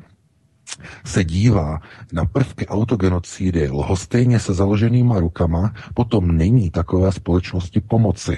se 1.06 1.24
dívá 1.24 1.80
na 2.14 2.26
prvky 2.26 2.68
autogenocídy 2.68 3.70
lhostejně 3.70 4.40
se 4.40 4.54
založenýma 4.54 5.20
rukama, 5.20 5.74
potom 5.94 6.38
není 6.38 6.72
takové 6.72 7.12
společnosti 7.12 7.82
pomoci. 7.82 8.38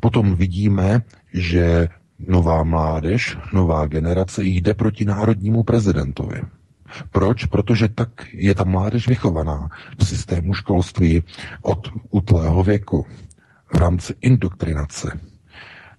Potom 0.00 0.34
vidíme, 0.34 1.02
že 1.32 1.88
nová 2.18 2.64
mládež, 2.64 3.36
nová 3.52 3.86
generace 3.86 4.44
jde 4.44 4.74
proti 4.74 5.04
národnímu 5.04 5.62
prezidentovi. 5.62 6.40
Proč? 7.10 7.44
Protože 7.44 7.88
tak 7.88 8.08
je 8.32 8.54
ta 8.54 8.64
mládež 8.64 9.08
vychovaná 9.08 9.68
v 9.98 10.06
systému 10.06 10.54
školství 10.54 11.22
od 11.62 11.88
útlého 12.10 12.62
věku 12.62 13.06
v 13.72 13.76
rámci 13.76 14.14
indoktrinace. 14.20 15.20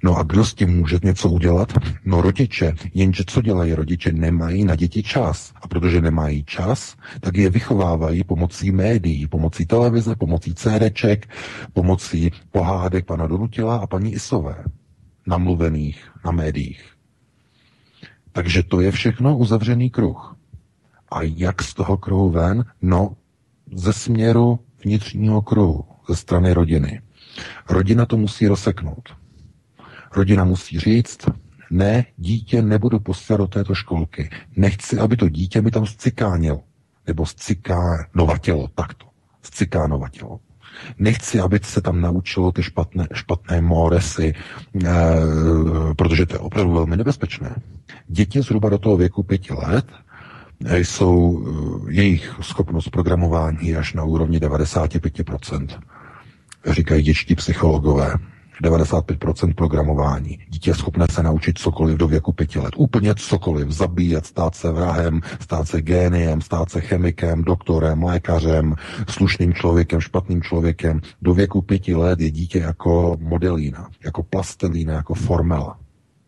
No 0.04 0.18
a 0.18 0.24
kdo 0.24 0.46
s 0.46 0.54
tím 0.54 0.70
může 0.70 1.00
něco 1.04 1.30
udělat? 1.30 1.74
No 2.06 2.22
rodiče. 2.22 2.74
Jenže 2.94 3.24
co 3.28 3.42
dělají 3.42 3.74
rodiče? 3.74 4.12
Nemají 4.12 4.66
na 4.66 4.76
děti 4.76 5.04
čas. 5.04 5.54
A 5.62 5.68
protože 5.68 6.02
nemají 6.02 6.44
čas, 6.44 6.96
tak 7.20 7.38
je 7.38 7.50
vychovávají 7.50 8.24
pomocí 8.24 8.72
médií, 8.72 9.28
pomocí 9.28 9.66
televize, 9.66 10.16
pomocí 10.16 10.54
CDček, 10.56 11.30
pomocí 11.74 12.32
pohádek 12.52 13.06
pana 13.06 13.28
Donutila 13.28 13.78
a 13.78 13.88
paní 13.88 14.14
Isové, 14.14 14.64
namluvených 15.28 16.12
na 16.26 16.32
médiích. 16.32 16.84
Takže 18.32 18.64
to 18.64 18.82
je 18.82 18.92
všechno 18.92 19.38
uzavřený 19.38 19.90
kruh. 19.90 20.36
A 21.12 21.22
jak 21.22 21.62
z 21.62 21.74
toho 21.74 21.98
kruhu 21.98 22.30
ven? 22.30 22.66
No, 22.82 23.16
ze 23.74 23.94
směru 23.94 24.60
vnitřního 24.84 25.42
kruhu, 25.42 25.86
ze 26.10 26.16
strany 26.16 26.54
rodiny. 26.54 27.02
Rodina 27.70 28.06
to 28.06 28.18
musí 28.18 28.48
rozseknout. 28.48 29.10
Rodina 30.16 30.44
musí 30.44 30.80
říct, 30.80 31.18
ne, 31.72 32.06
dítě 32.18 32.62
nebudu 32.62 33.00
posílat 33.00 33.38
do 33.38 33.48
této 33.48 33.76
školky. 33.76 34.30
Nechci, 34.56 34.98
aby 35.00 35.18
to 35.18 35.30
dítě 35.30 35.62
mi 35.62 35.72
tam 35.72 35.86
zcikánil. 35.86 36.60
Nebo 37.08 37.26
zcikánovatělo, 37.26 38.68
takto. 38.76 39.06
Zcikánovatělo. 39.42 40.40
Nechci, 40.98 41.40
aby 41.40 41.60
se 41.64 41.82
tam 41.82 42.02
naučilo 42.02 42.52
ty 42.52 42.64
špatné, 42.64 43.08
špatné 43.14 43.62
moresy, 43.62 44.34
e, 44.86 44.90
protože 45.96 46.26
to 46.26 46.36
je 46.36 46.40
opravdu 46.40 46.74
velmi 46.74 46.98
nebezpečné. 46.98 47.56
Děti 48.08 48.42
zhruba 48.42 48.70
do 48.70 48.78
toho 48.78 48.98
věku 48.98 49.24
pěti 49.24 49.54
let 49.54 49.86
jsou 50.70 51.44
eh, 51.88 51.92
jejich 51.92 52.36
schopnost 52.42 52.90
programování 52.90 53.76
až 53.76 53.94
na 53.94 54.04
úrovni 54.04 54.40
95%. 54.40 55.68
Říkají 56.66 57.04
dětští 57.04 57.36
psychologové. 57.36 58.14
95% 58.64 59.54
programování. 59.54 60.40
Dítě 60.50 60.70
je 60.70 60.76
schopné 60.76 61.06
se 61.12 61.24
naučit 61.24 61.58
cokoliv 61.58 61.98
do 61.98 62.08
věku 62.08 62.32
pěti 62.32 62.60
let. 62.60 62.74
Úplně 62.78 63.16
cokoliv. 63.16 63.70
Zabíjet, 63.70 64.26
stát 64.26 64.56
se 64.56 64.72
vrahem, 64.72 65.22
stát 65.40 65.68
se 65.68 65.82
géniem, 65.82 66.42
stát 66.42 66.70
se 66.70 66.82
chemikem, 66.82 67.44
doktorem, 67.44 68.04
lékařem, 68.04 68.76
slušným 69.10 69.54
člověkem, 69.54 70.02
špatným 70.02 70.42
člověkem. 70.42 71.02
Do 71.22 71.34
věku 71.34 71.62
pěti 71.62 71.96
let 71.96 72.20
je 72.20 72.32
dítě 72.32 72.60
jako 72.60 73.18
modelína, 73.20 73.90
jako 74.06 74.24
plastelína, 74.24 74.94
jako 74.94 75.14
formela. 75.14 75.80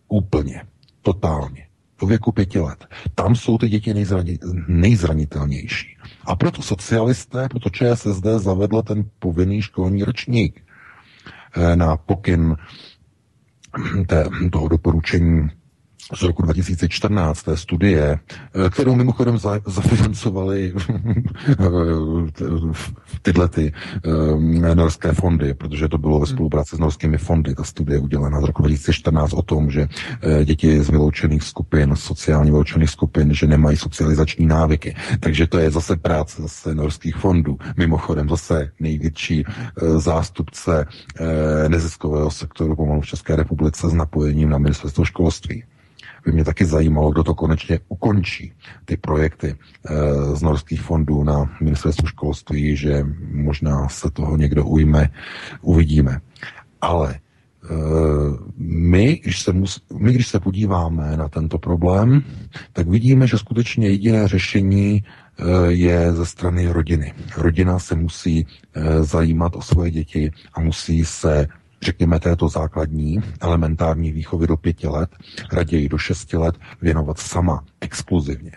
Úplně. 0.08 0.62
Totálně 1.02 1.68
do 2.04 2.08
věku 2.08 2.32
pěti 2.32 2.60
let. 2.60 2.86
Tam 3.16 3.36
jsou 3.36 3.58
ty 3.58 3.70
děti 3.70 3.94
nejzrani, 3.94 4.40
nejzranitelnější. 4.68 5.98
A 6.26 6.36
proto 6.36 6.62
socialisté, 6.62 7.50
proto 7.50 7.70
ČSSD 7.70 8.26
zavedla 8.38 8.82
ten 8.82 9.10
povinný 9.20 9.62
školní 9.62 10.04
ročník 10.04 10.64
eh, 11.56 11.76
na 11.76 11.98
pokyn 11.98 12.56
té, 14.08 14.26
toho 14.52 14.68
doporučení 14.68 15.50
z 16.16 16.22
roku 16.22 16.42
2014, 16.42 17.44
té 17.44 17.58
studie, 17.58 18.20
eh, 18.66 18.70
kterou 18.70 18.96
mimochodem 18.96 19.38
za, 19.38 19.60
zafinancovali 19.66 20.74
tyhle 23.22 23.50
ty 23.50 23.74
um, 24.34 24.62
norské 24.62 25.14
fondy, 25.14 25.54
protože 25.54 25.90
to 25.90 25.98
bylo 25.98 26.20
ve 26.20 26.26
spolupráci 26.26 26.76
s 26.76 26.80
norskými 26.80 27.18
fondy, 27.18 27.56
ta 27.56 27.64
studie 27.64 28.00
udělaná 28.00 28.42
z 28.42 28.44
roku 28.44 28.62
2014 28.62 29.34
o 29.34 29.42
tom, 29.42 29.72
že 29.72 29.88
děti 30.44 30.84
z 30.84 30.90
vyloučených 30.90 31.44
skupin, 31.44 31.96
sociálně 31.96 32.52
vyloučených 32.52 32.90
skupin, 32.90 33.34
že 33.34 33.48
nemají 33.48 33.78
socializační 33.78 34.46
návyky. 34.46 34.96
Takže 35.20 35.48
to 35.48 35.58
je 35.58 35.72
zase 35.72 35.96
práce 35.96 36.42
zase 36.42 36.76
norských 36.76 37.16
fondů. 37.16 37.58
Mimochodem 37.78 38.30
zase 38.30 38.72
největší 38.80 39.44
zástupce 39.98 40.86
neziskového 41.68 42.32
sektoru 42.32 42.76
pomalu 42.76 43.02
v 43.02 43.06
České 43.06 43.36
republice 43.36 43.90
s 43.90 43.94
napojením 43.94 44.50
na 44.50 44.58
ministerstvo 44.58 45.06
školství 45.06 45.64
by 46.26 46.32
mě 46.32 46.46
taky 46.46 46.66
zajímalo, 46.66 47.12
kdo 47.12 47.24
to 47.24 47.36
konečně 47.36 47.80
ukončí, 47.88 48.54
ty 48.86 48.98
projekty 48.98 49.48
e, 49.48 49.56
z 50.36 50.42
norských 50.42 50.82
fondů 50.82 51.24
na 51.24 51.58
ministerstvu 51.62 52.08
školství, 52.08 52.76
že 52.76 53.06
možná 53.32 53.90
se 53.90 54.12
toho 54.12 54.38
někdo 54.38 54.66
ujme, 54.66 55.10
uvidíme. 55.62 56.20
Ale 56.82 57.14
e, 57.14 57.20
my 58.58 59.20
když, 59.24 59.42
se 59.42 59.54
mus, 59.54 59.82
my, 59.98 60.14
když 60.14 60.28
se 60.28 60.40
podíváme 60.40 61.18
na 61.18 61.30
tento 61.30 61.58
problém, 61.58 62.24
tak 62.74 62.88
vidíme, 62.88 63.28
že 63.28 63.38
skutečně 63.38 63.88
jediné 63.88 64.28
řešení 64.28 65.04
e, 65.04 65.72
je 65.72 66.14
ze 66.14 66.26
strany 66.26 66.68
rodiny. 66.68 67.14
Rodina 67.38 67.80
se 67.80 67.96
musí 67.96 68.48
zajímat 69.02 69.56
o 69.56 69.62
svoje 69.62 69.92
děti 69.92 70.32
a 70.54 70.62
musí 70.62 71.06
se 71.06 71.48
řekněme, 71.84 72.20
této 72.20 72.50
základní 72.50 73.22
elementární 73.42 74.12
výchovy 74.12 74.48
do 74.48 74.58
pěti 74.58 74.88
let, 74.88 75.10
raději 75.52 75.90
do 75.90 75.98
šesti 75.98 76.38
let, 76.38 76.56
věnovat 76.82 77.20
sama, 77.20 77.64
exkluzivně. 77.82 78.52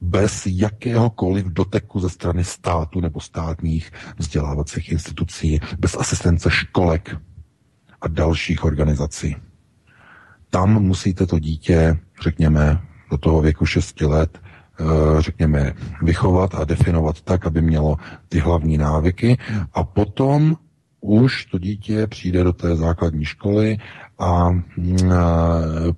Bez 0.00 0.46
jakéhokoliv 0.46 1.46
doteku 1.46 2.00
ze 2.00 2.08
strany 2.08 2.44
státu 2.44 3.00
nebo 3.00 3.20
státních 3.20 3.92
vzdělávacích 4.18 4.92
institucí, 4.92 5.60
bez 5.78 5.96
asistence 5.96 6.50
školek 6.50 7.16
a 8.00 8.08
dalších 8.08 8.64
organizací. 8.64 9.36
Tam 10.50 10.82
musíte 10.82 11.26
to 11.26 11.38
dítě, 11.38 11.98
řekněme, 12.22 12.80
do 13.10 13.18
toho 13.18 13.40
věku 13.42 13.66
6 13.66 14.00
let, 14.00 14.38
eh, 14.80 14.84
řekněme, 15.22 15.72
vychovat 16.02 16.54
a 16.54 16.64
definovat 16.64 17.20
tak, 17.20 17.46
aby 17.46 17.62
mělo 17.62 17.96
ty 18.28 18.38
hlavní 18.38 18.78
návyky 18.78 19.38
a 19.72 19.84
potom 19.84 20.56
už 21.04 21.44
to 21.44 21.58
dítě 21.58 22.06
přijde 22.06 22.44
do 22.44 22.52
té 22.52 22.76
základní 22.76 23.24
školy 23.24 23.78
a 24.18 24.50
mm, 24.50 24.62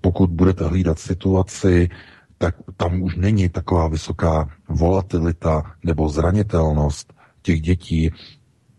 pokud 0.00 0.30
budete 0.30 0.64
hlídat 0.64 0.98
situaci, 0.98 1.88
tak 2.38 2.54
tam 2.76 3.02
už 3.02 3.16
není 3.16 3.48
taková 3.48 3.88
vysoká 3.88 4.48
volatilita 4.68 5.62
nebo 5.84 6.08
zranitelnost 6.08 7.12
těch 7.42 7.60
dětí, 7.60 8.10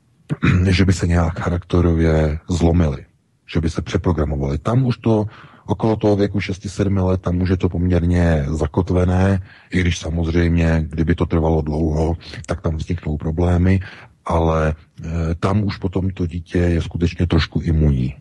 že 0.69 0.85
by 0.85 0.93
se 0.93 1.07
nějak 1.07 1.39
charakterově 1.39 2.39
zlomily, 2.49 3.05
že 3.53 3.61
by 3.61 3.69
se 3.69 3.81
přeprogramovali. 3.81 4.57
Tam 4.57 4.85
už 4.85 4.97
to 4.97 5.25
Okolo 5.67 5.95
toho 5.95 6.15
věku 6.15 6.39
6-7 6.39 7.05
let 7.05 7.21
tam 7.21 7.35
může 7.35 7.57
to 7.57 7.69
poměrně 7.69 8.45
zakotvené, 8.47 9.41
i 9.71 9.79
když 9.81 9.99
samozřejmě, 9.99 10.85
kdyby 10.89 11.15
to 11.15 11.25
trvalo 11.25 11.61
dlouho, 11.61 12.17
tak 12.45 12.61
tam 12.61 12.75
vzniknou 12.75 13.17
problémy, 13.17 13.79
ale 14.27 14.75
e, 15.03 15.35
tam 15.35 15.63
už 15.63 15.77
potom 15.77 16.09
to 16.09 16.27
dítě 16.27 16.57
je 16.57 16.81
skutečně 16.81 17.27
trošku 17.27 17.59
imunní. 17.61 18.15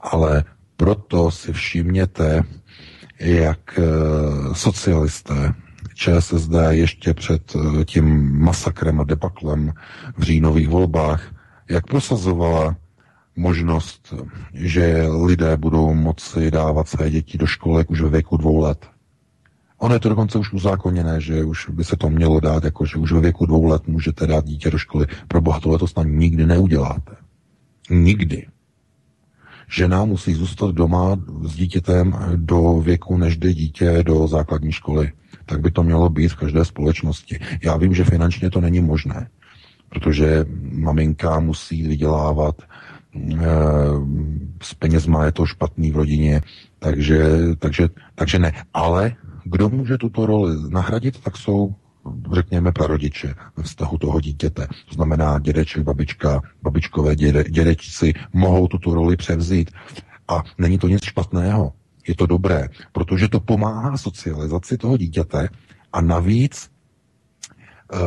Ale 0.00 0.44
proto 0.76 1.30
si 1.30 1.52
všimněte, 1.52 2.42
jak 3.20 3.78
e, 3.78 3.82
socialisté 4.54 5.54
ČSSD 5.94 6.52
ještě 6.70 7.14
před 7.14 7.56
e, 7.56 7.84
tím 7.84 8.36
masakrem 8.38 9.00
a 9.00 9.04
debaklem 9.04 9.72
v 10.16 10.22
říjnových 10.22 10.68
volbách, 10.68 11.34
jak 11.70 11.86
prosazovala 11.86 12.76
možnost, 13.36 14.14
že 14.54 15.06
lidé 15.26 15.56
budou 15.56 15.94
moci 15.94 16.50
dávat 16.50 16.88
své 16.88 17.10
děti 17.10 17.38
do 17.38 17.46
školek 17.46 17.90
už 17.90 18.00
ve 18.00 18.08
věku 18.08 18.36
dvou 18.36 18.60
let. 18.60 18.91
Ono 19.82 19.94
je 19.94 20.00
to 20.00 20.08
dokonce 20.08 20.38
už 20.38 20.52
uzákoněné, 20.52 21.20
že 21.20 21.44
už 21.44 21.68
by 21.68 21.84
se 21.84 21.96
to 21.96 22.10
mělo 22.10 22.40
dát, 22.40 22.64
jako 22.64 22.86
že 22.86 22.96
už 22.96 23.12
ve 23.12 23.20
věku 23.20 23.46
dvou 23.46 23.66
let 23.66 23.88
můžete 23.88 24.26
dát 24.26 24.44
dítě 24.44 24.70
do 24.70 24.78
školy. 24.78 25.06
Pro 25.28 25.40
boha 25.40 25.60
tohle 25.60 25.78
to 25.78 25.86
snad 25.86 26.06
nikdy 26.06 26.46
neuděláte. 26.46 27.16
Nikdy. 27.90 28.46
Žena 29.70 30.04
musí 30.04 30.34
zůstat 30.34 30.74
doma 30.74 31.16
s 31.42 31.54
dítětem 31.54 32.16
do 32.36 32.80
věku, 32.84 33.16
než 33.16 33.36
jde 33.36 33.54
dítě 33.54 34.02
do 34.02 34.26
základní 34.26 34.72
školy. 34.72 35.12
Tak 35.46 35.60
by 35.60 35.70
to 35.70 35.82
mělo 35.82 36.08
být 36.08 36.28
v 36.28 36.36
každé 36.36 36.64
společnosti. 36.64 37.38
Já 37.64 37.76
vím, 37.76 37.94
že 37.94 38.04
finančně 38.04 38.50
to 38.50 38.60
není 38.60 38.80
možné, 38.80 39.28
protože 39.88 40.44
maminka 40.72 41.40
musí 41.40 41.88
vydělávat 41.88 42.62
s 44.62 44.74
penězma 44.74 45.24
je 45.24 45.32
to 45.32 45.46
špatný 45.46 45.90
v 45.90 45.96
rodině, 45.96 46.40
takže, 46.78 47.24
takže, 47.58 47.88
takže 48.14 48.38
ne. 48.38 48.52
Ale 48.74 49.16
kdo 49.44 49.68
může 49.68 49.98
tuto 49.98 50.26
roli 50.26 50.56
nahradit, 50.68 51.20
tak 51.20 51.36
jsou 51.36 51.74
řekněme 52.32 52.72
prarodiče 52.72 53.34
ve 53.56 53.62
vztahu 53.62 53.98
toho 53.98 54.20
dítěte. 54.20 54.66
To 54.88 54.94
znamená 54.94 55.38
dědeček, 55.38 55.82
babička, 55.82 56.40
babičkové 56.62 57.16
děde, 57.16 57.44
dědečci 57.44 58.12
mohou 58.32 58.68
tuto 58.68 58.94
roli 58.94 59.16
převzít. 59.16 59.70
A 60.28 60.42
není 60.58 60.78
to 60.78 60.88
nic 60.88 61.04
špatného. 61.04 61.72
Je 62.08 62.14
to 62.14 62.26
dobré, 62.26 62.68
protože 62.92 63.28
to 63.28 63.40
pomáhá 63.40 63.96
socializaci 63.96 64.78
toho 64.78 64.96
dítěte 64.96 65.48
a 65.92 66.00
navíc 66.00 66.70
uh, 67.92 68.00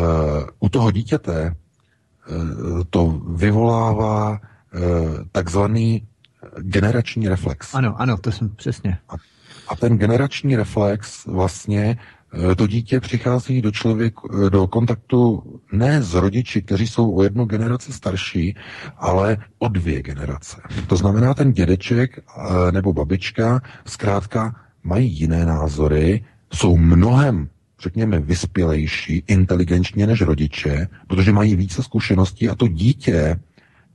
u 0.60 0.70
toho 0.70 0.92
dítěte 0.92 1.56
uh, 2.30 2.84
to 2.90 3.22
vyvolává 3.36 4.40
Eh, 4.76 5.26
takzvaný 5.32 6.08
generační 6.58 7.28
reflex. 7.28 7.76
Ano, 7.76 7.96
ano, 8.02 8.18
to 8.18 8.32
jsem 8.32 8.50
přesně. 8.50 8.98
A, 9.10 9.14
a 9.68 9.76
ten 9.76 9.98
generační 9.98 10.56
reflex 10.56 11.26
vlastně 11.26 11.98
eh, 12.52 12.56
to 12.56 12.68
dítě 12.68 13.00
přichází 13.00 13.62
do 13.62 13.72
člověku, 13.72 14.30
eh, 14.34 14.50
do 14.50 14.68
kontaktu 14.68 15.44
ne 15.72 16.02
s 16.02 16.14
rodiči, 16.14 16.62
kteří 16.62 16.88
jsou 16.88 17.16
o 17.16 17.24
jednu 17.24 17.46
generaci 17.46 17.94
starší, 17.94 18.56
ale 18.98 19.38
o 19.60 19.68
dvě 19.68 20.02
generace. 20.02 20.62
To 20.88 20.96
znamená, 20.96 21.34
ten 21.34 21.52
dědeček 21.52 22.20
nebo 22.72 22.94
babička 22.94 23.62
zkrátka 23.86 24.56
mají 24.84 25.12
jiné 25.12 25.46
názory, 25.46 26.26
jsou 26.54 26.78
mnohem 26.78 27.50
řekněme, 27.86 28.20
vyspělejší, 28.20 29.24
inteligentně 29.28 30.08
než 30.08 30.22
rodiče, 30.22 30.88
protože 31.08 31.32
mají 31.32 31.56
více 31.56 31.84
zkušeností 31.84 32.50
a 32.50 32.56
to 32.56 32.68
dítě 32.68 33.40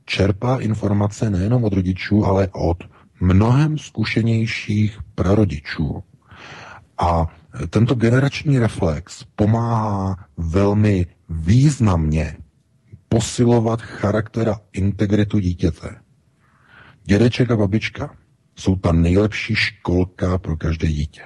čerpá 0.05 0.57
informace 0.59 1.29
nejenom 1.29 1.63
od 1.63 1.73
rodičů, 1.73 2.25
ale 2.25 2.47
od 2.51 2.83
mnohem 3.21 3.77
zkušenějších 3.77 4.99
prarodičů. 5.15 6.03
A 6.97 7.27
tento 7.69 7.95
generační 7.95 8.59
reflex 8.59 9.23
pomáhá 9.35 10.25
velmi 10.37 11.05
významně 11.29 12.37
posilovat 13.09 13.81
charakter 13.81 14.49
a 14.49 14.59
integritu 14.73 15.39
dítěte. 15.39 15.95
Dědeček 17.03 17.51
a 17.51 17.55
babička 17.55 18.15
jsou 18.55 18.75
ta 18.75 18.91
nejlepší 18.91 19.55
školka 19.55 20.37
pro 20.37 20.57
každé 20.57 20.87
dítě. 20.87 21.21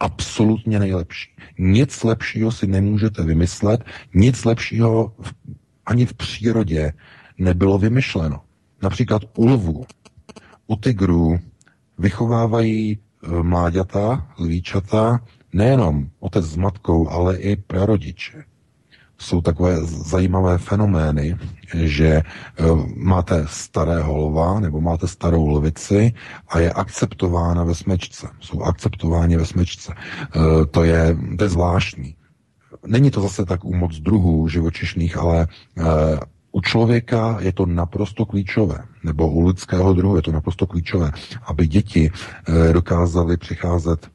Absolutně 0.00 0.78
nejlepší. 0.78 1.30
Nic 1.58 2.02
lepšího 2.02 2.52
si 2.52 2.66
nemůžete 2.66 3.24
vymyslet, 3.24 3.84
nic 4.14 4.44
lepšího 4.44 5.16
ani 5.86 6.06
v 6.06 6.14
přírodě 6.14 6.92
nebylo 7.38 7.78
vymyšleno. 7.78 8.40
Například 8.82 9.22
u 9.36 9.46
lvů, 9.46 9.86
u 10.68 10.76
tigrů 10.76 11.38
vychovávají 11.98 12.92
e, 12.92 12.98
mláďata, 13.42 14.26
lvíčata, 14.38 15.20
nejenom 15.52 16.08
otec 16.20 16.44
s 16.44 16.56
matkou, 16.56 17.08
ale 17.08 17.36
i 17.36 17.56
prarodiče. 17.56 18.44
Jsou 19.20 19.40
takové 19.40 19.76
zajímavé 19.84 20.58
fenomény, 20.58 21.36
že 21.74 22.06
e, 22.06 22.22
máte 22.96 23.44
starého 23.46 24.16
lva 24.16 24.60
nebo 24.60 24.80
máte 24.80 25.08
starou 25.08 25.48
lvici 25.48 26.12
a 26.48 26.58
je 26.58 26.72
akceptována 26.72 27.64
ve 27.64 27.74
smečce. 27.74 28.28
Jsou 28.40 28.62
akceptováni 28.62 29.36
ve 29.36 29.46
smečce. 29.46 29.92
E, 29.92 30.66
to 30.66 30.84
je, 30.84 31.16
to 31.38 31.44
je 31.44 31.50
zvláštní. 31.50 32.14
Není 32.86 33.10
to 33.10 33.20
zase 33.20 33.44
tak 33.44 33.64
u 33.64 33.74
moc 33.74 33.96
druhů 33.98 34.48
živočišných, 34.48 35.16
ale 35.16 35.46
u 36.52 36.60
člověka 36.60 37.38
je 37.40 37.52
to 37.52 37.66
naprosto 37.66 38.26
klíčové, 38.26 38.78
nebo 39.08 39.28
u 39.28 39.46
lidského 39.46 39.94
druhu 39.94 40.16
je 40.16 40.22
to 40.22 40.32
naprosto 40.32 40.66
klíčové, 40.66 41.10
aby 41.46 41.66
děti 41.66 42.10
eh, 42.10 42.72
dokázaly 42.72 43.36
přicházet 43.36 44.08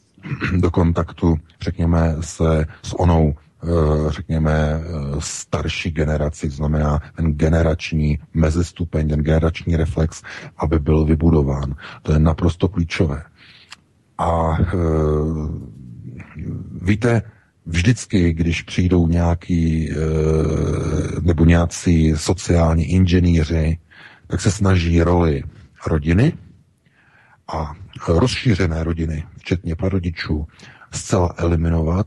do 0.56 0.70
kontaktu, 0.70 1.36
řekněme, 1.60 2.16
se, 2.20 2.66
s 2.82 3.00
onou 3.00 3.34
eh, 3.34 3.66
řekněme, 4.08 4.52
eh, 4.52 4.80
starší 5.18 5.90
generaci, 5.90 6.50
znamená 6.50 6.98
ten 7.16 7.32
generační 7.32 8.18
mezistupeň, 8.34 9.08
ten 9.08 9.20
generační 9.22 9.76
reflex, 9.76 10.22
aby 10.56 10.78
byl 10.78 11.04
vybudován. 11.04 11.74
To 12.02 12.12
je 12.12 12.18
naprosto 12.18 12.68
klíčové. 12.68 13.22
A 14.18 14.58
víte, 16.82 17.22
Vždycky, 17.66 18.32
když 18.32 18.62
přijdou 18.62 19.06
nějaký 19.06 19.90
nebo 21.22 21.44
nějací 21.44 22.12
sociální 22.16 22.84
inženýři, 22.84 23.78
tak 24.32 24.40
se 24.40 24.50
snaží 24.50 25.02
roli 25.02 25.42
rodiny 25.86 26.32
a 27.52 27.74
rozšířené 28.08 28.84
rodiny, 28.84 29.24
včetně 29.36 29.76
prarodičů, 29.76 30.46
zcela 30.90 31.34
eliminovat 31.36 32.06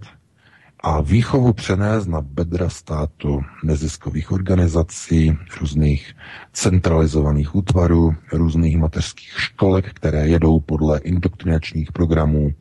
a 0.79 1.01
výchovu 1.01 1.53
přenést 1.53 2.07
na 2.07 2.21
bedra 2.21 2.69
státu, 2.69 3.41
neziskových 3.63 4.31
organizací, 4.31 5.37
různých 5.59 6.15
centralizovaných 6.53 7.55
útvarů, 7.55 8.15
různých 8.33 8.77
mateřských 8.77 9.33
školek, 9.37 9.93
které 9.93 10.27
jedou 10.27 10.59
podle 10.59 10.99
indoktrinačních 10.99 11.91
programů 11.91 12.51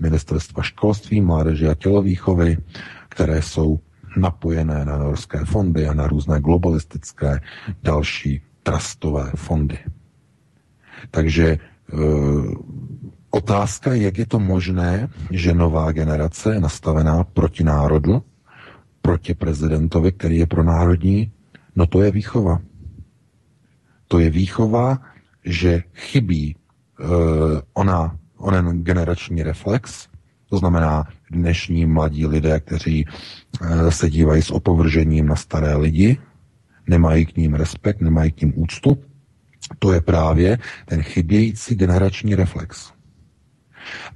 Ministerstva 0.00 0.62
školství, 0.62 1.20
mládeže 1.20 1.68
a 1.68 1.74
tělovýchovy, 1.74 2.56
které 3.08 3.42
jsou 3.42 3.80
napojené 4.16 4.84
na 4.84 4.98
norské 4.98 5.44
fondy 5.44 5.88
a 5.88 5.94
na 5.94 6.06
různé 6.06 6.40
globalistické 6.40 7.40
další 7.82 8.42
trastové 8.62 9.32
fondy. 9.36 9.78
Takže 11.10 11.46
e, 11.48 11.58
Otázka, 13.32 13.94
jak 13.94 14.18
je 14.18 14.26
to 14.26 14.38
možné, 14.40 15.08
že 15.30 15.54
nová 15.54 15.92
generace 15.92 16.54
je 16.54 16.60
nastavená 16.60 17.24
proti 17.24 17.64
národu, 17.64 18.22
proti 19.02 19.34
prezidentovi, 19.34 20.12
který 20.12 20.36
je 20.36 20.46
pro 20.46 20.62
národní, 20.62 21.32
no 21.76 21.86
to 21.86 22.02
je 22.02 22.10
výchova. 22.10 22.60
To 24.08 24.18
je 24.18 24.30
výchova, 24.30 24.98
že 25.44 25.82
chybí 25.94 26.56
uh, 26.56 27.08
ona, 27.72 28.16
onen 28.36 28.84
generační 28.84 29.42
reflex, 29.42 30.08
to 30.50 30.58
znamená 30.58 31.08
dnešní 31.30 31.86
mladí 31.86 32.26
lidé, 32.26 32.60
kteří 32.60 33.06
uh, 33.06 33.88
se 33.88 34.10
dívají 34.10 34.42
s 34.42 34.50
opovržením 34.50 35.26
na 35.26 35.36
staré 35.36 35.76
lidi, 35.76 36.18
nemají 36.86 37.26
k 37.26 37.36
ním 37.36 37.54
respekt, 37.54 38.00
nemají 38.00 38.32
k 38.32 38.40
ním 38.40 38.52
úctu, 38.56 38.98
to 39.78 39.92
je 39.92 40.00
právě 40.00 40.58
ten 40.86 41.02
chybějící 41.02 41.74
generační 41.74 42.34
reflex. 42.34 42.92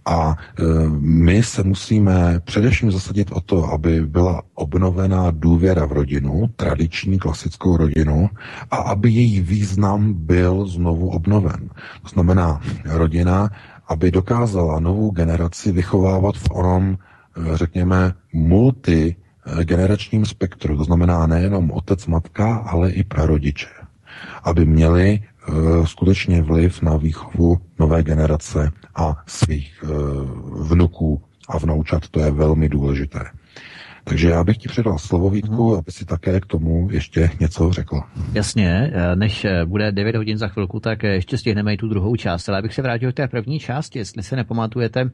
A 0.05 0.37
e, 0.37 0.63
my 1.01 1.43
se 1.43 1.63
musíme 1.63 2.41
především 2.45 2.91
zasadit 2.91 3.33
o 3.33 3.41
to, 3.41 3.65
aby 3.65 4.01
byla 4.07 4.43
obnovená 4.55 5.31
důvěra 5.31 5.87
v 5.87 5.93
rodinu, 5.93 6.47
tradiční 6.57 7.19
klasickou 7.19 7.77
rodinu, 7.77 8.31
a 8.71 8.77
aby 8.77 9.11
její 9.11 9.41
význam 9.41 10.13
byl 10.15 10.67
znovu 10.67 11.09
obnoven. 11.11 11.69
To 12.03 12.09
znamená 12.09 12.61
rodina, 12.85 13.51
aby 13.89 14.11
dokázala 14.11 14.81
novou 14.81 15.11
generaci 15.11 15.73
vychovávat 15.73 16.37
v 16.37 16.49
onom, 16.51 16.85
e, 16.85 17.57
řekněme, 17.57 18.15
multi 18.33 19.17
generačním 19.65 20.27
spektru, 20.27 20.77
to 20.77 20.85
znamená 20.85 21.27
nejenom 21.27 21.71
otec, 21.71 22.07
matka, 22.07 22.57
ale 22.57 22.91
i 22.91 23.05
prarodiče. 23.05 23.67
Aby 24.43 24.65
měli 24.67 25.09
e, 25.09 25.23
skutečně 25.87 26.43
vliv 26.43 26.83
na 26.83 26.97
výchovu 26.97 27.59
nové 27.79 28.03
generace 28.03 28.71
a 28.95 29.23
svých 29.27 29.85
e, 29.85 29.87
vnuků 30.63 31.23
a 31.49 31.59
vnoučat. 31.59 32.09
To 32.09 32.21
je 32.21 32.31
velmi 32.31 32.69
důležité. 32.69 33.21
Takže 34.09 34.29
já 34.31 34.45
bych 34.45 34.57
ti 34.57 34.69
předal 34.69 34.99
slovo 34.99 35.31
Vítku, 35.31 35.71
Mhm. 35.71 35.79
aby 35.79 35.93
si 35.93 36.05
také 36.05 36.41
k 36.41 36.47
tomu 36.47 36.89
ještě 36.91 37.31
něco 37.41 37.73
řekl. 37.73 38.01
Jasně, 38.33 38.91
eh, 38.95 39.17
než 39.17 39.45
eh, 39.45 39.65
bude 39.65 39.93
9 39.93 40.17
hodin 40.17 40.39
za 40.39 40.49
chvilku, 40.49 40.81
tak 40.81 41.05
eh, 41.05 41.09
ještě 41.09 41.39
stihneme 41.39 41.75
i 41.75 41.77
tu 41.77 41.89
druhou 41.89 42.17
část. 42.17 42.49
Ale 42.49 42.59
abych 42.59 42.75
se 42.75 42.83
vrátil 42.83 43.13
k 43.13 43.15
té 43.17 43.29
první 43.29 43.59
části, 43.59 43.99
jestli 43.99 44.23
se 44.23 44.37
nepamatujete, 44.37 45.11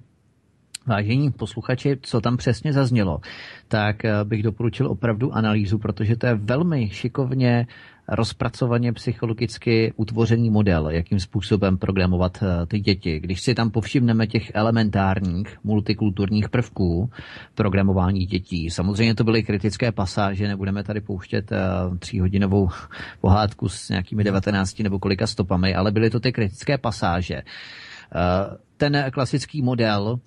Vážení 0.86 1.30
posluchači, 1.30 1.98
co 2.02 2.20
tam 2.20 2.36
přesně 2.36 2.72
zaznělo, 2.72 3.20
tak 3.68 4.04
eh, 4.04 4.24
bych 4.24 4.42
doporučil 4.42 4.86
opravdu 4.90 5.32
analýzu, 5.32 5.78
protože 5.78 6.16
to 6.16 6.26
je 6.26 6.34
velmi 6.34 6.90
šikovně 6.90 7.66
rozpracovaně 8.08 8.92
psychologicky 8.92 9.92
utvořený 9.96 10.50
model, 10.50 10.90
jakým 10.90 11.20
způsobem 11.20 11.78
programovat 11.78 12.42
eh, 12.42 12.66
ty 12.66 12.80
děti. 12.80 13.20
Když 13.20 13.40
si 13.40 13.54
tam 13.54 13.70
povšimneme 13.70 14.26
těch 14.26 14.50
elementárních 14.54 15.56
multikulturních 15.64 16.48
prvků 16.48 17.10
programování 17.54 18.26
dětí, 18.26 18.70
samozřejmě 18.70 19.14
to 19.14 19.24
byly 19.24 19.42
kritické 19.42 19.92
pasáže, 19.92 20.48
nebudeme 20.48 20.82
tady 20.84 21.00
pouštět 21.00 21.52
eh, 21.52 21.58
tříhodinovou 21.98 22.68
pohádku 23.20 23.68
s 23.68 23.88
nějakými 23.88 24.24
19 24.24 24.78
nebo 24.78 24.98
kolika 24.98 25.26
stopami, 25.26 25.74
ale 25.74 25.90
byly 25.90 26.10
to 26.10 26.20
ty 26.20 26.32
kritické 26.32 26.78
pasáže. 26.78 27.42
Ten 28.76 29.04
klasický 29.12 29.62
model 29.62 30.20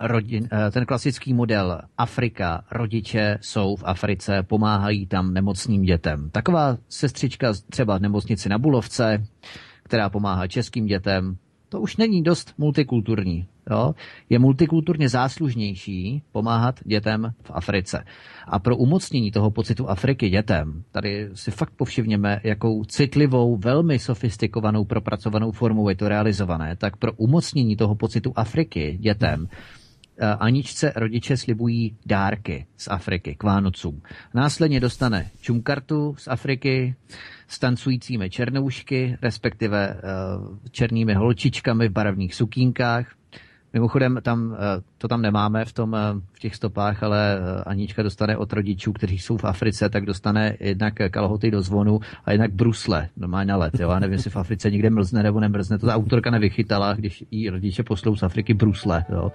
rodin, 0.00 0.48
eh, 0.52 0.70
ten 0.70 0.86
klasický 0.86 1.34
model 1.34 1.80
Afrika, 1.98 2.64
rodiče 2.70 3.38
jsou 3.40 3.76
v 3.76 3.82
Africe, 3.86 4.42
pomáhají 4.42 5.06
tam 5.06 5.34
nemocným 5.34 5.82
dětem. 5.82 6.30
Taková 6.30 6.76
sestřička 6.88 7.52
třeba 7.70 7.98
v 7.98 8.02
nemocnici 8.02 8.48
na 8.48 8.58
Bulovce, 8.58 9.24
která 9.82 10.10
pomáhá 10.10 10.46
českým 10.46 10.86
dětem, 10.86 11.36
to 11.68 11.80
už 11.80 11.96
není 11.96 12.22
dost 12.22 12.54
multikulturní. 12.58 13.46
Jo? 13.70 13.94
Je 14.30 14.38
multikulturně 14.38 15.08
záslužnější 15.08 16.22
pomáhat 16.32 16.80
dětem 16.84 17.32
v 17.42 17.50
Africe. 17.54 18.04
A 18.46 18.58
pro 18.58 18.76
umocnění 18.76 19.30
toho 19.30 19.50
pocitu 19.50 19.88
Afriky 19.88 20.30
dětem, 20.30 20.82
tady 20.92 21.28
si 21.34 21.50
fakt 21.50 21.72
povšimněme, 21.76 22.40
jakou 22.44 22.84
citlivou, 22.84 23.56
velmi 23.56 23.98
sofistikovanou, 23.98 24.84
propracovanou 24.84 25.52
formou 25.52 25.88
je 25.88 25.96
to 25.96 26.08
realizované, 26.08 26.76
tak 26.76 26.96
pro 26.96 27.12
umocnění 27.12 27.76
toho 27.76 27.94
pocitu 27.94 28.32
Afriky 28.36 28.98
dětem 29.00 29.48
eh, 29.50 29.79
Aničce 30.38 30.92
rodiče 30.96 31.36
slibují 31.36 31.96
dárky 32.06 32.66
z 32.76 32.88
Afriky 32.88 33.34
k 33.34 33.42
Vánocům. 33.42 34.02
Následně 34.34 34.80
dostane 34.80 35.30
čumkartu 35.40 36.14
z 36.18 36.28
Afriky 36.28 36.94
s 37.48 37.58
tancujícími 37.58 38.30
černoušky, 38.30 39.18
respektive 39.22 39.96
eh, 39.96 40.00
černými 40.70 41.14
holčičkami 41.14 41.88
v 41.88 41.92
barevných 41.92 42.34
sukínkách. 42.34 43.06
Mimochodem, 43.72 44.18
tam, 44.22 44.54
eh, 44.54 44.82
to 44.98 45.08
tam 45.08 45.22
nemáme 45.22 45.64
v, 45.64 45.72
tom, 45.72 45.94
eh, 45.94 45.98
v 46.32 46.38
těch 46.38 46.56
stopách, 46.56 47.02
ale 47.02 47.38
eh, 47.38 47.64
Anička 47.64 48.02
dostane 48.02 48.36
od 48.36 48.52
rodičů, 48.52 48.92
kteří 48.92 49.18
jsou 49.18 49.36
v 49.36 49.44
Africe, 49.44 49.88
tak 49.88 50.06
dostane 50.06 50.56
jednak 50.60 50.94
kalhoty 51.10 51.50
do 51.50 51.62
zvonu 51.62 52.00
a 52.24 52.32
jednak 52.32 52.52
brusle, 52.52 53.08
normálně 53.16 53.48
na 53.48 53.56
let. 53.56 53.80
Jo? 53.80 53.90
Já 53.90 53.98
nevím, 53.98 54.12
jestli 54.12 54.30
v 54.30 54.36
Africe 54.36 54.70
někde 54.70 54.90
mrzne 54.90 55.22
nebo 55.22 55.40
nemrzne. 55.40 55.78
To 55.78 55.86
ta 55.86 55.94
autorka 55.94 56.30
nevychytala, 56.30 56.94
když 56.94 57.24
jí 57.30 57.50
rodiče 57.50 57.82
poslou 57.82 58.16
z 58.16 58.22
Afriky 58.22 58.54
brusle. 58.54 59.04
Jo? 59.08 59.32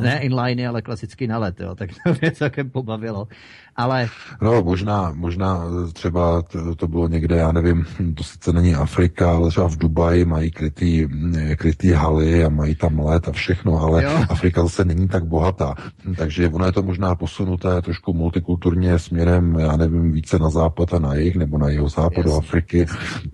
Ne 0.00 0.18
inliny, 0.20 0.66
ale 0.66 0.82
klasicky 0.82 1.26
na 1.26 1.38
let. 1.38 1.60
Jo? 1.60 1.74
Tak 1.74 1.90
to 2.04 2.14
mě 2.20 2.30
celkem 2.30 2.70
pobavilo. 2.70 3.28
Ale 3.76 4.08
No, 4.42 4.62
možná, 4.62 5.12
možná 5.14 5.60
třeba 5.92 6.42
to, 6.42 6.74
to 6.74 6.88
bylo 6.88 7.08
někde, 7.08 7.36
já 7.36 7.52
nevím, 7.52 7.86
to 8.14 8.24
sice 8.24 8.52
není 8.52 8.74
Afrika, 8.74 9.30
ale 9.30 9.50
třeba 9.50 9.68
v 9.68 9.76
Dubaji 9.76 10.24
mají 10.24 10.50
krytý, 10.50 11.08
krytý 11.56 11.90
haly 11.90 12.44
a 12.44 12.48
mají 12.48 12.74
tam 12.74 12.98
let 12.98 13.28
a 13.28 13.32
všechno, 13.32 13.80
ale 13.80 14.04
Jo. 14.04 14.10
Afrika 14.28 14.62
zase 14.62 14.84
není 14.84 15.08
tak 15.08 15.24
bohatá. 15.24 15.74
Takže 16.18 16.48
ono 16.48 16.66
je 16.66 16.72
to 16.72 16.82
možná 16.82 17.14
posunuté 17.14 17.82
trošku 17.82 18.12
multikulturně 18.12 18.98
směrem, 18.98 19.56
já 19.58 19.76
nevím, 19.76 20.12
více 20.12 20.38
na 20.38 20.50
západ 20.50 20.94
a 20.94 20.98
na 20.98 21.14
jih, 21.14 21.36
nebo 21.36 21.58
na 21.58 21.68
jeho 21.68 21.88
západ 21.88 22.24
do 22.24 22.36
Afriky, 22.36 22.86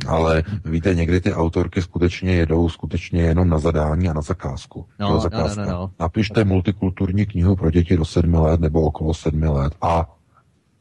ale 0.08 0.42
víte, 0.64 0.94
někdy 0.94 1.20
ty 1.20 1.34
autorky 1.34 1.82
skutečně 1.82 2.32
jedou 2.32 2.68
skutečně 2.68 3.22
jenom 3.22 3.48
na 3.48 3.58
zadání 3.58 4.08
a 4.08 4.12
na 4.12 4.20
zakázku. 4.22 4.86
No, 5.00 5.08
no, 5.08 5.22
no, 5.32 5.48
no, 5.56 5.70
no. 5.70 5.90
Napište 6.00 6.44
multikulturní 6.54 7.26
knihu 7.26 7.56
pro 7.56 7.70
děti 7.70 7.96
do 7.96 8.04
sedmi 8.04 8.36
let 8.36 8.60
nebo 8.60 8.82
okolo 8.82 9.14
sedmi 9.14 9.46
let 9.48 9.72
a 9.82 10.16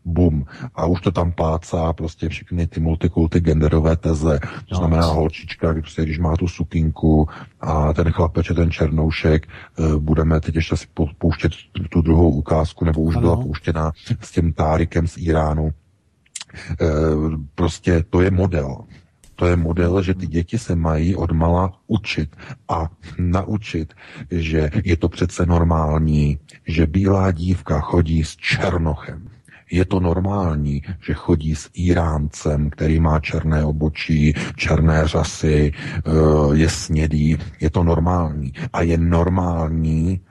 bum. 0.06 0.46
A 0.76 0.86
už 0.86 1.02
to 1.02 1.12
tam 1.12 1.32
plácá 1.32 1.94
prostě 1.94 2.30
všechny 2.30 2.68
ty 2.68 2.80
multikulty 2.80 3.40
genderové 3.40 3.96
teze. 3.96 4.40
To 4.40 4.48
No. 4.72 4.78
znamená 4.78 5.06
holčička, 5.06 5.74
když, 5.74 5.82
prostě, 5.84 6.02
když 6.02 6.20
má 6.20 6.36
tu 6.38 6.48
sukinku 6.48 7.28
a 7.62 7.94
ten 7.94 8.12
chlapeč 8.12 8.50
je 8.50 8.56
ten 8.56 8.72
černoušek, 8.72 9.48
eh, 9.48 9.96
budeme 10.00 10.40
teď 10.41 10.56
ještě 10.56 10.78
si 10.78 10.86
pou- 10.96 11.14
pouštět 11.18 11.52
tu- 11.72 11.84
tu 11.84 12.02
druhou 12.02 12.30
ukázku, 12.32 12.86
nebo 12.86 13.02
už 13.02 13.16
Ano. 13.16 13.22
byla 13.22 13.36
pouštěna 13.36 13.91
s 14.22 14.32
tím 14.32 14.54
Tárikem 14.54 15.08
z 15.08 15.18
Iránu. 15.18 15.72
Eh, 16.82 16.86
Prostě 17.56 18.04
to 18.10 18.22
je 18.22 18.32
model. 18.32 18.76
To 19.40 19.45
je 19.45 19.56
model, 19.56 20.02
že 20.02 20.14
ty 20.14 20.28
děti 20.28 20.57
se 20.57 20.76
mají 20.76 21.16
odmala 21.16 21.72
učit 21.88 22.36
a 22.68 22.90
naučit, 23.18 23.94
že 24.32 24.70
je 24.84 24.98
to 24.98 25.10
přece 25.10 25.45
normální, 25.45 26.40
že 26.68 26.88
bílá 26.88 27.32
dívka 27.32 27.80
chodí 27.80 28.24
s 28.24 28.36
černochem. 28.36 29.30
Je 29.72 29.86
to 29.86 29.99
normální, 29.99 30.82
že 31.07 31.14
chodí 31.14 31.56
s 31.56 31.70
Iráncem, 31.74 32.70
který 32.70 32.99
má 32.99 33.20
černé 33.20 33.64
obočí, 33.64 34.34
černé 34.56 35.07
řasy, 35.07 35.72
eh, 35.74 36.02
je 36.53 36.70
snědý. 36.70 37.38
Je 37.60 37.70
to 37.70 37.84
normální. 37.84 38.53
A 38.74 38.82
je 38.82 38.98
normální 38.98 40.22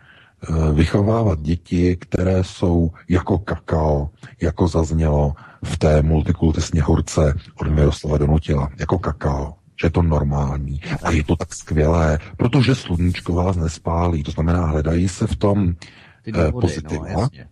vychovávat 0.73 1.41
děti, 1.41 1.97
které 1.97 2.45
jsou 2.45 2.91
jako 3.09 3.39
kakao, 3.39 4.11
jako 4.41 4.69
zaznělo 4.69 5.35
v 5.65 5.79
té 5.79 6.03
multikulty 6.03 6.61
sněhurce 6.61 7.35
od 7.61 7.69
Miroslava 7.69 8.19
Donutila, 8.19 8.71
jako 8.79 8.99
kakao 8.99 9.55
že 9.81 9.87
je 9.87 9.91
to 9.91 10.03
normální 10.03 10.81
a 11.03 11.11
je 11.11 11.25
to 11.25 11.37
tak 11.37 11.55
skvělé, 11.55 12.19
protože 12.37 12.75
sluníčko 12.75 13.33
vás 13.33 13.57
nespálí. 13.57 14.23
To 14.23 14.31
znamená, 14.31 14.67
hledají 14.67 15.09
se 15.09 15.27
v 15.27 15.37
tom 15.37 15.75
ty 16.23 16.31
eh, 16.31 16.33
důvody, 16.33 16.53
pozitiva, 16.53 17.05
no, 17.13 17.21
jasně. 17.21 17.49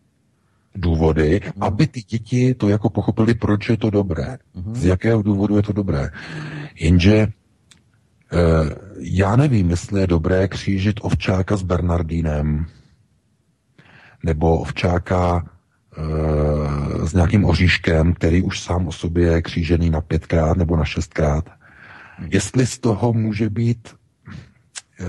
důvody, 0.75 1.41
aby 1.61 1.87
ty 1.87 2.03
děti 2.03 2.55
to 2.55 2.69
jako 2.69 2.91
pochopili, 2.91 3.35
proč 3.35 3.69
je 3.69 3.77
to 3.77 3.91
dobré. 3.91 4.39
Z 4.73 4.85
jakého 4.85 5.23
důvodu 5.23 5.57
je 5.57 5.63
to 5.63 5.73
dobré. 5.73 6.11
Jenže 6.81 7.17
eh, 7.17 7.33
já 8.99 9.37
nevím, 9.37 9.71
jestli 9.71 10.01
je 10.01 10.07
dobré 10.07 10.49
křížit 10.49 11.01
ovčáka 11.03 11.57
s 11.57 11.63
Bernardínem, 11.63 12.67
nebo 14.25 14.59
ovčáka 14.59 15.45
eh, 15.99 17.07
s 17.07 17.13
nějakým 17.13 17.45
oříškem, 17.45 18.15
který 18.15 18.43
už 18.43 18.61
sám 18.61 18.89
o 18.89 18.93
sobě 18.93 19.27
je 19.27 19.43
křížený 19.43 19.91
na 19.91 20.01
pětkrát 20.01 20.57
nebo 20.57 20.77
na 20.77 20.85
šestkrát. 20.85 21.51
Jestli 22.29 22.67
z 22.67 22.79
toho 22.79 23.13
může 23.13 23.51
být 23.51 23.89
eh, 25.01 25.05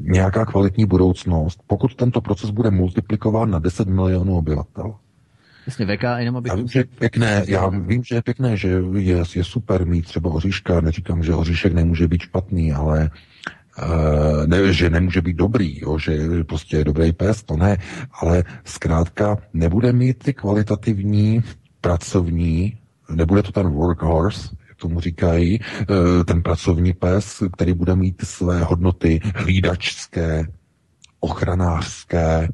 nějaká 0.00 0.44
kvalitní 0.44 0.86
budoucnost, 0.86 1.60
pokud 1.66 1.94
tento 1.94 2.20
proces 2.20 2.50
bude 2.50 2.70
multiplikován 2.70 3.50
na 3.50 3.58
10 3.58 3.88
milionů 3.88 4.36
obyvatel. 4.38 4.94
Jasně, 5.70 5.86
VK, 5.86 6.02
jenom 6.16 6.36
abych... 6.36 6.50
Já 6.50 6.56
vím, 6.56 6.68
že 6.68 6.78
je 6.78 6.84
pěkné, 6.84 7.44
já 7.48 7.68
vím, 7.68 8.04
že 8.04 8.14
je 8.14 8.22
pěkné, 8.22 8.56
že 8.56 8.68
je, 8.96 9.24
je 9.34 9.44
super 9.44 9.86
mít 9.86 10.04
třeba 10.04 10.30
oříška, 10.30 10.80
neříkám, 10.80 11.22
že 11.22 11.34
oříšek 11.34 11.72
nemůže 11.72 12.08
být 12.08 12.22
špatný, 12.22 12.72
ale 12.72 13.10
Uh, 13.82 14.46
ne, 14.46 14.72
že 14.72 14.90
nemůže 14.90 15.22
být 15.22 15.36
dobrý, 15.36 15.80
jo, 15.80 15.98
že 15.98 16.18
prostě 16.48 16.76
je 16.76 16.84
dobrý 16.84 17.12
pes, 17.12 17.42
to 17.42 17.56
ne, 17.56 17.76
ale 18.12 18.44
zkrátka 18.64 19.38
nebude 19.52 19.92
mít 19.92 20.18
ty 20.18 20.34
kvalitativní 20.34 21.40
pracovní, 21.80 22.78
nebude 23.10 23.42
to 23.42 23.52
ten 23.52 23.68
workhorse, 23.68 24.48
jak 24.68 24.76
tomu 24.76 25.00
říkají, 25.00 25.60
uh, 25.60 26.24
ten 26.24 26.42
pracovní 26.42 26.92
pes, 26.92 27.42
který 27.52 27.72
bude 27.72 27.96
mít 27.96 28.22
své 28.24 28.62
hodnoty 28.62 29.20
hlídačské, 29.34 30.46
ochranářské, 31.20 32.48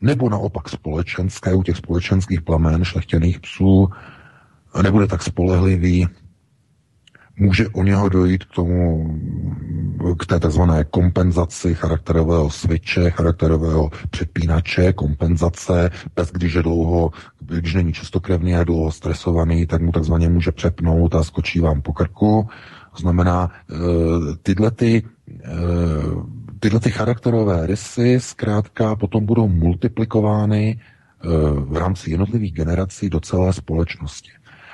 nebo 0.00 0.30
naopak 0.30 0.68
společenské, 0.68 1.54
u 1.54 1.62
těch 1.62 1.76
společenských 1.76 2.42
plamen 2.42 2.84
šlechtěných 2.84 3.40
psů, 3.40 3.88
nebude 4.82 5.06
tak 5.06 5.22
spolehlivý, 5.22 6.08
může 7.38 7.68
u 7.68 7.82
něho 7.82 8.08
dojít 8.08 8.44
k 8.44 8.54
tomu, 8.54 9.10
k 10.18 10.26
té 10.26 10.40
takzvané 10.40 10.84
kompenzaci 10.84 11.74
charakterového 11.74 12.50
switche, 12.50 13.10
charakterového 13.10 13.90
přepínače, 14.10 14.92
kompenzace. 14.92 15.90
Pes, 16.14 16.32
když 16.32 16.54
je 16.54 16.62
dlouho, 16.62 17.10
když 17.40 17.74
není 17.74 17.92
čistokrevný 17.92 18.56
a 18.56 18.64
dlouho 18.64 18.92
stresovaný, 18.92 19.66
tak 19.66 19.82
mu 19.82 19.92
takzvaně 19.92 20.28
může 20.28 20.52
přepnout 20.52 21.14
a 21.14 21.24
skočí 21.24 21.60
vám 21.60 21.82
po 21.82 21.92
krku. 21.92 22.48
To 22.92 23.00
znamená, 23.00 23.50
eh, 23.70 23.74
tyhle 24.42 24.70
ty, 24.70 25.02
eh, 25.44 25.48
tyhle 26.60 26.80
ty 26.80 26.90
charakterové 26.90 27.66
rysy 27.66 28.20
zkrátka 28.20 28.96
potom 28.96 29.26
budou 29.26 29.48
multiplikovány 29.48 30.80
eh, 30.80 31.26
v 31.54 31.76
rámci 31.76 32.10
jednotlivých 32.10 32.52
generací 32.52 33.10
do 33.10 33.20
celé 33.20 33.52
společnosti. 33.52 34.30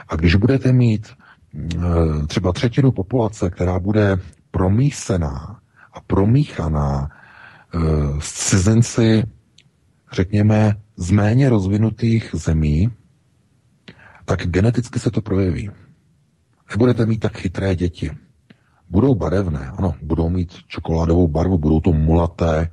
A 0.09 0.17
když 0.17 0.35
budete 0.35 0.73
mít 0.73 1.09
e, 1.55 2.27
třeba 2.27 2.53
třetinu 2.53 2.93
populace, 2.93 3.51
která 3.51 3.79
bude 3.79 4.17
promísená 4.51 5.61
a 5.93 6.01
promíchaná 6.01 7.09
e, 7.09 7.79
s 8.21 8.33
cizinci, 8.33 9.23
řekněme, 10.13 10.77
z 10.97 11.11
méně 11.11 11.49
rozvinutých 11.49 12.31
zemí, 12.33 12.91
tak 14.25 14.47
geneticky 14.47 14.99
se 14.99 15.11
to 15.11 15.21
projeví. 15.21 15.71
Nebudete 16.71 17.07
mít 17.07 17.19
tak 17.19 17.39
chytré 17.39 17.77
děti. 17.77 18.11
Budou 18.91 19.15
barevné, 19.15 19.73
ano, 19.79 19.95
budou 20.03 20.31
mít 20.31 20.53
čokoládovou 20.67 21.29
barvu, 21.29 21.59
budou 21.59 21.81
to 21.81 21.93
mulaté, 21.93 22.71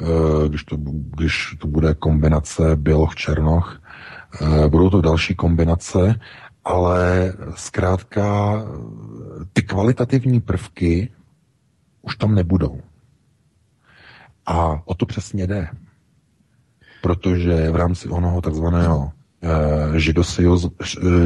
eh, 0.00 0.48
když 0.48 0.64
to, 0.64 0.76
když 1.16 1.56
to 1.58 1.68
bude 1.68 1.94
kombinace 1.94 2.76
běloch-černoch, 2.76 3.82
eh, 4.40 4.68
budou 4.68 4.90
to 4.90 5.00
další 5.00 5.34
kombinace, 5.34 6.20
ale 6.64 7.32
zkrátka 7.54 8.54
ty 9.52 9.62
kvalitativní 9.62 10.40
prvky 10.40 11.12
už 12.02 12.16
tam 12.16 12.34
nebudou. 12.34 12.80
A 14.46 14.82
o 14.84 14.94
to 14.94 15.06
přesně 15.06 15.46
jde. 15.46 15.68
Protože 17.02 17.70
v 17.70 17.76
rámci 17.76 18.08
onoho 18.08 18.40
takzvaného 18.40 19.12
Eh, 19.12 19.19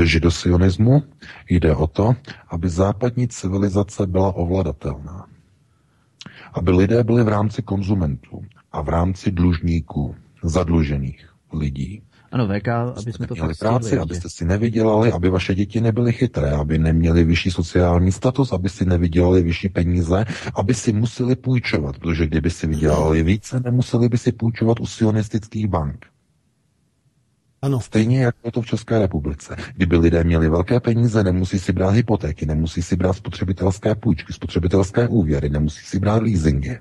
židosionismu 0.02 1.02
jde 1.48 1.76
o 1.76 1.86
to, 1.86 2.14
aby 2.48 2.68
západní 2.68 3.28
civilizace 3.28 4.06
byla 4.06 4.34
ovladatelná. 4.34 5.26
Aby 6.52 6.70
lidé 6.70 7.04
byli 7.04 7.24
v 7.24 7.28
rámci 7.28 7.62
konzumentů 7.62 8.44
a 8.72 8.82
v 8.82 8.88
rámci 8.88 9.30
dlužníků, 9.30 10.14
zadlužených 10.42 11.28
lidí. 11.52 12.02
Ano, 12.32 12.48
VK, 12.48 12.68
aby 12.68 13.12
jsme 13.12 13.26
to 13.26 13.34
fakt 13.34 13.58
práci, 13.58 13.98
abyste 13.98 14.30
si 14.30 14.44
nevydělali, 14.44 15.12
aby 15.12 15.30
vaše 15.30 15.54
děti 15.54 15.80
nebyly 15.80 16.12
chytré, 16.12 16.50
aby 16.50 16.78
neměli 16.78 17.24
vyšší 17.24 17.50
sociální 17.50 18.12
status, 18.12 18.52
aby 18.52 18.68
si 18.68 18.84
nevydělali 18.84 19.42
vyšší 19.42 19.68
peníze, 19.68 20.24
aby 20.54 20.74
si 20.74 20.92
museli 20.92 21.36
půjčovat, 21.36 21.98
protože 21.98 22.26
kdyby 22.26 22.50
si 22.50 22.66
vydělali 22.66 23.22
více, 23.22 23.60
nemuseli 23.60 24.08
by 24.08 24.18
si 24.18 24.32
půjčovat 24.32 24.80
u 24.80 24.86
sionistických 24.86 25.66
bank. 25.66 26.06
Ano. 27.64 27.80
Stejně 27.80 28.22
jako 28.22 28.38
je 28.44 28.52
to 28.52 28.62
v 28.62 28.66
České 28.66 28.98
republice. 28.98 29.56
Kdyby 29.76 29.96
lidé 29.96 30.24
měli 30.24 30.48
velké 30.48 30.80
peníze, 30.80 31.24
nemusí 31.24 31.58
si 31.58 31.72
brát 31.72 31.90
hypotéky, 31.90 32.46
nemusí 32.46 32.82
si 32.82 32.96
brát 32.96 33.12
spotřebitelské 33.12 33.94
půjčky, 33.94 34.32
spotřebitelské 34.32 35.08
úvěry, 35.08 35.48
nemusí 35.48 35.84
si 35.84 35.98
brát 35.98 36.22
leasingy. 36.22 36.78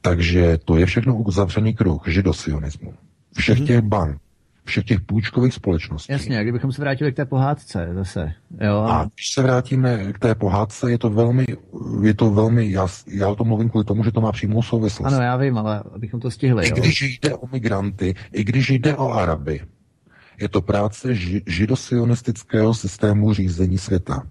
Takže 0.00 0.58
to 0.64 0.76
je 0.76 0.86
všechno 0.86 1.16
uzavřený 1.16 1.74
kruh 1.74 2.02
židosionismu. 2.06 2.94
Všech 3.36 3.58
mm-hmm. 3.58 3.66
těch 3.66 3.80
bank, 3.80 4.20
všech 4.68 4.84
těch 4.84 5.00
půjčkových 5.00 5.54
společností. 5.54 6.12
Jasně, 6.12 6.38
a 6.38 6.42
kdybychom 6.42 6.72
se 6.72 6.80
vrátili 6.82 7.12
k 7.12 7.16
té 7.16 7.24
pohádce 7.24 7.88
zase. 7.94 8.32
Jo? 8.60 8.76
A 8.76 9.10
když 9.14 9.32
se 9.32 9.42
vrátíme 9.42 10.12
k 10.12 10.18
té 10.18 10.34
pohádce, 10.34 10.90
je 10.90 10.98
to 10.98 11.10
velmi, 11.10 11.46
je 12.02 12.14
to 12.14 12.30
velmi, 12.30 12.70
já, 12.70 12.86
já 13.06 13.28
o 13.28 13.34
tom 13.34 13.48
mluvím 13.48 13.70
kvůli 13.70 13.84
tomu, 13.84 14.04
že 14.04 14.12
to 14.12 14.20
má 14.20 14.32
přímou 14.32 14.62
souvislost. 14.62 15.12
Ano, 15.12 15.22
já 15.22 15.36
vím, 15.36 15.58
ale 15.58 15.82
abychom 15.94 16.20
to 16.20 16.30
stihli. 16.30 16.66
I 16.66 16.70
jo? 16.70 16.76
když 16.76 17.02
jde 17.02 17.34
o 17.34 17.46
migranty, 17.52 18.14
i 18.32 18.44
když 18.44 18.70
jde 18.70 18.96
o 18.96 19.12
Araby, 19.12 19.60
je 20.40 20.48
to 20.48 20.62
práce 20.62 21.14
ži, 21.14 21.42
židosionistického 21.46 22.74
systému 22.74 23.34
řízení 23.34 23.78
světa. 23.78 24.22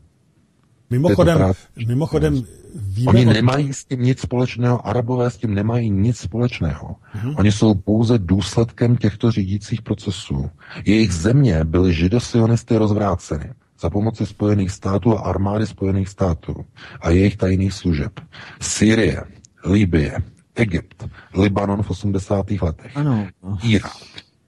Mimochodem, 0.90 1.52
mimochodem 1.88 2.44
víme 2.76 3.12
Oni 3.12 3.26
nemají 3.26 3.74
s 3.74 3.86
tím 3.86 4.02
nic 4.02 4.20
společného, 4.20 4.88
Arabové 4.88 5.30
s 5.30 5.38
tím 5.38 5.54
nemají 5.54 5.90
nic 5.90 6.18
společného. 6.18 6.96
Uh-huh. 7.16 7.36
Oni 7.38 7.52
jsou 7.52 7.74
pouze 7.76 8.18
důsledkem 8.18 8.98
těchto 8.98 9.32
řídících 9.32 9.82
procesů. 9.82 10.50
Jejich 10.86 11.12
země 11.12 11.64
byly 11.64 11.94
židosionisty 11.94 12.78
rozvráceny 12.78 13.54
za 13.80 13.90
pomoci 13.90 14.26
Spojených 14.26 14.72
států 14.72 15.18
a 15.18 15.22
armády 15.22 15.68
Spojených 15.68 16.10
států 16.10 16.66
a 17.02 17.10
jejich 17.10 17.38
tajných 17.38 17.74
služeb. 17.74 18.20
Syrie, 18.62 19.24
Libie, 19.66 20.18
Egypt, 20.56 21.10
Libanon 21.34 21.84
v 21.84 21.90
80. 21.90 22.52
letech, 22.62 22.98
ano. 22.98 23.28
Irán, 23.64 23.92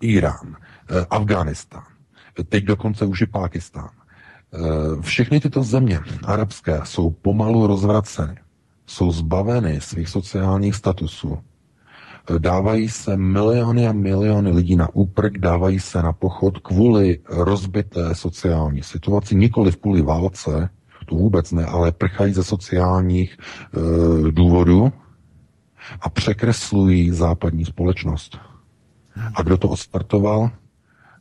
Irán, 0.02 0.56
eh, 0.90 1.06
Afghánistán, 1.10 1.84
teď 2.50 2.64
dokonce 2.64 3.06
už 3.06 3.22
i 3.22 3.26
Pákistán. 3.26 3.90
Eh, 4.54 5.02
všechny 5.02 5.40
tyto 5.40 5.64
země 5.64 6.00
arabské 6.24 6.82
jsou 6.84 7.10
pomalu 7.10 7.68
rozvraceny, 7.68 8.36
jsou 8.88 9.12
zbaveny 9.12 9.82
svých 9.82 10.10
sociálních 10.10 10.76
statusů, 10.76 11.38
eh, 11.38 12.40
dávají 12.40 12.90
se 12.90 13.18
miliony 13.18 13.88
a 13.88 13.92
miliony 13.92 14.52
lidí 14.52 14.76
na 14.76 14.90
úprk, 14.94 15.38
dávají 15.38 15.80
se 15.80 16.02
na 16.02 16.14
pochod 16.14 16.58
kvůli 16.58 17.20
rozbité 17.30 18.16
sociální 18.16 18.84
situaci, 18.84 19.36
nikoli 19.36 19.72
v 19.72 19.78
kvůli 19.78 20.02
válce, 20.02 20.70
to 21.10 21.16
vůbec 21.16 21.52
ne, 21.52 21.66
ale 21.66 21.92
prchají 21.92 22.34
ze 22.34 22.44
sociálních 22.44 23.38
e, 23.38 24.32
důvodů 24.32 24.94
a 26.02 26.10
překreslují 26.10 27.12
západní 27.12 27.66
společnost. 27.66 28.38
A 29.36 29.44
kdo 29.44 29.58
to 29.58 29.70
odstartoval? 29.70 30.52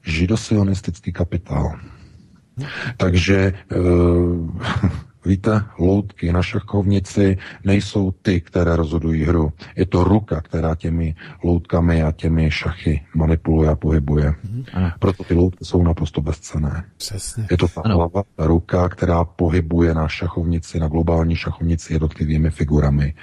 Židosionistický 0.02 1.12
kapitál. 1.12 1.72
Takže 2.96 3.52
uh, 3.76 4.50
Víte, 5.28 5.64
loutky 5.78 6.32
na 6.32 6.42
šachovnici 6.42 7.38
nejsou 7.64 8.10
ty, 8.10 8.40
které 8.40 8.76
rozhodují 8.76 9.24
hru. 9.24 9.52
Je 9.76 9.86
to 9.86 10.04
ruka, 10.04 10.40
která 10.40 10.74
těmi 10.74 11.14
loutkami 11.44 12.02
a 12.02 12.12
těmi 12.12 12.50
šachy 12.50 13.00
manipuluje 13.14 13.70
a 13.70 13.76
pohybuje. 13.76 14.30
Mm-hmm. 14.30 14.92
Proto 14.98 15.24
ty 15.24 15.34
loutky 15.34 15.64
jsou 15.64 15.82
naprosto 15.82 16.20
bezcené. 16.20 16.84
Přesně. 16.96 17.46
Je 17.50 17.56
to 17.56 17.68
ta 17.68 17.80
ano. 17.84 17.96
hlava, 17.96 18.22
ta 18.36 18.46
ruka, 18.46 18.88
která 18.88 19.24
pohybuje 19.24 19.94
na 19.94 20.08
šachovnici, 20.08 20.80
na 20.80 20.88
globální 20.88 21.36
šachovnici 21.36 21.92
jednotlivými 21.92 22.50
figurami. 22.50 23.14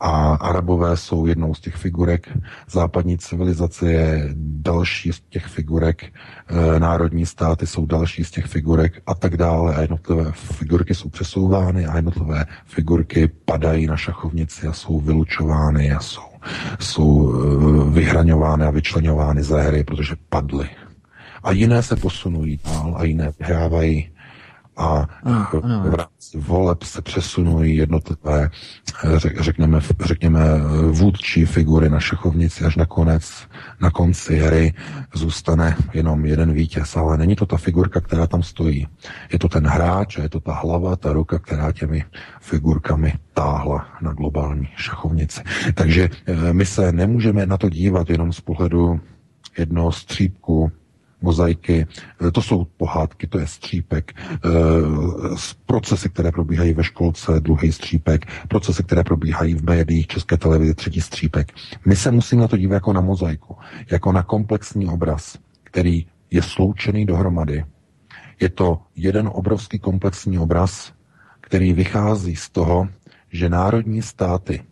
A 0.00 0.34
Arabové 0.34 0.96
jsou 0.96 1.26
jednou 1.26 1.54
z 1.54 1.60
těch 1.60 1.76
figurek. 1.76 2.38
Západní 2.70 3.18
civilizace 3.18 3.92
je 3.92 4.34
další 4.36 5.12
z 5.12 5.20
těch 5.20 5.46
figurek. 5.46 6.02
E, 6.04 6.80
národní 6.80 7.26
státy 7.26 7.66
jsou 7.66 7.86
další 7.86 8.24
z 8.24 8.30
těch 8.30 8.46
figurek 8.46 9.02
a 9.06 9.14
tak 9.14 9.36
dále. 9.36 9.74
A 9.74 9.80
jednotlivé 9.80 10.32
figurky 10.32 10.94
jsou 10.94 11.08
přesouvány 11.08 11.51
vylučovány 11.52 11.86
a 11.86 11.96
jednotlivé 11.96 12.44
figurky 12.64 13.30
padají 13.44 13.86
na 13.86 13.96
šachovnici 13.96 14.66
a 14.66 14.72
jsou 14.72 15.00
vylučovány 15.00 15.92
a 15.92 16.00
jsou, 16.00 16.32
jsou 16.80 17.32
eh, 17.32 17.90
vyhraňovány 17.90 18.64
a 18.64 18.70
vyčlenovány 18.70 19.42
ze 19.42 19.62
hry, 19.62 19.84
protože 19.84 20.14
padly. 20.28 20.68
A 21.42 21.52
jiné 21.52 21.82
se 21.82 21.96
posunují 21.96 22.60
dál 22.64 22.94
a 22.96 23.04
jiné 23.04 23.32
vyhrávají 23.40 24.11
a 24.76 25.06
ano. 25.22 25.46
v 25.90 25.94
rámci 25.94 26.38
voleb 26.38 26.82
se 26.82 27.02
přesunují 27.02 27.76
jednotlivé, 27.76 28.50
řekněme, 29.40 29.80
řekněme, 30.00 30.40
vůdčí 30.90 31.44
figury 31.44 31.90
na 31.90 32.00
šachovnici, 32.00 32.64
až 32.64 32.76
nakonec, 32.76 33.32
na 33.80 33.90
konci 33.90 34.36
hry 34.36 34.74
zůstane 35.14 35.76
jenom 35.92 36.26
jeden 36.26 36.52
vítěz, 36.52 36.96
ale 36.96 37.18
není 37.18 37.36
to 37.36 37.46
ta 37.46 37.56
figurka, 37.56 38.00
která 38.00 38.26
tam 38.26 38.42
stojí. 38.42 38.88
Je 39.32 39.38
to 39.38 39.48
ten 39.48 39.66
hráč 39.66 40.18
a 40.18 40.22
je 40.22 40.28
to 40.28 40.40
ta 40.40 40.54
hlava, 40.54 40.96
ta 40.96 41.12
ruka, 41.12 41.38
která 41.38 41.72
těmi 41.72 42.04
figurkami 42.40 43.12
táhla 43.34 43.86
na 44.02 44.12
globální 44.12 44.68
šachovnici. 44.76 45.40
Takže 45.74 46.08
eh, 46.26 46.52
my 46.52 46.66
se 46.66 46.92
nemůžeme 46.92 47.46
na 47.46 47.56
to 47.56 47.68
dívat 47.68 48.10
jenom 48.10 48.32
z 48.32 48.40
pohledu 48.40 49.00
jednoho 49.58 49.92
střípku 49.92 50.72
mozaiky, 51.22 51.86
eh, 52.26 52.30
to 52.30 52.42
jsou 52.42 52.64
pohádky, 52.64 53.26
to 53.26 53.38
je 53.38 53.46
střípek, 53.46 54.12
eh, 54.18 54.48
procesy, 55.66 56.08
které 56.08 56.32
probíhají 56.32 56.72
ve 56.74 56.84
školce, 56.84 57.40
druhý 57.40 57.72
střípek, 57.72 58.26
procesy, 58.48 58.82
které 58.82 59.04
probíhají 59.04 59.54
v 59.54 59.64
médiích, 59.64 60.06
české 60.06 60.36
televizi, 60.36 60.74
třetí 60.74 61.00
střípek. 61.00 61.52
My 61.86 61.96
se 61.96 62.10
musíme 62.10 62.42
na 62.42 62.48
to 62.48 62.56
dívat 62.56 62.74
jako 62.74 62.92
na 62.92 63.00
mozaiku, 63.00 63.56
jako 63.90 64.12
na 64.12 64.22
komplexní 64.22 64.86
obraz, 64.86 65.38
který 65.64 66.06
je 66.30 66.42
sloučený 66.42 67.06
dohromady. 67.06 67.64
Je 68.40 68.48
to 68.48 68.80
jeden 68.96 69.30
obrovský 69.32 69.78
komplexní 69.78 70.38
obraz, 70.38 70.92
který 71.40 71.72
vychází 71.72 72.36
z 72.36 72.50
toho, 72.50 72.88
že 73.32 73.48
národní 73.48 74.02
státy 74.02 74.62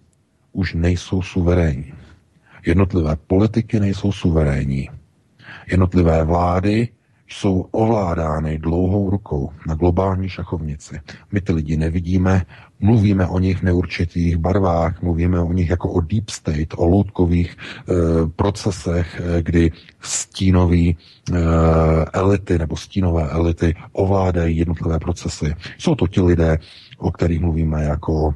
už 0.53 0.75
nejsou 0.75 1.23
suverénní. 1.23 1.95
Jednotlivé 2.67 3.17
politiky 3.17 3.81
nejsou 3.81 4.13
suverénní. 4.13 4.91
Jednotlivé 5.71 6.25
vlády 6.25 6.89
jsou 7.29 7.67
ovládány 7.71 8.59
dlouhou 8.59 9.11
rukou 9.11 9.51
na 9.69 9.75
globální 9.75 10.29
šachovnici. 10.29 11.01
My 11.33 11.41
ty 11.41 11.53
lidi 11.53 11.77
nevidíme, 11.77 12.43
mluvíme 12.81 13.27
o 13.27 13.39
nich 13.39 13.59
v 13.59 13.63
neurčitých 13.63 14.37
barvách, 14.37 15.03
mluvíme 15.03 15.41
o 15.41 15.53
nich 15.53 15.71
jako 15.71 15.93
o 15.93 16.01
deep 16.01 16.31
state, 16.31 16.75
o 16.77 16.87
loutkových 16.87 17.57
e, 17.57 17.95
procesech, 18.37 19.21
e, 19.21 19.43
kdy 19.43 19.73
stínoví 20.01 20.97
e, 20.97 21.37
elity 22.13 22.59
nebo 22.59 22.77
stínové 22.77 23.31
elity 23.31 23.75
ovládají 23.93 24.57
jednotlivé 24.57 24.99
procesy. 24.99 25.55
Jsou 25.79 25.95
to 25.95 26.07
ti 26.07 26.21
lidé, 26.21 26.59
o 26.99 27.13
kterých 27.13 27.41
mluvíme 27.41 27.85
jako 27.85 28.35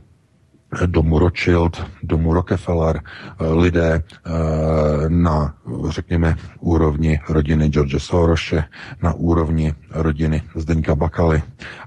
domu 0.87 1.19
Rothschild, 1.19 1.87
domu 2.03 2.35
Rockefeller, 2.35 3.01
lidé 3.41 4.03
na, 5.09 5.55
řekněme, 5.89 6.37
úrovni 6.61 7.21
rodiny 7.29 7.69
George 7.69 8.03
Sorose, 8.03 8.65
na 9.03 9.13
úrovni 9.13 9.75
rodiny 9.91 10.43
Zdeňka 10.55 10.95
Bakaly 10.95 11.43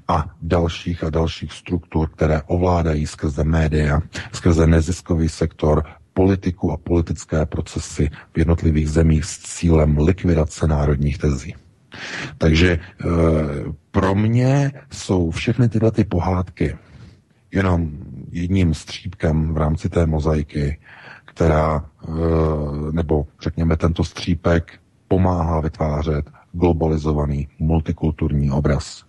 a 0.08 0.26
dalších 0.42 1.04
a 1.04 1.10
dalších 1.10 1.54
struktur, 1.54 2.10
které 2.10 2.42
ovládají 2.42 3.08
skrze 3.08 3.44
média, 3.44 4.02
skrze 4.34 4.68
neziskový 4.68 5.30
sektor, 5.30 5.84
politiku 6.14 6.72
a 6.72 6.78
politické 6.78 7.46
procesy 7.46 8.10
v 8.34 8.38
jednotlivých 8.38 8.90
zemích 8.90 9.26
s 9.26 9.38
cílem 9.38 9.98
likvidace 9.98 10.68
národních 10.68 11.18
tezí. 11.18 11.56
Takže 12.38 12.72
e, 12.72 12.80
pro 13.92 14.16
mě 14.16 14.72
jsou 14.92 15.32
všechny 15.32 15.70
tyhle 15.70 15.92
ty 15.92 16.04
pohádky 16.04 16.76
jenom 17.52 17.92
jedním 18.32 18.74
střípkem 18.74 19.54
v 19.54 19.58
rámci 19.58 19.90
té 19.90 20.06
mozaiky, 20.06 20.80
která, 21.26 21.86
e, 22.04 22.12
nebo 22.92 23.28
řekněme, 23.42 23.78
tento 23.78 24.04
střípek 24.04 24.80
pomáhá 25.08 25.62
vytvářet 25.62 26.30
globalizovaný 26.52 27.48
multikulturní 27.60 28.52
obraz. 28.52 29.04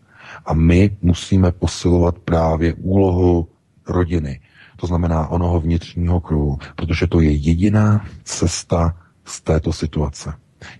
A 0.46 0.54
my 0.54 0.96
musíme 1.02 1.52
posilovat 1.52 2.18
právě 2.18 2.74
úlohu 2.74 3.48
rodiny, 3.88 4.40
to 4.76 4.86
znamená 4.86 5.28
onoho 5.28 5.60
vnitřního 5.60 6.20
kruhu, 6.20 6.58
protože 6.76 7.06
to 7.06 7.20
je 7.20 7.30
jediná 7.30 8.06
cesta 8.24 8.96
z 9.24 9.40
této 9.40 9.72
situace. 9.72 10.32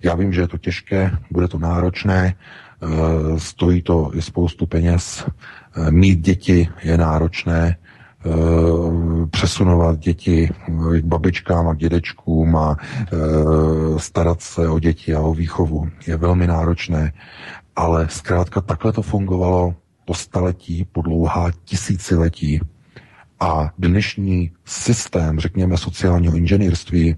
Já 0.03 0.15
vím, 0.15 0.33
že 0.33 0.41
je 0.41 0.47
to 0.47 0.57
těžké, 0.57 1.11
bude 1.31 1.47
to 1.47 1.59
náročné, 1.59 2.35
eh, 2.35 3.39
stojí 3.39 3.81
to 3.81 4.11
i 4.13 4.21
spoustu 4.21 4.65
peněz, 4.65 5.25
eh, 5.25 5.91
mít 5.91 6.19
děti 6.19 6.69
je 6.83 6.97
náročné, 6.97 7.77
eh, 7.77 7.88
přesunovat 9.31 9.99
děti 9.99 10.49
k 11.01 11.05
babičkám 11.05 11.67
a 11.67 11.73
dědečkům 11.73 12.55
a 12.55 12.77
starat 13.97 14.41
se 14.41 14.67
o 14.67 14.79
děti 14.79 15.15
a 15.15 15.19
o 15.19 15.33
výchovu 15.33 15.89
je 16.07 16.17
velmi 16.17 16.47
náročné, 16.47 17.13
ale 17.75 18.07
zkrátka 18.09 18.61
takhle 18.61 18.91
to 18.91 19.01
fungovalo 19.01 19.75
po 20.05 20.13
staletí, 20.13 20.87
po 20.91 21.01
dlouhá 21.01 21.51
tisíciletí. 21.63 22.59
A 23.39 23.71
dnešní 23.77 24.51
systém, 24.65 25.39
řekněme, 25.39 25.77
sociálního 25.77 26.35
inženýrství, 26.35 27.15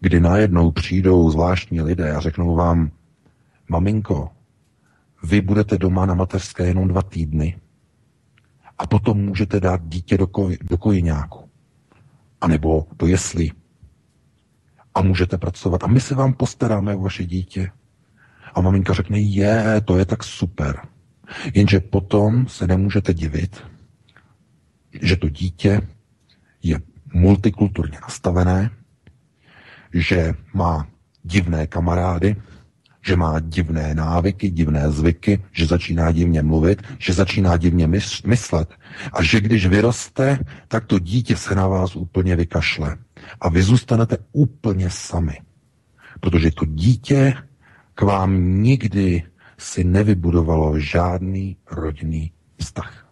kdy 0.00 0.20
najednou 0.20 0.70
přijdou 0.70 1.30
zvláštní 1.30 1.80
lidé 1.80 2.12
a 2.12 2.20
řeknou 2.20 2.54
vám, 2.54 2.90
maminko, 3.68 4.28
vy 5.22 5.40
budete 5.40 5.78
doma 5.78 6.06
na 6.06 6.14
mateřské 6.14 6.66
jenom 6.66 6.88
dva 6.88 7.02
týdny 7.02 7.56
a 8.78 8.86
potom 8.86 9.18
můžete 9.18 9.60
dát 9.60 9.80
dítě 9.84 10.18
do, 10.18 10.26
koj, 10.26 10.58
do 10.62 10.78
kojiňáku. 10.78 11.48
A 12.40 12.48
nebo 12.48 12.86
do 12.98 13.06
jesli. 13.06 13.50
A 14.94 15.02
můžete 15.02 15.38
pracovat. 15.38 15.84
A 15.84 15.86
my 15.86 16.00
se 16.00 16.14
vám 16.14 16.32
postaráme 16.32 16.94
o 16.94 17.00
vaše 17.00 17.24
dítě. 17.24 17.70
A 18.54 18.60
maminka 18.60 18.92
řekne, 18.92 19.18
je, 19.18 19.80
to 19.84 19.98
je 19.98 20.04
tak 20.04 20.24
super. 20.24 20.80
Jenže 21.54 21.80
potom 21.80 22.46
se 22.48 22.66
nemůžete 22.66 23.14
divit, 23.14 23.62
že 25.02 25.16
to 25.16 25.28
dítě 25.28 25.80
je 26.62 26.80
multikulturně 27.14 27.98
nastavené, 28.02 28.70
že 29.94 30.34
má 30.54 30.88
divné 31.22 31.66
kamarády, 31.66 32.36
že 33.06 33.16
má 33.16 33.40
divné 33.40 33.94
návyky, 33.94 34.50
divné 34.50 34.90
zvyky, 34.90 35.44
že 35.52 35.66
začíná 35.66 36.12
divně 36.12 36.42
mluvit, 36.42 36.82
že 36.98 37.12
začíná 37.12 37.56
divně 37.56 37.86
myslet 38.26 38.74
a 39.12 39.22
že 39.22 39.40
když 39.40 39.66
vyroste, 39.66 40.38
tak 40.68 40.84
to 40.84 40.98
dítě 40.98 41.36
se 41.36 41.54
na 41.54 41.66
vás 41.66 41.96
úplně 41.96 42.36
vykašle 42.36 42.96
a 43.40 43.48
vy 43.48 43.62
zůstanete 43.62 44.16
úplně 44.32 44.90
sami. 44.90 45.38
Protože 46.20 46.50
to 46.50 46.64
dítě 46.64 47.34
k 47.94 48.02
vám 48.02 48.62
nikdy 48.62 49.22
si 49.58 49.84
nevybudovalo 49.84 50.78
žádný 50.78 51.56
rodinný 51.70 52.32
vztah. 52.56 53.08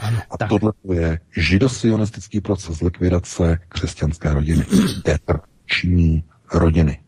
Ano, 0.00 0.18
a 0.30 0.36
tak. 0.36 0.48
tohle 0.48 0.72
je 0.92 1.20
židosionistický 1.36 2.40
proces 2.40 2.80
likvidace 2.80 3.58
křesťanské 3.68 4.34
rodiny. 4.34 4.66
Tetrční 5.04 6.24
rodiny. 6.54 7.03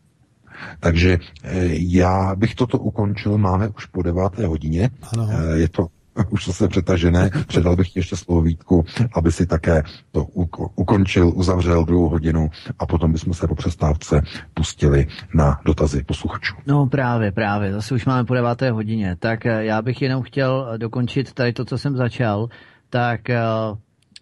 Takže 0.80 1.18
eh, 1.42 1.68
já 1.72 2.34
bych 2.34 2.54
toto 2.54 2.78
ukončil, 2.78 3.38
máme 3.38 3.68
už 3.68 3.86
po 3.86 4.02
deváté 4.02 4.46
hodině. 4.46 4.90
Ano. 5.12 5.28
Eh, 5.30 5.58
je 5.58 5.68
to 5.68 5.86
už 6.30 6.46
zase 6.46 6.68
přetažené. 6.68 7.30
Předal 7.46 7.76
bych 7.76 7.88
ti 7.88 7.98
ještě 7.98 8.16
slovo 8.16 8.42
Vítku, 8.42 8.84
aby 9.12 9.32
si 9.32 9.46
také 9.46 9.82
to 10.12 10.24
ukončil, 10.74 11.32
uzavřel 11.34 11.84
druhou 11.84 12.08
hodinu 12.08 12.50
a 12.78 12.86
potom 12.86 13.12
bychom 13.12 13.34
se 13.34 13.48
po 13.48 13.54
přestávce 13.54 14.22
pustili 14.54 15.06
na 15.34 15.60
dotazy 15.64 16.04
posluchačů. 16.04 16.56
No 16.66 16.86
právě, 16.86 17.32
právě. 17.32 17.72
Zase 17.72 17.94
už 17.94 18.04
máme 18.04 18.24
po 18.24 18.34
deváté 18.34 18.70
hodině. 18.70 19.16
Tak 19.18 19.46
eh, 19.46 19.64
já 19.64 19.82
bych 19.82 20.02
jenom 20.02 20.22
chtěl 20.22 20.72
dokončit 20.76 21.32
tady 21.32 21.52
to, 21.52 21.64
co 21.64 21.78
jsem 21.78 21.96
začal 21.96 22.48
tak 22.90 23.20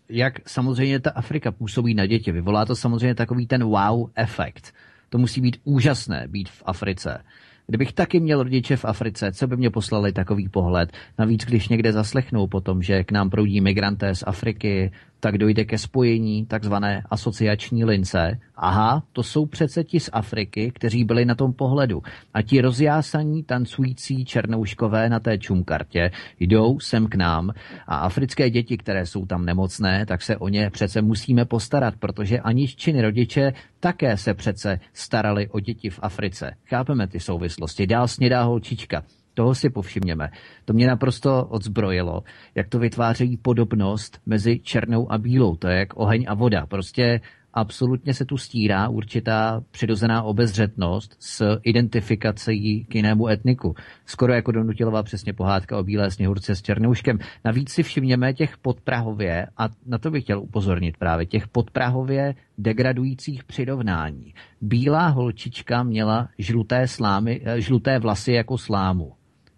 jak 0.08 0.48
samozřejmě 0.48 1.00
ta 1.00 1.10
Afrika 1.10 1.52
působí 1.52 1.94
na 1.94 2.06
děti. 2.06 2.32
Vyvolá 2.32 2.64
to 2.64 2.76
samozřejmě 2.76 3.14
takový 3.14 3.46
ten 3.46 3.64
wow 3.64 4.10
efekt. 4.14 4.72
To 5.14 5.18
musí 5.18 5.40
být 5.40 5.56
úžasné 5.64 6.26
být 6.28 6.48
v 6.48 6.62
Africe. 6.66 7.24
Kdybych 7.66 7.92
taky 7.92 8.20
měl 8.20 8.42
rodiče 8.42 8.76
v 8.76 8.84
Africe, 8.84 9.32
co 9.32 9.46
by 9.46 9.56
mě 9.56 9.70
poslali 9.70 10.12
takový 10.12 10.48
pohled? 10.48 10.92
Navíc, 11.18 11.44
když 11.44 11.68
někde 11.68 11.92
zaslechnou 11.92 12.46
potom, 12.46 12.82
že 12.82 13.04
k 13.04 13.12
nám 13.12 13.30
proudí 13.30 13.60
migranté 13.60 14.14
z 14.14 14.24
Afriky, 14.26 14.92
tak 15.24 15.38
dojde 15.38 15.64
ke 15.64 15.78
spojení 15.78 16.46
takzvané 16.46 17.02
asociační 17.10 17.84
lince. 17.84 18.38
Aha, 18.56 19.02
to 19.12 19.22
jsou 19.22 19.46
přece 19.46 19.84
ti 19.84 20.00
z 20.00 20.10
Afriky, 20.12 20.72
kteří 20.74 21.04
byli 21.04 21.24
na 21.24 21.34
tom 21.34 21.52
pohledu. 21.52 22.02
A 22.34 22.42
ti 22.42 22.60
rozjásaní 22.60 23.42
tancující 23.42 24.24
černouškové 24.24 25.08
na 25.08 25.20
té 25.20 25.38
čumkartě 25.38 26.10
jdou 26.40 26.80
sem 26.80 27.06
k 27.06 27.14
nám 27.14 27.50
a 27.86 27.96
africké 27.96 28.50
děti, 28.50 28.76
které 28.76 29.06
jsou 29.06 29.26
tam 29.26 29.44
nemocné, 29.44 30.06
tak 30.06 30.22
se 30.22 30.36
o 30.36 30.48
ně 30.48 30.70
přece 30.70 31.02
musíme 31.02 31.44
postarat, 31.44 31.94
protože 31.96 32.40
aniččiny 32.40 33.02
rodiče 33.02 33.52
také 33.80 34.16
se 34.16 34.34
přece 34.34 34.80
starali 34.92 35.48
o 35.48 35.60
děti 35.60 35.90
v 35.90 35.98
Africe. 36.02 36.54
Chápeme 36.64 37.06
ty 37.06 37.20
souvislosti. 37.20 37.86
Dál 37.86 38.08
snědá 38.08 38.42
holčička. 38.42 39.02
Toho 39.34 39.54
si 39.54 39.70
povšimněme. 39.70 40.30
To 40.64 40.72
mě 40.72 40.86
naprosto 40.86 41.44
odzbrojilo, 41.44 42.22
jak 42.54 42.68
to 42.68 42.78
vytvářejí 42.78 43.36
podobnost 43.36 44.20
mezi 44.26 44.58
černou 44.58 45.12
a 45.12 45.18
bílou. 45.18 45.56
To 45.56 45.68
je 45.68 45.78
jak 45.78 45.96
oheň 45.96 46.24
a 46.28 46.34
voda. 46.34 46.66
Prostě 46.66 47.20
absolutně 47.54 48.14
se 48.14 48.24
tu 48.24 48.36
stírá 48.36 48.88
určitá 48.88 49.62
přirozená 49.70 50.22
obezřetnost 50.22 51.16
s 51.18 51.58
identifikací 51.62 52.84
k 52.84 52.94
jinému 52.94 53.28
etniku. 53.28 53.74
Skoro 54.06 54.32
jako 54.32 54.52
donutilová 54.52 55.02
přesně 55.02 55.32
pohádka 55.32 55.78
o 55.78 55.82
bílé 55.82 56.10
sněhurce 56.10 56.54
s 56.54 56.62
černouškem. 56.62 57.18
Navíc 57.44 57.70
si 57.70 57.82
všimněme 57.82 58.34
těch 58.34 58.58
podprahově, 58.58 59.46
a 59.56 59.68
na 59.86 59.98
to 59.98 60.10
bych 60.10 60.24
chtěl 60.24 60.40
upozornit 60.40 60.96
právě, 60.96 61.26
těch 61.26 61.48
podprahově 61.48 62.34
degradujících 62.58 63.44
přirovnání. 63.44 64.34
Bílá 64.60 65.08
holčička 65.08 65.82
měla 65.82 66.28
žluté, 66.38 66.88
slámy, 66.88 67.40
eh, 67.44 67.60
žluté 67.60 67.98
vlasy 67.98 68.32
jako 68.32 68.58
slámu. 68.58 69.12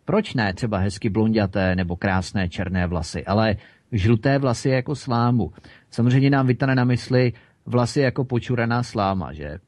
Proč 0.07 0.35
ne 0.35 0.55
třeba 0.55 0.79
hezky 0.79 1.11
blonděté 1.11 1.77
nebo 1.77 1.97
krásné 1.97 2.49
černé 2.49 2.87
vlasy, 2.87 3.25
ale 3.25 3.57
žluté 3.93 4.39
vlasy 4.39 4.69
jako 4.69 4.95
slámu? 4.95 5.53
Samozřejmě 5.91 6.31
nám 6.31 6.47
vytane 6.47 6.75
na 6.75 6.85
mysli 6.85 7.33
vlasy 7.67 8.01
jako 8.01 8.25
počuraná 8.25 8.83
sláma, 8.83 9.33
že? 9.33 9.59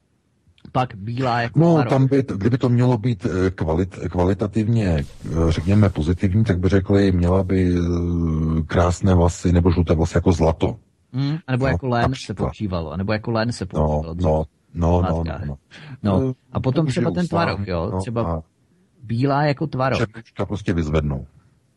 Pak 0.71 0.95
bílá 0.95 1.41
jako 1.41 1.59
No, 1.59 1.83
tam 1.89 2.07
by, 2.07 2.23
kdyby 2.35 2.57
to 2.57 2.69
mělo 2.69 2.97
být 2.97 3.25
eh, 3.25 3.51
kvalit, 3.51 3.95
kvalitativně, 3.95 4.87
eh, 4.87 5.05
řekněme, 5.49 5.89
pozitivní, 5.89 6.43
tak 6.43 6.59
by 6.59 6.69
řekli, 6.69 7.11
měla 7.11 7.43
by 7.43 7.75
eh, 7.75 7.81
krásné 8.67 9.13
vlasy 9.15 9.51
nebo 9.51 9.71
žluté 9.71 9.95
vlasy 9.95 10.17
jako 10.17 10.31
zlato. 10.31 10.75
Hmm, 11.13 11.37
a 11.47 11.51
nebo 11.51 11.65
no, 11.65 11.71
jako 11.71 11.87
len 11.87 12.13
se 12.15 12.33
používalo, 12.33 12.97
nebo 12.97 13.13
jako 13.13 13.31
len 13.31 13.51
se 13.51 13.65
používalo. 13.65 14.15
No, 14.21 14.45
no, 14.73 15.01
no, 15.01 15.01
no, 15.01 15.23
no, 15.23 15.39
no. 15.45 15.57
no. 16.03 16.33
A 16.51 16.59
potom 16.59 16.87
třeba 16.87 17.11
ten 17.11 17.27
tvarok, 17.27 17.67
jo, 17.67 17.89
no, 17.93 17.99
třeba 17.99 18.43
bílá 19.03 19.43
jako 19.43 19.67
tvarok. 19.67 19.99
Černička 19.99 20.45
prostě 20.45 20.73
vyzvednou. 20.73 21.25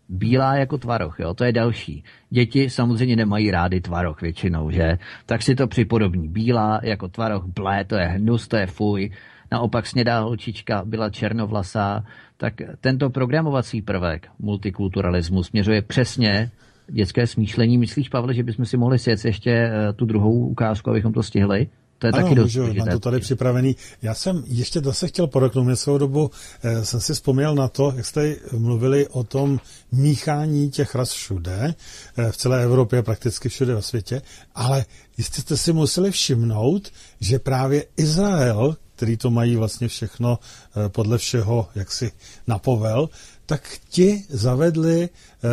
Bílá 0.08 0.56
jako 0.56 0.78
tvaroch, 0.78 1.20
jo, 1.20 1.34
to 1.34 1.44
je 1.44 1.52
další. 1.52 2.04
Děti 2.30 2.70
samozřejmě 2.70 3.16
nemají 3.16 3.50
rády 3.50 3.80
tvaroch 3.80 4.20
většinou, 4.22 4.70
že? 4.70 4.98
Tak 5.26 5.42
si 5.42 5.54
to 5.54 5.66
připodobní. 5.66 6.28
Bílá 6.28 6.80
jako 6.82 7.08
tvaroch, 7.08 7.44
blé, 7.44 7.84
to 7.84 7.96
je 7.96 8.06
hnus, 8.06 8.48
to 8.48 8.56
je 8.56 8.66
fuj. 8.66 9.10
Naopak 9.52 9.86
snědá 9.86 10.20
holčička 10.20 10.82
byla 10.84 11.10
černovlasá. 11.10 12.04
Tak 12.36 12.54
tento 12.80 13.10
programovací 13.10 13.82
prvek 13.82 14.28
multikulturalismu 14.38 15.42
směřuje 15.42 15.82
přesně 15.82 16.50
dětské 16.86 17.26
smýšlení. 17.26 17.78
Myslíš, 17.78 18.08
Pavle, 18.08 18.34
že 18.34 18.42
bychom 18.42 18.64
si 18.64 18.76
mohli 18.76 18.98
sjet 18.98 19.24
ještě 19.24 19.50
eh, 19.50 19.92
tu 19.92 20.04
druhou 20.04 20.46
ukázku, 20.46 20.90
abychom 20.90 21.12
to 21.12 21.22
stihli? 21.22 21.68
To 22.02 22.06
je 22.06 22.12
ano, 22.12 22.22
taky 22.22 22.34
dost 22.34 22.54
můžu, 22.56 22.74
mám 22.74 22.88
to 22.88 22.98
tady 22.98 23.20
připravený. 23.20 23.76
Já 24.02 24.14
jsem 24.14 24.44
ještě 24.46 24.80
zase 24.80 25.08
chtěl 25.08 25.26
podotknout, 25.26 25.64
mě 25.64 25.76
svou 25.76 25.98
dobu 25.98 26.30
eh, 26.62 26.84
jsem 26.84 27.00
si 27.00 27.14
vzpomněl 27.14 27.54
na 27.54 27.68
to, 27.68 27.92
jak 27.96 28.06
jste 28.06 28.36
mluvili 28.52 29.08
o 29.08 29.24
tom 29.24 29.60
míchání 29.92 30.70
těch 30.70 30.94
ras 30.94 31.12
všude, 31.12 31.74
eh, 32.16 32.32
v 32.32 32.36
celé 32.36 32.62
Evropě, 32.62 33.02
prakticky 33.02 33.48
všude 33.48 33.74
ve 33.74 33.82
světě, 33.82 34.22
ale 34.54 34.84
jistě 35.18 35.40
jste 35.40 35.56
si 35.56 35.72
museli 35.72 36.10
všimnout, 36.10 36.90
že 37.20 37.38
právě 37.38 37.84
Izrael, 37.96 38.76
který 38.96 39.16
to 39.16 39.30
mají 39.30 39.56
vlastně 39.56 39.88
všechno 39.88 40.38
eh, 40.38 40.88
podle 40.88 41.18
všeho, 41.18 41.68
jak 41.74 41.92
si 41.92 42.12
napovel, 42.46 43.08
tak 43.46 43.78
ti 43.88 44.24
zavedli 44.28 45.08
eh, 45.08 45.48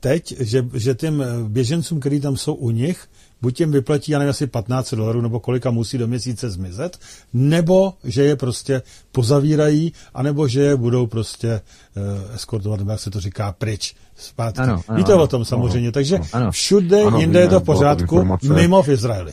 teď, 0.00 0.40
že, 0.40 0.66
že 0.74 0.94
těm 0.94 1.24
běžencům, 1.48 2.00
kteří 2.00 2.20
tam 2.20 2.36
jsou 2.36 2.54
u 2.54 2.70
nich, 2.70 3.08
buď 3.42 3.60
jim 3.60 3.72
vyplatí, 3.72 4.12
já 4.12 4.18
nevím, 4.18 4.30
asi 4.30 4.46
15 4.46 4.94
dolarů, 4.94 5.20
nebo 5.20 5.40
kolika 5.40 5.70
musí 5.70 5.98
do 5.98 6.06
měsíce 6.06 6.50
zmizet, 6.50 6.98
nebo 7.32 7.94
že 8.04 8.24
je 8.24 8.36
prostě 8.36 8.82
pozavírají, 9.12 9.92
anebo 10.14 10.48
že 10.48 10.60
je 10.62 10.76
budou 10.76 11.06
prostě 11.06 11.60
uh, 11.96 12.34
eskortovat, 12.34 12.78
nebo 12.78 12.90
jak 12.90 13.00
se 13.00 13.10
to 13.10 13.20
říká, 13.20 13.52
pryč, 13.58 13.94
zpátky. 14.16 14.60
Ano, 14.60 14.82
ano, 14.88 14.96
Víte 14.96 15.12
ano, 15.12 15.22
o 15.22 15.26
tom 15.26 15.44
samozřejmě, 15.44 15.88
ano, 15.88 15.92
takže 15.92 16.18
ano. 16.32 16.50
všude 16.50 17.02
Ano, 17.02 17.18
jinde 17.18 17.40
je 17.40 17.48
to 17.48 17.60
v 17.60 17.64
pořádku, 17.64 18.14
informace. 18.14 18.52
mimo 18.54 18.82
v 18.82 18.88
Izraeli. 18.88 19.32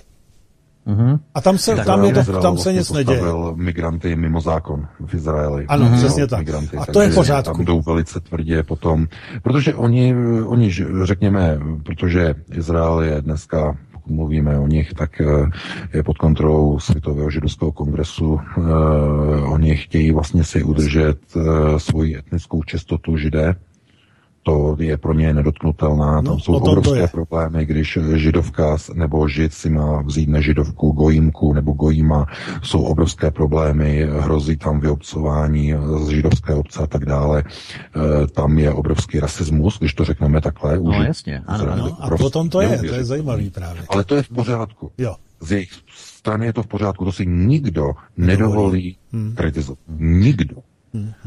Mhm. 0.85 1.19
A 1.35 1.41
tam, 1.41 1.57
se, 1.57 1.75
Tak 1.75 1.85
tam, 1.85 2.03
je 2.05 2.13
to, 2.13 2.19
Izrael 2.19 2.41
tam 2.41 2.57
se 2.57 2.63
vlastně 2.69 2.79
nic 2.79 2.91
neděje. 2.91 3.21
migranty 3.55 4.15
mimo 4.15 4.41
zákon 4.41 4.87
v 5.05 5.13
Izraeli. 5.13 5.65
Ano, 5.67 5.85
Mhm. 5.85 5.97
přesně 5.97 6.27
tak. 6.27 6.39
Migranty, 6.39 6.77
A 6.77 6.85
to 6.85 7.01
je 7.01 7.09
pořádku. 7.09 7.53
Tam 7.57 7.65
jdou 7.65 7.81
velice 7.81 8.19
tvrdě 8.19 8.63
potom, 8.63 9.07
protože 9.43 9.75
oni, 9.75 10.15
oni, 10.45 10.71
že- 10.71 10.85
řekněme, 11.03 11.59
protože 11.85 12.35
Izrael 12.51 13.01
je 13.01 13.21
dneska 13.21 13.77
mluvíme 14.09 14.59
o 14.59 14.67
nich, 14.67 14.93
tak 14.93 15.21
eh, 15.21 15.25
je 15.93 16.03
pod 16.03 16.17
kontrolou 16.17 16.79
Světového 16.79 17.29
židovského 17.29 17.71
kongresu. 17.71 18.39
Eh, 18.39 18.61
Oni 19.41 19.77
chtějí 19.77 20.11
vlastně 20.11 20.43
si 20.43 20.63
udržet 20.63 21.19
eh, 21.35 21.79
svoji 21.79 22.17
etnickou 22.17 22.63
čistotu 22.63 23.17
židé, 23.17 23.55
to 24.47 24.75
je 24.79 24.97
pro 24.97 25.13
ně 25.13 25.33
nedotknutelná. 25.33 26.21
No, 26.21 26.29
Tam 26.31 26.39
jsou 26.39 26.53
obrovské 26.53 27.07
problémy, 27.07 27.65
když 27.65 27.97
židovka 28.15 28.77
s- 28.77 28.93
nebo 28.93 29.27
žid 29.27 29.53
si 29.53 29.69
má 29.69 30.01
vzít 30.01 30.29
nežidovku, 30.29 30.91
gojímku 30.91 31.53
nebo 31.53 31.71
gojíma. 31.73 32.25
Jsou 32.63 32.81
obrovské 32.83 33.31
problémy, 33.31 34.07
hrozí 34.19 34.57
tam 34.57 34.79
vyobcování 34.79 35.73
z 36.05 36.07
židovské 36.09 36.53
obce 36.53 36.79
a 36.83 36.87
tak 36.87 37.05
dále. 37.05 37.43
E, 38.23 38.27
Tam 38.27 38.59
je 38.59 38.71
obrovský 38.73 39.19
rasismus, 39.19 39.79
když 39.79 39.93
to 39.93 40.03
řekneme 40.05 40.41
takhle. 40.41 40.79
No, 40.79 40.91
jasně, 41.03 41.41
ano. 41.47 41.65
No, 41.77 42.03
a 42.03 42.17
potom 42.17 42.49
to 42.49 42.61
je, 42.61 42.77
to 42.77 42.95
je 42.95 43.03
zajímavý 43.03 43.49
právě. 43.49 43.81
Ale 43.89 44.03
to 44.03 44.15
je 44.15 44.23
v 44.23 44.29
pořádku. 44.29 44.91
Jo. 44.97 45.15
Z 45.41 45.51
jejich 45.51 45.69
strany 45.95 46.45
je 46.45 46.53
to 46.53 46.63
v 46.63 46.67
pořádku. 46.67 47.05
To 47.05 47.11
si 47.11 47.25
nikdo 47.25 47.91
nedovolí 48.17 48.97
Hmm. 49.13 49.33
kritizovat. 49.35 49.79
Nikdo. 49.99 50.55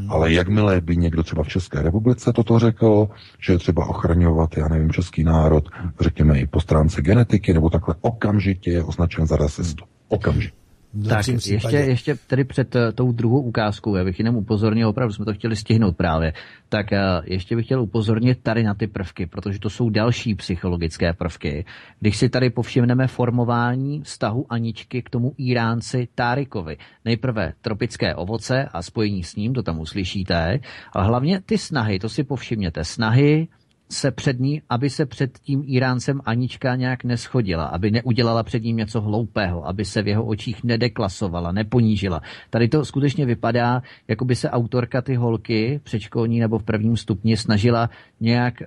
Ale 0.08 0.32
jakmile 0.32 0.80
by 0.80 0.96
někdo 0.96 1.22
třeba 1.22 1.42
v 1.42 1.48
České 1.48 1.82
republice 1.82 2.32
toto 2.32 2.58
řekl, 2.58 3.08
že 3.40 3.52
je 3.52 3.58
třeba 3.58 3.86
ochraňovat, 3.86 4.56
já 4.56 4.68
nevím, 4.68 4.90
český 4.90 5.24
národ, 5.24 5.68
řekněme 6.00 6.38
i 6.40 6.46
po 6.46 6.60
stránce 6.60 7.02
genetiky, 7.02 7.54
nebo 7.54 7.70
takhle, 7.70 7.94
okamžitě 8.00 8.70
je 8.70 8.84
označen 8.84 9.26
za 9.26 9.36
rasistu. 9.36 9.84
Okamžitě. 10.08 10.59
Tak 11.08 11.28
ještě, 11.28 11.76
ještě 11.76 12.14
tedy 12.26 12.44
před 12.44 12.76
eh, 12.76 12.92
tou 12.92 13.12
druhou 13.12 13.42
ukázkou, 13.42 13.96
já 13.96 14.04
bych 14.04 14.18
jenom 14.18 14.36
upozornil, 14.36 14.88
opravdu 14.88 15.14
jsme 15.14 15.24
to 15.24 15.34
chtěli 15.34 15.56
stihnout 15.56 15.96
právě, 15.96 16.32
tak 16.68 16.92
eh, 16.92 17.00
ještě 17.24 17.56
bych 17.56 17.64
chtěl 17.64 17.82
upozornit 17.82 18.42
tady 18.42 18.62
na 18.62 18.74
ty 18.74 18.86
prvky, 18.86 19.26
protože 19.26 19.58
to 19.58 19.70
jsou 19.70 19.90
další 19.90 20.34
psychologické 20.34 21.12
prvky. 21.12 21.64
Když 22.00 22.16
si 22.16 22.28
tady 22.28 22.50
povšimneme 22.50 23.06
formování 23.06 24.02
vztahu 24.02 24.46
Aničky 24.48 25.02
k 25.02 25.10
tomu 25.10 25.32
Iránci 25.38 26.08
Tárikovi. 26.14 26.76
Nejprve 27.04 27.52
tropické 27.60 28.14
ovoce 28.14 28.64
a 28.72 28.82
spojení 28.82 29.24
s 29.24 29.36
ním, 29.36 29.54
to 29.54 29.62
tam 29.62 29.80
uslyšíte, 29.80 30.60
ale 30.92 31.06
hlavně 31.06 31.40
ty 31.40 31.58
snahy, 31.58 31.98
to 31.98 32.08
si 32.08 32.24
povšimněte, 32.24 32.84
snahy 32.84 33.48
se 33.90 34.10
před 34.10 34.40
ní, 34.40 34.62
aby 34.68 34.90
se 34.90 35.06
před 35.06 35.38
tím 35.38 35.62
Iráncem 35.66 36.20
Anička 36.24 36.76
nějak 36.76 37.04
neschodila, 37.04 37.64
aby 37.64 37.90
neudělala 37.90 38.42
před 38.42 38.62
ním 38.62 38.76
něco 38.76 39.00
hloupého, 39.00 39.66
aby 39.66 39.84
se 39.84 40.02
v 40.02 40.08
jeho 40.08 40.24
očích 40.24 40.64
nedeklasovala, 40.64 41.52
neponížila. 41.52 42.20
Tady 42.50 42.68
to 42.68 42.84
skutečně 42.84 43.26
vypadá, 43.26 43.82
jako 44.08 44.24
by 44.24 44.36
se 44.36 44.50
autorka 44.50 45.02
ty 45.02 45.14
holky 45.14 45.80
předškolní 45.82 46.40
nebo 46.40 46.58
v 46.58 46.62
prvním 46.62 46.96
stupni 46.96 47.36
snažila 47.36 47.90
nějak 48.20 48.54
uh, 48.60 48.66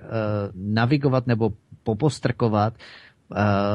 navigovat 0.54 1.26
nebo 1.26 1.52
popostrkovat, 1.82 2.74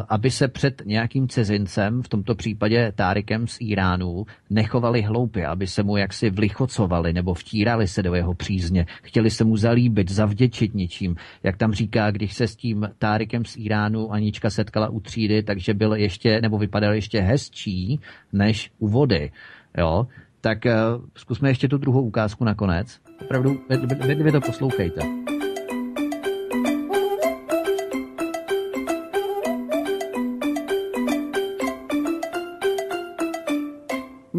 aby 0.10 0.32
se 0.32 0.48
před 0.48 0.82
nějakým 0.86 1.28
cizincem, 1.28 2.02
v 2.02 2.10
tomto 2.10 2.36
případě 2.36 2.92
Tárikem 2.96 3.48
z 3.48 3.58
Iránu, 3.60 4.26
nechovali 4.50 5.02
hloupě, 5.02 5.48
aby 5.48 5.68
se 5.68 5.84
mu 5.84 5.98
jaksi 5.98 6.30
vlichocovali 6.30 7.14
nebo 7.14 7.34
vtírali 7.34 7.88
se 7.88 8.04
do 8.04 8.14
jeho 8.14 8.34
přízně, 8.34 8.86
chtěli 9.04 9.30
se 9.30 9.44
mu 9.44 9.58
zalíbit, 9.58 10.12
zavděčit 10.12 10.76
něčím. 10.76 11.16
Jak 11.44 11.58
tam 11.58 11.74
říká, 11.74 12.12
když 12.12 12.34
se 12.34 12.48
s 12.48 12.56
tím 12.56 12.90
Tárikem 12.98 13.46
z 13.46 13.58
Iránu 13.58 14.12
Anička 14.12 14.50
setkala 14.50 14.90
u 14.90 15.00
třídy, 15.00 15.44
takže 15.44 15.74
byl 15.74 15.94
ještě, 15.94 16.42
nebo 16.42 16.58
vypadal 16.58 16.94
ještě 16.94 17.22
hezčí 17.22 18.00
než 18.34 18.72
u 18.80 18.88
vody. 18.88 19.32
Jo? 19.78 20.08
Tak 20.42 20.66
uh, 20.66 21.06
zkusme 21.16 21.50
ještě 21.50 21.68
tu 21.68 21.78
druhou 21.78 22.02
ukázku 22.02 22.44
nakonec. 22.44 23.00
Opravdu, 23.22 23.60
vy 24.24 24.32
to 24.32 24.42
poslouchejte. 24.42 25.02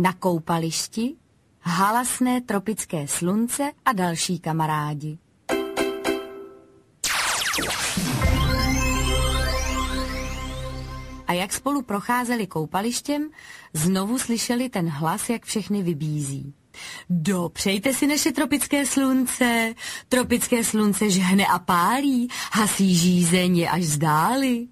Na 0.01 0.13
koupališti, 0.13 1.17
halasné 1.61 2.41
tropické 2.41 3.09
slunce 3.09 3.73
a 3.85 3.93
další 3.93 4.39
kamarádi. 4.39 5.19
A 11.27 11.33
jak 11.33 11.53
spolu 11.53 11.83
procházeli 11.83 12.47
koupalištěm, 12.47 13.31
znovu 13.73 14.19
slyšeli 14.19 14.69
ten 14.69 14.89
hlas, 14.89 15.31
jak 15.31 15.45
všechny 15.45 15.83
vybízí. 15.83 16.55
Dopřejte 17.11 17.95
si 17.95 18.07
naše 18.07 18.33
tropické 18.33 18.87
slunce. 18.87 19.75
Tropické 20.09 20.65
slunce 20.65 21.11
žhne 21.11 21.47
a 21.47 21.59
pálí, 21.59 22.29
hasí 22.53 22.95
žízeň 22.95 23.59
je 23.59 23.69
až 23.69 23.83
zdáli. 23.85 24.69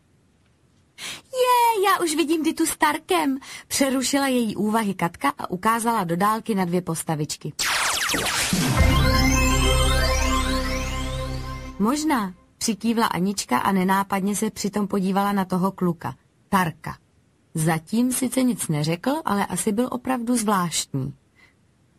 Je, 1.33 1.85
já 1.85 2.05
už 2.05 2.15
vidím 2.15 2.43
Ditu 2.43 2.67
Starkem, 2.67 3.39
přerušila 3.69 4.27
její 4.27 4.57
úvahy 4.57 4.95
Katka 4.95 5.33
a 5.39 5.51
ukázala 5.51 6.05
do 6.05 6.17
dálky 6.17 6.55
na 6.55 6.65
dvě 6.65 6.83
postavičky. 6.83 7.53
Možná, 11.79 12.35
přikývla 12.59 13.07
Anička 13.07 13.59
a 13.59 13.73
nenápadně 13.73 14.37
se 14.37 14.51
přitom 14.51 14.89
podívala 14.89 15.33
na 15.33 15.45
toho 15.45 15.73
kluka, 15.73 16.15
Tarka. 16.49 16.99
Zatím 17.55 18.13
sice 18.13 18.43
nic 18.43 18.69
neřekl, 18.69 19.11
ale 19.25 19.47
asi 19.47 19.73
byl 19.73 19.89
opravdu 19.91 20.37
zvláštní. 20.37 21.15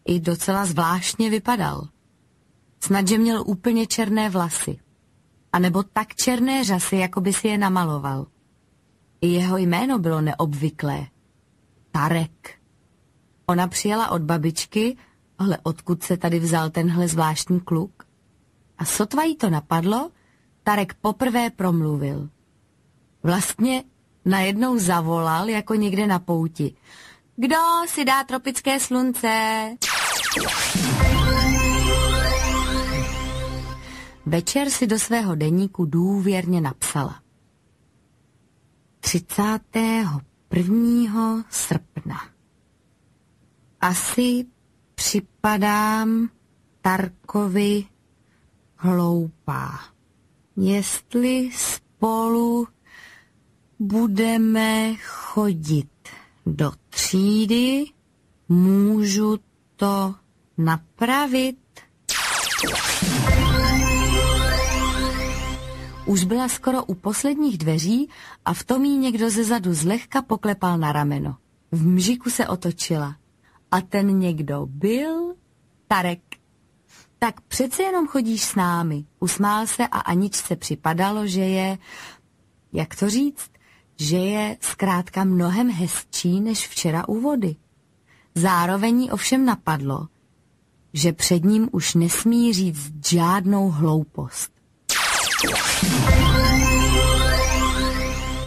I 0.06 0.20
docela 0.20 0.66
zvláštně 0.66 1.30
vypadal. 1.30 1.88
Snad, 2.80 3.08
že 3.08 3.18
měl 3.18 3.44
úplně 3.48 3.88
černé 3.88 4.30
vlasy. 4.30 4.80
A 5.54 5.60
nebo 5.60 5.84
tak 5.84 6.16
černé 6.16 6.64
řasy, 6.64 6.96
jako 6.96 7.22
by 7.22 7.34
si 7.34 7.48
je 7.48 7.58
namaloval. 7.58 8.26
I 9.22 9.28
jeho 9.28 9.58
jméno 9.58 10.00
bylo 10.00 10.22
neobvyklé. 10.22 11.08
Tarek. 11.92 12.60
Ona 13.46 13.68
přijela 13.68 14.12
od 14.12 14.22
babičky, 14.22 14.98
ale 15.38 15.58
odkud 15.64 16.04
se 16.04 16.18
tady 16.18 16.40
vzal 16.40 16.70
tenhle 16.70 17.08
zvláštní 17.08 17.60
kluk? 17.60 18.04
A 18.78 18.86
sotva 18.86 19.24
jí 19.24 19.36
to 19.36 19.50
napadlo, 19.50 20.12
Tarek 20.64 20.94
poprvé 20.94 21.50
promluvil. 21.50 22.30
Vlastně 23.24 23.84
najednou 24.26 24.78
zavolal 24.78 25.50
jako 25.50 25.76
někde 25.76 26.08
na 26.08 26.20
pouti. 26.20 26.76
Kdo 27.36 27.56
si 27.88 28.06
dá 28.06 28.24
tropické 28.24 28.80
slunce? 28.80 29.66
Večer 34.26 34.70
si 34.70 34.88
do 34.88 35.00
svého 35.00 35.36
deníku 35.36 35.86
důvěrně 35.86 36.62
napsala. 36.62 37.22
31. 39.00 41.46
srpna. 41.50 42.30
Asi 43.82 44.46
připadám 44.96 46.30
Tarkovi 46.82 47.86
hloupá. 48.76 49.80
Jestli 50.58 51.50
spolu 51.54 52.68
budeme 53.80 54.96
chodit 54.96 55.90
do 56.46 56.72
třídy, 56.90 57.86
můžu 58.50 59.40
to 59.76 60.16
napravit. 60.58 61.69
Už 66.10 66.24
byla 66.24 66.48
skoro 66.48 66.84
u 66.86 66.94
posledních 66.96 67.58
dveří 67.58 68.10
a 68.46 68.54
v 68.54 68.64
tom 68.64 68.86
jí 68.86 68.98
někdo 68.98 69.30
ze 69.30 69.44
zadu 69.44 69.74
zlehka 69.74 70.22
poklepal 70.22 70.78
na 70.78 70.92
rameno. 70.92 71.38
V 71.72 71.88
mžiku 71.88 72.30
se 72.30 72.48
otočila. 72.48 73.16
A 73.72 73.82
ten 73.82 74.20
někdo 74.20 74.66
byl 74.70 75.36
Tarek. 75.88 76.22
Tak 77.20 77.42
přece 77.42 77.84
jenom 77.84 78.08
chodíš 78.08 78.44
s 78.44 78.56
námi. 78.56 79.06
Usmál 79.20 79.68
se 79.68 79.88
a 79.88 80.00
Aničce 80.00 80.56
připadalo, 80.56 81.28
že 81.28 81.42
je, 81.42 81.78
jak 82.74 82.96
to 82.96 83.10
říct, 83.10 83.52
že 84.00 84.18
je 84.18 84.58
zkrátka 84.62 85.24
mnohem 85.24 85.72
hezčí 85.72 86.40
než 86.40 86.68
včera 86.68 87.08
u 87.08 87.22
vody. 87.22 87.56
Zároveň 88.36 89.02
jí 89.02 89.12
ovšem 89.12 89.46
napadlo, 89.46 90.08
že 90.94 91.14
před 91.14 91.44
ním 91.44 91.70
už 91.72 91.94
nesmí 91.94 92.54
říct 92.54 93.08
žádnou 93.08 93.70
hloupost. 93.70 94.59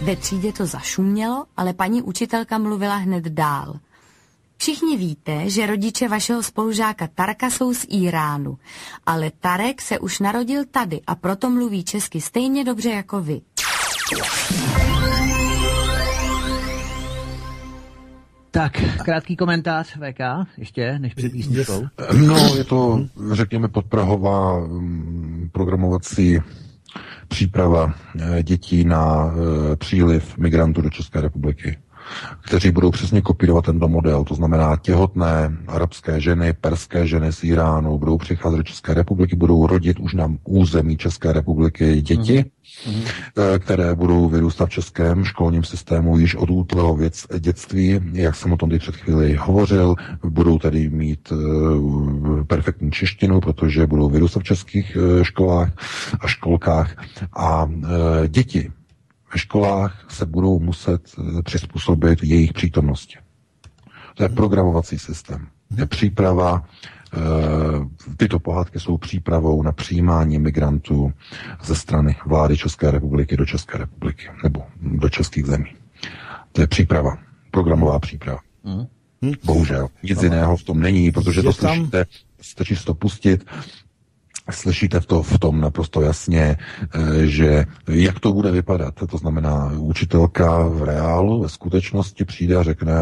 Ve 0.03 0.17
třídě 0.17 0.53
to 0.53 0.67
zašumělo, 0.67 1.45
ale 1.57 1.73
paní 1.73 2.03
učitelka 2.03 2.59
mluvila 2.59 2.97
hned 2.97 3.25
dál. 3.25 3.79
Všichni 4.57 4.97
víte, 4.97 5.51
že 5.51 5.67
rodiče 5.67 6.09
vašeho 6.09 6.43
spolužáka 6.43 7.09
Tarka 7.15 7.51
jsou 7.51 7.75
z 7.75 7.87
Iránu, 7.89 8.59
ale 9.07 9.31
Tarek 9.41 9.83
se 9.83 9.99
už 9.99 10.21
narodil 10.21 10.65
tady 10.71 11.01
a 11.07 11.15
proto 11.15 11.51
mluví 11.51 11.85
česky 11.85 12.21
stejně 12.21 12.65
dobře 12.65 12.91
jako 12.91 13.21
vy. 13.21 13.41
Tak, 18.51 18.73
krátký 19.05 19.37
komentář 19.37 19.97
VK, 19.97 20.49
ještě, 20.59 20.99
než 20.99 21.15
před 21.15 21.33
písničkou. 21.33 21.87
No, 22.27 22.57
je 22.57 22.65
to, 22.65 23.07
řekněme, 23.33 23.69
podprahová 23.69 24.61
mm, 24.61 25.49
programovací 25.53 26.39
příprava 27.33 27.95
eh, 28.21 28.43
dětí 28.43 28.85
na 28.85 29.33
eh, 29.73 29.77
příliv 29.77 30.39
migrantů 30.39 30.81
do 30.81 30.91
České 30.91 31.21
republiky 31.21 31.79
kteří 32.41 32.71
budou 32.71 32.91
přesně 32.91 33.21
kopírovat 33.21 33.65
tento 33.65 33.89
model. 33.89 34.25
To 34.25 34.35
znamená 34.35 34.77
těhotné 34.77 35.57
arabské 35.69 36.21
ženy, 36.21 36.53
perské 36.53 37.07
ženy 37.07 37.33
z 37.33 37.45
Iránu 37.45 37.99
budou 37.99 38.19
přicházet 38.19 38.57
do 38.57 38.63
České 38.63 38.95
republiky, 38.95 39.37
budou 39.37 39.67
rodit 39.67 40.01
už 40.01 40.15
na 40.15 40.35
území 40.45 40.97
České 40.97 41.33
republiky 41.33 42.03
děti, 42.03 42.45
mm-hmm. 42.87 43.59
které 43.59 43.95
budou 43.95 44.29
vyrůstat 44.29 44.67
v 44.67 44.73
českém 44.73 45.25
školním 45.25 45.65
systému 45.65 46.19
již 46.19 46.35
od 46.35 46.51
útlého 46.51 46.97
věc, 46.97 47.27
dětství, 47.39 48.01
jak 48.13 48.37
jsem 48.37 48.53
o 48.53 48.57
tom 48.57 48.71
před 48.79 48.97
chvíli 48.97 49.35
hovořil, 49.35 49.95
budou 50.25 50.59
tedy 50.59 50.91
mít 50.91 51.33
uh, 51.33 52.45
perfektní 52.45 52.91
češtinu, 52.91 53.41
protože 53.41 53.87
budou 53.87 54.09
vyrůstat 54.09 54.41
v 54.41 54.47
českých 54.47 54.97
uh, 54.97 55.23
školách 55.23 55.73
a 56.21 56.27
školkách 56.27 56.97
a 57.33 57.65
uh, 57.65 57.81
děti 58.29 58.71
ve 59.33 59.39
školách 59.39 60.05
se 60.09 60.27
budou 60.27 60.59
muset 60.59 61.03
eh, 61.19 61.43
přizpůsobit 61.43 62.23
jejich 62.23 62.53
přítomnosti. 62.53 63.17
To 64.15 64.23
je 64.23 64.29
programovací 64.29 64.99
systém. 64.99 65.47
Je 65.77 65.87
příprava, 65.87 66.65
eh, 67.15 67.19
tyto 68.17 68.39
pohádky 68.39 68.81
jsou 68.81 68.99
přípravou 68.99 69.63
na 69.63 69.73
přijímání 69.73 70.39
migrantů 70.39 71.13
ze 71.65 71.75
strany 71.75 72.17
vlády 72.27 72.57
České 72.57 72.91
republiky 72.91 73.37
do 73.37 73.47
České 73.47 73.79
republiky 73.79 74.29
nebo 74.43 74.63
do 74.81 75.09
českých 75.09 75.47
zemí. 75.47 75.75
To 76.53 76.61
je 76.61 76.67
příprava, 76.67 77.19
programová 77.51 77.99
příprava. 77.99 78.39
Mm. 78.65 78.87
Bohužel. 79.45 79.89
Nic 80.03 80.23
jiného 80.23 80.57
v 80.57 80.63
tom 80.63 80.81
není, 80.81 81.13
protože 81.13 81.43
to 81.43 81.53
slyšíte, 81.53 82.07
stačí 82.41 82.77
to 82.77 82.95
pustit 82.95 83.47
Slyšíte 84.51 85.01
v, 85.01 85.07
to, 85.07 85.23
v 85.23 85.39
tom 85.39 85.61
naprosto 85.61 86.01
jasně, 86.01 86.57
eh, 86.95 87.27
že 87.27 87.65
jak 87.89 88.21
to 88.21 88.33
bude 88.33 88.51
vypadat. 88.51 88.95
To 89.11 89.19
znamená, 89.19 89.73
učitelka 89.77 90.69
v 90.69 90.83
reálu, 90.83 91.43
ve 91.43 91.49
skutečnosti 91.49 92.25
přijde 92.25 92.57
a 92.57 92.63
řekne, 92.63 92.93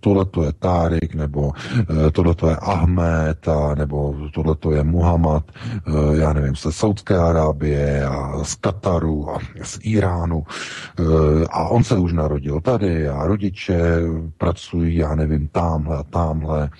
tohle 0.00 0.24
to 0.24 0.42
je 0.42 0.52
Tárik, 0.52 1.14
nebo 1.14 1.52
eh, 1.80 2.10
tohle 2.10 2.34
to 2.34 2.48
je 2.48 2.56
Ahmed, 2.56 3.48
a, 3.48 3.74
nebo 3.74 4.14
tohle 4.34 4.54
to 4.54 4.72
je 4.72 4.84
Muhammad, 4.84 5.44
eh, 5.52 5.90
já 6.16 6.32
nevím, 6.32 6.56
ze 6.56 6.72
Saudské 6.72 7.18
Arábie 7.18 8.04
a 8.04 8.44
z 8.44 8.54
Kataru 8.54 9.30
a 9.30 9.38
z 9.62 9.78
Iránu. 9.82 10.44
A 11.50 11.68
on 11.68 11.84
se 11.84 11.98
už 11.98 12.12
narodil 12.12 12.60
tady 12.60 13.08
a 13.08 13.26
rodiče 13.26 14.00
pracují, 14.38 14.96
já 14.96 15.14
nevím, 15.14 15.48
tamhle 15.48 15.96
a 15.96 16.02
tamhle. 16.02 16.70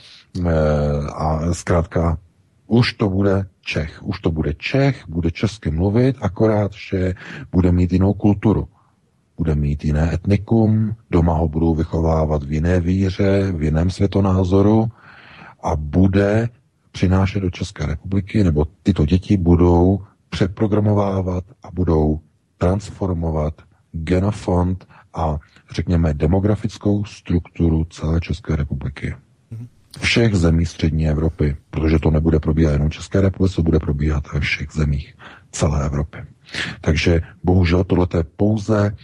A 1.14 1.40
zkrátka 1.52 2.18
už 2.66 2.92
to 2.92 3.08
bude 3.08 3.46
Čech. 3.64 4.02
Už 4.02 4.20
to 4.20 4.30
bude 4.30 4.54
Čech, 4.54 5.08
bude 5.08 5.30
česky 5.30 5.70
mluvit, 5.70 6.16
akorát, 6.20 6.72
že 6.72 7.14
bude 7.52 7.72
mít 7.72 7.92
jinou 7.92 8.12
kulturu. 8.12 8.68
Bude 9.36 9.54
mít 9.54 9.84
jiné 9.84 10.14
etnikum, 10.14 10.96
doma 11.10 11.34
ho 11.34 11.48
budou 11.48 11.74
vychovávat 11.74 12.42
v 12.42 12.52
jiné 12.52 12.80
víře, 12.80 13.52
v 13.52 13.62
jiném 13.62 13.90
světonázoru 13.90 14.88
a 15.62 15.76
bude 15.76 16.48
přinášet 16.92 17.40
do 17.40 17.50
České 17.50 17.86
republiky, 17.86 18.44
nebo 18.44 18.64
tyto 18.82 19.06
děti 19.06 19.36
budou 19.36 20.00
přeprogramovávat 20.28 21.44
a 21.62 21.70
budou 21.72 22.20
transformovat 22.58 23.54
genofond 23.92 24.86
a 25.14 25.38
řekněme 25.70 26.14
demografickou 26.14 27.04
strukturu 27.04 27.84
celé 27.84 28.20
České 28.20 28.56
republiky 28.56 29.14
všech 29.98 30.34
zemí 30.34 30.66
střední 30.66 31.08
Evropy, 31.08 31.56
protože 31.70 31.98
to 31.98 32.10
nebude 32.10 32.40
probíhat 32.40 32.72
jenom 32.72 32.88
v 32.88 32.92
České 32.92 33.20
republice, 33.20 33.56
to 33.56 33.62
bude 33.62 33.78
probíhat 33.78 34.32
ve 34.32 34.40
všech 34.40 34.68
zemích 34.72 35.14
celé 35.52 35.86
Evropy. 35.86 36.18
Takže 36.80 37.20
bohužel 37.44 37.84
tohle 37.84 38.06
je 38.16 38.24
pouze 38.36 38.96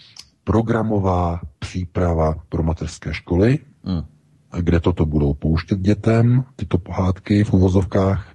programová 0.45 1.41
příprava 1.59 2.35
pro 2.49 2.63
mateřské 2.63 3.15
školy, 3.15 3.59
hmm. 3.85 4.03
kde 4.61 4.81
toto 4.81 5.07
budou 5.07 5.35
pouštět 5.35 5.79
dětem, 5.79 6.45
tyto 6.57 6.79
pohádky 6.79 7.45
v 7.45 7.53
uvozovkách, 7.53 8.30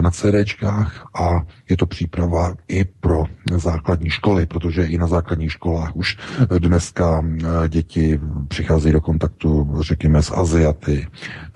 na 0.00 0.10
CDčkách 0.10 1.06
a 1.20 1.42
je 1.70 1.76
to 1.76 1.86
příprava 1.86 2.54
i 2.68 2.84
pro 2.84 3.24
základní 3.56 4.10
školy, 4.10 4.46
protože 4.46 4.84
i 4.84 4.98
na 4.98 5.06
základních 5.06 5.52
školách 5.52 5.96
už 5.96 6.16
dneska 6.58 7.24
eh, 7.24 7.68
děti 7.68 8.20
přicházejí 8.48 8.92
do 8.92 9.00
kontaktu, 9.00 9.74
řekněme, 9.80 10.22
s 10.22 10.30
Aziaty, 10.30 11.06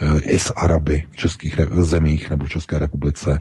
eh, 0.01 0.21
i 0.21 0.39
s 0.39 0.53
Araby 0.57 1.05
v 1.11 1.17
českých 1.17 1.61
zemích 1.81 2.31
nebo 2.31 2.45
v 2.45 2.49
České 2.49 2.79
republice, 2.79 3.39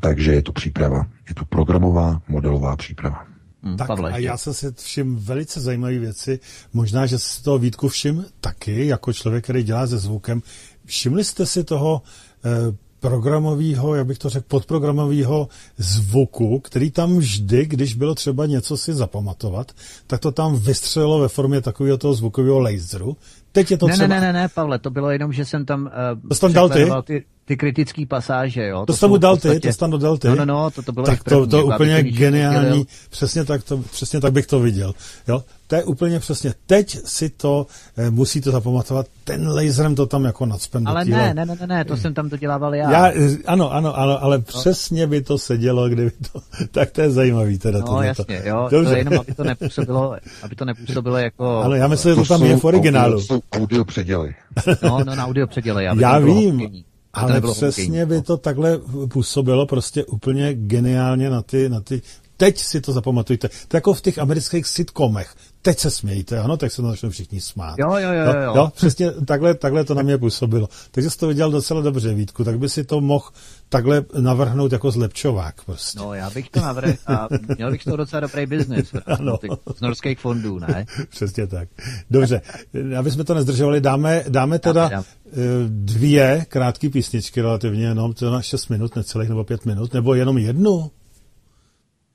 takže 0.00 0.32
je 0.32 0.42
to 0.42 0.52
příprava. 0.52 1.06
Je 1.28 1.34
to 1.34 1.44
programová, 1.44 2.22
modelová 2.28 2.76
příprava. 2.76 3.24
Hmm, 3.62 3.76
tak 3.76 3.86
Pavle, 3.86 4.12
a 4.12 4.18
já 4.18 4.36
jsem 4.36 4.54
si 4.54 4.66
všim 4.72 5.16
velice 5.16 5.60
zajímavé 5.60 5.98
věci. 5.98 6.40
Možná, 6.72 7.06
že 7.06 7.18
si 7.18 7.42
toho 7.42 7.58
Vítku 7.58 7.88
všim 7.88 8.24
taky, 8.40 8.86
jako 8.86 9.12
člověk, 9.12 9.44
který 9.44 9.62
dělá 9.62 9.86
se 9.86 9.98
zvukem. 9.98 10.42
Všimli 10.84 11.24
jste 11.24 11.46
si 11.46 11.64
toho 11.64 12.02
programového, 13.04 13.94
jak 13.94 14.06
bych 14.06 14.18
to 14.18 14.28
řekl, 14.28 14.46
podprogramového 14.48 15.48
zvuku, 15.76 16.60
který 16.60 16.90
tam 16.90 17.18
vždy, 17.18 17.66
když 17.66 17.94
bylo 17.94 18.14
třeba 18.14 18.46
něco 18.46 18.76
si 18.76 18.94
zapamatovat, 18.94 19.72
tak 20.06 20.20
to 20.20 20.32
tam 20.32 20.56
vystřelilo 20.56 21.18
ve 21.18 21.28
formě 21.28 21.60
takového 21.60 21.98
toho 21.98 22.14
zvukového 22.14 22.58
laseru. 22.58 23.16
Teď 23.52 23.70
je 23.70 23.76
to 23.76 23.86
ne, 23.86 23.92
třeba... 23.92 24.08
Ne, 24.08 24.20
ne, 24.20 24.32
ne, 24.32 24.32
ne, 24.32 24.48
Pavle, 24.48 24.78
to 24.78 24.90
bylo 24.90 25.10
jenom, 25.10 25.32
že 25.32 25.44
jsem 25.44 25.64
tam 25.64 25.90
uh, 26.22 26.28
to 26.28 26.34
tam 26.34 26.52
dal 26.52 26.68
ty? 26.68 26.86
ty, 27.04 27.24
ty 27.44 27.56
kritické 27.56 28.06
pasáže, 28.06 28.66
jo. 28.66 28.86
To, 28.86 28.92
to 28.92 28.98
tam 28.98 29.20
dal 29.20 29.34
podstatě... 29.34 29.60
ty, 29.60 29.68
to 29.68 29.78
tam 29.78 30.00
dal 30.00 30.16
ty. 30.18 30.28
No, 30.28 30.34
no, 30.34 30.44
no, 30.44 30.70
to, 30.70 30.82
to 30.82 30.92
bylo 30.92 31.06
tak 31.06 31.24
to, 31.24 31.46
to 31.46 31.66
úplně 31.66 32.02
geniální, 32.02 32.86
přesně 33.10 33.44
tak, 33.44 33.62
to, 33.62 33.78
přesně 33.78 34.20
tak 34.20 34.32
bych 34.32 34.46
to 34.46 34.60
viděl. 34.60 34.94
Jo? 35.28 35.42
To 35.66 35.74
je 35.74 35.84
úplně 35.84 36.20
přesně. 36.20 36.54
Teď 36.66 36.98
si 37.04 37.28
to 37.30 37.66
eh, 37.96 38.10
musíte 38.10 38.50
zapamatovat. 38.50 39.06
Ten 39.24 39.48
laserem 39.48 39.94
to 39.94 40.06
tam 40.06 40.24
jako 40.24 40.46
nadspem 40.46 40.86
Ale 40.86 41.04
ne, 41.04 41.34
ne, 41.34 41.46
ne, 41.46 41.56
ne, 41.60 41.66
ne, 41.66 41.84
to 41.84 41.96
jsem 41.96 42.14
tam 42.14 42.30
to 42.30 42.36
dělával 42.36 42.74
já. 42.74 42.90
já 42.90 43.12
ano, 43.46 43.72
ano, 43.72 43.98
ano, 43.98 44.22
ale 44.22 44.38
no. 44.38 44.42
přesně 44.42 45.06
by 45.06 45.22
to 45.22 45.38
sedělo, 45.38 45.88
kdyby 45.88 46.10
to... 46.10 46.40
tak 46.70 46.90
to 46.90 47.00
je 47.00 47.10
zajímavý 47.10 47.58
teda. 47.58 47.78
No 47.78 48.02
jasně, 48.02 48.42
jo, 48.44 48.68
Dobře. 48.70 48.90
to 48.90 48.96
je 48.96 49.00
jenom, 49.00 49.20
aby 49.20 49.34
to 49.34 49.44
nepůsobilo, 49.44 50.16
aby 50.42 50.56
to 50.56 50.64
nepůsobilo 50.64 51.18
jako... 51.18 51.46
Ale 51.46 51.78
já 51.78 51.88
myslím, 51.88 52.10
že 52.10 52.16
to, 52.16 52.22
to 52.22 52.28
tam 52.28 52.42
je 52.42 52.56
v 52.56 52.64
originálu. 52.64 53.12
To 53.12 53.20
jsou 53.20 53.40
audio 53.52 53.84
předěly. 53.84 54.34
No, 54.82 55.04
no, 55.04 55.14
na 55.14 55.26
audio 55.26 55.46
předěly. 55.46 55.84
Já 55.84 56.18
vím, 56.18 56.84
ale 57.14 57.40
přesně 57.40 58.06
by 58.06 58.22
to 58.22 58.36
takhle 58.36 58.80
působilo 59.08 59.66
prostě 59.66 60.04
úplně 60.04 60.54
geniálně 60.54 61.30
na 61.30 61.42
ty, 61.42 61.68
na 61.68 61.80
ty 61.80 62.02
Teď 62.36 62.58
si 62.58 62.80
to 62.80 62.92
zapamatujte. 62.92 63.50
To 63.68 63.76
jako 63.76 63.94
v 63.94 64.00
těch 64.00 64.18
amerických 64.18 64.66
sitcomech. 64.66 65.34
Teď 65.64 65.78
se 65.78 65.90
smějte, 65.90 66.38
ano, 66.38 66.56
tak 66.56 66.72
se 66.72 66.82
to 66.82 66.88
začnou 66.88 67.10
všichni 67.10 67.40
smát. 67.40 67.78
Jo, 67.78 67.96
jo, 67.96 68.12
jo. 68.12 68.24
jo. 68.24 68.40
jo, 68.40 68.52
jo 68.56 68.72
přesně 68.74 69.10
takhle, 69.10 69.54
takhle 69.54 69.84
to 69.84 69.94
na 69.94 70.02
mě 70.02 70.18
působilo. 70.18 70.68
Takže 70.90 71.10
jsi 71.10 71.18
to 71.18 71.28
viděl 71.28 71.50
docela 71.50 71.80
dobře, 71.80 72.14
Vítku, 72.14 72.44
tak 72.44 72.58
by 72.58 72.68
si 72.68 72.84
to 72.84 73.00
mohl 73.00 73.28
takhle 73.68 74.04
navrhnout 74.20 74.72
jako 74.72 74.90
zlepčovák 74.90 75.64
prostě. 75.64 75.98
No, 75.98 76.14
já 76.14 76.30
bych 76.30 76.50
to 76.50 76.60
navrhl 76.60 76.92
a 77.06 77.28
měl 77.56 77.70
bych 77.70 77.84
to 77.84 77.96
docela 77.96 78.20
dobrý 78.20 78.46
biznis. 78.46 78.94
Z 79.76 79.80
norských 79.80 80.18
fondů, 80.18 80.58
ne? 80.58 80.86
Přesně 81.08 81.46
tak. 81.46 81.68
Dobře, 82.10 82.40
aby 82.98 83.10
jsme 83.10 83.24
to 83.24 83.34
nezdržovali, 83.34 83.80
dáme, 83.80 84.24
dáme 84.28 84.58
teda 84.58 84.88
dáme, 84.88 84.90
dáme. 84.90 85.04
dvě 85.68 86.44
krátké 86.48 86.88
písničky 86.90 87.40
relativně, 87.40 87.84
jenom 87.84 88.12
to 88.12 88.30
na 88.30 88.42
6 88.42 88.68
minut, 88.68 88.96
necelých 88.96 89.28
nebo 89.28 89.44
5 89.44 89.66
minut, 89.66 89.94
nebo 89.94 90.14
jenom 90.14 90.38
jednu? 90.38 90.90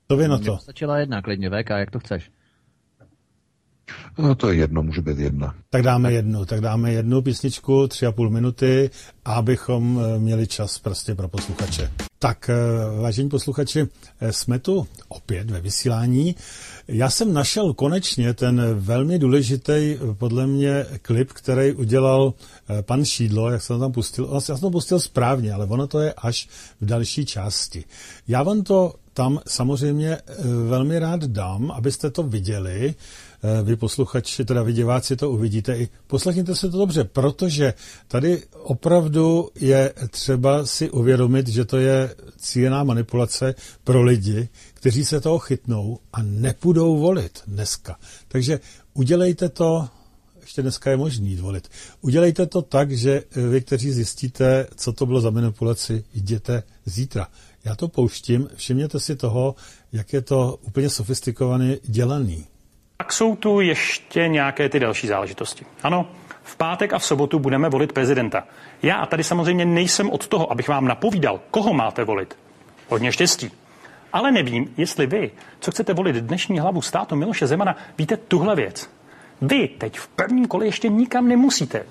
To 0.06 0.16
vy 0.16 0.28
na 0.28 0.38
to. 0.38 0.58
Stačila 0.58 0.98
jedna 0.98 1.22
klidně, 1.22 1.50
VK, 1.50 1.70
jak 1.70 1.90
to 1.90 1.98
chceš? 1.98 2.30
No 4.18 4.34
to 4.34 4.50
je 4.50 4.58
jedno, 4.58 4.82
může 4.82 5.02
být 5.02 5.18
jedna. 5.18 5.54
Tak 5.70 5.82
dáme 5.82 6.12
jednu, 6.12 6.44
tak 6.44 6.60
dáme 6.60 6.92
jednu 6.92 7.22
písničku, 7.22 7.88
tři 7.88 8.06
a 8.06 8.12
půl 8.12 8.30
minuty, 8.30 8.90
abychom 9.24 10.00
eh, 10.00 10.18
měli 10.18 10.46
čas 10.46 10.78
prostě 10.78 11.14
pro 11.14 11.28
posluchače. 11.28 11.90
Tak, 12.18 12.50
eh, 12.50 13.00
vážení 13.00 13.28
posluchači, 13.28 13.88
eh, 14.20 14.32
jsme 14.32 14.58
tu 14.58 14.86
opět 15.08 15.50
ve 15.50 15.60
vysílání. 15.60 16.36
Já 16.88 17.10
jsem 17.10 17.32
našel 17.32 17.74
konečně 17.74 18.34
ten 18.34 18.62
velmi 18.74 19.18
důležitý, 19.18 19.98
podle 20.18 20.46
mě, 20.46 20.86
klip, 21.02 21.32
který 21.32 21.72
udělal 21.72 22.34
pan 22.82 23.04
Šídlo, 23.04 23.50
jak 23.50 23.62
jsem 23.62 23.80
tam 23.80 23.92
pustil. 23.92 24.30
Já 24.34 24.40
jsem 24.40 24.58
to 24.58 24.70
pustil 24.70 25.00
správně, 25.00 25.52
ale 25.52 25.66
ono 25.66 25.86
to 25.86 26.00
je 26.00 26.12
až 26.12 26.48
v 26.80 26.86
další 26.86 27.26
části. 27.26 27.84
Já 28.28 28.42
vám 28.42 28.62
to 28.62 28.94
tam 29.14 29.40
samozřejmě 29.48 30.18
velmi 30.66 30.98
rád 30.98 31.24
dám, 31.24 31.70
abyste 31.70 32.10
to 32.10 32.22
viděli. 32.22 32.94
Eh, 33.42 33.62
Vy 33.62 33.76
posluchači, 33.76 34.44
teda 34.44 34.62
vy 34.62 34.72
diváci 34.72 35.16
to 35.16 35.30
uvidíte 35.30 35.78
i 35.78 35.88
poslechněte 36.06 36.54
si 36.54 36.70
to 36.70 36.78
dobře, 36.78 37.04
protože 37.04 37.74
tady 38.08 38.42
opravdu 38.52 39.48
je 39.54 39.94
třeba 40.10 40.66
si 40.66 40.90
uvědomit, 40.90 41.48
že 41.48 41.64
to 41.64 41.76
je 41.76 42.14
cílená 42.38 42.84
manipulace 42.84 43.54
pro 43.84 44.02
lidi, 44.02 44.48
kteří 44.74 45.04
se 45.04 45.20
toho 45.20 45.38
chytnou 45.38 45.98
a 46.12 46.22
nepůjdou 46.22 46.98
volit 46.98 47.40
dneska. 47.46 47.96
Takže 48.28 48.60
udělejte 48.94 49.48
to, 49.48 49.88
ještě 50.40 50.62
dneska 50.62 50.90
je 50.90 50.96
možný 50.96 51.36
volit, 51.36 51.68
udělejte 52.00 52.46
to 52.46 52.62
tak, 52.62 52.92
že 52.92 53.22
eh, 53.30 53.40
vy, 53.40 53.60
kteří 53.60 53.92
zjistíte, 53.92 54.66
co 54.76 54.92
to 54.92 55.06
bylo 55.06 55.20
za 55.20 55.30
manipulaci, 55.30 56.04
jděte 56.14 56.62
zítra. 56.84 57.28
Já 57.64 57.76
to 57.76 57.88
pouštím, 57.88 58.48
všimněte 58.54 59.00
si 59.00 59.16
toho, 59.16 59.54
jak 59.92 60.12
je 60.12 60.20
to 60.20 60.58
úplně 60.62 60.90
sofistikovaně 60.90 61.78
dělaný. 61.84 62.49
Pak 63.00 63.12
jsou 63.12 63.36
tu 63.36 63.60
ještě 63.60 64.28
nějaké 64.28 64.68
ty 64.68 64.80
další 64.80 65.06
záležitosti. 65.06 65.66
Ano, 65.82 66.06
v 66.42 66.56
pátek 66.56 66.92
a 66.92 66.98
v 66.98 67.04
sobotu 67.04 67.38
budeme 67.38 67.68
volit 67.68 67.92
prezidenta. 67.92 68.44
Já 68.82 68.96
a 68.96 69.06
tady 69.06 69.24
samozřejmě 69.24 69.64
nejsem 69.64 70.10
od 70.10 70.28
toho, 70.28 70.52
abych 70.52 70.68
vám 70.68 70.84
napovídal, 70.88 71.40
koho 71.50 71.72
máte 71.72 72.04
volit. 72.04 72.38
Hodně 72.88 73.12
štěstí. 73.12 73.50
Ale 74.12 74.32
nevím, 74.32 74.74
jestli 74.76 75.06
vy, 75.06 75.30
co 75.60 75.70
chcete 75.70 75.94
volit 75.94 76.16
dnešní 76.16 76.60
hlavu 76.60 76.82
státu 76.82 77.16
Miloše 77.16 77.46
Zemana, 77.46 77.76
víte 77.98 78.16
tuhle 78.16 78.56
věc. 78.56 78.90
Vy 79.40 79.68
teď 79.68 79.98
v 79.98 80.08
prvním 80.08 80.46
kole 80.46 80.66
ještě 80.66 80.88
nikam 80.88 81.28
nemusíte. 81.28 81.86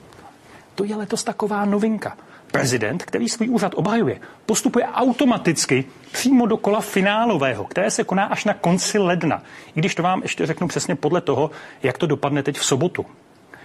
To 0.76 0.84
je 0.84 0.96
letos 0.96 1.24
taková 1.24 1.66
novinka. 1.66 2.18
Prezident, 2.52 3.04
který 3.04 3.30
svůj 3.30 3.50
úřad 3.50 3.72
obhajuje, 3.76 4.20
postupuje 4.46 4.86
automaticky 4.86 5.86
přímo 6.12 6.46
do 6.46 6.58
kola 6.58 6.82
finálového, 6.82 7.64
které 7.64 7.92
se 7.92 8.04
koná 8.04 8.26
až 8.26 8.46
na 8.46 8.54
konci 8.54 8.98
ledna. 8.98 9.44
I 9.76 9.80
když 9.80 9.96
to 9.96 10.04
vám 10.04 10.22
ještě 10.22 10.46
řeknu 10.46 10.68
přesně 10.68 10.96
podle 10.96 11.22
toho, 11.22 11.52
jak 11.84 11.98
to 11.98 12.08
dopadne 12.08 12.44
teď 12.44 12.58
v 12.58 12.66
sobotu. 12.66 13.06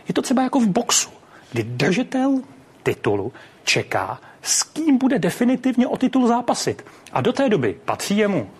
Je 0.08 0.14
to 0.14 0.22
třeba 0.22 0.42
jako 0.42 0.60
v 0.60 0.66
boxu, 0.66 1.10
kdy 1.52 1.62
držitel 1.62 2.40
titulu 2.82 3.32
čeká, 3.64 4.20
s 4.42 4.62
kým 4.62 4.98
bude 4.98 5.18
definitivně 5.18 5.86
o 5.86 5.96
titul 5.96 6.28
zápasit. 6.28 6.84
A 7.12 7.20
do 7.20 7.32
té 7.32 7.48
doby 7.48 7.76
patří 7.84 8.16
jemu. 8.16 8.50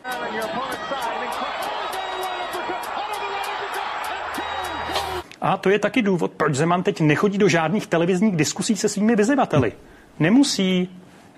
A 5.40 5.56
to 5.56 5.70
je 5.70 5.78
taky 5.78 6.02
důvod, 6.02 6.32
proč 6.36 6.54
Zeman 6.54 6.82
teď 6.82 7.00
nechodí 7.00 7.38
do 7.38 7.48
žádných 7.48 7.86
televizních 7.86 8.36
diskusí 8.36 8.76
se 8.76 8.88
svými 8.88 9.16
vyzývateli. 9.16 9.72
Nemusí, 10.18 10.88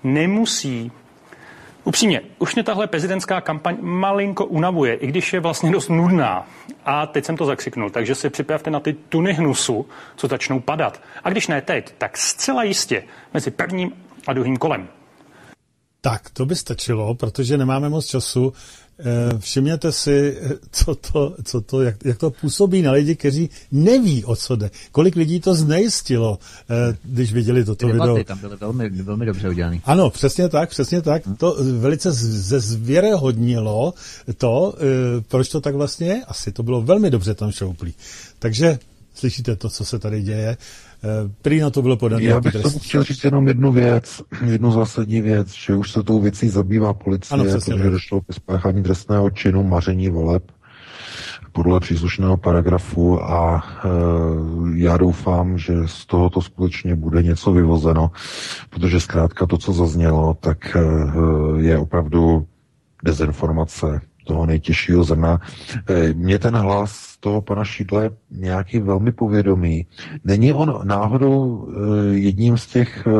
nemusí. 0.03 0.91
Upřímně, 1.83 2.21
už 2.39 2.55
mě 2.55 2.63
tahle 2.63 2.87
prezidentská 2.87 3.41
kampaň 3.41 3.77
malinko 3.81 4.45
unavuje, 4.45 4.93
i 4.93 5.07
když 5.07 5.33
je 5.33 5.39
vlastně 5.39 5.71
dost 5.71 5.89
nudná. 5.89 6.47
A 6.85 7.05
teď 7.05 7.25
jsem 7.25 7.37
to 7.37 7.45
zakřiknul, 7.45 7.89
takže 7.89 8.15
si 8.15 8.29
připravte 8.29 8.69
na 8.69 8.79
ty 8.79 8.93
tuny 8.93 9.33
hnusu, 9.33 9.85
co 10.15 10.27
začnou 10.27 10.59
padat. 10.59 11.01
A 11.23 11.29
když 11.29 11.47
ne 11.47 11.61
teď, 11.61 11.93
tak 11.97 12.17
zcela 12.17 12.63
jistě 12.63 13.03
mezi 13.33 13.51
prvním 13.51 13.91
a 14.27 14.33
druhým 14.33 14.57
kolem. 14.57 14.87
Tak, 16.07 16.29
to 16.29 16.45
by 16.45 16.55
stačilo, 16.55 17.15
protože 17.15 17.57
nemáme 17.57 17.89
moc 17.89 18.05
času. 18.05 18.53
Eh, 18.99 19.03
Všimněte 19.39 19.91
si, 19.91 20.37
eh, 20.41 20.49
co 20.71 20.95
to, 20.95 21.35
co 21.43 21.61
to, 21.61 21.81
jak, 21.81 21.95
jak 22.05 22.17
to 22.17 22.31
působí 22.31 22.81
na 22.81 22.91
lidi, 22.91 23.15
kteří 23.15 23.49
neví, 23.71 24.25
o 24.25 24.35
co 24.35 24.55
jde. 24.55 24.71
Kolik 24.91 25.15
lidí 25.15 25.39
to 25.39 25.55
znejistilo, 25.55 26.39
eh, 26.69 26.97
když 27.03 27.33
viděli 27.33 27.65
toto 27.65 27.85
Ty 27.87 27.91
video. 27.91 28.07
debaty 28.07 28.23
tam 28.23 28.39
byly 28.39 28.55
velmi, 28.55 28.89
velmi 28.89 29.25
dobře 29.25 29.49
udělané. 29.49 29.79
Ano, 29.85 30.09
přesně 30.09 30.49
tak, 30.49 30.69
přesně 30.69 31.01
tak. 31.01 31.23
To 31.37 31.57
velice 31.79 32.11
zezvěrehodnilo 32.11 33.93
to, 34.37 34.75
proč 35.27 35.49
to 35.49 35.61
tak 35.61 35.75
vlastně 35.75 36.07
je. 36.07 36.23
Asi 36.27 36.51
to 36.51 36.63
bylo 36.63 36.81
velmi 36.81 37.09
dobře 37.09 37.33
tam 37.33 37.51
šouplý. 37.51 37.93
Takže 38.39 38.79
slyšíte 39.15 39.55
to, 39.55 39.69
co 39.69 39.85
se 39.85 39.99
tady 39.99 40.21
děje. 40.21 40.57
Eh, 41.07 41.29
Prý 41.41 41.59
na 41.59 41.69
to 41.69 41.81
bylo 41.81 41.97
podané 41.97 42.23
Já 42.23 42.39
bych 42.39 42.53
trestní 42.53 42.79
chtěl 42.79 43.03
říct 43.03 43.23
jenom 43.23 43.47
jednu 43.47 43.71
věc, 43.71 44.21
jednu 44.45 44.71
zásadní 44.71 45.21
věc, 45.21 45.53
že 45.53 45.75
už 45.75 45.91
se 45.91 46.03
tou 46.03 46.21
věcí 46.21 46.49
zabývá 46.49 46.93
policie, 46.93 47.41
Ano, 47.41 47.43
protože 47.43 47.89
došlo 47.89 48.21
ke 48.21 48.33
spáchání 48.33 48.83
trestného 48.83 49.29
činu 49.29 49.63
maření 49.63 50.09
voleb 50.09 50.51
podle 51.51 51.79
příslušného 51.79 52.37
paragrafu 52.37 53.23
a 53.23 53.63
e, 53.65 53.89
já 54.75 54.97
doufám, 54.97 55.57
že 55.57 55.73
z 55.85 56.05
tohoto 56.05 56.41
skutečně 56.41 56.95
bude 56.95 57.23
něco 57.23 57.51
vyvozeno, 57.51 58.11
protože 58.69 58.99
zkrátka 58.99 59.45
to, 59.45 59.57
co 59.57 59.73
zaznělo, 59.73 60.37
tak 60.39 60.75
e, 60.75 60.81
je 61.61 61.77
opravdu 61.77 62.47
dezinformace 63.03 64.01
toho 64.27 64.45
nejtěžšího 64.45 65.03
zrna. 65.03 65.39
E, 65.89 66.13
Mně 66.13 66.39
ten 66.39 66.55
hlas 66.55 67.17
toho 67.19 67.41
pana 67.41 67.63
Šídla 67.63 68.03
je 68.03 68.09
nějaký 68.31 68.79
velmi 68.79 69.11
povědomý. 69.11 69.85
Není 70.23 70.53
on 70.53 70.81
náhodou 70.83 71.67
e, 71.67 72.17
jedním 72.17 72.57
z 72.57 72.67
těch 72.67 73.07
e, 73.07 73.11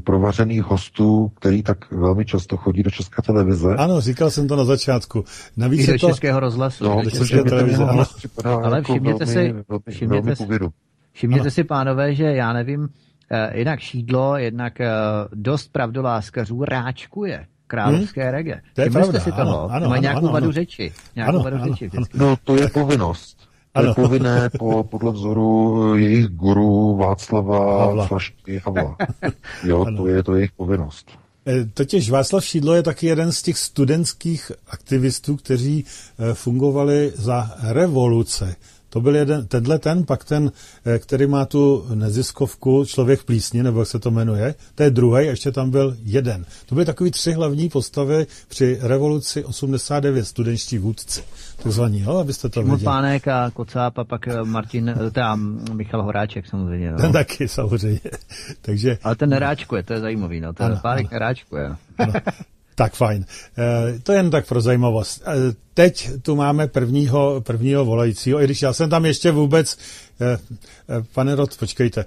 provařených 0.00 0.62
hostů, 0.62 1.28
který 1.28 1.62
tak 1.62 1.92
velmi 1.92 2.24
často 2.24 2.56
chodí 2.56 2.82
do 2.82 2.90
České 2.90 3.22
televize? 3.22 3.74
Ano, 3.74 4.00
říkal 4.00 4.30
jsem 4.30 4.48
to 4.48 4.56
na 4.56 4.64
začátku. 4.64 5.24
Navíc 5.56 5.88
I 5.88 5.92
do 5.92 5.98
to... 5.98 6.08
Českého 6.08 6.40
rozhlasu. 6.40 6.84
No, 6.84 6.90
do 7.02 7.10
mě 7.10 7.28
ten 7.28 7.44
televize, 7.44 7.84
ano. 7.84 8.04
připadá 8.16 8.54
Ale 8.56 8.76
jako 8.78 8.92
všimněte 8.92 9.24
velmi, 9.24 9.32
si- 9.32 9.52
velmi, 9.68 9.82
všimněte 9.90 10.20
velmi 10.22 10.36
si- 10.36 10.44
povědomý. 10.44 10.72
Všimněte 11.12 11.40
Ano. 11.40 11.50
si, 11.50 11.64
pánové, 11.64 12.14
že 12.14 12.24
já 12.24 12.52
nevím, 12.52 12.88
eh, 13.30 13.58
jinak 13.58 13.80
šídlo, 13.80 14.36
jednak 14.36 14.80
eh, 14.80 14.88
dost 15.34 15.72
pravdoláskařů 15.72 16.64
ráčkuje 16.64 17.46
královské 17.68 18.22
hmm? 18.22 18.32
rege. 18.32 18.60
To 18.74 18.80
je 18.80 18.90
pravda, 18.90 19.20
si 19.20 19.32
toho? 19.32 19.40
ano, 19.40 19.68
ano, 19.70 19.88
Mají 19.88 19.98
ano, 19.98 20.02
nějakou 20.02 20.18
ano, 20.26 20.32
vadu 20.32 20.44
ano. 20.46 20.52
řeči. 20.52 20.92
Nějakou 21.16 21.34
Ano, 21.34 21.44
vadu 21.44 21.56
ano, 21.56 21.64
řeči 21.64 21.84
ano. 21.84 21.90
vždycky. 22.02 22.18
No, 22.18 22.36
to 22.44 22.56
je 22.56 22.68
povinnost. 22.68 23.36
To 23.72 23.80
je 23.80 23.86
Ano. 23.86 23.94
povinné 23.94 24.50
po, 24.58 24.84
podle 24.84 25.12
vzoru 25.12 25.94
jejich 25.96 26.26
guru 26.26 26.96
Václava 26.96 27.80
Havla. 27.80 28.06
Flašky 28.06 28.60
Havla. 28.64 28.96
Jo, 29.64 29.84
Ano. 29.86 29.96
to 29.96 30.06
je 30.08 30.22
to 30.22 30.34
jejich 30.34 30.52
povinnost. 30.52 31.10
Eh, 31.46 31.64
Totiž 31.74 32.10
Václav 32.10 32.44
Šídlo 32.44 32.74
je 32.74 32.82
taky 32.82 33.06
jeden 33.06 33.32
z 33.32 33.42
těch 33.42 33.58
studentských 33.58 34.52
aktivistů, 34.70 35.36
kteří 35.36 35.84
eh, 36.18 36.34
fungovali 36.34 37.12
za 37.14 37.50
revoluce. 37.62 38.56
To 38.90 39.00
byl 39.00 39.16
jeden, 39.16 39.46
tenhle 39.46 39.78
ten, 39.78 40.04
pak 40.04 40.24
ten, 40.24 40.52
eh, 40.84 40.98
který 40.98 41.26
má 41.26 41.44
tu 41.44 41.86
neziskovku 41.94 42.84
Člověk 42.84 43.20
v 43.20 43.24
plísni, 43.24 43.62
nebo 43.62 43.78
jak 43.78 43.88
se 43.88 43.98
to 43.98 44.10
jmenuje, 44.10 44.54
to 44.74 44.82
je 44.82 44.90
druhý, 44.90 45.14
a 45.28 45.30
ještě 45.30 45.52
tam 45.52 45.70
byl 45.70 45.96
jeden. 46.02 46.44
To 46.66 46.74
byly 46.74 46.86
takový 46.86 47.10
tři 47.10 47.32
hlavní 47.32 47.68
postavy 47.68 48.26
při 48.48 48.78
revoluci 48.80 49.44
89, 49.44 50.24
studentští 50.24 50.78
vůdci, 50.78 51.22
takzvaní, 51.62 52.00
jo, 52.00 52.16
abyste 52.16 52.48
to 52.48 52.62
viděli. 52.62 52.82
Pánek 52.82 53.28
a 53.28 53.50
Kocáb 53.50 53.98
a 53.98 54.04
pak 54.04 54.28
eh, 54.28 54.44
Martin, 54.44 54.88
eh, 54.88 55.10
teda 55.10 55.36
Michal 55.72 56.02
Horáček 56.02 56.46
samozřejmě. 56.46 56.92
Ten 56.92 57.06
No. 57.06 57.12
taky 57.12 57.48
samozřejmě. 57.48 58.00
Takže 58.62 58.98
Ale 59.02 59.16
ten 59.16 59.30
neráčkuje, 59.30 59.82
to 59.82 59.92
je 59.92 60.00
zajímavý. 60.00 60.40
No. 60.40 60.52
Ten 60.52 60.66
Ano, 60.66 60.78
Pánek 60.82 61.10
neráčkuje. 61.10 61.76
No. 61.98 62.12
Tak 62.78 62.94
fajn. 62.94 63.24
E, 63.58 63.98
to 63.98 64.12
jen 64.12 64.30
tak 64.30 64.48
pro 64.48 64.60
zajímavost. 64.60 65.22
E, 65.26 65.32
teď 65.74 66.10
tu 66.22 66.36
máme 66.36 66.66
prvního, 66.68 67.40
prvního 67.46 67.84
volajícího, 67.84 68.40
i 68.42 68.44
když 68.44 68.62
já 68.62 68.72
jsem 68.72 68.90
tam 68.90 69.04
ještě 69.06 69.30
vůbec... 69.30 69.78
E, 70.20 70.32
e, 70.32 70.38
pane 71.14 71.34
Rod, 71.34 71.58
počkejte. 71.58 72.04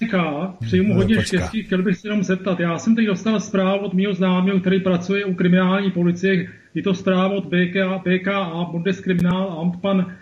Říká, 0.00 0.54
přeji 0.60 0.82
mu 0.82 0.88
No, 0.88 0.94
hodně 0.94 1.16
počká. 1.16 1.36
štěstí, 1.38 1.62
chtěl 1.62 1.82
bych 1.82 1.96
se 1.96 2.08
jenom 2.08 2.22
zeptat. 2.22 2.60
Já 2.60 2.78
jsem 2.78 2.96
teď 2.96 3.06
dostal 3.06 3.40
zprávu 3.40 3.86
od 3.86 3.94
mého 3.94 4.14
známého, 4.14 4.60
který 4.60 4.80
pracuje 4.80 5.24
u 5.24 5.34
kriminální 5.34 5.90
policie. 5.90 6.48
Je 6.74 6.82
to 6.82 6.94
zpráva 6.94 7.34
od 7.34 7.44
BKA, 7.46 7.98
BKA 8.04 8.64
Bundeskriminalamt. 8.70 9.80
Pan 9.80 10.14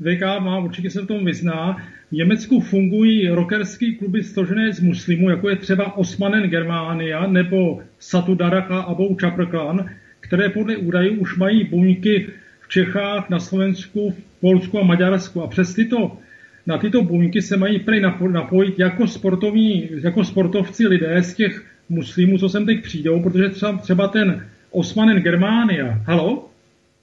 VK 0.00 0.22
má, 0.40 0.58
určitě 0.58 0.90
se 0.90 1.02
v 1.02 1.06
tom 1.06 1.24
vyzná. 1.24 1.76
V 2.08 2.12
Německu 2.12 2.60
fungují 2.60 3.28
rockerský 3.28 3.96
kluby 3.96 4.24
složené 4.24 4.72
z 4.72 4.80
muslimů, 4.80 5.30
jako 5.30 5.48
je 5.48 5.56
třeba 5.56 5.96
Osmanen 5.96 6.50
Germania 6.50 7.26
nebo 7.26 7.80
Satudarach 7.98 8.70
a 8.70 8.80
Abou 8.80 9.16
Čaprklan, 9.16 9.90
které 10.20 10.48
podle 10.48 10.76
údajů 10.76 11.20
už 11.20 11.36
mají 11.36 11.64
buňky 11.64 12.26
v 12.60 12.68
Čechách, 12.68 13.30
na 13.30 13.40
Slovensku, 13.40 14.10
v 14.10 14.40
Polsku 14.40 14.78
a 14.78 14.84
Maďarsku. 14.84 15.42
A 15.42 15.46
přes 15.46 15.74
tyto 15.74 16.12
na 16.66 16.78
tyto 16.78 17.02
buňky 17.02 17.42
se 17.42 17.56
mají 17.56 17.78
prej 17.78 18.00
napo- 18.00 18.30
napojit 18.30 18.78
jako, 18.78 19.06
sportovní, 19.06 19.88
jako 20.02 20.24
sportovci 20.24 20.86
lidé 20.86 21.22
z 21.22 21.34
těch 21.34 21.64
muslimů, 21.88 22.38
co 22.38 22.48
sem 22.48 22.66
teď 22.66 22.82
přijdou, 22.82 23.22
protože 23.22 23.48
třeba, 23.48 23.78
třeba 23.78 24.08
ten 24.08 24.46
Osmanen 24.70 25.22
Germania. 25.22 26.02
Halo? 26.06 26.48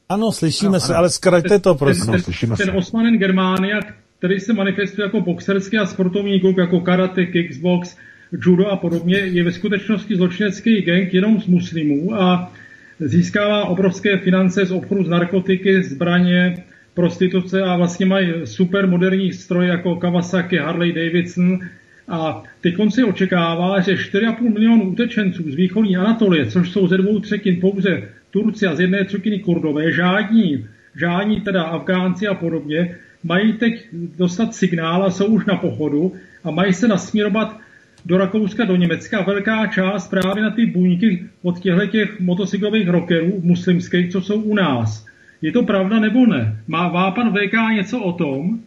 Ano, 0.10 0.32
slyšíme 0.32 0.70
ano, 0.70 0.80
se, 0.80 0.94
ano. 0.94 0.98
ale 0.98 1.10
zkraťte 1.10 1.60
to, 1.60 1.76
prosím. 1.76 2.14
Ten, 2.14 2.22
ten, 2.40 2.56
ten 2.58 2.78
Osmanen 2.78 3.18
Germania, 3.18 3.80
který 4.26 4.40
se 4.40 4.54
manifestuje 4.54 5.06
jako 5.06 5.22
boxerský 5.22 5.78
a 5.78 5.86
sportovní 5.86 6.40
klub, 6.40 6.58
jako 6.58 6.80
karate, 6.80 7.26
kickbox, 7.26 7.98
judo 8.46 8.68
a 8.68 8.78
podobně, 8.78 9.18
je 9.18 9.44
ve 9.44 9.52
skutečnosti 9.52 10.16
zločinecký 10.16 10.82
gang 10.82 11.14
jenom 11.14 11.42
z 11.42 11.48
muslimů 11.48 12.16
a 12.16 12.54
získává 13.00 13.66
obrovské 13.66 14.18
finance 14.18 14.66
z 14.66 14.72
obchodu 14.72 15.04
s 15.04 15.10
narkotiky, 15.10 15.84
zbraně, 15.84 16.64
prostituce 16.94 17.62
a 17.62 17.78
vlastně 17.78 18.06
mají 18.06 18.34
super 18.44 18.88
moderní 18.88 19.34
stroje 19.34 19.70
jako 19.70 19.96
Kawasaki, 19.96 20.58
Harley 20.58 20.94
Davidson. 20.94 21.60
A 22.08 22.44
teď 22.62 22.76
si 22.90 23.04
očekává, 23.04 23.80
že 23.80 23.94
4,5 23.94 24.54
milionů 24.54 24.84
utečenců 24.84 25.52
z 25.52 25.56
východní 25.56 25.98
Anatolie, 25.98 26.46
což 26.46 26.72
jsou 26.72 26.88
ze 26.88 26.98
dvou 26.98 27.20
třetin 27.20 27.62
pouze 27.62 28.10
Turci 28.32 28.66
a 28.66 28.76
z 28.76 28.80
jedné 28.80 29.06
třetiny 29.06 29.40
Kurdové, 29.40 29.92
žádní, 29.92 30.68
žádní 30.96 31.42
teda 31.42 31.64
Afgánci 31.64 32.28
a 32.28 32.34
podobně, 32.34 32.96
mají 33.26 33.54
teď 33.54 33.88
dostat 33.94 34.56
signál 34.56 35.04
a 35.04 35.12
jsou 35.12 35.26
už 35.26 35.46
na 35.46 35.56
pochodu 35.56 36.14
a 36.44 36.52
mají 36.52 36.74
se 36.74 36.88
nasměrovat 36.88 37.58
do 38.06 38.18
Rakouska, 38.18 38.66
do 38.66 38.76
Německa. 38.76 39.22
Velká 39.22 39.68
část 39.68 40.08
právě 40.08 40.44
na 40.44 40.52
ty 40.52 40.66
buňky 40.66 41.26
od 41.44 41.60
těchto 41.60 41.88
těch 41.88 42.20
motocyklových 42.20 42.90
rockerů 42.90 43.40
muslimských, 43.42 44.12
co 44.12 44.22
jsou 44.22 44.42
u 44.42 44.56
nás. 44.56 45.06
Je 45.42 45.52
to 45.52 45.64
pravda 45.64 46.00
nebo 46.00 46.26
ne? 46.26 46.64
Má, 46.68 46.90
má 46.90 47.12
pan 47.12 47.34
VK 47.34 47.54
něco 47.76 48.00
o 48.00 48.14
tom? 48.14 48.60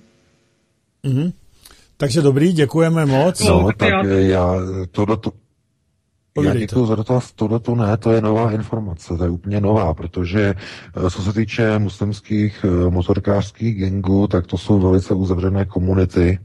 Mm-hmm. 1.05 1.33
Takže 1.97 2.23
dobrý, 2.23 2.53
děkujeme 2.53 3.07
moc. 3.07 3.41
No, 3.45 3.63
no 3.63 3.73
tak 3.77 3.89
já, 3.89 4.05
já 4.05 4.55
tohle 4.93 5.17
to, 5.17 5.33
já 6.43 6.55
děkuji 6.55 6.86
za 6.86 6.94
dotaz, 6.94 7.32
tohle 7.32 7.60
to 7.60 7.74
ne, 7.74 7.97
to 7.97 8.12
je 8.12 8.20
nová 8.20 8.52
informace, 8.52 9.16
to 9.16 9.24
je 9.24 9.31
úplně 9.31 9.60
nová, 9.60 9.94
protože 9.94 10.55
eh, 10.97 11.10
co 11.10 11.23
se 11.23 11.32
týče 11.32 11.78
muslimských 11.78 12.65
eh, 12.65 12.90
motorkářských 12.90 13.81
gangů, 13.81 14.27
tak 14.27 14.47
to 14.47 14.59
jsou 14.59 14.78
velice 14.78 15.15
uzavřené 15.15 15.65
komunity, 15.65 16.39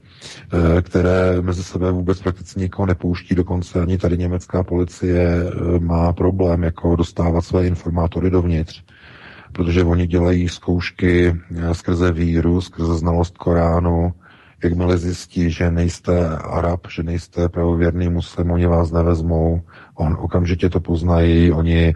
eh, 0.53 0.81
které 0.81 1.41
mezi 1.41 1.63
sebe 1.63 1.91
vůbec 1.91 2.21
prakticky 2.21 2.59
nikoho 2.59 2.85
nepouští, 2.85 3.35
dokonce 3.35 3.81
ani 3.81 3.97
tady 3.97 4.17
německá 4.17 4.63
policie 4.63 5.43
má 5.79 6.13
problém 6.13 6.63
jako 6.63 6.95
dostávat 6.95 7.41
své 7.41 7.67
informátory 7.67 8.29
dovnitř 8.29 8.83
protože 9.53 9.83
oni 9.83 10.07
dělají 10.07 10.49
zkoušky 10.49 11.35
skrze 11.71 12.11
víru, 12.11 12.61
skrze 12.61 12.95
znalost 12.95 13.37
Koránu, 13.37 14.13
jakmile 14.63 14.97
zjistí, 14.97 15.51
že 15.51 15.71
nejste 15.71 16.37
Arab, 16.37 16.87
že 16.89 17.03
nejste 17.03 17.49
pravověrný 17.49 18.09
muslim, 18.09 18.51
oni 18.51 18.67
vás 18.67 18.91
nevezmou, 18.91 19.61
on 19.95 20.17
okamžitě 20.19 20.69
to 20.69 20.79
poznají, 20.79 21.51
oni 21.51 21.87
e, 21.87 21.93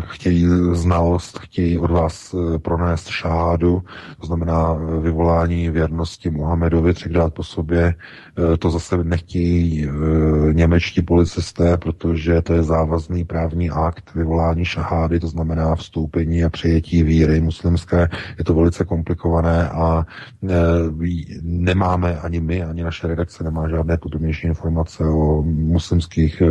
chtějí 0.00 0.46
znalost, 0.72 1.38
chtějí 1.38 1.78
od 1.78 1.90
vás 1.90 2.34
e, 2.34 2.58
pronést 2.58 3.08
šádu, 3.08 3.82
to 4.20 4.26
znamená 4.26 4.76
eh, 4.76 5.00
vyvolání 5.00 5.70
věrnosti 5.70 6.30
Muhammedovi 6.30 6.94
třikrát 6.94 7.34
po 7.34 7.42
sobě. 7.42 7.84
E, 7.84 8.56
to 8.56 8.70
zase 8.70 9.04
nechtějí 9.04 9.84
e, 9.84 9.90
němečtí 10.52 11.02
policisté, 11.02 11.76
protože 11.76 12.42
to 12.42 12.52
je 12.52 12.62
závazný 12.62 13.24
právní 13.24 13.70
akt 13.70 14.14
vyvolání 14.14 14.64
šahády, 14.64 15.20
to 15.20 15.28
znamená 15.28 15.74
vstoupení 15.74 16.44
a 16.44 16.50
přijetí 16.50 17.02
víry 17.02 17.40
muslimské. 17.40 18.08
Je 18.38 18.44
to 18.44 18.54
velice 18.54 18.84
komplikované 18.84 19.68
a 19.68 20.06
e, 20.48 20.54
nemáme 21.42 22.20
ani 22.20 22.40
my, 22.40 22.62
ani 22.62 22.82
naše 22.82 23.06
redakce 23.06 23.44
nemá 23.44 23.68
žádné 23.68 23.96
podrobnější 23.98 24.46
informace 24.46 25.04
o 25.04 25.42
muslimských 25.42 26.42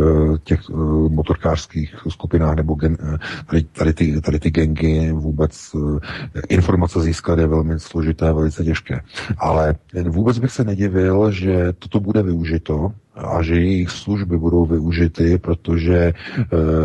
těch 0.44 0.60
eh, 0.70 0.74
motorkářských 1.08 1.94
skupinách 2.08 2.56
nebo 2.56 2.74
gen, 2.74 2.96
eh, 3.00 3.18
tady, 3.46 3.62
tady, 3.62 3.92
ty, 3.92 4.20
tady 4.20 4.38
ty 4.38 4.50
gengy 4.50 5.12
vůbec 5.12 5.70
eh, 5.74 6.40
informace 6.48 7.02
získat 7.02 7.38
je 7.38 7.46
velmi 7.46 7.80
složité, 7.80 8.32
velice 8.32 8.64
těžké. 8.64 9.00
Ale 9.38 9.74
vůbec 10.08 10.38
bych 10.38 10.52
se 10.52 10.64
nedivil, 10.64 11.30
že 11.30 11.72
toto 11.78 12.00
bude 12.00 12.22
využito 12.22 12.92
a 13.14 13.42
že 13.42 13.54
jejich 13.54 13.90
služby 13.90 14.38
budou 14.38 14.66
využity, 14.66 15.38
protože 15.38 16.12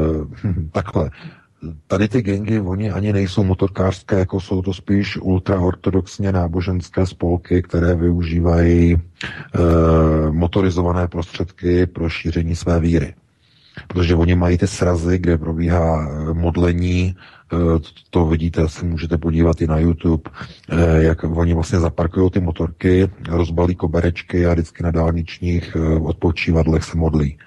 takhle, 0.71 1.09
tady 1.87 2.07
ty 2.07 2.21
gengy, 2.21 2.61
oni 2.61 2.91
ani 2.91 3.13
nejsou 3.13 3.43
motorkářské, 3.43 4.19
jako 4.19 4.39
jsou 4.39 4.61
to 4.61 4.73
spíš 4.73 5.17
ultraortodoxně 5.17 6.31
náboženské 6.31 7.05
spolky, 7.05 7.61
které 7.61 7.95
využívají 7.95 8.93
e, 8.93 8.99
motorizované 10.31 11.07
prostředky 11.07 11.85
pro 11.85 12.09
šíření 12.09 12.55
své 12.55 12.79
víry 12.79 13.13
protože 13.87 14.15
oni 14.15 14.35
mají 14.35 14.57
ty 14.57 14.67
srazy, 14.67 15.19
kde 15.19 15.37
probíhá 15.37 16.07
eh, 16.07 16.33
modlení, 16.33 17.15
eh, 17.53 17.57
to 18.09 18.25
vidíte, 18.25 18.69
si 18.69 18.85
můžete 18.85 19.17
podívat 19.17 19.61
i 19.61 19.67
na 19.67 19.79
YouTube, 19.79 20.31
eh, 20.69 21.03
jak 21.03 21.23
oni 21.23 21.53
vlastně 21.53 21.79
zaparkují 21.79 22.31
ty 22.31 22.39
motorky, 22.39 23.09
rozbalí 23.29 23.75
koberečky 23.75 24.45
a 24.45 24.53
vždycky 24.53 24.83
na 24.83 24.91
dálničních 24.91 25.77
odpočívadlech 26.01 26.83
se 26.83 26.97
modlí. 26.97 27.37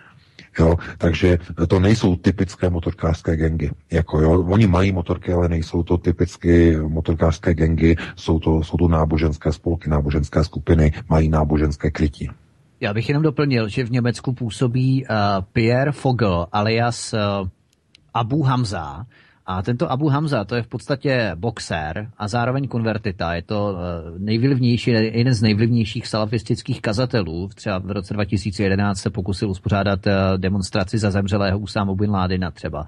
Jo, 0.58 0.76
takže 0.98 1.38
to 1.68 1.80
nejsou 1.80 2.16
typické 2.16 2.70
motorkářské 2.70 3.36
gengy. 3.36 3.70
Jako, 3.92 4.20
jo, 4.20 4.42
oni 4.42 4.66
mají 4.66 4.92
motorky, 4.92 5.32
ale 5.32 5.48
nejsou 5.48 5.82
to 5.82 5.98
typicky 5.98 6.76
motorkářské 6.76 7.54
gengy, 7.54 7.96
jsou 8.16 8.38
to, 8.38 8.62
jsou 8.62 8.76
to 8.76 8.88
náboženské 8.88 9.52
spolky, 9.52 9.90
náboženské 9.90 10.44
skupiny, 10.44 10.92
mají 11.08 11.28
náboženské 11.28 11.90
krytí. 11.90 12.30
Já 12.84 12.94
bych 12.94 13.08
jenom 13.08 13.22
doplnil, 13.22 13.68
že 13.68 13.84
v 13.84 13.90
Německu 13.90 14.32
působí 14.32 15.04
uh, 15.04 15.16
Pierre 15.52 15.92
Fogel 15.92 16.46
alias 16.52 17.12
uh, 17.12 17.48
Abu 18.14 18.42
Hamza, 18.42 19.06
a 19.46 19.62
tento 19.62 19.90
Abu 19.92 20.08
Hamza, 20.08 20.44
to 20.44 20.54
je 20.54 20.62
v 20.62 20.68
podstatě 20.68 21.30
boxer 21.34 22.10
a 22.18 22.28
zároveň 22.28 22.68
konvertita. 22.68 23.34
Je 23.34 23.42
to 23.42 23.76
eh, 23.76 24.18
nejvlivnější, 24.18 24.90
jeden 24.90 25.34
z 25.34 25.42
nejvlivnějších 25.42 26.06
salafistických 26.06 26.80
kazatelů. 26.82 27.48
Třeba 27.54 27.78
v 27.78 27.90
roce 27.90 28.14
2011 28.14 28.98
se 28.98 29.10
pokusil 29.10 29.50
uspořádat 29.50 30.06
eh, 30.06 30.12
demonstraci 30.36 30.98
za 30.98 31.10
zemřelého 31.10 31.58
Usámu 31.58 31.94
Bin 31.94 32.10
Ládina 32.10 32.50
třeba. 32.50 32.86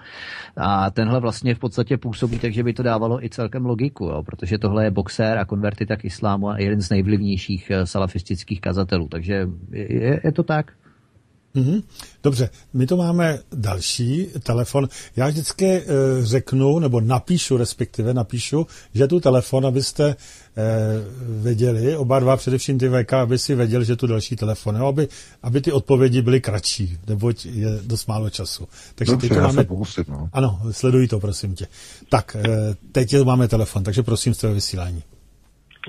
A 0.56 0.90
tenhle 0.90 1.20
vlastně 1.20 1.54
v 1.54 1.58
podstatě 1.58 1.96
působí, 1.96 2.38
takže 2.38 2.62
by 2.62 2.72
to 2.72 2.82
dávalo 2.82 3.24
i 3.24 3.30
celkem 3.30 3.66
logiku, 3.66 4.04
jo, 4.04 4.22
protože 4.22 4.58
tohle 4.58 4.84
je 4.84 4.90
boxer 4.90 5.38
a 5.38 5.44
konvertita 5.44 5.96
k 5.96 6.04
islámu 6.04 6.48
a 6.48 6.58
jeden 6.58 6.80
z 6.80 6.90
nejvlivnějších 6.90 7.70
eh, 7.70 7.86
salafistických 7.86 8.60
kazatelů. 8.60 9.08
Takže 9.08 9.48
je, 9.72 10.20
je 10.24 10.32
to 10.32 10.42
tak. 10.42 10.72
Mm-hmm. 11.56 11.82
Dobře, 12.22 12.50
my 12.72 12.86
to 12.86 12.96
máme 12.96 13.38
další 13.52 14.26
telefon. 14.42 14.88
Já 15.16 15.28
vždycky 15.28 15.66
e, 15.66 15.82
řeknu, 16.22 16.78
nebo 16.78 17.00
napíšu, 17.00 17.56
respektive 17.56 18.14
napíšu, 18.14 18.66
že 18.94 19.08
tu 19.08 19.20
telefon, 19.20 19.66
abyste 19.66 20.08
e, 20.08 20.16
věděli, 21.42 21.96
oba 21.96 22.20
dva, 22.20 22.36
především 22.36 22.78
ty 22.78 22.88
VK, 22.88 23.12
aby 23.12 23.38
si 23.38 23.54
věděl, 23.54 23.84
že 23.84 23.96
tu 23.96 24.06
další 24.06 24.36
telefon, 24.36 24.76
jo, 24.76 24.86
aby, 24.86 25.08
aby 25.42 25.60
ty 25.60 25.72
odpovědi 25.72 26.22
byly 26.22 26.40
kratší, 26.40 26.98
neboť 27.06 27.46
je 27.46 27.78
dost 27.82 28.06
málo 28.06 28.30
času. 28.30 28.68
Takže 28.94 29.12
Dobře, 29.12 29.28
teď 29.28 29.38
máme... 29.38 29.64
pokusit, 29.64 30.08
no. 30.08 30.28
Ano, 30.32 30.60
sleduj 30.70 31.08
to, 31.08 31.20
prosím 31.20 31.54
tě. 31.54 31.66
Tak, 32.08 32.36
e, 32.36 32.74
teď 32.92 33.22
máme 33.22 33.48
telefon, 33.48 33.84
takže 33.84 34.02
prosím 34.02 34.34
z 34.34 34.38
toho 34.38 34.54
vysílání. 34.54 35.02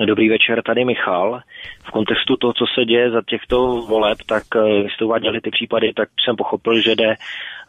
Dobrý 0.05 0.29
večer, 0.29 0.63
tady 0.63 0.85
Michal. 0.85 1.41
V 1.83 1.91
kontextu 1.91 2.35
toho, 2.37 2.53
co 2.53 2.65
se 2.75 2.85
děje 2.85 3.11
za 3.11 3.21
těchto 3.21 3.81
voleb, 3.81 4.17
tak 4.25 4.43
vy 4.55 4.89
jste 4.89 5.05
uváděli 5.05 5.41
ty 5.41 5.51
případy, 5.51 5.93
tak 5.93 6.09
jsem 6.25 6.35
pochopil, 6.35 6.81
že 6.81 6.95
jde 6.95 7.15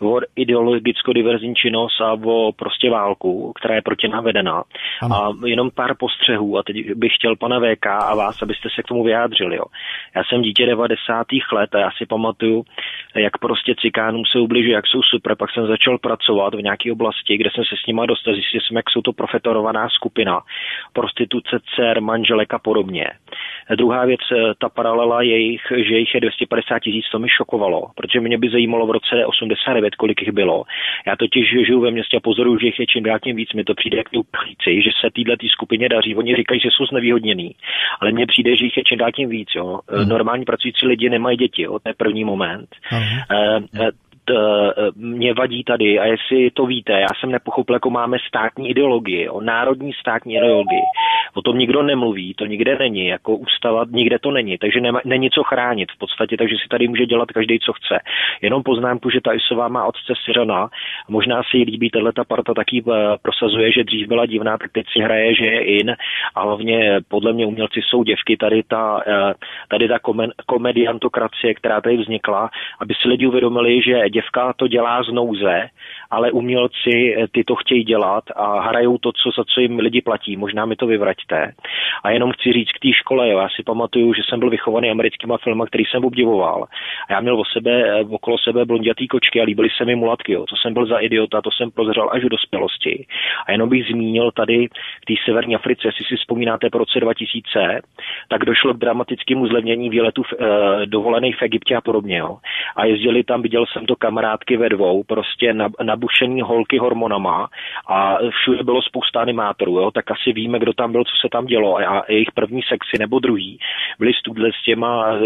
o 0.00 0.20
ideologicko-diverzní 0.36 1.54
činnost 1.54 2.00
a 2.00 2.12
o 2.12 2.52
prostě 2.52 2.90
válku, 2.90 3.52
která 3.52 3.74
je 3.74 3.82
proti 3.82 4.08
nám 4.08 4.24
vedená. 4.24 4.64
A 5.14 5.30
jenom 5.46 5.70
pár 5.70 5.96
postřehů 5.96 6.58
a 6.58 6.62
teď 6.62 6.92
bych 6.94 7.14
chtěl 7.14 7.36
pana 7.36 7.60
VK 7.60 7.86
a 7.86 8.14
vás, 8.14 8.42
abyste 8.42 8.68
se 8.74 8.82
k 8.82 8.86
tomu 8.86 9.04
vyjádřili. 9.04 9.56
Jo. 9.56 9.64
Já 10.16 10.24
jsem 10.24 10.42
dítě 10.42 10.66
90. 10.66 11.26
let 11.52 11.74
a 11.74 11.78
já 11.78 11.90
si 11.98 12.06
pamatuju, 12.06 12.64
jak 13.16 13.38
prostě 13.38 13.74
cikánům 13.80 14.22
se 14.32 14.38
ubližuje, 14.38 14.74
jak 14.74 14.86
jsou 14.86 15.02
super. 15.02 15.36
Pak 15.36 15.50
jsem 15.50 15.66
začal 15.66 15.98
pracovat 15.98 16.54
v 16.54 16.62
nějaké 16.62 16.92
oblasti, 16.92 17.36
kde 17.36 17.50
jsem 17.54 17.64
se 17.64 17.74
s 17.82 17.86
nimi 17.86 18.02
dostal. 18.08 18.34
Zjistil 18.34 18.60
jsem, 18.60 18.76
jak 18.76 18.90
jsou 18.90 19.02
to 19.02 19.12
profetorovaná 19.12 19.88
skupina, 19.88 20.40
prostituce, 20.92 21.60
dcer, 21.74 22.00
manželek 22.00 22.54
a 22.54 22.58
podobně. 22.58 23.06
A 23.70 23.74
druhá 23.74 24.04
věc, 24.04 24.20
ta 24.58 24.68
paralela 24.68 25.22
jejich, 25.22 25.62
že 25.88 25.98
jich 25.98 26.14
je 26.14 26.20
250 26.20 26.78
tisíc, 26.78 27.04
to 27.12 27.18
mi 27.18 27.28
šokovalo, 27.28 27.90
protože 27.94 28.20
mě 28.20 28.38
by 28.38 28.50
zajímalo 28.50 28.86
v 28.86 28.90
roce 28.90 29.26
89, 29.26 29.87
kolik 29.96 30.22
jich 30.22 30.32
bylo. 30.32 30.64
Já 31.06 31.16
totiž 31.16 31.50
žiju 31.66 31.80
ve 31.80 31.90
městě 31.90 32.16
a 32.16 32.20
pozoruju, 32.20 32.58
že 32.58 32.66
jich 32.66 32.80
je 32.80 32.86
čím 32.86 33.02
dál 33.02 33.18
tím 33.18 33.36
víc. 33.36 33.52
Mi 33.52 33.64
to 33.64 33.74
přijde 33.74 33.96
jak 33.96 34.06
uprchlíci, 34.16 34.82
že 34.82 34.90
se 35.00 35.10
téhle 35.10 35.36
skupině 35.52 35.88
daří. 35.88 36.14
Oni 36.14 36.36
říkají, 36.36 36.60
že 36.60 36.68
jsou 36.72 36.86
znevýhodnění, 36.86 37.54
ale 38.00 38.12
mně 38.12 38.26
přijde, 38.26 38.56
že 38.56 38.64
jich 38.64 38.76
je 38.76 38.84
čím 38.84 38.98
dál 38.98 39.12
tím 39.12 39.28
víc. 39.28 39.48
Jo. 39.56 39.80
Hmm. 39.88 40.08
Normální 40.08 40.44
pracující 40.44 40.86
lidi 40.86 41.08
nemají 41.10 41.36
děti, 41.36 41.62
jo. 41.62 41.78
to 41.78 41.88
je 41.88 41.94
první 41.94 42.24
moment. 42.24 42.68
Hmm. 42.82 43.02
Eh, 43.82 43.90
mě 44.96 45.34
vadí 45.34 45.64
tady, 45.64 45.98
a 45.98 46.04
jestli 46.04 46.50
to 46.50 46.66
víte, 46.66 46.92
já 46.92 47.08
jsem 47.20 47.30
nepochopil, 47.30 47.74
jako 47.74 47.90
máme 47.90 48.18
státní 48.28 48.70
ideologii, 48.70 49.28
o 49.28 49.40
národní 49.40 49.92
státní 49.92 50.34
ideologii. 50.34 50.82
O 51.34 51.42
tom 51.42 51.58
nikdo 51.58 51.82
nemluví, 51.82 52.34
to 52.34 52.46
nikde 52.46 52.76
není, 52.78 53.06
jako 53.06 53.36
ústava 53.36 53.84
nikde 53.90 54.18
to 54.18 54.30
není, 54.30 54.58
takže 54.58 54.80
nema, 54.80 55.00
není 55.04 55.30
co 55.30 55.42
chránit 55.42 55.92
v 55.92 55.98
podstatě, 55.98 56.36
takže 56.36 56.56
si 56.62 56.68
tady 56.68 56.88
může 56.88 57.06
dělat 57.06 57.30
každý, 57.30 57.58
co 57.58 57.72
chce. 57.72 57.98
Jenom 58.42 58.62
poznámku, 58.62 59.10
že 59.10 59.20
ta 59.20 59.32
Isová 59.32 59.68
má 59.68 59.84
otce 59.84 60.12
Syřana, 60.24 60.68
možná 61.08 61.42
si 61.42 61.58
jí 61.58 61.64
líbí, 61.64 61.90
tahle 61.90 62.12
ta 62.12 62.24
parta 62.24 62.54
taky 62.54 62.84
eh, 62.86 62.92
prosazuje, 63.22 63.72
že 63.72 63.84
dřív 63.84 64.08
byla 64.08 64.26
divná, 64.26 64.58
tak 64.58 64.72
teď 64.72 64.86
si 64.92 65.00
hraje, 65.00 65.34
že 65.34 65.44
je 65.44 65.60
in 65.60 65.96
a 66.34 66.42
hlavně 66.42 67.00
podle 67.08 67.32
mě 67.32 67.46
umělci 67.46 67.80
jsou 67.82 68.02
děvky, 68.02 68.36
tady 68.36 68.62
ta, 68.62 69.02
eh, 69.06 69.34
tady 69.68 69.88
ta 69.88 69.98
komediantokracie, 70.46 71.54
která 71.54 71.80
tady 71.80 71.96
vznikla, 71.96 72.50
aby 72.80 72.94
si 72.94 73.08
lidi 73.08 73.26
uvědomili, 73.26 73.82
že 73.82 74.02
děvka 74.18 74.52
to 74.52 74.68
dělá 74.68 75.02
z 75.02 75.12
nouze, 75.12 75.68
ale 76.10 76.32
umělci 76.32 76.94
eh, 77.16 77.28
ty 77.32 77.44
to 77.44 77.54
chtějí 77.54 77.84
dělat 77.84 78.24
a 78.36 78.60
hrajou 78.60 78.98
to, 78.98 79.12
co, 79.12 79.30
za 79.36 79.44
co 79.44 79.60
jim 79.60 79.78
lidi 79.78 80.02
platí. 80.02 80.36
Možná 80.36 80.66
mi 80.66 80.76
to 80.76 80.86
vyvraťte. 80.86 81.52
A 82.04 82.10
jenom 82.10 82.32
chci 82.32 82.52
říct 82.52 82.72
k 82.72 82.82
té 82.82 82.92
škole, 82.92 83.28
jo, 83.28 83.38
já 83.38 83.48
si 83.48 83.62
pamatuju, 83.62 84.14
že 84.14 84.22
jsem 84.28 84.38
byl 84.40 84.50
vychovaný 84.50 84.90
americkýma 84.90 85.38
filmy, 85.38 85.64
který 85.66 85.84
jsem 85.84 86.04
obdivoval. 86.04 86.64
A 87.08 87.12
já 87.12 87.20
měl 87.20 87.40
o 87.40 87.44
sebe, 87.44 87.72
eh, 87.72 88.04
okolo 88.10 88.38
sebe 88.38 88.64
blondětý 88.64 89.08
kočky 89.08 89.40
a 89.40 89.44
líbily 89.44 89.68
se 89.76 89.84
mi 89.84 89.94
mulatky. 89.94 90.32
Jo. 90.32 90.44
Co 90.48 90.56
jsem 90.56 90.74
byl 90.74 90.86
za 90.86 90.98
idiota, 90.98 91.42
to 91.42 91.50
jsem 91.50 91.70
prozřel 91.70 92.08
až 92.12 92.22
do 92.22 92.28
dospělosti. 92.28 93.06
A 93.46 93.52
jenom 93.52 93.68
bych 93.68 93.86
zmínil 93.86 94.30
tady 94.30 94.68
v 95.02 95.04
té 95.08 95.14
severní 95.24 95.54
Africe, 95.56 95.88
jestli 95.88 96.04
si 96.04 96.16
vzpomínáte 96.16 96.70
po 96.70 96.78
roce 96.78 97.00
2000, 97.00 97.80
tak 98.28 98.44
došlo 98.44 98.74
k 98.74 98.78
dramatickému 98.78 99.46
zlevnění 99.46 99.90
výletů 99.90 100.22
v, 100.22 100.32
e, 100.32 100.86
dovolených 100.86 101.36
v 101.36 101.42
Egyptě 101.42 101.76
a 101.76 101.80
podobně. 101.80 102.16
Jo. 102.18 102.38
A 102.76 102.84
jezdili 102.84 103.24
tam, 103.24 103.42
viděl 103.42 103.64
jsem 103.66 103.86
to 103.86 103.96
kamarádky 104.08 104.56
ve 104.56 104.68
dvou, 104.68 105.02
prostě 105.04 105.54
na, 105.54 105.68
nabušený 105.82 106.40
holky 106.40 106.78
hormonama 106.78 107.48
a 107.88 108.18
všude 108.30 108.62
bylo 108.64 108.82
spousta 108.82 109.20
animátorů, 109.20 109.78
jo. 109.78 109.90
tak 109.90 110.10
asi 110.10 110.32
víme, 110.32 110.58
kdo 110.58 110.72
tam 110.72 110.92
byl, 110.92 111.04
co 111.04 111.14
se 111.20 111.28
tam 111.32 111.46
dělo 111.46 111.78
a 111.78 112.04
jejich 112.08 112.32
první 112.34 112.62
sexy 112.62 112.98
nebo 112.98 113.18
druhý 113.18 113.58
byli 113.98 114.12
studle 114.14 114.48
s 114.52 114.64
těma 114.64 115.12
e, 115.12 115.18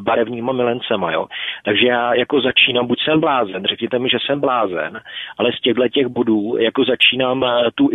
barevníma 0.00 0.52
milencema. 0.52 1.12
Jo. 1.12 1.26
Takže 1.64 1.86
já 1.86 2.14
jako 2.14 2.40
začínám, 2.40 2.86
buď 2.86 2.98
jsem 3.04 3.20
blázen, 3.20 3.64
řekněte 3.64 3.98
mi, 3.98 4.08
že 4.08 4.18
jsem 4.26 4.40
blázen, 4.40 5.00
ale 5.38 5.52
z 5.52 5.60
těchto 5.60 5.88
těch 5.88 6.06
bodů 6.06 6.56
jako 6.58 6.84
začínám 6.84 7.44
eh, 7.44 7.70
tu 7.74 7.90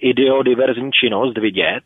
ideodiverzní 0.00 0.92
činnost 0.92 1.38
vidět 1.38 1.84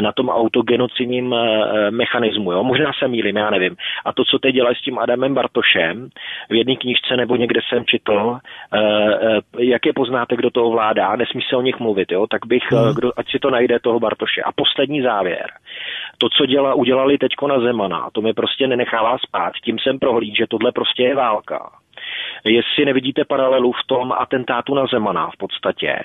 na 0.00 0.12
tom 0.12 0.28
autogenocidním 0.28 1.34
eh, 1.34 1.90
mechanismu. 1.90 2.52
Jo? 2.52 2.64
Možná 2.64 2.90
se 2.98 3.08
mýlím, 3.08 3.36
já 3.36 3.50
nevím. 3.50 3.76
A 4.04 4.12
to, 4.12 4.24
co 4.24 4.38
teď 4.38 4.54
dělají 4.54 4.76
s 4.76 4.82
tím 4.82 4.98
Adamem 4.98 5.34
Bartošem, 5.34 6.08
v 6.50 6.54
jedné 6.66 6.76
knižce 6.76 7.16
nebo 7.16 7.36
někde 7.36 7.60
jsem 7.68 7.84
četl, 7.84 8.38
eh, 8.74 9.40
jak 9.58 9.86
je 9.86 9.92
poznáte, 9.92 10.36
kdo 10.36 10.50
to 10.50 10.64
ovládá, 10.64 11.16
nesmí 11.16 11.42
se 11.42 11.56
o 11.56 11.62
nich 11.62 11.78
mluvit, 11.80 12.12
jo? 12.12 12.26
tak 12.26 12.46
bych, 12.46 12.72
hmm. 12.72 12.94
kdo, 12.94 13.12
ať 13.16 13.30
si 13.30 13.38
to 13.38 13.50
najde 13.50 13.80
toho 13.80 14.00
Bartoše. 14.00 14.42
A 14.42 14.52
poslední 14.52 15.02
závěr. 15.02 15.46
To, 16.18 16.28
co 16.28 16.46
děla, 16.46 16.74
udělali 16.74 17.18
teďko 17.18 17.48
na 17.48 17.60
Zemana, 17.60 18.08
to 18.12 18.22
mi 18.22 18.32
prostě 18.32 18.66
nenechává 18.66 19.18
spát. 19.18 19.52
Tím 19.64 19.78
jsem 19.78 19.98
prohlíd, 19.98 20.36
že 20.36 20.46
tohle 20.46 20.72
prostě 20.72 21.02
je 21.02 21.14
válka 21.14 21.70
jestli 22.44 22.84
nevidíte 22.84 23.24
paralelu 23.24 23.72
v 23.72 23.86
tom 23.86 24.12
atentátu 24.12 24.74
na 24.74 24.86
Zemana 24.86 25.30
v 25.30 25.36
podstatě, 25.36 25.96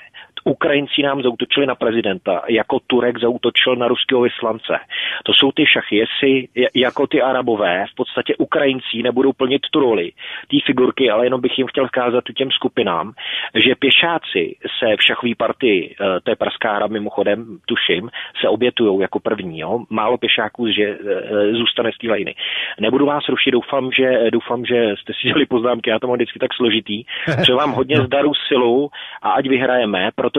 Ukrajinci 0.44 1.02
nám 1.04 1.22
zautočili 1.22 1.66
na 1.66 1.76
prezidenta, 1.76 2.42
jako 2.50 2.80
Turek 2.88 3.20
zautočil 3.20 3.76
na 3.76 3.88
ruského 3.88 4.22
vyslance. 4.22 4.80
To 5.24 5.34
jsou 5.34 5.52
ty 5.52 5.66
šachy, 5.66 5.96
jestli 5.96 6.48
jako 6.76 7.08
ty 7.08 7.22
arabové, 7.22 7.86
v 7.92 7.96
podstatě 7.96 8.36
Ukrajinci 8.36 9.04
nebudou 9.04 9.34
plnit 9.34 9.62
tu 9.72 9.80
roli, 9.80 10.12
ty 10.48 10.60
figurky, 10.66 11.10
ale 11.10 11.26
jenom 11.26 11.42
bych 11.42 11.58
jim 11.58 11.68
chtěl 11.68 11.86
vzkázat 11.86 12.24
těm 12.36 12.52
skupinám, 12.52 13.14
že 13.56 13.76
pěšáci 13.76 14.56
se 14.80 14.98
v 14.98 15.04
šachové 15.04 15.34
partii, 15.38 15.96
eh, 16.02 16.20
to 16.24 16.32
je 16.32 16.36
Pražská 16.36 16.74
hra 16.74 16.88
mimochodem, 16.88 17.58
tuším, 17.66 18.10
se 18.42 18.50
obětují 18.50 19.02
jako 19.02 19.20
první. 19.20 19.60
Jo? 19.60 19.80
Málo 19.90 20.18
pěšáků 20.18 20.68
že 20.68 20.84
eh, 20.84 21.54
zůstane 21.54 21.92
z 21.92 21.98
té 21.98 22.08
lajny. 22.08 22.36
Nebudu 22.80 23.06
vás 23.06 23.30
rušit, 23.30 23.52
doufám, 23.52 23.92
že, 23.92 24.32
doufám, 24.32 24.66
že 24.66 24.94
jste 25.02 25.14
si 25.14 25.28
dělali 25.28 25.46
poznámky, 25.46 25.90
já 25.90 26.00
to 26.00 26.08
mám 26.08 26.16
vždycky 26.16 26.40
tak 26.40 26.54
složitý. 26.54 27.04
Přeju 27.42 27.58
vám 27.58 27.72
hodně 27.72 27.98
no. 27.98 28.06
zdaru 28.06 28.32
silu 28.48 28.90
a 29.22 29.32
ať 29.32 29.48
vyhrajeme, 29.48 30.10
protože 30.16 30.31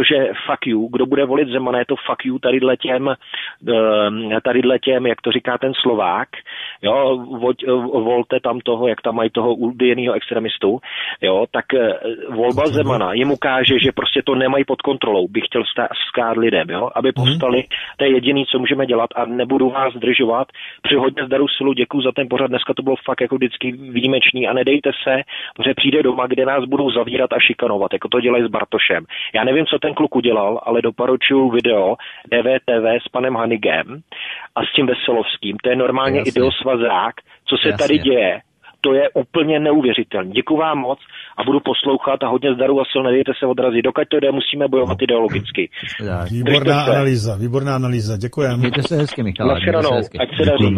fuck 0.46 0.66
you, 0.66 0.88
kdo 0.92 1.06
bude 1.06 1.24
volit 1.24 1.48
Zemana, 1.48 1.78
je 1.78 1.84
to 1.84 1.96
fuck 1.96 2.24
you 2.24 2.38
tady 2.38 2.60
těm, 2.80 3.08
ehm, 3.08 4.30
tady 4.42 4.60
těm, 4.80 5.06
jak 5.06 5.20
to 5.20 5.32
říká 5.32 5.58
ten 5.58 5.72
Slovák, 5.74 6.28
jo, 6.82 7.16
volte 7.92 8.40
tam 8.40 8.60
toho, 8.60 8.88
jak 8.88 9.00
tam 9.00 9.14
mají 9.14 9.30
toho 9.30 9.54
ulděnýho 9.54 10.14
extremistu, 10.14 10.78
jo, 11.20 11.46
tak 11.50 11.74
eh, 11.74 11.98
volba 12.28 12.66
Zemana 12.66 13.12
jim 13.12 13.30
ukáže, 13.30 13.78
že 13.78 13.92
prostě 13.92 14.22
to 14.22 14.34
nemají 14.34 14.64
pod 14.64 14.82
kontrolou, 14.82 15.28
bych 15.28 15.44
chtěl 15.44 15.62
skát 16.08 16.36
lidem, 16.36 16.70
jo, 16.70 16.90
aby 16.94 17.08
mhm. 17.08 17.24
povstali, 17.24 17.64
to 17.96 18.04
je 18.04 18.10
jediný, 18.10 18.46
co 18.46 18.58
můžeme 18.58 18.86
dělat 18.86 19.10
a 19.16 19.24
nebudu 19.24 19.70
vás 19.70 19.94
zdržovat, 19.94 20.48
při 20.82 20.94
hodně 20.94 21.26
zdaru 21.26 21.48
silu, 21.48 21.72
děkuji 21.72 22.00
za 22.02 22.12
ten 22.12 22.28
pořad, 22.28 22.46
dneska 22.46 22.74
to 22.74 22.82
bylo 22.82 22.96
fakt 23.04 23.20
jako 23.20 23.36
vždycky 23.36 23.72
výjimečný 23.72 24.48
a 24.48 24.52
nedejte 24.52 24.90
se, 25.04 25.22
protože 25.56 25.74
přijde 25.74 26.02
doma, 26.02 26.26
kde 26.26 26.46
nás 26.46 26.64
budou 26.64 26.90
zavírat 26.90 27.32
a 27.32 27.40
šikanovat, 27.40 27.92
jako 27.92 28.08
to 28.08 28.20
dělají 28.20 28.44
s 28.44 28.50
Bartošem. 28.50 29.04
Já 29.34 29.44
nevím, 29.44 29.66
co 29.66 29.78
ten 29.82 29.94
kluk 29.94 30.16
udělal, 30.16 30.60
ale 30.66 30.82
doporučuju 30.82 31.50
video 31.50 31.94
DVTV 32.32 32.86
s 33.06 33.08
panem 33.08 33.34
Hanigem 33.34 33.86
a 34.56 34.60
s 34.62 34.70
tím 34.76 34.86
Veselovským. 34.86 35.56
To 35.62 35.70
je 35.70 35.76
normálně 35.76 36.18
Jasně. 36.18 36.30
ideosvazák, 36.30 37.14
co 37.48 37.54
se 37.62 37.68
Jasně. 37.68 37.82
tady 37.82 37.98
děje. 37.98 38.40
To 38.84 38.94
je 38.94 39.10
úplně 39.14 39.60
neuvěřitelné. 39.60 40.30
Děkuji 40.30 40.56
vám 40.56 40.78
moc 40.78 40.98
a 41.38 41.44
budu 41.44 41.60
poslouchat 41.60 42.22
a 42.22 42.28
hodně 42.28 42.54
zdaru 42.54 42.80
a 42.80 42.84
sil, 42.90 43.02
nedejte 43.02 43.32
se 43.38 43.46
odrazit. 43.46 43.84
Dokud 43.84 44.08
to 44.08 44.20
jde, 44.20 44.32
musíme 44.32 44.68
bojovat 44.68 44.98
no. 44.98 45.04
ideologicky. 45.04 45.70
Výborná 46.30 46.82
analýza, 46.82 47.36
výborná 47.36 47.74
analýza. 47.74 48.16
Děkujeme. 48.16 48.56
Mějte 48.56 48.82
se 48.82 48.96
hezky, 48.96 49.22
Michal. 49.22 49.48
Naschledanou, 49.48 49.90
ať 50.20 50.28
se 50.36 50.44
daří. 50.50 50.74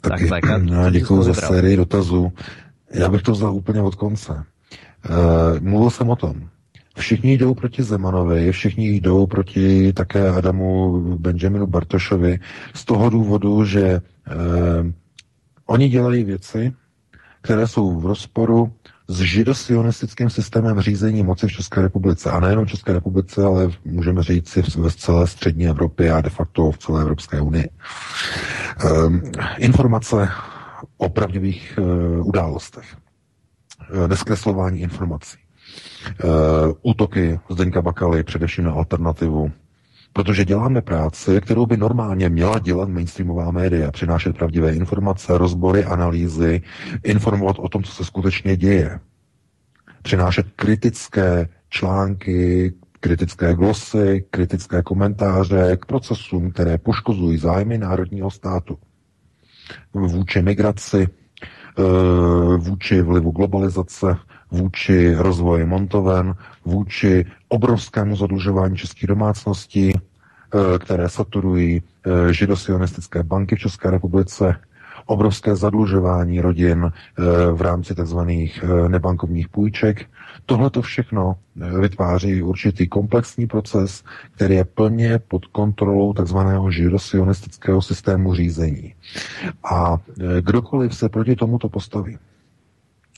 Tak, 0.00 0.20
tak, 0.30 0.40
tak 0.40 0.92
děkuji 0.92 1.22
za 1.22 1.34
sérii 1.34 1.76
dotazů. 1.76 2.32
Já 2.94 3.08
bych 3.08 3.22
to 3.22 3.32
vzal 3.32 3.54
úplně 3.54 3.82
od 3.82 3.94
konce. 3.94 4.32
Uh, 5.10 5.60
mluvil 5.60 5.90
jsem 5.90 6.10
o 6.10 6.16
tom. 6.16 6.48
Všichni 6.96 7.32
jdou 7.38 7.54
proti 7.54 7.82
Zemanovi, 7.82 8.52
všichni 8.52 8.88
jdou 8.88 9.26
proti 9.26 9.92
také 9.92 10.28
Adamu 10.28 11.00
Benjaminu 11.18 11.66
Bartošovi 11.66 12.38
z 12.74 12.84
toho 12.84 13.10
důvodu, 13.10 13.64
že 13.64 13.82
eh, 13.82 14.00
oni 15.66 15.88
dělají 15.88 16.24
věci, 16.24 16.72
které 17.42 17.66
jsou 17.66 18.00
v 18.00 18.06
rozporu 18.06 18.72
s 19.08 19.20
židosionistickým 19.20 20.30
systémem 20.30 20.80
řízení 20.80 21.22
moci 21.22 21.46
v 21.46 21.52
České 21.52 21.82
republice. 21.82 22.30
A 22.30 22.40
nejenom 22.40 22.64
v 22.64 22.68
České 22.68 22.92
republice, 22.92 23.44
ale 23.44 23.70
můžeme 23.84 24.22
říct 24.22 24.48
si 24.48 24.62
v 24.62 24.96
celé 24.96 25.26
střední 25.26 25.68
Evropě 25.68 26.12
a 26.12 26.20
de 26.20 26.30
facto 26.30 26.70
v 26.70 26.78
celé 26.78 27.02
Evropské 27.02 27.40
unii. 27.40 27.68
Um, 28.84 29.22
informace 29.58 30.28
o 30.96 31.08
pravdivých 31.08 31.78
uh, 31.82 32.26
událostech. 32.26 32.96
Uh, 33.94 34.08
neskreslování 34.08 34.80
informací. 34.80 35.41
Uh, 36.24 36.30
útoky 36.82 37.40
Zdeňka 37.50 37.82
Bakaly 37.82 38.24
především 38.24 38.64
na 38.64 38.72
alternativu, 38.72 39.52
protože 40.12 40.44
děláme 40.44 40.82
práci, 40.82 41.40
kterou 41.40 41.66
by 41.66 41.76
normálně 41.76 42.28
měla 42.28 42.58
dělat 42.58 42.88
mainstreamová 42.88 43.50
média, 43.50 43.90
přinášet 43.90 44.36
pravdivé 44.36 44.74
informace, 44.74 45.38
rozbory, 45.38 45.84
analýzy, 45.84 46.62
informovat 47.04 47.56
o 47.58 47.68
tom, 47.68 47.82
co 47.82 47.92
se 47.92 48.04
skutečně 48.04 48.56
děje, 48.56 49.00
přinášet 50.02 50.46
kritické 50.56 51.48
články, 51.68 52.72
kritické 53.00 53.54
glosy, 53.54 54.24
kritické 54.30 54.82
komentáře 54.82 55.76
k 55.76 55.86
procesům, 55.86 56.50
které 56.50 56.78
poškozují 56.78 57.38
zájmy 57.38 57.78
národního 57.78 58.30
státu. 58.30 58.78
Vůči 59.92 60.42
migraci, 60.42 61.08
eh, 61.78 61.82
vůči 62.56 63.02
vlivu 63.02 63.30
globalizace, 63.30 64.16
vůči 64.52 65.14
rozvoji 65.14 65.64
montoven, 65.64 66.34
vůči 66.64 67.26
obrovskému 67.48 68.16
zadlužování 68.16 68.76
českých 68.76 69.06
domácností, 69.06 69.92
eh, 69.94 70.78
které 70.78 71.08
saturují 71.08 71.82
eh, 71.82 72.32
židosionistické 72.32 73.22
banky 73.22 73.56
v 73.56 73.58
České 73.58 73.90
republice, 73.90 74.56
obrovské 75.06 75.56
zadlužování 75.56 76.40
rodin 76.40 76.84
eh, 76.84 77.22
v 77.52 77.60
rámci 77.60 77.94
tzv. 77.94 78.18
nebankovních 78.88 79.48
půjček. 79.48 80.06
Tohle 80.46 80.70
to 80.70 80.82
všechno 80.82 81.36
vytváří 81.80 82.42
určitý 82.42 82.88
komplexní 82.88 83.46
proces, 83.46 84.04
který 84.34 84.54
je 84.54 84.64
plně 84.64 85.18
pod 85.28 85.46
kontrolou 85.46 86.12
tzv. 86.12 86.38
židosionistického 86.70 87.82
systému 87.82 88.34
řízení. 88.34 88.94
A 89.64 89.98
kdokoliv 90.40 90.94
se 90.94 91.08
proti 91.08 91.36
tomuto 91.36 91.68
postaví, 91.68 92.18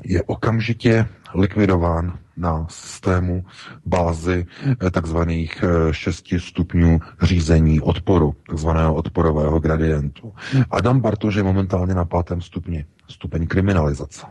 je 0.04 0.22
okamžitě 0.22 1.06
likvidován 1.34 2.18
na 2.36 2.66
systému 2.70 3.44
bázy 3.86 4.46
eh, 4.86 4.90
takzvaných 4.90 5.62
eh, 5.62 5.92
šesti 5.94 6.40
stupňů 6.40 7.00
řízení 7.22 7.80
odporu, 7.80 8.34
takzvaného 8.46 8.94
odporového 8.94 9.60
gradientu. 9.60 10.34
Adam 10.70 11.00
Bartoš 11.00 11.34
je 11.34 11.42
momentálně 11.42 11.94
na 11.94 12.04
pátém 12.04 12.40
stupni, 12.40 12.84
stupeň 13.08 13.46
kriminalizace. 13.46 14.26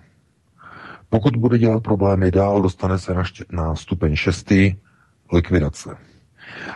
Pokud 1.10 1.36
bude 1.36 1.58
dělat 1.58 1.84
problémy 1.84 2.32
dál, 2.32 2.62
dostane 2.62 3.00
se 3.00 3.14
na, 3.14 3.24
šť- 3.24 3.46
na 3.52 3.76
stupeň 3.76 4.16
šestý 4.16 4.76
likvidace. 5.34 5.98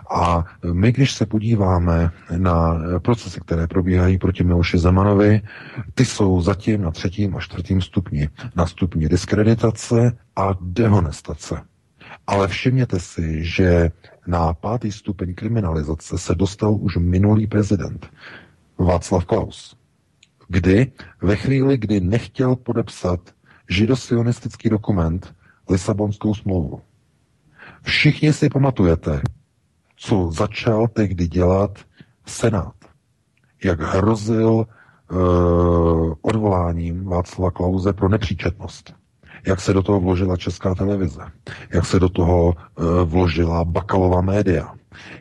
A 0.09 0.45
my, 0.73 0.91
když 0.91 1.14
se 1.14 1.25
podíváme 1.25 2.11
na 2.38 2.80
procesy, 2.99 3.39
které 3.39 3.67
probíhají 3.67 4.17
proti 4.17 4.43
Miloši 4.43 4.77
Zemanovi, 4.77 5.41
ty 5.93 6.06
jsou 6.06 6.41
zatím 6.41 6.81
na 6.81 6.91
třetím 6.91 7.35
a 7.35 7.39
čtvrtým 7.39 7.81
stupni. 7.81 8.30
Na 8.56 8.65
stupni 8.65 9.09
diskreditace 9.09 10.17
a 10.35 10.56
dehonestace. 10.61 11.61
Ale 12.27 12.47
všimněte 12.47 12.99
si, 12.99 13.45
že 13.45 13.91
na 14.27 14.53
pátý 14.53 14.91
stupeň 14.91 15.33
kriminalizace 15.33 16.17
se 16.17 16.35
dostal 16.35 16.75
už 16.75 16.97
minulý 16.97 17.47
prezident 17.47 18.09
Václav 18.77 19.25
Klaus. 19.25 19.77
Kdy? 20.47 20.91
Ve 21.22 21.35
chvíli, 21.35 21.77
kdy 21.77 21.99
nechtěl 21.99 22.56
podepsat 22.56 23.19
židosionistický 23.69 24.69
dokument 24.69 25.35
Lisabonskou 25.69 26.33
smlouvu. 26.33 26.81
Všichni 27.81 28.33
si 28.33 28.49
pamatujete, 28.49 29.22
co 29.98 30.32
začal 30.32 30.88
tehdy 30.88 31.27
dělat 31.27 31.80
Senát. 32.26 32.74
Jak 33.64 33.82
hrozil 33.82 34.66
uh, 35.11 36.14
odvoláním 36.22 37.06
Václava 37.06 37.51
Klauze 37.51 37.93
pro 37.93 38.09
nepříčetnost. 38.09 38.93
Jak 39.48 39.61
se 39.61 39.74
do 39.74 39.84
toho 39.84 40.00
vložila 40.00 40.38
česká 40.38 40.76
televize. 40.76 41.22
Jak 41.74 41.85
se 41.85 42.00
do 42.00 42.09
toho 42.09 42.45
uh, 42.45 42.85
vložila 43.03 43.66
Bakalova 43.66 44.22
média. 44.22 44.74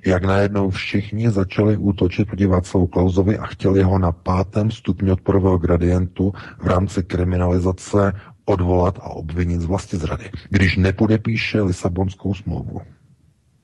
Jak 0.06 0.24
najednou 0.24 0.70
všichni 0.70 1.30
začali 1.30 1.76
útočit 1.76 2.28
proti 2.28 2.46
Václavu 2.46 2.86
Klauzovi 2.86 3.38
a 3.38 3.46
chtěli 3.46 3.82
ho 3.82 3.98
na 3.98 4.12
pátém 4.12 4.70
stupni 4.70 5.12
odporového 5.12 5.58
gradientu 5.58 6.32
v 6.58 6.66
rámci 6.66 7.02
kriminalizace 7.02 8.12
odvolat 8.44 8.98
a 8.98 9.10
obvinit 9.10 9.60
z 9.60 9.64
vlasti 9.64 9.96
zrady, 9.96 10.30
když 10.50 10.76
nepodepíše 10.76 11.62
Lisabonskou 11.62 12.34
smlouvu. 12.34 12.80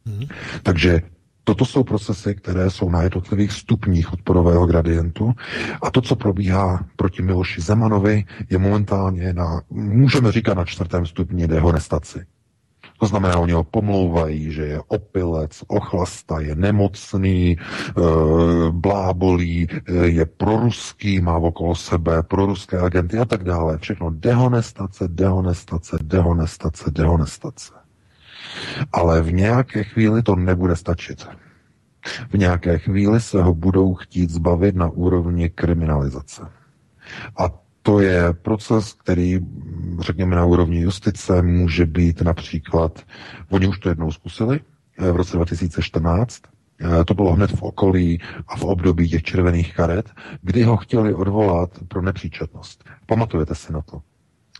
Hmm. 0.06 0.26
Takže 0.62 1.02
toto 1.44 1.64
jsou 1.64 1.84
procesy, 1.84 2.34
které 2.34 2.70
jsou 2.70 2.90
na 2.90 3.02
jednotlivých 3.02 3.52
stupních 3.52 4.12
odporového 4.12 4.66
gradientu 4.66 5.32
a 5.82 5.90
to, 5.90 6.00
co 6.00 6.16
probíhá 6.16 6.86
proti 6.96 7.22
Miloši 7.22 7.60
Zemanovi, 7.60 8.24
je 8.50 8.58
momentálně 8.58 9.32
na, 9.32 9.62
můžeme 9.70 10.32
říkat 10.32 10.54
na 10.54 10.64
čtvrtém 10.64 11.06
stupni 11.06 11.46
dehonestaci. 11.46 12.26
To 13.02 13.06
znamená, 13.06 13.38
oni 13.38 13.52
ho 13.52 13.64
pomlouvají, 13.64 14.52
že 14.52 14.62
je 14.62 14.80
opilec, 14.88 15.64
ochlasta, 15.66 16.40
je 16.40 16.54
nemocný, 16.54 17.50
e, 17.50 17.56
blábolí, 18.70 19.66
e, 19.66 19.94
je 20.06 20.26
proruský, 20.26 21.20
má 21.20 21.36
okolo 21.36 21.74
sebe 21.74 22.22
proruské 22.22 22.78
agenty 22.78 23.18
a 23.18 23.24
tak 23.24 23.44
dále. 23.44 23.78
Všechno 23.78 24.10
dehonestace, 24.10 25.08
dehonestace, 25.08 25.98
dehonestace, 26.02 26.90
dehonestace. 26.90 27.81
Ale 28.92 29.22
v 29.22 29.32
nějaké 29.32 29.84
chvíli 29.84 30.22
to 30.22 30.36
nebude 30.36 30.76
stačit. 30.76 31.28
V 32.30 32.38
nějaké 32.38 32.78
chvíli 32.78 33.20
se 33.20 33.42
ho 33.42 33.54
budou 33.54 33.94
chtít 33.94 34.30
zbavit 34.30 34.76
na 34.76 34.88
úrovni 34.88 35.50
kriminalizace. 35.50 36.42
A 37.38 37.62
to 37.82 38.00
je 38.00 38.32
proces, 38.32 38.92
který, 38.92 39.40
řekněme, 40.00 40.36
na 40.36 40.44
úrovni 40.44 40.80
justice 40.80 41.42
může 41.42 41.86
být 41.86 42.22
například, 42.22 43.00
oni 43.50 43.68
už 43.68 43.78
to 43.78 43.88
jednou 43.88 44.10
zkusili 44.10 44.60
eh, 44.98 45.12
v 45.12 45.16
roce 45.16 45.36
2014, 45.36 46.42
eh, 46.80 47.04
to 47.04 47.14
bylo 47.14 47.32
hned 47.32 47.50
v 47.50 47.62
okolí 47.62 48.20
a 48.48 48.56
v 48.56 48.64
období 48.64 49.08
těch 49.08 49.22
červených 49.22 49.74
karet, 49.74 50.10
kdy 50.42 50.62
ho 50.62 50.76
chtěli 50.76 51.14
odvolat 51.14 51.70
pro 51.88 52.02
nepříčetnost. 52.02 52.84
Pamatujete 53.06 53.54
si 53.54 53.72
na 53.72 53.80
to? 53.82 54.02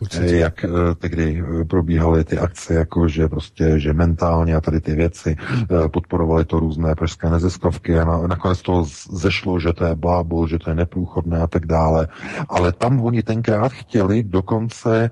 Určitě. 0.01 0.35
jak 0.35 0.63
eh, 0.63 0.69
tehdy 0.95 1.43
eh, 1.61 1.65
probíhaly 1.65 2.23
ty 2.23 2.37
akce, 2.37 2.73
jako 2.73 3.07
že 3.07 3.27
prostě, 3.27 3.79
že 3.79 3.93
mentálně 3.93 4.55
a 4.55 4.61
tady 4.61 4.81
ty 4.81 4.95
věci 4.95 5.35
eh, 5.39 5.89
podporovaly 5.89 6.45
to 6.45 6.59
různé 6.59 6.95
pražské 6.95 7.29
neziskovky 7.29 7.99
a 7.99 8.05
na, 8.05 8.27
nakonec 8.27 8.61
to 8.61 8.85
zešlo, 9.11 9.59
že 9.59 9.73
to 9.73 9.85
je 9.85 9.95
blábol, 9.95 10.47
že 10.47 10.59
to 10.59 10.69
je 10.69 10.75
neprůchodné 10.75 11.39
a 11.39 11.47
tak 11.47 11.65
dále. 11.65 12.07
Ale 12.49 12.71
tam 12.71 13.01
oni 13.01 13.23
tenkrát 13.23 13.71
chtěli 13.71 14.23
dokonce 14.23 15.11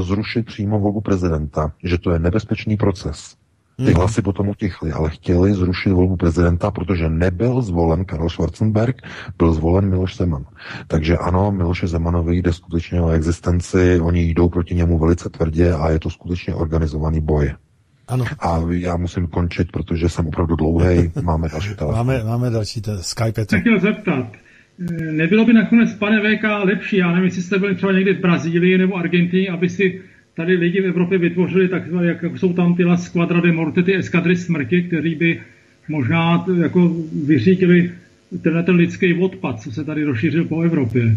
zrušit 0.00 0.46
přímo 0.46 0.80
volbu 0.80 1.00
prezidenta, 1.00 1.72
že 1.82 1.98
to 1.98 2.10
je 2.10 2.18
nebezpečný 2.18 2.76
proces. 2.76 3.39
Ty 3.80 3.86
hmm. 3.86 3.94
hlasy 3.94 4.22
potom 4.22 4.48
utichly, 4.48 4.92
ale 4.92 5.10
chtěli 5.10 5.54
zrušit 5.54 5.92
volbu 5.92 6.16
prezidenta, 6.16 6.70
protože 6.70 7.08
nebyl 7.08 7.62
zvolen 7.62 8.04
Karl 8.04 8.28
Schwarzenberg, 8.28 8.96
byl 9.38 9.52
zvolen 9.52 9.88
Miloš 9.88 10.16
Zeman. 10.16 10.44
Takže 10.86 11.16
ano, 11.16 11.52
Miloše 11.52 11.86
Zemanovi 11.86 12.36
jde 12.36 12.52
skutečně 12.52 13.00
o 13.00 13.10
existenci, 13.10 14.00
oni 14.00 14.22
jdou 14.22 14.48
proti 14.48 14.74
němu 14.74 14.98
velice 14.98 15.28
tvrdě 15.28 15.72
a 15.72 15.90
je 15.90 15.98
to 15.98 16.10
skutečně 16.10 16.54
organizovaný 16.54 17.20
boj. 17.20 17.52
Ano. 18.08 18.24
A 18.40 18.60
já 18.70 18.96
musím 18.96 19.26
končit, 19.26 19.72
protože 19.72 20.08
jsem 20.08 20.26
opravdu 20.26 20.56
dlouhý. 20.56 21.12
Máme 21.22 21.48
další 21.48 21.74
telefon. 21.74 21.96
Máme, 21.96 22.24
máme 22.24 22.50
další 22.50 22.80
te- 22.80 23.02
Skype. 23.02 23.44
Tak 23.44 23.60
chtěl 23.60 23.80
zeptat, 23.80 24.26
nebylo 25.12 25.44
by 25.44 25.52
nakonec, 25.52 25.94
pane 25.94 26.20
VK, 26.20 26.44
lepší, 26.64 26.96
já 26.96 27.08
nevím, 27.08 27.24
jestli 27.24 27.42
jste 27.42 27.58
byli 27.58 27.74
třeba 27.74 27.92
někdy 27.92 28.14
v 28.14 28.20
Brazílii 28.20 28.78
nebo 28.78 28.96
Argentině, 28.96 29.48
aby 29.48 29.68
si 29.68 30.00
tady 30.34 30.56
lidi 30.56 30.80
v 30.80 30.86
Evropě 30.86 31.18
vytvořili 31.18 31.68
takzvané, 31.68 32.06
jak 32.06 32.24
jsou 32.36 32.52
tam 32.52 32.74
ty 32.74 32.84
Squadra 32.96 33.40
de 33.40 33.52
Morte, 33.52 33.82
ty 33.82 33.96
eskadry 33.96 34.36
smrti, 34.36 34.82
kteří 34.82 35.14
by 35.14 35.40
možná 35.88 36.44
jako 36.62 36.92
vyřídili 37.24 37.92
tenhle 38.42 38.62
ten 38.62 38.74
lidský 38.74 39.14
odpad, 39.14 39.62
co 39.62 39.72
se 39.72 39.84
tady 39.84 40.04
rozšířil 40.04 40.44
po 40.44 40.62
Evropě. 40.62 41.16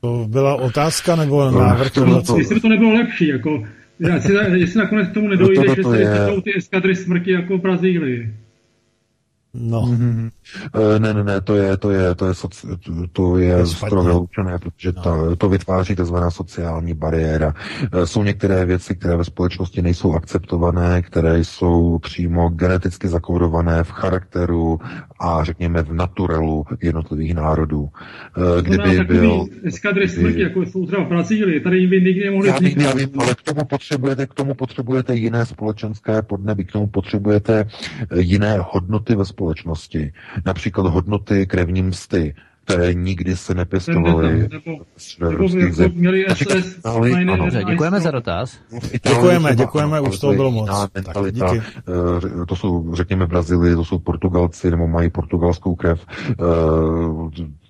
To 0.00 0.26
byla 0.28 0.54
otázka 0.54 1.16
nebo 1.16 1.50
návrh? 1.50 1.96
No, 1.96 2.22
to, 2.22 2.38
jestli 2.38 2.54
by 2.54 2.60
to 2.60 2.68
nebylo 2.68 2.92
lepší, 2.92 3.26
jako, 3.26 3.64
jestli, 3.98 4.60
jestli 4.60 4.78
nakonec 4.78 5.08
k 5.08 5.14
tomu 5.14 5.28
nedojde, 5.28 5.62
no 5.66 5.76
to, 5.76 5.82
to, 5.82 5.90
to 5.90 5.96
že 5.96 6.04
se 6.04 6.26
jsou 6.28 6.40
ty 6.40 6.56
eskadry 6.56 6.96
smrti 6.96 7.30
jako 7.30 7.58
v 7.58 7.60
Brazílii. 7.60 8.34
No. 9.54 9.80
Mm-hmm. 9.82 10.30
Ne, 10.98 11.14
ne, 11.14 11.24
ne, 11.24 11.40
to 11.40 11.56
je, 11.56 11.76
to 11.76 11.90
je, 11.90 12.14
to 12.14 12.26
je, 12.26 12.34
soci, 12.34 12.66
to 13.12 13.38
je 13.38 13.66
skoro 13.66 14.02
vyloučené, 14.02 14.58
protože 14.58 14.92
no. 14.96 15.02
to, 15.02 15.36
to 15.36 15.48
vytváří 15.48 15.96
tzv. 15.96 16.16
sociální 16.28 16.94
bariéra. 16.94 17.54
Eh, 17.92 18.06
jsou 18.06 18.22
některé 18.22 18.64
věci, 18.64 18.94
které 18.94 19.16
ve 19.16 19.24
společnosti 19.24 19.82
nejsou 19.82 20.12
akceptované, 20.14 21.02
které 21.02 21.44
jsou 21.44 21.98
přímo 21.98 22.48
geneticky 22.48 23.08
zakódované 23.08 23.84
v 23.84 23.90
charakteru 23.90 24.80
a 25.20 25.44
řekněme 25.44 25.82
v 25.82 25.92
naturelu 25.92 26.64
jednotlivých 26.82 27.34
národů. 27.34 27.88
Eh, 28.58 28.62
kdyby 28.62 28.98
no, 28.98 29.04
byl... 29.04 29.46
Eskadry 29.64 30.08
smrti, 30.08 30.40
jako 30.40 30.62
jsou 30.62 30.86
třeba 30.86 31.04
v 31.04 31.08
Brazílii, 31.08 31.60
tady 31.60 31.86
by 31.86 32.00
nikdy 32.00 32.24
nemohli 32.24 32.48
já 32.48 32.58
vím, 32.58 32.80
já 32.80 32.94
vím, 32.94 33.10
ale 33.18 33.34
k 33.34 33.42
tomu 33.42 33.64
potřebujete, 33.64 34.26
k 34.26 34.34
tomu 34.34 34.54
potřebujete 34.54 35.14
jiné 35.14 35.46
společenské 35.46 36.22
podnebí, 36.22 36.64
k 36.64 36.72
tomu 36.72 36.86
potřebujete 36.86 37.66
jiné 38.14 38.58
hodnoty 38.70 39.14
ve 39.14 39.24
společnosti 39.24 39.37
společnosti, 39.38 40.12
například 40.46 40.86
hodnoty 40.86 41.46
krevní 41.46 41.82
msty, 41.82 42.34
které 42.64 42.94
nikdy 42.94 43.36
se 43.36 43.54
nepěstovaly 43.54 44.48
děkujeme 47.68 48.00
za 48.00 48.10
dotaz. 48.10 48.58
Děkujeme, 49.08 49.56
děkujeme, 49.56 50.00
už 50.00 50.18
to 50.18 50.32
bylo 50.32 50.50
moc. 50.50 50.70
Mentalita, 50.94 51.48
tak, 51.48 51.62
eh, 52.42 52.46
to 52.46 52.56
jsou, 52.56 52.94
řekněme, 52.94 53.26
v 53.26 53.28
Brazílii, 53.28 53.74
to 53.74 53.84
jsou 53.84 53.98
Portugalci, 53.98 54.70
nebo 54.70 54.88
mají 54.88 55.10
portugalskou 55.10 55.74
krev. 55.74 56.06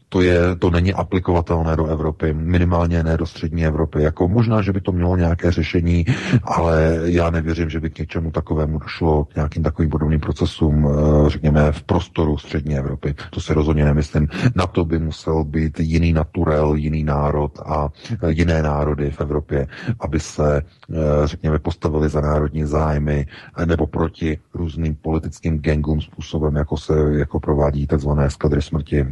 To, 0.09 0.23
je, 0.23 0.57
to 0.57 0.71
není 0.71 0.95
aplikovatelné 0.95 1.77
do 1.77 1.87
Evropy, 1.87 2.33
minimálně 2.35 3.03
ne 3.03 3.17
do 3.17 3.27
střední 3.27 3.67
Evropy. 3.67 4.03
Jako 4.03 4.29
možná, 4.29 4.63
že 4.63 4.73
by 4.73 4.81
to 4.81 4.93
mělo 4.93 5.17
nějaké 5.17 5.53
řešení, 5.53 6.05
ale 6.43 6.99
já 7.05 7.31
nevěřím, 7.31 7.71
že 7.71 7.81
by 7.81 7.91
k 7.91 7.99
něčemu 7.99 8.31
takovému 8.31 8.79
došlo, 8.79 9.25
k 9.25 9.35
nějakým 9.37 9.63
takovým 9.63 9.91
podobným 9.91 10.21
procesům, 10.21 10.89
eh, 10.89 11.31
řekněme, 11.31 11.73
v 11.73 11.83
prostoru 11.83 12.39
střední 12.39 12.79
Evropy. 12.79 13.15
To 13.31 13.41
si 13.41 13.55
rozhodně 13.55 13.85
nemyslím. 13.85 14.29
Na 14.55 14.67
to 14.67 14.85
by 14.85 14.99
musel 14.99 15.45
být 15.45 15.81
jiný 15.81 16.13
naturel, 16.13 16.75
jiný 16.75 17.05
národ 17.05 17.59
a 17.67 17.89
eh, 18.23 18.31
jiné 18.33 18.63
národy 18.63 19.11
v 19.11 19.21
Evropě, 19.21 19.67
aby 20.01 20.21
se, 20.21 20.63
eh, 20.63 20.95
řekněme, 21.25 21.59
postavili 21.59 22.09
za 22.09 22.21
národní 22.21 22.65
zájmy 22.65 23.27
nebo 23.65 23.87
proti 23.87 24.39
různým 24.55 24.95
politickým 24.95 25.59
gangům 25.61 26.01
způsobem, 26.01 26.57
jako 26.57 26.77
se 26.77 26.95
jako 27.19 27.41
provádí 27.41 27.87
tzv. 27.87 28.09
skadry 28.29 28.63
smrti 28.63 29.07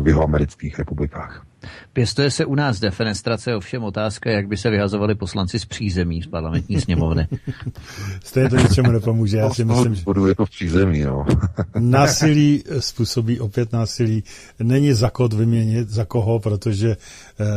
v 0.00 0.08
jeho 0.08 0.22
amerických 0.32 0.78
republikách. 0.78 1.46
Pěstuje 1.92 2.30
se 2.30 2.44
u 2.44 2.54
nás 2.54 2.80
defenestrace, 2.80 3.56
ovšem 3.56 3.84
otázka, 3.84 4.30
jak 4.30 4.48
by 4.48 4.56
se 4.56 4.70
vyhazovali 4.70 5.14
poslanci 5.14 5.58
z 5.58 5.64
přízemí, 5.64 6.22
z 6.22 6.26
parlamentní 6.26 6.80
sněmovny. 6.80 7.28
Stejně 8.24 8.48
to 8.48 8.56
ničemu 8.56 8.92
nepomůže. 8.92 9.36
Já 9.36 9.50
si 9.50 9.64
myslím, 9.64 9.94
že 9.94 10.02
je 10.26 10.34
to 10.34 10.46
v 10.46 10.50
přízemí, 10.50 11.02
no. 11.02 11.26
násilí 11.78 12.64
způsobí 12.78 13.40
opět 13.40 13.72
násilí. 13.72 14.24
Není 14.58 14.92
za 14.92 15.10
kod 15.10 15.32
vyměnit, 15.32 15.90
za 15.90 16.04
koho, 16.04 16.40
protože 16.40 16.96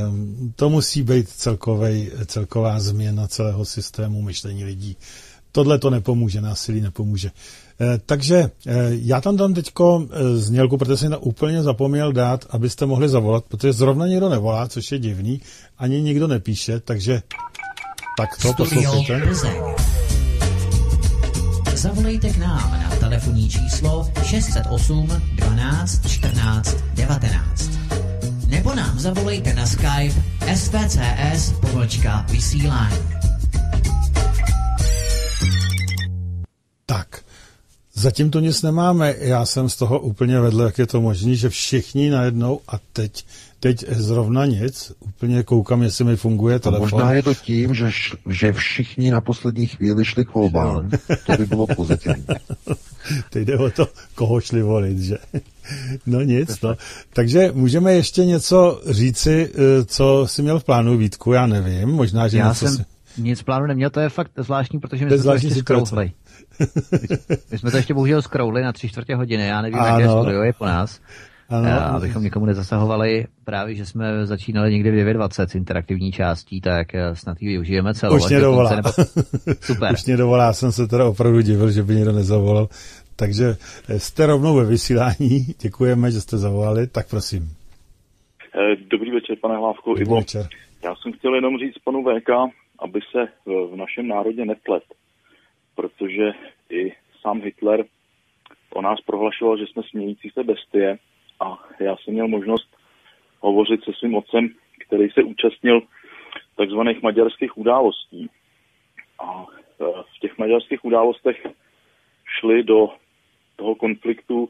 um, 0.09 0.53
to 0.55 0.69
musí 0.69 1.03
být 1.03 1.29
celkovej, 1.29 2.11
celková 2.25 2.79
změna 2.79 3.27
celého 3.27 3.65
systému 3.65 4.21
myšlení 4.21 4.65
lidí. 4.65 4.97
Tohle 5.51 5.79
to 5.79 5.89
nepomůže, 5.89 6.41
násilí 6.41 6.81
nepomůže. 6.81 7.31
Eh, 7.81 7.99
takže 8.05 8.35
eh, 8.67 8.73
já 8.89 9.21
tam 9.21 9.37
dám 9.37 9.53
teďko 9.53 10.07
eh, 10.11 10.37
znělku, 10.37 10.77
protože 10.77 10.97
jsem 10.97 11.11
to 11.11 11.19
úplně 11.19 11.63
zapomněl 11.63 12.13
dát, 12.13 12.45
abyste 12.49 12.85
mohli 12.85 13.09
zavolat, 13.09 13.45
protože 13.45 13.73
zrovna 13.73 14.07
někdo 14.07 14.29
nevolá, 14.29 14.67
což 14.67 14.91
je 14.91 14.99
divný, 14.99 15.41
ani 15.77 16.01
nikdo 16.01 16.27
nepíše, 16.27 16.79
takže 16.79 17.21
tak 18.17 18.29
to 18.41 18.53
poslouchejte. 18.53 19.21
Zavolejte 21.75 22.29
k 22.29 22.37
nám 22.37 22.71
na 22.71 22.95
telefonní 22.99 23.49
číslo 23.49 24.09
608 24.23 25.21
12 25.35 26.07
14 26.07 26.77
19. 26.93 27.69
Nebo 28.47 28.75
nám 28.75 28.99
zavolejte 28.99 29.53
na 29.53 29.65
Skype 29.65 30.23
svcs 30.55 31.51
pobočka 31.61 32.25
vysílání. 32.29 32.97
Tak, 36.85 37.24
zatím 37.95 38.31
to 38.31 38.39
nic 38.39 38.61
nemáme. 38.61 39.15
Já 39.19 39.45
jsem 39.45 39.69
z 39.69 39.75
toho 39.75 39.99
úplně 39.99 40.39
vedle, 40.39 40.65
jak 40.65 40.77
je 40.77 40.87
to 40.87 41.01
možné, 41.01 41.35
že 41.35 41.49
všichni 41.49 42.09
najednou 42.09 42.59
a 42.67 42.79
teď, 42.93 43.25
teď 43.59 43.85
zrovna 43.89 44.45
nic. 44.45 44.91
Úplně 44.99 45.43
koukám, 45.43 45.83
jestli 45.83 46.03
mi 46.05 46.15
funguje 46.15 46.55
A 46.55 46.59
telefon. 46.59 46.89
možná 46.89 47.11
je 47.13 47.23
to 47.23 47.33
tím, 47.33 47.73
že, 47.73 47.87
š- 47.87 48.15
že 48.29 48.53
všichni 48.53 49.11
na 49.11 49.21
poslední 49.21 49.67
chvíli 49.67 50.05
šli 50.05 50.25
k 50.25 50.33
volbám. 50.33 50.89
To 51.25 51.37
by 51.37 51.45
bylo 51.45 51.67
pozitivní. 51.67 52.25
Teď 53.29 53.47
jde 53.47 53.57
o 53.57 53.69
to, 53.69 53.87
koho 54.15 54.41
šli 54.41 54.61
volit, 54.61 54.99
že? 54.99 55.17
No 56.05 56.21
nic, 56.21 56.61
no. 56.61 56.75
Takže 57.13 57.51
můžeme 57.53 57.93
ještě 57.93 58.25
něco 58.25 58.81
říci, 58.89 59.51
eh, 59.53 59.85
co 59.85 60.27
jsi 60.27 60.41
měl 60.41 60.59
v 60.59 60.63
plánu, 60.63 60.97
Vítku, 60.97 61.31
já 61.33 61.47
nevím, 61.47 61.89
možná, 61.89 62.27
že 62.27 62.37
Já 62.37 62.47
něco 62.49 62.65
jsem 62.67 62.77
si... 62.77 62.83
nic 63.21 63.43
plánu 63.43 63.65
neměl, 63.65 63.89
to 63.89 63.99
je 63.99 64.09
fakt 64.09 64.31
zvláštní, 64.37 64.79
protože 64.79 65.05
my 65.05 65.09
jsme 65.11 65.17
to 65.17 65.21
zvláštní 65.23 65.49
ještě. 65.49 65.63
My 67.51 67.57
jsme 67.57 67.71
to 67.71 67.77
ještě 67.77 67.93
bohužel 67.93 68.21
skrouhli 68.21 68.61
na 68.63 68.71
tři 68.73 68.89
čtvrtě 68.89 69.15
hodiny, 69.15 69.47
já 69.47 69.61
nevím, 69.61 69.79
Ano. 69.79 69.99
jaké 69.99 70.09
studio 70.11 70.43
je 70.43 70.53
po 70.53 70.65
nás. 70.65 71.01
Ano. 71.49 71.69
A 71.69 71.77
abychom 71.77 72.23
někomu 72.23 72.45
nezasahovali, 72.45 73.25
právě, 73.43 73.75
že 73.75 73.85
jsme 73.85 74.25
začínali 74.25 74.71
někdy 74.71 74.91
v 74.91 75.07
9.20 75.07 75.47
s 75.47 75.55
interaktivní 75.55 76.11
částí, 76.11 76.61
tak 76.61 76.95
eh, 76.95 77.15
snad 77.15 77.41
ji 77.41 77.47
využijeme 77.47 77.93
celou. 77.93 78.15
Už 78.15 78.29
mě 78.29 78.39
dovolá. 78.39 78.75
Nebo... 78.75 78.89
Super. 79.61 79.93
Už 79.93 80.05
mě 80.05 80.17
dovolá, 80.17 80.43
já 80.45 80.53
jsem 80.53 80.71
se 80.71 80.87
teda 80.87 81.05
opravdu 81.05 81.41
divil, 81.41 81.71
že 81.71 81.83
by 81.83 81.95
někdo 81.95 82.11
nezavolal. 82.11 82.67
Takže 83.15 83.45
eh, 83.89 83.99
jste 83.99 84.25
rovnou 84.25 84.55
ve 84.55 84.65
vysílání, 84.65 85.45
děkujeme, 85.61 86.11
že 86.11 86.21
jste 86.21 86.37
zavolali, 86.37 86.87
tak 86.87 87.09
prosím. 87.09 87.49
Eh, 88.55 88.75
Dobrý 88.91 89.11
večer, 89.11 89.35
pane 89.41 89.55
Hlávku. 89.57 89.89
Dobrý 89.89 90.01
Ivo, 90.05 90.15
večer. 90.15 90.47
já 90.83 90.93
jsem 90.95 91.13
chtěl 91.13 91.35
jenom 91.35 91.57
říct 91.57 91.77
panu 91.83 92.03
VK, 92.03 92.29
aby 92.79 92.99
se 93.11 93.25
v 93.45 93.71
v 93.73 93.75
našem 93.75 94.07
národě 94.07 94.45
neplet, 94.45 94.83
protože 95.75 96.31
i 96.69 96.93
sám 97.21 97.41
Hitler 97.41 97.85
o 98.73 98.81
nás 98.81 99.01
prohlašoval, 99.01 99.57
že 99.57 99.67
jsme 99.67 99.83
smějící 99.83 100.29
se 100.29 100.43
bestie 100.43 100.97
a 101.39 101.63
já 101.79 101.95
jsem 101.97 102.13
měl 102.13 102.27
možnost 102.27 102.77
hovořit 103.39 103.83
se 103.83 103.91
svým 103.93 104.15
otcem, 104.15 104.49
který 104.87 105.09
se 105.09 105.23
účastnil 105.23 105.81
takzvaných 106.55 107.01
maďarských 107.01 107.57
událostí. 107.57 108.29
A 109.19 109.45
eh, 109.81 109.85
v 110.15 110.19
těch 110.19 110.37
maďarských 110.37 110.85
událostech 110.85 111.47
šli 112.39 112.63
do 112.63 112.89
toho 113.55 113.75
konfliktu 113.75 114.49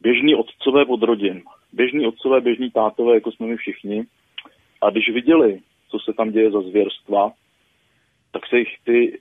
běžní 0.00 0.34
otcové 0.34 0.84
od 0.84 1.02
rodin. 1.02 1.42
Běžní 1.72 2.06
otcové, 2.06 2.40
běžní 2.40 2.70
tátové, 2.70 3.14
jako 3.14 3.32
jsme 3.32 3.46
my 3.46 3.56
všichni. 3.56 4.04
A 4.80 4.90
když 4.90 5.08
viděli, 5.08 5.60
co 5.88 5.98
se 5.98 6.12
tam 6.12 6.30
děje 6.30 6.50
za 6.50 6.60
zvěrstva, 6.60 7.32
tak 8.32 8.46
se 8.46 8.58
jich 8.58 8.76
ty 8.84 9.20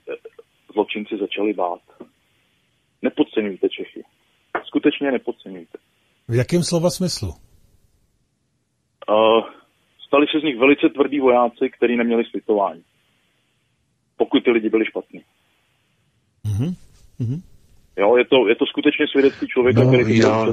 zločinci 0.74 1.18
začali 1.20 1.54
bát. 1.54 1.80
Nepodceňujte 3.02 3.70
Čechy. 3.70 4.04
Skutečně 4.66 5.12
nepodceňujte. 5.12 5.78
V 6.28 6.36
jakém 6.36 6.64
slova 6.64 6.90
smyslu? 6.90 7.30
Uh, 7.30 7.36
stali 10.08 10.26
se 10.32 10.40
z 10.40 10.44
nich 10.44 10.58
velice 10.60 10.90
tvrdí 10.90 11.20
vojáci, 11.20 11.70
kteří 11.78 11.98
neměli 11.98 12.24
slitování. 12.32 12.84
Pokud 14.18 14.44
ty 14.44 14.52
lidi 14.52 14.70
byli 14.70 14.86
špatní. 14.86 15.22
Mhm. 16.44 16.76
Mhm. 17.20 17.42
Jo, 17.98 18.18
je 18.18 18.26
to, 18.26 18.48
je 18.48 18.56
to 18.56 18.66
skutečně 18.66 19.08
svědectví 19.08 19.48
člověka, 19.48 19.84
No, 19.84 19.94
který 19.94 20.18
já, 20.18 20.46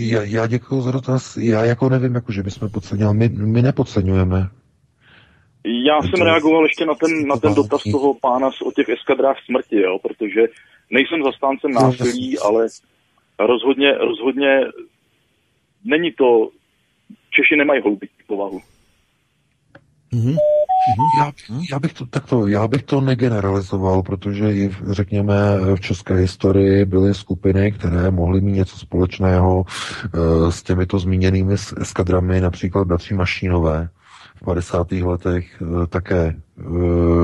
já, 0.00 0.22
já 0.22 0.46
děkuji 0.46 0.80
za 0.80 0.90
dotaz. 0.90 1.36
Já 1.36 1.64
jako 1.64 1.88
nevím, 1.88 2.14
jako, 2.14 2.32
že 2.32 2.42
bychom 2.42 2.70
podceňovali. 2.70 3.18
My, 3.18 3.28
my 3.28 3.62
nepodceňujeme. 3.62 4.48
Já 5.64 6.02
jsem 6.02 6.26
reagoval 6.26 6.64
ještě 6.64 6.86
na 6.86 6.94
ten, 6.94 7.26
na 7.26 7.36
ten 7.36 7.54
dotaz 7.54 7.82
toho 7.82 8.14
pána 8.14 8.50
o 8.64 8.72
těch 8.72 8.88
eskadrách 8.88 9.36
smrti, 9.44 9.80
jo, 9.80 9.98
protože 10.02 10.40
nejsem 10.90 11.22
zastáncem 11.24 11.70
násilí, 11.70 12.38
ale 12.38 12.66
rozhodně, 13.38 13.92
rozhodně 13.92 14.60
není 15.84 16.12
to, 16.12 16.48
Češi 17.30 17.56
nemají 17.56 17.82
hloubit 17.82 18.10
povahu. 18.26 18.60
Mhm. 20.12 20.36
Já, 21.18 21.32
já, 21.70 21.78
bych 21.78 21.92
to 21.92 22.06
takto, 22.06 22.46
já 22.46 22.68
bych 22.68 22.82
to 22.82 23.00
negeneralizoval, 23.00 24.02
protože 24.02 24.52
i 24.52 24.68
v, 24.68 24.92
řekněme 24.92 25.34
v 25.76 25.80
české 25.80 26.14
historii 26.14 26.84
byly 26.84 27.14
skupiny, 27.14 27.72
které 27.72 28.10
mohly 28.10 28.40
mít 28.40 28.52
něco 28.52 28.78
společného 28.78 29.64
e, 29.66 30.52
s 30.52 30.62
těmito 30.62 30.98
zmíněnými 30.98 31.54
eskadrami, 31.54 32.40
například 32.40 32.86
bratři 32.86 33.14
Mašínové 33.14 33.88
v 34.34 34.44
50. 34.44 34.92
letech 34.92 35.62
e, 35.62 35.86
také 35.86 36.20
e, 36.26 36.36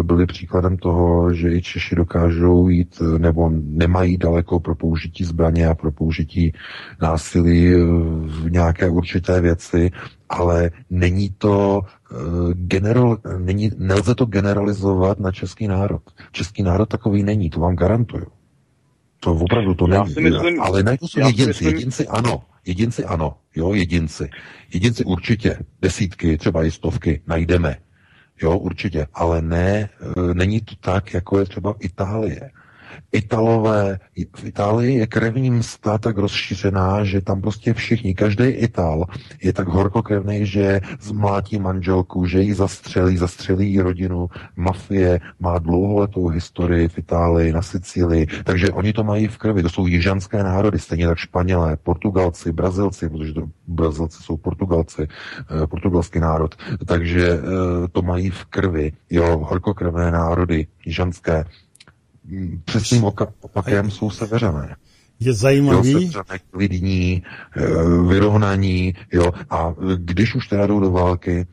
byli 0.03 0.27
příkladem 0.27 0.77
toho, 0.77 1.35
že 1.35 1.53
i 1.55 1.63
Češi 1.63 1.95
dokážou 1.95 2.69
jít 2.69 3.03
e, 3.03 3.19
nebo 3.19 3.51
nemají 3.53 4.17
daleko 4.17 4.61
pro 4.61 4.75
použití 4.75 5.25
zbraně 5.25 5.67
a 5.67 5.75
pro 5.75 5.93
použití 5.93 6.53
násilí 7.03 7.75
v 8.25 8.51
nějaké 8.51 8.89
určité 8.89 9.41
věci, 9.41 9.91
ale 10.31 10.71
není 10.91 11.35
to 11.39 11.81
eh, 11.83 12.17
general, 12.55 13.19
není, 13.39 13.71
nelze 13.79 14.15
to 14.15 14.27
generalizovat 14.27 15.21
na 15.21 15.33
český 15.33 15.69
národ. 15.69 16.03
Český 16.33 16.63
národ 16.63 16.87
takový 16.87 17.23
není, 17.23 17.51
to 17.51 17.61
vám 17.61 17.77
garantuju. 17.77 18.27
To 19.21 19.33
opravdu 19.35 19.75
to 19.75 19.89
Já 19.89 20.03
není. 20.05 20.15
myslím- 20.31 20.61
ale 20.61 20.83
ne, 20.83 20.99
to 20.99 21.09
jsou 21.09 21.21
jedinci, 21.21 21.47
myslím- 21.47 21.69
jedinci 21.75 22.07
ano. 22.07 22.43
Jedinci 22.71 23.05
ano, 23.05 23.37
jo, 23.57 23.75
jedinci. 23.75 24.31
Jedinci 24.75 25.05
určitě, 25.05 25.59
desítky, 25.83 26.39
třeba 26.39 26.65
i 26.65 26.71
stovky 26.71 27.23
najdeme. 27.27 27.77
Jo, 28.43 28.59
určitě, 28.59 29.07
ale 29.15 29.43
ne, 29.43 29.89
eh, 29.91 30.35
není 30.35 30.61
to 30.61 30.75
tak, 30.81 31.15
jako 31.15 31.39
je 31.39 31.45
třeba 31.45 31.75
Itálie. 31.81 32.51
Italové, 33.13 33.99
v 34.37 34.45
Itálii 34.45 34.99
je 34.99 35.07
krevní 35.07 35.51
msta 35.51 35.99
tak 35.99 36.19
rozšířená, 36.19 37.05
že 37.05 37.21
tam 37.21 37.41
prostě 37.41 37.75
všichni, 37.75 38.15
každý 38.15 38.45
Ital 38.45 39.05
je 39.43 39.53
tak 39.53 39.69
horkokrevný, 39.69 40.47
že 40.47 40.81
zmlátí 41.01 41.59
manželku, 41.59 42.27
že 42.27 42.41
ji 42.41 42.55
zastřelí, 42.55 43.17
zastřelí 43.17 43.71
jí 43.71 43.81
rodinu. 43.81 44.29
Mafie 44.57 45.21
má 45.41 45.59
dlouholetou 45.59 46.29
historii 46.29 46.89
v 46.89 46.99
Itálii, 46.99 47.53
na 47.53 47.63
Sicílii, 47.63 48.27
takže 48.45 48.71
oni 48.73 48.93
to 48.93 49.05
mají 49.05 49.27
v 49.29 49.39
krvi. 49.39 49.63
To 49.63 49.69
jsou 49.69 49.87
jižanské 49.87 50.43
národy, 50.43 50.79
stejně 50.79 51.07
tak 51.07 51.19
Španělé, 51.19 51.77
Portugalci, 51.77 52.53
Brazilci, 52.53 53.09
protože 53.09 53.33
to, 53.33 53.43
Brazilci 53.67 54.23
jsou 54.23 54.37
Portugalci, 54.37 55.09
eh, 55.09 55.67
portugalský 55.67 56.21
národ, 56.21 56.55
takže 56.87 57.29
eh, 57.29 57.89
to 57.93 58.03
mají 58.03 58.31
v 58.31 58.45
krvi. 58.45 58.93
Jo, 59.11 59.39
horkokrevné 59.39 60.11
národy, 60.11 60.67
jižanské, 60.87 61.45
přesným 62.65 63.05
opakem 63.41 63.91
jsou 63.91 64.11
seveřané. 64.11 64.77
Je 65.21 65.33
zajímavý, 65.35 66.13
Jo, 66.13 66.23
klidní, 66.51 67.23
eh, 67.57 67.61
vyrovnaní, 68.09 68.95
jo, 69.13 69.33
a 69.51 69.75
když 69.97 70.35
už 70.35 70.49
teda 70.49 70.67
jdou 70.67 70.81
do 70.81 70.91
války, 70.91 71.47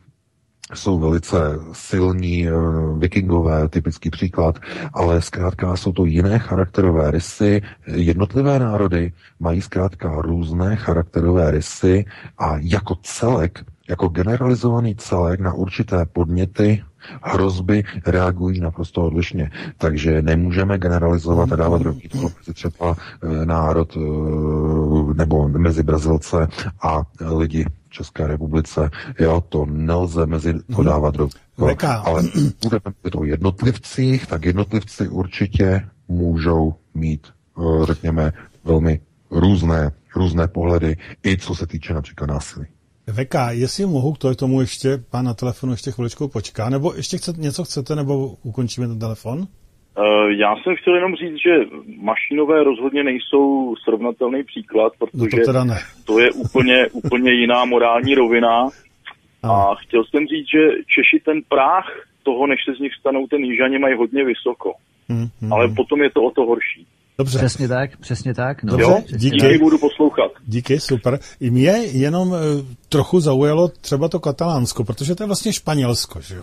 jsou 0.74 0.98
velice 0.98 1.36
silní 1.72 2.48
eh, 2.48 2.52
vikingové, 2.98 3.68
typický 3.68 4.10
příklad, 4.10 4.58
ale 4.92 5.22
zkrátka 5.22 5.76
jsou 5.76 5.92
to 5.92 6.04
jiné 6.04 6.38
charakterové 6.38 7.10
rysy. 7.10 7.62
Jednotlivé 7.86 8.58
národy 8.58 9.12
mají 9.40 9.60
zkrátka 9.60 10.14
různé 10.22 10.76
charakterové 10.76 11.50
rysy 11.50 12.04
a 12.38 12.56
jako 12.58 12.94
celek, 13.02 13.64
jako 13.88 14.08
generalizovaný 14.08 14.96
celek 14.96 15.40
na 15.40 15.52
určité 15.52 16.06
podněty, 16.06 16.84
hrozby 17.22 17.84
reagují 18.06 18.60
naprosto 18.60 19.02
odlišně. 19.02 19.50
Takže 19.78 20.22
nemůžeme 20.22 20.78
generalizovat 20.78 21.52
a 21.52 21.56
dávat 21.56 21.82
rovnítko 21.82 22.30
mezi 22.38 22.54
třeba 22.54 22.96
eh, 23.22 23.46
národ 23.46 23.96
eh, 23.96 24.00
nebo 25.14 25.48
mezi 25.48 25.82
Brazilce 25.82 26.48
a 26.82 27.02
lidi 27.36 27.64
v 27.88 27.90
České 27.90 28.26
republice. 28.26 28.90
Jo, 29.18 29.42
to 29.48 29.66
nelze 29.66 30.26
mezi 30.26 30.54
to 30.76 30.82
dávat 30.82 31.16
rovnítko. 31.16 31.38
VK. 31.58 31.84
Ale 31.84 32.22
budeme 32.62 32.82
mluvit 32.84 33.14
o 33.16 33.24
jednotlivcích, 33.24 34.26
tak 34.26 34.44
jednotlivci 34.44 35.08
určitě 35.08 35.88
můžou 36.08 36.74
mít, 36.94 37.26
eh, 37.58 37.86
řekněme, 37.86 38.32
velmi 38.64 39.00
různé, 39.30 39.92
různé 40.16 40.48
pohledy, 40.48 40.96
i 41.26 41.36
co 41.36 41.54
se 41.54 41.66
týče 41.66 41.94
například 41.94 42.26
násilí. 42.26 42.66
VK, 43.12 43.34
jestli 43.50 43.86
mohu 43.86 44.12
k 44.12 44.18
tomu 44.38 44.60
ještě, 44.60 44.88
pán 45.10 45.24
na 45.24 45.34
telefonu 45.34 45.72
ještě 45.72 45.90
chviličku 45.90 46.28
počká, 46.28 46.68
nebo 46.70 46.94
ještě 46.94 47.16
chcete, 47.18 47.40
něco 47.40 47.64
chcete, 47.64 47.96
nebo 47.96 48.28
ukončíme 48.42 48.88
ten 48.88 48.98
telefon? 48.98 49.38
Eh, 49.98 50.32
Já 50.34 50.56
jsem 50.56 50.76
chtěl 50.76 50.94
jenom 50.94 51.14
říct, 51.14 51.38
že 51.46 51.54
mašinové 52.02 52.64
rozhodně 52.64 53.04
nejsou 53.04 53.74
srovnatelný 53.84 54.44
příklad, 54.44 54.92
protože 54.98 55.36
No 55.36 55.44
to 55.44 55.46
teda 55.52 55.64
ne. 55.64 55.78
to 56.04 56.18
je 56.18 56.30
úplně, 56.32 56.86
úplně 56.92 57.32
jiná 57.32 57.64
morální 57.64 58.14
rovina. 58.14 58.68
A 59.42 59.74
chtěl 59.74 60.04
jsem 60.04 60.26
říct, 60.26 60.48
že 60.54 60.62
Češi 60.94 61.24
ten 61.24 61.40
práh 61.48 61.86
toho, 62.22 62.46
než 62.46 62.60
se 62.64 62.74
z 62.76 62.80
nich 62.80 62.92
stanou 63.00 63.26
ten 63.26 63.44
Jižani, 63.44 63.78
mají 63.78 63.94
hodně 63.96 64.24
vysoko. 64.24 64.72
Hmm, 65.08 65.26
hmm, 65.40 65.52
Ale 65.52 65.68
potom 65.68 66.02
je 66.02 66.10
to 66.10 66.22
o 66.22 66.30
to 66.30 66.42
horší. 66.42 66.86
Dobře. 67.18 67.38
Přesně 67.38 67.68
tak, 67.68 67.96
přesně 67.96 68.34
tak. 68.34 68.62
No, 68.62 68.76
Dobře, 68.76 69.02
přesně 69.06 69.18
díky. 69.18 69.40
tak. 69.40 69.60
budu 69.60 69.78
poslouchat. 69.78 70.30
Díky, 70.46 70.80
super. 70.80 71.20
I 71.40 71.50
mě 71.50 71.70
jenom 71.92 72.34
eh, 72.34 72.38
trochu 72.88 73.20
zaujalo 73.20 73.68
třeba 73.68 74.08
to 74.08 74.20
katalánsko, 74.20 74.84
protože 74.84 75.14
to 75.14 75.22
je 75.22 75.26
vlastně 75.26 75.52
Španělsko, 75.52 76.20
že 76.20 76.34
jo. 76.34 76.42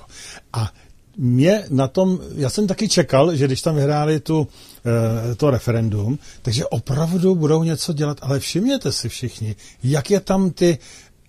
A 0.54 0.72
mě 1.18 1.64
na 1.70 1.88
tom, 1.88 2.20
já 2.36 2.50
jsem 2.50 2.68
taky 2.68 2.90
čekal, 2.90 3.36
že 3.36 3.46
když 3.48 3.62
tam 3.62 3.76
vyhráli 3.76 4.20
tu, 4.20 4.48
eh, 5.32 5.36
to 5.36 5.50
referendum, 5.50 6.20
takže 6.42 6.66
opravdu 6.66 7.36
budou 7.36 7.64
něco 7.64 7.94
dělat, 7.94 8.18
ale 8.22 8.40
všimněte 8.40 8.92
si 8.92 9.10
všichni, 9.10 9.56
jak 9.84 10.12
je 10.12 10.20
tam 10.20 10.52
ty 10.52 10.78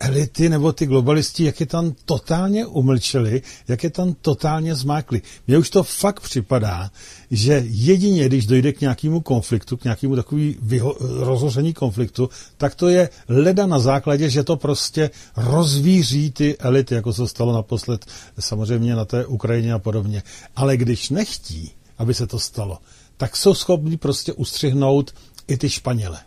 elity 0.01 0.49
nebo 0.49 0.73
ty 0.73 0.87
globalisti, 0.87 1.45
jak 1.45 1.61
je 1.61 1.67
tam 1.67 1.95
totálně 2.05 2.67
umlčeli, 2.67 3.43
jak 3.69 3.85
je 3.85 3.91
tam 3.91 4.15
totálně 4.21 4.75
zmákli. 4.75 5.23
Mně 5.47 5.59
už 5.59 5.71
to 5.71 5.83
fakt 5.83 6.21
připadá, 6.21 6.91
že 7.31 7.65
jedině, 7.67 8.27
když 8.27 8.47
dojde 8.47 8.73
k 8.73 8.81
nějakému 8.81 9.21
konfliktu, 9.21 9.77
k 9.77 9.85
nějakému 9.85 10.17
takový 10.17 10.57
vyho- 10.67 10.97
rozhoření 11.01 11.75
konfliktu, 11.75 12.31
tak 12.57 12.75
to 12.75 12.89
je 12.89 13.09
leda 13.29 13.67
na 13.67 13.79
základě, 13.79 14.31
že 14.31 14.45
to 14.45 14.57
prostě 14.57 15.11
rozvíří 15.37 16.31
ty 16.31 16.59
elity, 16.59 16.95
jako 16.95 17.13
se 17.13 17.29
stalo 17.29 17.53
naposled 17.53 18.07
samozřejmě 18.39 18.97
na 18.97 19.05
té 19.05 19.27
Ukrajině 19.27 19.73
a 19.73 19.79
podobně. 19.79 20.23
Ale 20.57 20.77
když 20.77 21.11
nechtí, 21.11 21.73
aby 21.99 22.15
se 22.15 22.27
to 22.27 22.39
stalo, 22.39 22.79
tak 23.17 23.37
jsou 23.37 23.55
schopni 23.55 23.97
prostě 23.97 24.33
ustřihnout 24.33 25.15
i 25.49 25.57
ty 25.57 25.71
Španěle, 25.71 26.19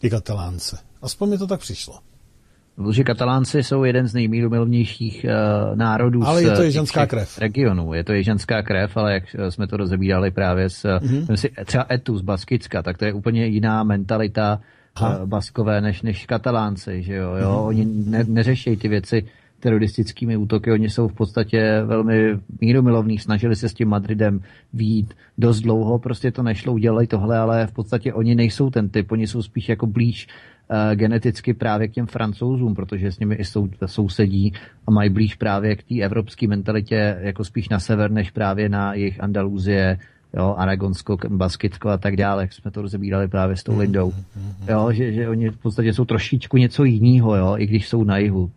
ty 0.00 0.10
Katalánce. 0.10 0.78
Aspoň 1.02 1.28
mi 1.28 1.38
to 1.38 1.46
tak 1.46 1.60
přišlo. 1.60 2.09
Protože 2.84 3.04
Katalánci 3.04 3.62
jsou 3.62 3.84
jeden 3.84 4.06
z 4.08 4.14
nejmírumilovnějších 4.14 5.26
uh, 5.28 5.76
národů 5.76 6.26
Ale 6.26 6.40
z, 6.40 6.44
je 6.44 6.50
to 6.50 6.56
těch 6.56 6.64
jižanská 6.66 7.06
krev. 7.06 7.38
regionů. 7.38 7.94
Je 7.94 8.04
to 8.04 8.12
jižanská 8.12 8.62
krev, 8.62 8.96
ale 8.96 9.12
jak 9.14 9.24
eh, 9.38 9.50
jsme 9.50 9.66
to 9.66 9.76
rozebírali 9.76 10.30
právě 10.30 10.68
s 10.70 10.98
Mhm. 11.02 11.18
mm-hmm. 11.20 11.34
si, 11.34 11.50
třeba 11.64 11.86
Etu 11.92 12.18
z 12.18 12.22
Baskicka, 12.22 12.82
tak 12.82 12.98
to 12.98 13.04
je 13.04 13.12
úplně 13.12 13.46
jiná 13.46 13.84
mentalita 13.84 14.60
Aha. 14.96 15.18
uh, 15.18 15.26
Baskové 15.28 15.80
než, 15.80 16.02
než 16.02 16.26
Katalánci. 16.26 17.02
Že 17.02 17.14
jo? 17.14 17.30
Jo? 17.42 17.50
Mhm. 17.56 17.64
Oni 17.66 17.84
ne, 18.06 18.24
neřeší 18.28 18.76
ty 18.76 18.88
věci 18.88 19.24
teroristickými 19.60 20.36
útoky, 20.36 20.72
oni 20.72 20.90
jsou 20.90 21.08
v 21.08 21.14
podstatě 21.14 21.82
velmi 21.84 22.38
mírumilovní, 22.60 23.18
snažili 23.18 23.56
se 23.56 23.68
s 23.68 23.74
tím 23.74 23.88
Madridem 23.88 24.40
výjít 24.72 25.14
dost 25.38 25.60
dlouho, 25.60 25.98
prostě 25.98 26.30
to 26.30 26.42
nešlo, 26.42 26.72
udělali 26.72 27.06
tohle, 27.06 27.38
ale 27.38 27.66
v 27.66 27.72
podstatě 27.72 28.12
oni 28.14 28.34
nejsou 28.34 28.70
ten 28.70 28.88
typ, 28.88 29.12
oni 29.12 29.26
jsou 29.26 29.42
spíš 29.42 29.68
jako 29.68 29.86
blíž 29.86 30.28
geneticky 30.94 31.54
právě 31.54 31.88
k 31.88 31.92
těm 31.92 32.06
francouzům, 32.06 32.74
protože 32.74 33.12
s 33.12 33.18
nimi 33.18 33.34
i 33.34 33.44
sou, 33.44 33.68
sousedí 33.86 34.52
a 34.86 34.90
mají 34.90 35.10
blíž 35.10 35.34
právě 35.34 35.76
k 35.76 35.82
té 35.82 35.94
evropské 35.94 36.48
mentalitě 36.48 37.18
jako 37.20 37.44
spíš 37.44 37.68
na 37.68 37.80
sever, 37.80 38.10
než 38.10 38.30
právě 38.30 38.68
na 38.68 38.94
jejich 38.94 39.22
Andaluzie, 39.22 39.98
jo, 40.34 40.54
Aragonsko, 40.58 41.18
Baskitsko 41.28 41.88
a 41.88 41.98
tak 41.98 42.16
dále, 42.16 42.42
jak 42.42 42.52
jsme 42.52 42.70
to 42.70 42.82
rozebírali 42.82 43.28
právě 43.28 43.56
s 43.56 43.62
tou 43.62 43.78
Lindou. 43.78 44.12
Jo, 44.68 44.92
že, 44.92 45.12
že 45.12 45.28
oni 45.28 45.48
v 45.48 45.56
podstatě 45.56 45.92
jsou 45.92 46.04
trošičku 46.04 46.56
něco 46.56 46.84
jiného, 46.84 47.36
jo, 47.36 47.54
i 47.58 47.66
když 47.66 47.88
jsou 47.88 48.04
na 48.04 48.18
jihu. 48.18 48.50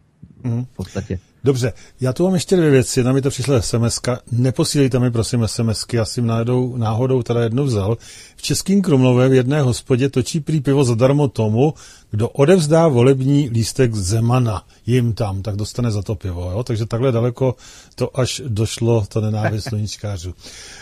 Mhm. 0.43 0.65
V 0.65 0.75
podstatě. 0.75 1.19
Dobře, 1.43 1.73
já 2.01 2.13
tu 2.13 2.23
mám 2.23 2.33
ještě 2.33 2.55
dvě 2.55 2.69
věci. 2.69 2.99
Jedna 2.99 3.13
mi 3.13 3.21
to 3.21 3.29
přišla 3.29 3.61
sms 3.61 3.99
Neposílejte 4.31 4.99
mi 4.99 5.11
prosím 5.11 5.47
SMSky, 5.47 5.97
já 5.97 6.05
jsem 6.05 6.25
náhodou, 6.25 6.77
náhodou 6.77 7.23
teda 7.23 7.43
jednu 7.43 7.63
vzal. 7.63 7.97
V 8.35 8.41
Českým 8.41 8.81
Krumlově 8.81 9.29
v 9.29 9.33
jedné 9.33 9.61
hospodě 9.61 10.09
točí 10.09 10.39
prý 10.39 10.61
pivo 10.61 10.83
zadarmo 10.83 11.27
tomu, 11.27 11.73
kdo 12.13 12.29
odevzdá 12.29 12.87
volební 12.87 13.49
lístek 13.49 13.95
Zemana 13.95 14.65
jim 14.85 15.13
tam, 15.13 15.41
tak 15.41 15.55
dostane 15.55 15.91
za 15.91 16.01
to 16.01 16.15
pivo. 16.15 16.51
Jo? 16.51 16.63
Takže 16.63 16.85
takhle 16.85 17.11
daleko 17.11 17.55
to 17.95 18.19
až 18.19 18.41
došlo, 18.47 19.05
to 19.09 19.21
nenávist 19.21 19.63
sluníčkářů. 19.69 20.33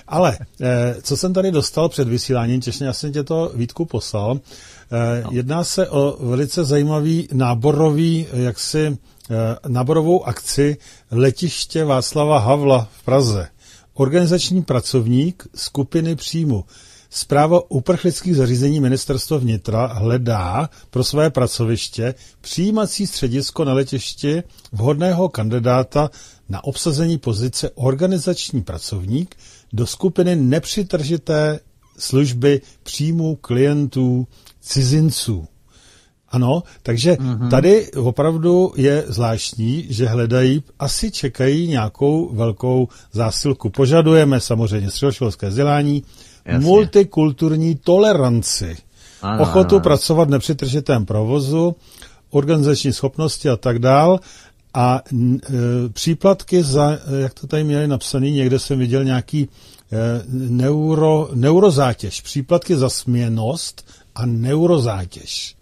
Ale 0.07 0.37
eh, 0.61 0.95
co 1.01 1.17
jsem 1.17 1.33
tady 1.33 1.51
dostal 1.51 1.89
před 1.89 2.07
vysíláním, 2.07 2.61
těšně 2.61 2.85
já 2.85 2.93
jsem 2.93 3.13
tě 3.13 3.23
to 3.23 3.51
Vítku 3.55 3.85
poslal, 3.85 4.39
eh, 4.39 5.23
jedná 5.31 5.63
se 5.63 5.89
o 5.89 6.25
velice 6.25 6.63
zajímavý 6.63 7.27
náborový, 7.33 8.27
jaksi 8.33 8.97
eh, 9.31 9.35
náborovou 9.67 10.23
akci 10.27 10.77
letiště 11.11 11.85
Václava 11.85 12.39
Havla 12.39 12.87
v 12.91 13.03
Praze. 13.03 13.47
Organizační 13.93 14.61
pracovník 14.63 15.47
skupiny 15.55 16.15
příjmu. 16.15 16.65
Zpráva 17.13 17.71
uprchlických 17.71 18.35
zařízení 18.35 18.79
ministerstva 18.79 19.37
vnitra 19.37 19.85
hledá 19.85 20.69
pro 20.89 21.03
své 21.03 21.29
pracoviště 21.29 22.15
přijímací 22.41 23.07
středisko 23.07 23.65
na 23.65 23.73
letišti 23.73 24.43
vhodného 24.71 25.29
kandidáta 25.29 26.09
na 26.49 26.63
obsazení 26.63 27.17
pozice 27.17 27.69
organizační 27.75 28.61
pracovník 28.61 29.35
do 29.73 29.87
skupiny 29.87 30.35
nepřitržité 30.35 31.59
služby 31.97 32.61
příjmu 32.83 33.35
klientů 33.35 34.27
cizinců. 34.61 35.47
Ano, 36.29 36.63
takže 36.83 37.13
mm-hmm. 37.13 37.49
tady 37.49 37.91
opravdu 37.91 38.73
je 38.75 39.03
zvláštní, 39.07 39.85
že 39.89 40.07
hledají, 40.07 40.63
asi 40.79 41.11
čekají 41.11 41.67
nějakou 41.67 42.35
velkou 42.35 42.87
zásilku. 43.11 43.69
Požadujeme 43.69 44.39
samozřejmě 44.39 44.91
středoškolské 44.91 45.49
vzdělání, 45.49 46.03
Jasně. 46.45 46.65
multikulturní 46.65 47.75
toleranci, 47.75 48.77
Ano, 49.21 49.43
ochotu 49.43 49.75
ano. 49.75 49.83
pracovat 49.83 50.27
v 50.27 50.31
nepřetržitém 50.31 51.05
provozu, 51.05 51.75
organizační 52.29 52.93
schopnosti 52.93 53.49
a 53.49 53.57
tak 53.57 53.79
dál. 53.79 54.19
A 54.73 55.01
e, 55.13 55.29
příplatky 55.89 56.63
za, 56.63 56.91
e, 56.91 57.21
jak 57.21 57.33
to 57.33 57.47
tady 57.47 57.63
měli 57.63 57.87
napsaný, 57.87 58.31
někde 58.31 58.59
jsem 58.59 58.79
viděl 58.79 59.03
nějaký 59.03 59.49
e, 59.91 60.23
neuro, 60.49 61.29
neurozátěž, 61.33 62.21
příplatky 62.21 62.75
za 62.75 62.89
směnost 62.89 63.85
a 64.15 64.25
neurozátěž. 64.25 65.55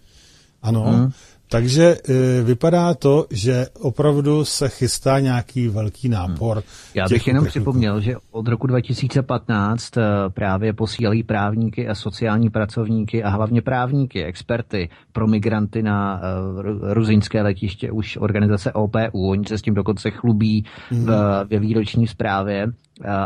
Ano, 0.62 0.84
Hmm. 0.84 1.12
Hmm. 1.52 1.62
takže 1.62 1.98
e, 2.10 2.44
vypadá 2.44 2.94
to, 2.94 3.26
že 3.32 3.66
opravdu 3.80 4.46
se 4.46 4.70
chystá 4.70 5.20
nějaký 5.20 5.68
velký 5.68 6.10
nápor. 6.10 6.58
Hmm. 6.58 6.66
Já 6.94 7.08
bych 7.10 7.28
jenom 7.28 7.42
uprchlíků. 7.42 7.52
připomněl, 7.52 8.02
že 8.02 8.16
od 8.32 8.48
roku 8.48 8.68
2015 8.68 9.98
eh, 9.98 10.04
právě 10.30 10.74
posílají 10.74 11.24
právníky 11.24 11.88
a 11.88 11.96
sociální 11.96 12.50
pracovníky 12.50 13.24
a 13.24 13.30
hlavně 13.30 13.62
právníky, 13.62 14.24
experty 14.24 14.90
pro 15.12 15.28
migranty 15.28 15.84
na 15.84 16.22
ru- 16.62 16.80
ruzinské 16.94 17.42
letiště 17.42 17.92
už 17.92 18.18
organizace 18.18 18.74
OPU. 18.74 19.30
Oni 19.30 19.46
se 19.46 19.58
s 19.58 19.62
tím 19.62 19.74
dokonce 19.74 20.12
chlubí 20.12 20.66
v, 20.92 21.06
ve 21.50 21.60
výroční 21.60 22.08
zprávě, 22.08 22.68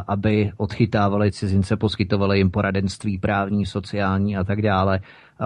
aby 0.08 0.52
odchytávali 0.58 1.32
cizince, 1.32 1.78
poskytovali 1.78 2.38
jim 2.38 2.52
poradenství 2.52 3.18
právní, 3.18 3.66
sociální 3.66 4.38
a 4.38 4.44
tak 4.44 4.62
dále. 4.62 5.00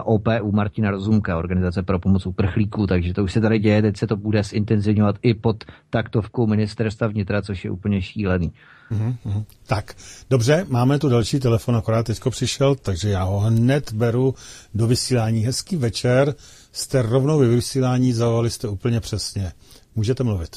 OPU 0.04 0.52
Martina 0.52 0.92
Rozumka, 0.92 1.38
organizace 1.38 1.84
pro 1.84 2.00
pomoc 2.00 2.26
uprchlíků, 2.26 2.88
takže 2.88 3.14
to 3.14 3.24
už 3.24 3.34
se 3.34 3.42
tady 3.42 3.60
děje, 3.60 3.82
teď 3.82 3.98
se 3.98 4.08
to 4.08 4.16
bude 4.16 4.44
zintenzivňovat 4.44 5.16
i 5.22 5.34
pod 5.34 5.64
taktovkou 5.90 6.48
ministerstva 6.48 7.08
vnitra, 7.08 7.42
což 7.42 7.66
je 7.66 7.72
úplně 7.72 8.02
šílený. 8.02 8.52
Mhm, 8.92 9.16
mhm. 9.26 9.44
Tak, 9.68 9.86
dobře, 10.30 10.66
máme 10.70 11.00
tu 11.00 11.10
další 11.10 11.40
telefon, 11.40 11.76
akorát 11.76 12.06
teďko 12.06 12.30
přišel, 12.30 12.76
takže 12.76 13.10
já 13.10 13.24
ho 13.24 13.40
hned 13.40 13.94
beru 13.94 14.34
do 14.74 14.88
vysílání. 14.88 15.42
Hezký 15.42 15.76
večer, 15.76 16.34
jste 16.72 17.02
rovnou 17.02 17.40
ve 17.40 17.48
vysílání, 17.48 18.14
zavolali 18.14 18.50
jste 18.50 18.68
úplně 18.68 19.00
přesně. 19.00 19.52
Můžete 19.96 20.24
mluvit. 20.24 20.50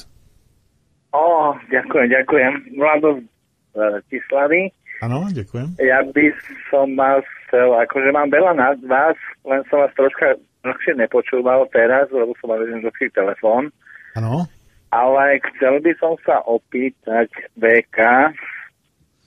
O, 1.11 1.53
ďakujem, 1.71 2.09
ďakujem. 2.09 2.53
Vlado 2.79 3.15
z 3.15 3.97
e, 3.97 4.01
Tislavy. 4.09 4.69
Ano, 5.01 5.25
děkujem. 5.33 5.75
Ja 5.81 6.05
by 6.05 6.29
som 6.69 6.93
vás 6.93 7.25
chcel, 7.49 7.73
akože 7.73 8.13
mám 8.13 8.29
veľa 8.29 8.53
na 8.53 8.77
vás, 8.85 9.17
len 9.41 9.65
som 9.65 9.81
vás 9.81 9.89
troška 9.97 10.37
dlhšie 10.61 10.93
nepočúval 10.93 11.65
teraz, 11.73 12.05
lebo 12.13 12.37
som 12.37 12.53
mal 12.53 12.61
jeden 12.61 12.85
dlhší 12.85 13.09
telefón. 13.09 13.73
Ano. 14.13 14.45
Ale 14.93 15.41
chcel 15.41 15.81
by 15.81 15.91
som 15.97 16.13
sa 16.21 16.45
opýtať 16.45 17.33
VK, 17.57 17.97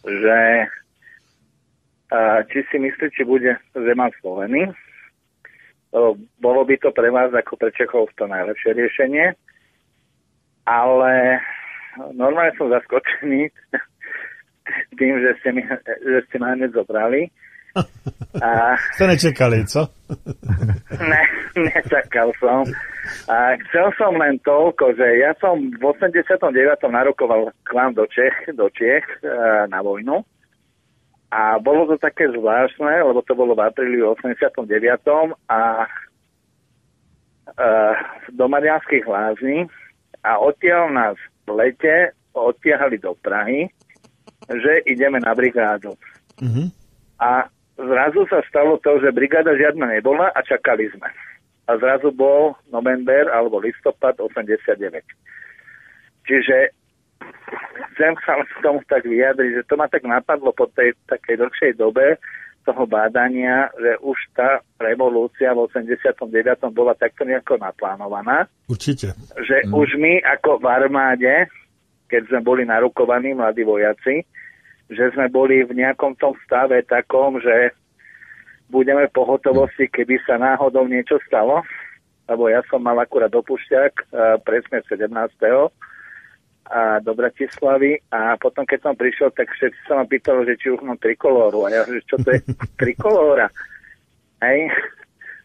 že 0.07 0.41
a, 2.15 2.47
či 2.47 2.63
si 2.71 2.77
myslí, 2.79 3.11
či 3.11 3.27
bude 3.27 3.59
Zeman. 3.75 4.15
Lebo 5.91 6.15
Bolo 6.39 6.63
by 6.63 6.75
to 6.79 6.95
pre 6.95 7.11
vás 7.11 7.35
ako 7.35 7.59
pre 7.59 7.75
Čechov 7.75 8.15
to 8.15 8.31
najlepšie 8.31 8.79
riešenie. 8.79 9.35
Ale 10.71 11.43
normálne 12.15 12.55
som 12.55 12.71
zaskočený 12.71 13.51
tým, 14.99 15.15
že 15.21 15.31
ste, 15.41 15.51
mi, 15.53 15.63
že 16.05 16.19
ste 16.29 16.37
ma 16.41 16.57
hneď 16.57 16.73
zobrali. 16.73 17.29
A 18.43 18.77
Jste 18.95 19.07
nečekali, 19.07 19.67
co? 19.67 19.89
ne, 21.11 21.23
nečakal 21.57 22.33
som. 22.39 22.65
A 23.29 23.37
chcel 23.69 23.91
som 24.01 24.17
len 24.17 24.41
toľko, 24.41 24.97
že 24.97 25.21
ja 25.21 25.37
som 25.37 25.61
v 25.61 25.83
89. 25.85 26.41
narokoval 26.89 27.53
k 27.67 27.71
vám 27.75 27.93
do 27.93 28.07
Čech, 28.09 28.55
do 28.57 28.71
Čech 28.73 29.05
e, 29.21 29.29
na 29.69 29.83
vojnu. 29.85 30.25
A 31.35 31.59
bolo 31.59 31.91
to 31.91 31.99
také 31.99 32.31
zvláštne, 32.31 33.03
lebo 33.05 33.21
to 33.27 33.35
bolo 33.35 33.59
v 33.59 33.67
apríli 33.67 34.01
89. 34.01 34.65
a 35.51 35.85
e, 35.85 35.89
do 38.33 38.47
Marianských 38.49 39.05
lázní 39.05 39.69
a 40.25 40.41
odtiaľ 40.41 40.89
nás 40.95 41.17
v 41.45 41.51
lete 41.53 42.17
odtiahali 42.33 42.97
do 42.99 43.13
Prahy, 43.21 43.69
že 44.49 44.85
ideme 44.89 45.21
na 45.21 45.33
brigádu. 45.33 45.97
Mhm. 46.41 46.71
A 47.21 47.47
zrazu 47.79 48.27
sa 48.27 48.43
stalo 48.47 48.79
to, 48.83 48.99
že 49.01 49.15
brigáda 49.15 49.55
žiadna 49.55 49.87
nebola 49.91 50.31
a 50.35 50.41
čakali 50.43 50.91
sme. 50.93 51.09
A 51.65 51.81
zrazu 51.81 52.13
bol 52.13 52.53
november 52.69 53.33
alebo 53.33 53.63
listopad 53.63 54.21
89. 54.21 55.01
Čiže 56.29 56.77
chcem 57.95 58.13
sa 58.25 58.37
k 58.41 58.61
tomu 58.61 58.85
tak 58.85 59.05
vyjadriť, 59.09 59.63
že 59.63 59.67
to 59.69 59.75
ma 59.81 59.89
tak 59.89 60.05
napadlo 60.05 60.53
po 60.53 60.69
tej 60.73 60.93
takej 61.09 61.41
dlhšej 61.41 61.73
dobe 61.81 62.21
toho 62.65 62.89
bádania, 62.89 63.69
že 63.77 64.01
už 64.01 64.17
tá 64.33 64.65
revolúcia 64.81 65.53
v 65.53 65.69
89. 65.69 66.25
bola 66.73 66.97
takto 66.97 67.29
nejako 67.29 67.61
naplánovaná. 67.61 68.49
Určite. 68.65 69.13
Že 69.37 69.69
mm. 69.69 69.73
už 69.77 69.89
my 70.01 70.13
ako 70.25 70.65
v 70.65 70.67
armáde, 70.67 71.33
keď 72.15 72.31
sme 72.31 72.41
boli 72.47 72.63
narukovaní 72.63 73.35
mladí 73.35 73.67
vojaci, 73.67 74.23
že 74.87 75.11
sme 75.19 75.27
boli 75.27 75.67
v 75.67 75.75
nejakom 75.75 76.15
tom 76.15 76.39
stave 76.47 76.79
takom, 76.87 77.43
že 77.43 77.75
budeme 78.71 79.11
v 79.11 79.17
pohotovosti, 79.19 79.91
keby 79.91 80.23
sa 80.23 80.39
náhodou 80.39 80.87
niečo 80.87 81.19
stalo, 81.27 81.67
lebo 82.31 82.47
ja 82.47 82.63
som 82.71 82.87
mal 82.87 82.95
akurát 83.03 83.35
dopušťak 83.35 84.15
presne 84.47 84.79
17 84.87 85.11
a 86.65 87.03
do 87.03 87.13
Bratislavy 87.13 88.01
a 88.09 88.41
potom, 88.41 88.63
keď 88.65 88.79
som 88.89 88.95
prišiel, 88.97 89.35
tak 89.35 89.51
všetci 89.53 89.81
sa 89.85 90.01
ma 90.01 90.09
pýtali, 90.09 90.49
že 90.49 90.55
či 90.57 90.73
už 90.73 90.81
mám 90.81 90.97
trikolóru 91.03 91.67
a 91.67 91.75
ja 91.75 91.83
že 91.85 92.01
čo 92.07 92.17
to 92.23 92.31
je 92.31 92.41
trikolóra? 92.81 93.51
Hej? 94.41 94.71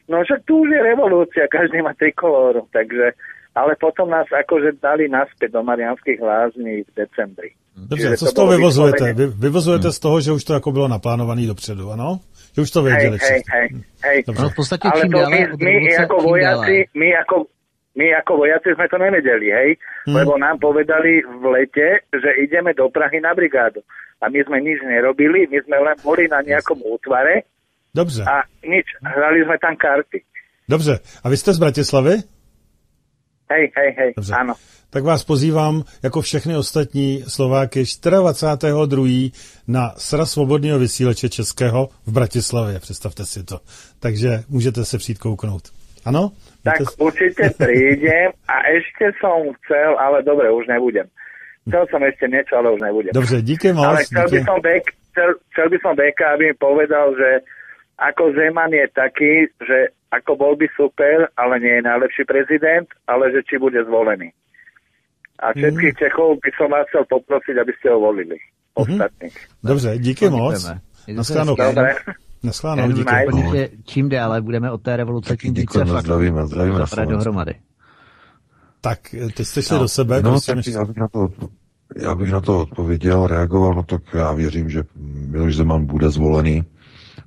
No 0.07 0.21
však 0.21 0.47
tu 0.47 0.63
už 0.63 0.69
je 0.71 0.79
revolúcia, 0.79 1.51
každý 1.51 1.81
má 1.81 1.97
trikolóru, 1.97 2.69
takže 2.71 3.17
ale 3.55 3.75
potom 3.79 4.09
nás 4.09 4.27
akože 4.29 4.77
dali 4.81 5.09
naspäť 5.09 5.51
do 5.51 5.63
Marianských 5.63 6.21
lázní 6.21 6.83
v 6.83 6.91
decembri. 6.95 7.49
Dobře, 7.75 8.17
co 8.17 8.25
z 8.25 8.33
toho 8.33 8.47
vyvozujete? 8.47 9.13
Vy, 9.13 9.25
vyvozujete 9.27 9.87
hmm. 9.87 9.91
z 9.91 9.99
toho, 9.99 10.21
že 10.21 10.31
už 10.31 10.43
to 10.43 10.53
jako 10.53 10.71
bylo 10.71 10.87
naplánované 10.87 11.47
dopředu, 11.47 11.91
ano? 11.91 12.19
Že 12.55 12.61
už 12.61 12.71
to 12.71 12.81
věděli 12.83 13.17
hej, 13.21 13.29
hej, 13.29 13.41
hej, 13.53 13.83
hej. 14.03 14.23
No 14.27 14.49
v 14.49 14.55
podstatě 14.55 14.87
Ale 14.93 15.01
čím 15.01 15.11
to 15.11 15.17
dále 15.17 15.29
my, 15.29 15.37
my 15.37 15.71
revoluce, 15.71 15.97
ako 16.03 16.15
tím 16.15 16.29
vojaci, 16.29 16.77
my 16.93 17.09
ako 17.17 17.35
my 17.95 18.05
ako 18.15 18.31
vojaci 18.37 18.69
sme 18.75 18.85
to 18.87 18.97
nevedeli, 18.97 19.47
hej? 19.51 19.69
Hmm. 20.07 20.15
Lebo 20.15 20.37
nám 20.37 20.57
povedali 20.59 21.19
v 21.25 21.43
lete, 21.51 21.87
že 22.13 22.29
ideme 22.45 22.71
do 22.73 22.87
Prahy 22.89 23.19
na 23.19 23.33
brigádu. 23.33 23.81
A 24.21 24.29
my 24.29 24.39
sme 24.45 24.61
nič 24.63 24.79
nerobili, 24.83 25.47
my 25.51 25.59
sme 25.63 25.77
len 25.83 25.97
boli 26.03 26.27
na 26.27 26.39
nejakom 26.39 26.79
útvare 26.79 27.43
Dobře, 27.95 28.23
a 28.23 28.45
nič, 28.63 28.85
hrali 29.03 29.43
sme 29.43 29.57
tam 29.57 29.75
karty. 29.75 30.19
dobře. 30.69 30.99
A 31.23 31.29
vy 31.29 31.37
jste 31.37 31.53
z 31.53 31.59
Bratislavy? 31.59 32.15
Hej, 33.51 33.71
hej, 33.77 33.95
hej, 33.97 34.13
Dobře. 34.17 34.33
áno. 34.33 34.53
Tak 34.89 35.03
vás 35.03 35.23
pozývám, 35.23 35.83
jako 36.03 36.21
všechny 36.21 36.57
ostatní 36.57 37.23
Slováky, 37.27 37.81
24.2. 37.83 39.31
na 39.67 39.93
Sra 39.97 40.25
svobodného 40.25 40.79
vysíleče 40.79 41.29
českého 41.29 41.89
v 42.05 42.11
Bratislavě. 42.11 42.79
Představte 42.79 43.25
si 43.25 43.43
to. 43.43 43.59
Takže 43.99 44.29
můžete 44.49 44.85
se 44.85 44.97
přijít 44.97 45.17
kouknout. 45.17 45.61
Ano? 46.05 46.31
Tak 46.63 46.79
Víte- 46.79 46.91
určite 46.97 47.49
prídem 47.65 48.31
a 48.47 48.55
ešte 48.69 49.13
som 49.21 49.53
chcel, 49.61 49.97
ale 49.99 50.23
dobre, 50.23 50.51
už 50.51 50.67
nebudem. 50.67 51.05
Chcel 51.69 51.85
som 51.93 52.01
ešte 52.01 52.25
niečo, 52.27 52.57
ale 52.57 52.71
už 52.73 52.81
nebudem. 52.81 53.11
Dobře, 53.13 53.41
díky 53.41 53.73
moc. 53.73 53.85
Ale 53.85 54.03
chcel 54.03 54.25
by 54.29 54.37
díky. 54.37 54.45
som, 54.49 54.57
Bek, 54.61 54.83
chcel, 55.11 55.29
chcel 55.53 55.67
by 55.69 55.77
som 55.85 55.93
Beka, 55.95 56.25
aby 56.33 56.43
mi 56.49 56.55
povedal, 56.57 57.13
že 57.13 57.29
ako 57.99 58.23
Zeman 58.33 58.73
je 58.73 58.87
taký, 58.89 59.33
že 59.67 59.77
ako 60.11 60.31
bol 60.35 60.53
by 60.57 60.67
super, 60.73 61.29
ale 61.37 61.59
nie 61.59 61.73
je 61.77 61.83
najlepší 61.85 62.23
prezident, 62.25 62.87
ale 63.07 63.31
že 63.31 63.45
či 63.45 63.55
bude 63.61 63.77
zvolený. 63.85 64.29
A 65.39 65.53
všetkých 65.53 65.93
Mhm. 65.95 65.99
Čechov 66.01 66.27
by 66.43 66.51
som 66.57 66.67
vás 66.71 66.85
chcel 66.91 67.03
poprosiť, 67.09 67.55
aby 67.61 67.71
ste 67.79 67.87
ho 67.93 67.99
volili. 67.99 68.37
Ostatných. 68.73 69.35
Dobře, 69.63 69.97
díky 69.97 70.25
No, 70.29 70.37
moc. 70.37 70.63
to 70.65 71.13
Naschledanou. 71.13 71.55
Dobre. 71.55 71.95
Naschledanou, 72.43 72.91
díky. 72.91 73.05
doplnit, 73.25 73.45
že 73.55 73.69
čím 73.85 74.09
dále 74.09 74.41
budeme 74.41 74.71
od 74.71 74.81
té 74.81 74.97
revoluce, 74.97 75.37
tím 75.37 75.53
více 75.53 75.85
fakt 75.85 76.01
zdravíme, 76.03 76.45
zdravíme 76.47 76.79
dohromady. 77.05 77.53
Tak, 78.81 78.99
teď 79.35 79.47
jste 79.47 79.61
šli 79.61 79.75
No. 79.75 79.81
do 79.81 79.87
sebe. 79.87 80.21
No, 80.21 80.31
prosím, 80.31 80.51
tak 80.55 80.57
ještě- 80.57 80.71
já 80.71 80.85
bych, 80.85 80.97
na 80.97 81.07
to, 81.07 81.27
já 81.95 82.15
bych 82.15 82.31
na 82.31 82.41
to 82.41 82.59
odpověděl, 82.59 83.27
reagoval, 83.27 83.73
no 83.73 83.83
tak 83.83 84.01
já 84.13 84.31
věřím, 84.33 84.69
že 84.69 84.83
Miloš 85.27 85.55
Zeman 85.55 85.85
bude 85.85 86.09
zvolený. 86.09 86.63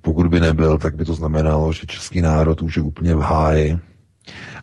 Pokud 0.00 0.26
by 0.26 0.40
nebyl, 0.40 0.78
tak 0.78 0.96
by 0.96 1.04
to 1.04 1.14
znamenalo, 1.14 1.72
že 1.72 1.86
český 1.86 2.20
národ 2.20 2.62
už 2.62 2.76
je 2.76 2.82
úplně 2.82 3.14
v 3.14 3.20
háji. 3.20 3.78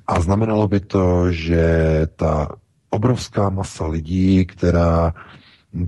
A 0.08 0.22
znamenalo 0.22 0.67
by 0.67 0.80
to, 0.80 1.32
že 1.32 1.67
ta 2.16 2.48
obrovská 2.90 3.49
masa 3.49 3.88
lidí, 3.88 4.45
která 4.45 5.14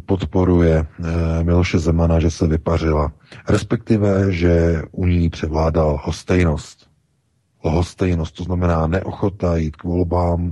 podporuje 0.06 0.86
eh, 0.86 1.44
Miloše 1.44 1.80
Zemana, 1.80 2.20
že 2.20 2.32
se 2.32 2.48
vypařila. 2.48 3.12
Respektive, 3.50 4.32
že 4.32 4.82
u 4.92 5.06
ní 5.06 5.30
převládal 5.30 6.00
hostejnost. 6.04 6.91
Lhostejnost, 7.64 8.36
to 8.36 8.44
znamená 8.44 8.88
neochota 8.88 9.58
jít 9.58 9.76
k 9.76 9.84
volbám, 9.84 10.52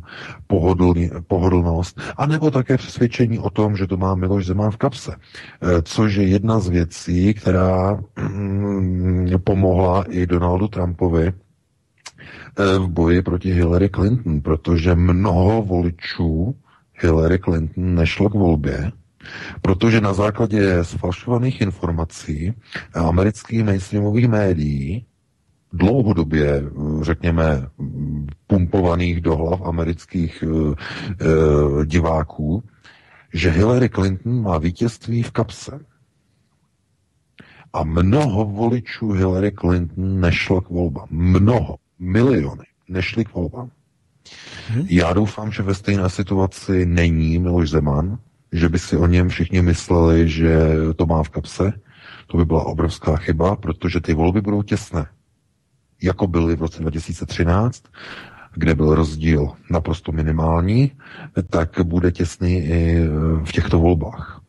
pohodlnost, 1.27 2.01
a 2.17 2.25
nebo 2.25 2.51
také 2.51 2.77
přesvědčení 2.77 3.39
o 3.39 3.49
tom, 3.49 3.75
že 3.75 3.87
to 3.87 3.97
má 3.97 4.15
Miloš 4.15 4.45
Zeman 4.45 4.71
v 4.71 4.77
kapse. 4.77 5.15
Eh, 5.15 5.81
Což 5.81 6.15
je 6.15 6.27
jedna 6.27 6.59
z 6.59 6.69
věcí, 6.69 7.33
která 7.33 7.99
mm, 8.29 9.27
pomohla 9.43 10.05
i 10.09 10.27
Donaldu 10.27 10.67
Trumpovi 10.67 11.27
eh, 11.27 12.79
v 12.79 12.87
boji 12.87 13.21
proti 13.21 13.53
Hillary 13.53 13.89
Clinton, 13.89 14.41
protože 14.41 14.95
mnoho 14.95 15.61
voličů 15.61 16.55
Hillary 17.01 17.39
Clinton 17.39 17.95
nešlo 17.95 18.29
k 18.29 18.33
volbě, 18.33 18.91
protože 19.61 20.01
na 20.01 20.13
základě 20.13 20.83
sfalšovaných 20.83 21.61
informací 21.61 22.53
amerických 22.93 23.63
mainstreamových 23.63 24.27
médií 24.27 25.05
dlouhodobě, 25.73 26.63
řekněme, 27.01 27.69
pumpovaných 28.47 29.21
do 29.21 29.35
hlav 29.35 29.61
amerických 29.61 30.43
eh, 30.43 31.85
diváků, 31.85 32.63
že 33.33 33.49
Hillary 33.49 33.89
Clinton 33.89 34.41
má 34.41 34.57
vítězství 34.57 35.23
v 35.23 35.31
kapse. 35.31 35.79
A 37.73 37.83
mnoho 37.83 38.45
voličů 38.45 39.11
Hillary 39.11 39.51
Clinton 39.51 40.19
nešlo 40.19 40.61
k 40.61 40.69
volbám. 40.69 41.07
Mnoho, 41.09 41.75
miliony 41.99 42.63
nešli 42.87 43.25
k 43.25 43.33
volbám. 43.33 43.69
Já 44.89 45.13
doufám, 45.13 45.51
že 45.51 45.63
ve 45.63 45.75
stejné 45.75 46.09
situaci 46.09 46.85
není 46.85 47.39
Miloš 47.39 47.69
Zeman, 47.69 48.17
že 48.51 48.69
by 48.69 48.79
si 48.79 48.97
o 48.97 49.07
něm 49.07 49.29
všichni 49.29 49.61
mysleli, 49.61 50.29
že 50.29 50.57
to 50.95 51.05
má 51.05 51.23
v 51.23 51.29
kapse. 51.29 51.73
To 52.27 52.37
by 52.37 52.45
byla 52.45 52.63
obrovská 52.63 53.15
chyba, 53.15 53.55
protože 53.55 54.01
ty 54.01 54.13
volby 54.13 54.41
budou 54.41 54.63
těsné. 54.63 55.05
Jako 56.01 56.27
byly 56.27 56.55
v 56.55 56.61
roce 56.61 56.81
2013, 56.81 57.83
kde 58.55 58.75
byl 58.75 58.95
rozdíl 58.95 59.51
naprosto 59.69 60.11
minimální, 60.11 60.91
tak 61.49 61.69
bude 61.83 62.11
těsný 62.11 62.57
i 62.57 63.07
v 63.43 63.51
těchto 63.51 63.79
volbách. 63.79 64.41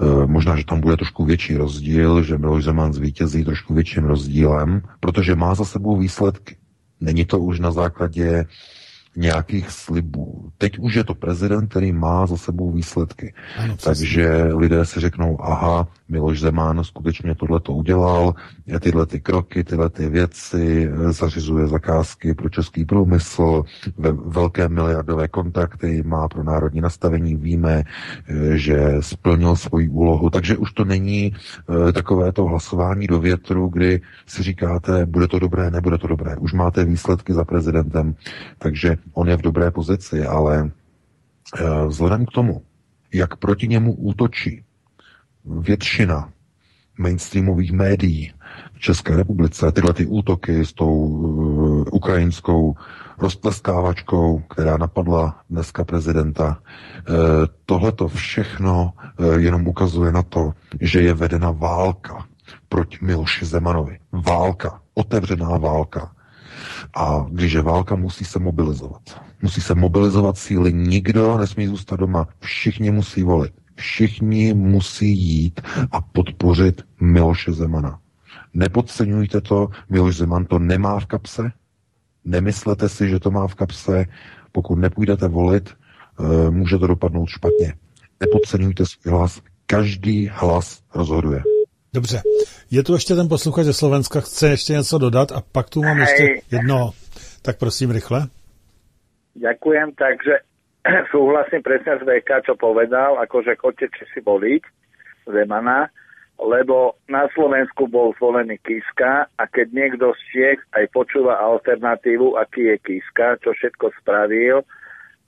E, 0.00 0.26
Možná, 0.26 0.56
že 0.56 0.64
tam 0.64 0.80
bude 0.80 0.96
trošku 0.96 1.24
větší 1.24 1.56
rozdíl, 1.56 2.22
že 2.22 2.38
Miloš 2.38 2.64
Zeman 2.64 2.92
zvítězí 2.92 3.44
trošku 3.44 3.74
větším 3.74 4.04
rozdílem, 4.04 4.82
protože 5.00 5.34
má 5.34 5.54
za 5.54 5.64
sebou 5.64 5.96
výsledky. 5.96 6.56
Není 7.00 7.24
to 7.24 7.38
už 7.38 7.60
na 7.60 7.70
základě 7.70 8.44
nějakých 9.16 9.70
slibů. 9.70 10.50
Teď 10.58 10.78
už 10.78 10.94
je 10.94 11.04
to 11.04 11.14
prezident, 11.14 11.68
který 11.68 11.92
má 11.92 12.26
za 12.26 12.36
sebou 12.36 12.70
výsledky. 12.70 13.34
Ano, 13.58 13.76
přesně. 13.76 13.90
Takže 13.90 14.42
lidé 14.54 14.84
si 14.86 15.00
řeknou, 15.00 15.38
aha, 15.42 15.88
Miloš 16.08 16.40
Zeman 16.40 16.84
skutečně 16.84 17.34
tohle 17.34 17.60
to 17.60 17.72
udělal, 17.72 18.34
tyhle 18.80 19.06
ty 19.06 19.20
kroky, 19.20 19.64
tyhle 19.64 19.90
ty 19.90 20.08
věci, 20.08 20.90
eh, 20.92 21.12
zařizuje 21.12 21.66
zakázky 21.66 22.34
pro 22.34 22.48
český 22.48 22.84
průmysl, 22.84 23.64
ve 23.98 24.12
velké 24.12 24.68
miliardové 24.68 25.28
kontakty, 25.28 26.02
má 26.06 26.28
pro 26.28 26.44
národní 26.44 26.80
nastavení, 26.80 27.36
víme, 27.36 27.82
eh, 28.28 28.56
že 28.58 28.96
splnil 29.00 29.56
svoji 29.56 29.88
úlohu, 29.88 30.30
takže 30.30 30.56
už 30.56 30.72
to 30.72 30.84
není 30.84 31.32
eh, 31.32 31.92
takové 31.92 32.32
to 32.32 32.44
hlasování 32.44 33.06
do 33.06 33.20
větru, 33.20 33.68
kdy 33.68 34.00
si 34.26 34.42
říkáte, 34.42 35.06
bude 35.06 35.28
to 35.28 35.38
dobré, 35.38 35.70
nebude 35.70 35.98
to 35.98 36.06
dobré. 36.06 36.36
Už 36.36 36.52
máte 36.52 36.84
výsledky 36.84 37.32
za 37.32 37.44
prezidentem, 37.44 38.14
takže 38.58 38.96
on 39.12 39.28
je 39.28 39.36
v 39.36 39.42
dobré 39.42 39.70
pozici, 39.70 40.26
ale 40.26 40.70
eh, 40.70 41.86
vzhledem 41.86 42.26
k 42.26 42.30
tomu, 42.30 42.62
jak 43.12 43.36
proti 43.36 43.68
němu 43.68 43.94
útočí 43.94 44.64
většina 45.44 46.32
mainstreamových 46.98 47.72
médií 47.72 48.32
v 48.72 48.80
České 48.80 49.16
republice, 49.16 49.72
tyhle 49.72 49.92
ty 49.92 50.06
útoky 50.06 50.66
s 50.66 50.72
tou 50.72 50.94
uh, 50.94 51.84
ukrajinskou 51.92 52.74
roztleskávačkou, 53.18 54.38
která 54.38 54.76
napadla 54.76 55.40
dneska 55.50 55.84
prezidenta, 55.84 56.58
uh, 57.08 57.14
tohle 57.66 57.92
to 57.92 58.08
všechno 58.08 58.92
jenom 59.38 59.68
ukazuje 59.68 60.12
na 60.12 60.22
to, 60.22 60.52
že 60.80 61.00
je 61.00 61.14
vedena 61.14 61.50
válka 61.50 62.26
proti 62.68 62.98
Miloši 63.02 63.44
Zemanovi. 63.44 63.98
Válka, 64.12 64.80
otevřená 64.94 65.58
válka. 65.58 66.12
A 66.96 67.26
když 67.30 67.52
je 67.52 67.62
válka, 67.62 67.96
musí 67.96 68.24
se 68.24 68.38
mobilizovat. 68.38 69.02
Musí 69.42 69.60
se 69.60 69.74
mobilizovat 69.74 70.38
síly, 70.38 70.72
nikdo 70.72 71.38
nesmí 71.38 71.66
zůstat 71.66 71.96
doma, 71.96 72.28
všichni 72.40 72.90
musí 72.90 73.22
volit. 73.22 73.52
Všichni 73.74 74.54
musí 74.54 75.18
jít 75.18 75.60
a 75.92 76.00
podpořit 76.00 76.82
Miloše 77.00 77.52
Zemana. 77.52 77.98
Nepodceňujte 78.54 79.40
to, 79.40 79.68
Miloš 79.90 80.16
Zeman 80.16 80.44
to 80.44 80.58
nemá 80.58 81.00
v 81.00 81.06
kapse, 81.06 81.52
nemyslete 82.24 82.88
si, 82.88 83.08
že 83.08 83.18
to 83.18 83.30
má 83.30 83.46
v 83.46 83.54
kapse, 83.54 84.04
pokud 84.52 84.76
nepůjdete 84.76 85.28
volit, 85.28 85.70
eh, 85.70 86.50
může 86.50 86.78
to 86.78 86.86
dopadnout 86.86 87.26
špatně. 87.26 87.74
Nepodceňujte 88.20 88.86
svůj 88.86 89.12
hlas, 89.12 89.40
každý 89.66 90.30
hlas 90.32 90.82
rozhoduje. 90.94 91.42
Dobře. 91.94 92.18
Je 92.70 92.82
tu 92.82 92.92
ještě 92.92 93.14
ten 93.14 93.28
posluchač 93.28 93.64
ze 93.64 93.72
Slovenska, 93.72 94.20
chce 94.20 94.48
ještě 94.48 94.72
něco 94.72 94.98
dodat 94.98 95.32
a 95.32 95.40
pak 95.52 95.70
tu 95.70 95.82
mám 95.82 95.96
Hej. 95.96 96.02
ještě 96.02 96.56
jedno. 96.56 96.90
Tak 97.42 97.58
prosím, 97.58 97.90
rychle. 97.90 98.20
Ďakujem, 99.34 99.92
takže 99.96 100.44
súhlasím 101.10 101.62
presne 101.62 101.96
s 101.96 102.02
VK, 102.04 102.44
čo 102.44 102.54
povedal, 102.54 103.16
akože 103.16 103.56
chodte 103.56 103.88
si 104.12 104.20
voliť 104.20 104.62
Zemana, 105.24 105.88
lebo 106.36 107.00
na 107.08 107.28
Slovensku 107.32 107.88
bol 107.88 108.12
zvolený 108.18 108.58
Kiska 108.60 109.30
a 109.38 109.42
keď 109.46 109.66
niekto 109.72 110.12
z 110.12 110.20
Čiech 110.32 110.60
aj 110.76 110.84
počúva 110.92 111.40
alternatívu, 111.40 112.36
aký 112.36 112.74
je 112.74 112.76
Kiska, 112.82 113.40
čo 113.40 113.56
všetko 113.56 113.94
spravil, 114.00 114.60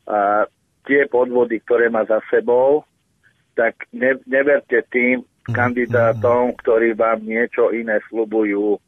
a 0.05 0.45
tie 0.85 1.09
podvody, 1.09 1.65
ktoré 1.65 1.89
má 1.89 2.05
za 2.05 2.21
sebou, 2.29 2.85
tak 3.57 3.89
ne, 3.95 4.21
neverte 4.29 4.85
tým 4.93 5.25
kandidátom, 5.53 6.57
ktorí 6.57 6.97
vám 6.97 7.21
niečo 7.21 7.69
iné 7.75 8.01
slubujú. 8.09 8.81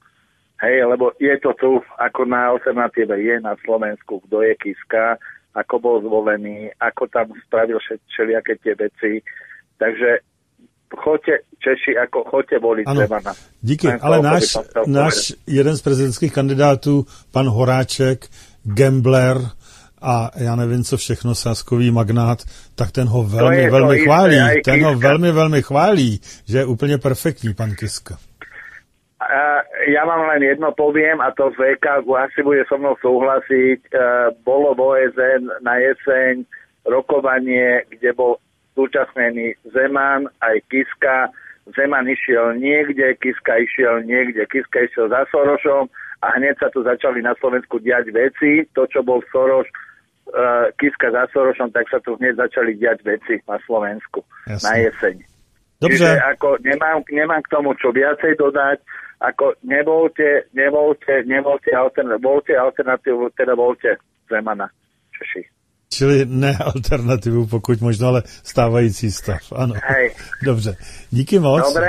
Hej, 0.57 0.89
lebo 0.89 1.13
je 1.21 1.37
to 1.45 1.53
tu, 1.61 1.71
ako 2.01 2.25
na 2.25 2.57
alternatíve 2.57 3.13
je 3.21 3.37
na 3.45 3.53
Slovensku, 3.61 4.25
kto 4.25 4.41
je 4.41 4.57
Kiska, 4.57 5.21
ako 5.53 5.75
bol 5.77 5.97
zvolený, 6.01 6.73
ako 6.81 7.09
tam 7.13 7.29
spravil 7.45 7.77
vše- 7.77 8.01
všelijaké 8.09 8.57
tie 8.65 8.73
veci. 8.73 9.21
Takže 9.77 10.25
choďte 10.97 11.45
Češi, 11.61 11.93
ako 12.01 12.25
choďte 12.25 12.57
voliť 12.57 12.87
Ano, 12.89 13.01
Zemana. 13.05 13.33
díky. 13.61 13.87
Len 13.89 13.99
Ale 14.01 14.17
náš, 14.23 14.57
náš 14.87 15.17
jeden 15.45 15.77
z 15.77 15.83
prezidentských 15.83 16.33
kandidátů, 16.33 17.07
pan 17.33 17.49
Horáček, 17.49 18.29
gambler 18.65 19.37
a 20.07 20.31
já 20.37 20.57
nevím, 20.57 20.85
co 20.85 20.97
všechno, 20.97 21.35
sáskový 21.35 21.91
magnát, 21.91 22.39
tak 22.75 22.93
ten 22.93 23.07
ho 23.09 23.23
velmi, 23.23 23.57
je 23.57 23.71
velmi 23.71 23.99
chválí. 23.99 24.37
aj 24.39 24.57
Ten 24.65 24.85
ho 24.85 24.95
velmi, 24.95 25.33
velmi 25.33 25.63
chválí, 25.63 26.21
že 26.49 26.59
je 26.59 26.65
úplně 26.65 26.99
perfektní, 26.99 27.55
pan 27.55 27.75
Kiska. 27.75 28.17
A 29.17 29.65
ja 29.91 30.05
vám 30.07 30.29
len 30.29 30.43
jedno 30.43 30.71
poviem, 30.77 31.19
a 31.19 31.35
to 31.35 31.51
VK 31.51 32.05
asi 32.05 32.41
bude 32.47 32.63
so 32.69 32.79
mnou 32.79 32.95
súhlasiť. 33.03 33.81
E, 33.83 33.99
bolo 34.47 34.77
v 34.77 34.81
OSN 34.87 35.51
na 35.67 35.83
jeseň 35.83 36.47
rokovanie, 36.87 37.83
kde 37.91 38.13
bol 38.13 38.39
zúčastnený 38.79 39.59
Zeman, 39.73 40.31
aj 40.45 40.63
Kiska. 40.71 41.33
Zeman 41.75 42.07
išiel 42.07 42.55
niekde, 42.61 43.19
Kiska 43.19 43.59
išiel 43.59 44.07
niekde. 44.07 44.47
Kiska 44.47 44.87
išiel 44.87 45.11
za 45.11 45.27
Sorošom 45.33 45.91
a 46.23 46.27
hneď 46.39 46.63
sa 46.63 46.69
tu 46.71 46.87
začali 46.87 47.19
na 47.25 47.35
Slovensku 47.43 47.83
diať 47.83 48.15
veci. 48.15 48.69
To, 48.79 48.87
čo 48.87 49.03
bol 49.03 49.25
Soroš, 49.35 49.67
Kiska 50.77 51.11
za 51.15 51.27
Sorošom, 51.33 51.71
tak 51.71 51.87
sa 51.87 51.99
tu 52.03 52.17
hneď 52.19 52.35
začali 52.37 52.75
diať 52.75 52.99
veci 53.07 53.39
na 53.49 53.59
Slovensku 53.67 54.21
Jasne. 54.49 54.67
na 54.67 54.73
jeseň. 54.77 55.15
Dobře. 55.81 55.97
Čiže 56.09 56.21
ako 56.33 56.49
nemám, 56.65 56.99
nemám 57.13 57.43
k 57.45 57.53
tomu 57.55 57.71
čo 57.77 57.93
viacej 57.93 58.33
dodať, 58.41 58.79
ako 59.21 59.45
nevolte, 59.65 60.49
nevolte, 60.53 61.23
nevolte, 61.25 61.71
altern, 61.77 62.11
volte 62.21 62.53
alternatívu, 62.57 63.31
teda 63.37 63.55
volte 63.55 63.97
Zemana, 64.31 64.67
Češi. 65.15 65.43
Čili 65.93 66.25
ne 66.29 66.53
alternativu, 66.61 67.47
pokud 67.47 67.81
možno, 67.81 68.09
ale 68.09 68.23
stávající 68.27 69.11
stav. 69.13 69.39
Ano. 69.57 69.75
Hej. 69.85 70.11
Dobře. 70.45 70.77
Díky 71.11 71.39
moc. 71.39 71.75
Dobre? 71.75 71.89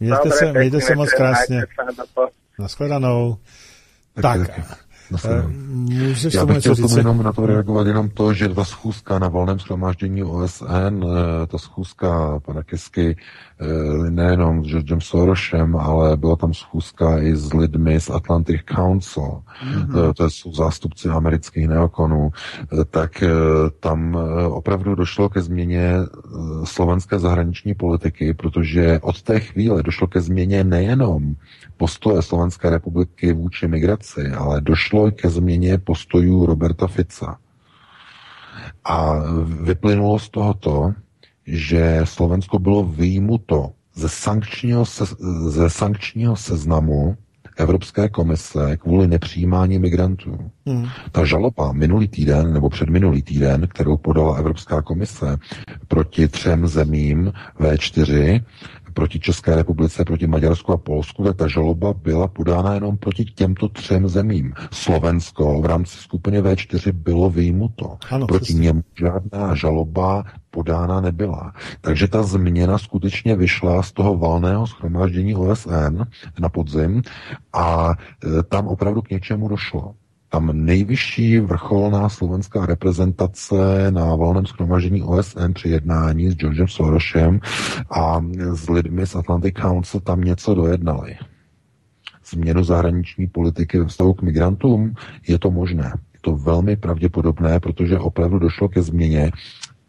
Mějte 0.00 0.16
Dobre, 0.24 0.38
se, 0.38 0.52
mějte 0.52 0.80
se 0.80 0.94
moc 0.94 1.12
krásně. 1.12 1.56
na 1.98 2.04
to. 2.14 2.28
Nashledanou. 2.58 3.36
Tak, 4.22 4.38
Nashledanou. 4.40 4.64
eh, 4.72 4.85
můžeš 5.50 6.34
Já 6.34 6.46
bych 6.46 6.58
chtěl 6.58 6.76
tomu 6.76 6.96
jenom 6.96 7.22
na 7.22 7.32
to 7.32 7.46
reagovat 7.46 7.86
jenom 7.86 8.08
to, 8.08 8.32
že 8.32 8.48
ta 8.48 8.64
schůzka 8.64 9.18
na 9.18 9.28
volném 9.28 9.58
shromáždění 9.58 10.24
OSN, 10.24 11.04
eh, 11.04 11.46
ta 11.46 11.58
schůzka 11.58 12.40
pana 12.40 12.62
Kisky, 12.62 13.16
eh, 13.16 13.55
nejenom 14.10 14.64
s 14.64 14.68
Georgem 14.68 15.00
Sorosem, 15.00 15.76
ale 15.76 16.16
byla 16.16 16.36
tam 16.36 16.54
schůzka 16.54 17.18
i 17.18 17.36
s 17.36 17.52
lidmi 17.52 18.00
z 18.00 18.10
Atlantic 18.10 18.60
Council, 18.74 19.42
Mhm. 19.64 19.98
Eh, 20.10 20.14
to 20.14 20.30
jsou 20.30 20.52
zástupci 20.52 21.08
amerických 21.08 21.68
neokonů, 21.68 22.30
eh, 22.32 22.84
tak 22.84 23.22
eh, 23.22 23.28
tam 23.80 24.18
eh, 24.18 24.46
opravdu 24.46 24.94
došlo 24.94 25.28
ke 25.28 25.40
změně 25.42 25.94
eh, 25.96 26.06
slovenské 26.64 27.18
zahraniční 27.18 27.74
politiky, 27.74 28.34
protože 28.34 28.98
od 29.02 29.22
té 29.22 29.40
chvíle 29.40 29.82
došlo 29.82 30.06
ke 30.06 30.20
změně 30.20 30.64
nejenom 30.64 31.34
postoje 31.76 32.22
Slovenské 32.22 32.70
republiky 32.70 33.32
vůči 33.32 33.68
migraci, 33.68 34.28
ale 34.28 34.60
došlo 34.60 35.10
ke 35.10 35.28
změně 35.30 35.78
postojů 35.78 36.46
Roberta 36.46 36.86
Fica. 36.86 37.38
A 38.84 39.14
vyplynulo 39.44 40.18
z 40.18 40.28
toho 40.28 40.54
to, 40.54 40.92
že 41.46 42.00
Slovensko 42.04 42.58
bylo 42.58 42.82
vyjmuto 42.84 43.72
ze 43.94 44.08
sankčního, 44.08 44.86
se, 44.86 45.04
ze 45.48 45.70
sankčního 45.70 46.36
seznamu 46.36 47.16
Evropské 47.56 48.08
komise 48.08 48.76
kvůli 48.76 49.06
nepřijímání 49.08 49.78
migrantů. 49.78 50.38
Hmm. 50.66 50.86
Ta 51.12 51.24
žaloba 51.24 51.72
minulý 51.72 52.08
týden 52.08 52.52
nebo 52.52 52.68
předminulý 52.70 53.22
týden, 53.22 53.68
kterou 53.68 53.96
podala 53.96 54.36
Evropská 54.36 54.82
komise 54.82 55.36
proti 55.88 56.28
třem 56.28 56.66
zemím 56.66 57.32
V4, 57.60 58.44
proti 58.96 59.20
České 59.20 59.56
republice, 59.56 60.04
proti 60.04 60.26
Maďarsku 60.26 60.72
a 60.72 60.76
Polsku, 60.76 61.24
tak 61.24 61.36
ta 61.36 61.48
žaloba 61.48 61.92
byla 61.92 62.28
podána 62.28 62.74
jenom 62.74 62.96
proti 62.96 63.24
těmto 63.24 63.68
třem 63.68 64.08
zemím. 64.08 64.54
Slovensko 64.72 65.60
v 65.60 65.66
rámci 65.66 65.96
skupiny 65.98 66.42
V4 66.42 66.92
bylo 66.92 67.30
vyjmuto. 67.30 67.98
Ano, 68.10 68.26
proti 68.26 68.44
přesně. 68.44 68.60
němu 68.60 68.82
žádná 68.98 69.54
žaloba 69.54 70.24
podána 70.50 71.00
nebyla. 71.00 71.52
Takže 71.80 72.08
ta 72.08 72.22
změna 72.22 72.78
skutečně 72.78 73.36
vyšla 73.36 73.82
z 73.82 73.92
toho 73.92 74.16
valného 74.16 74.66
schromáždění 74.66 75.34
OSN 75.34 76.02
na 76.38 76.48
podzim 76.48 77.02
a 77.52 77.92
e, 77.92 78.42
tam 78.42 78.68
opravdu 78.68 79.02
k 79.02 79.10
něčemu 79.10 79.48
došlo. 79.48 79.94
Tam 80.36 80.50
nejvyšší 80.52 81.40
vrcholná 81.40 82.08
slovenská 82.08 82.66
reprezentace 82.66 83.90
na 83.90 84.16
valném 84.16 84.46
schromaždění 84.46 85.02
OSN 85.02 85.52
při 85.52 85.68
jednání 85.68 86.30
s 86.30 86.34
Georgem 86.34 86.68
Sorosem 86.68 87.40
a 87.90 88.20
s 88.52 88.68
lidmi 88.68 89.06
z 89.06 89.16
Atlantic 89.16 89.54
Council 89.54 90.00
tam 90.00 90.20
něco 90.20 90.54
dojednali. 90.54 91.16
Změnu 92.30 92.64
zahraniční 92.64 93.26
politiky 93.26 93.78
ve 93.78 93.86
vztahu 93.86 94.14
k 94.14 94.22
migrantům 94.22 94.94
je 95.28 95.38
to 95.38 95.50
možné. 95.50 95.92
Je 96.14 96.20
to 96.20 96.36
velmi 96.36 96.76
pravděpodobné, 96.76 97.60
protože 97.60 97.98
opravdu 97.98 98.38
došlo 98.38 98.68
ke 98.68 98.82
změně 98.82 99.30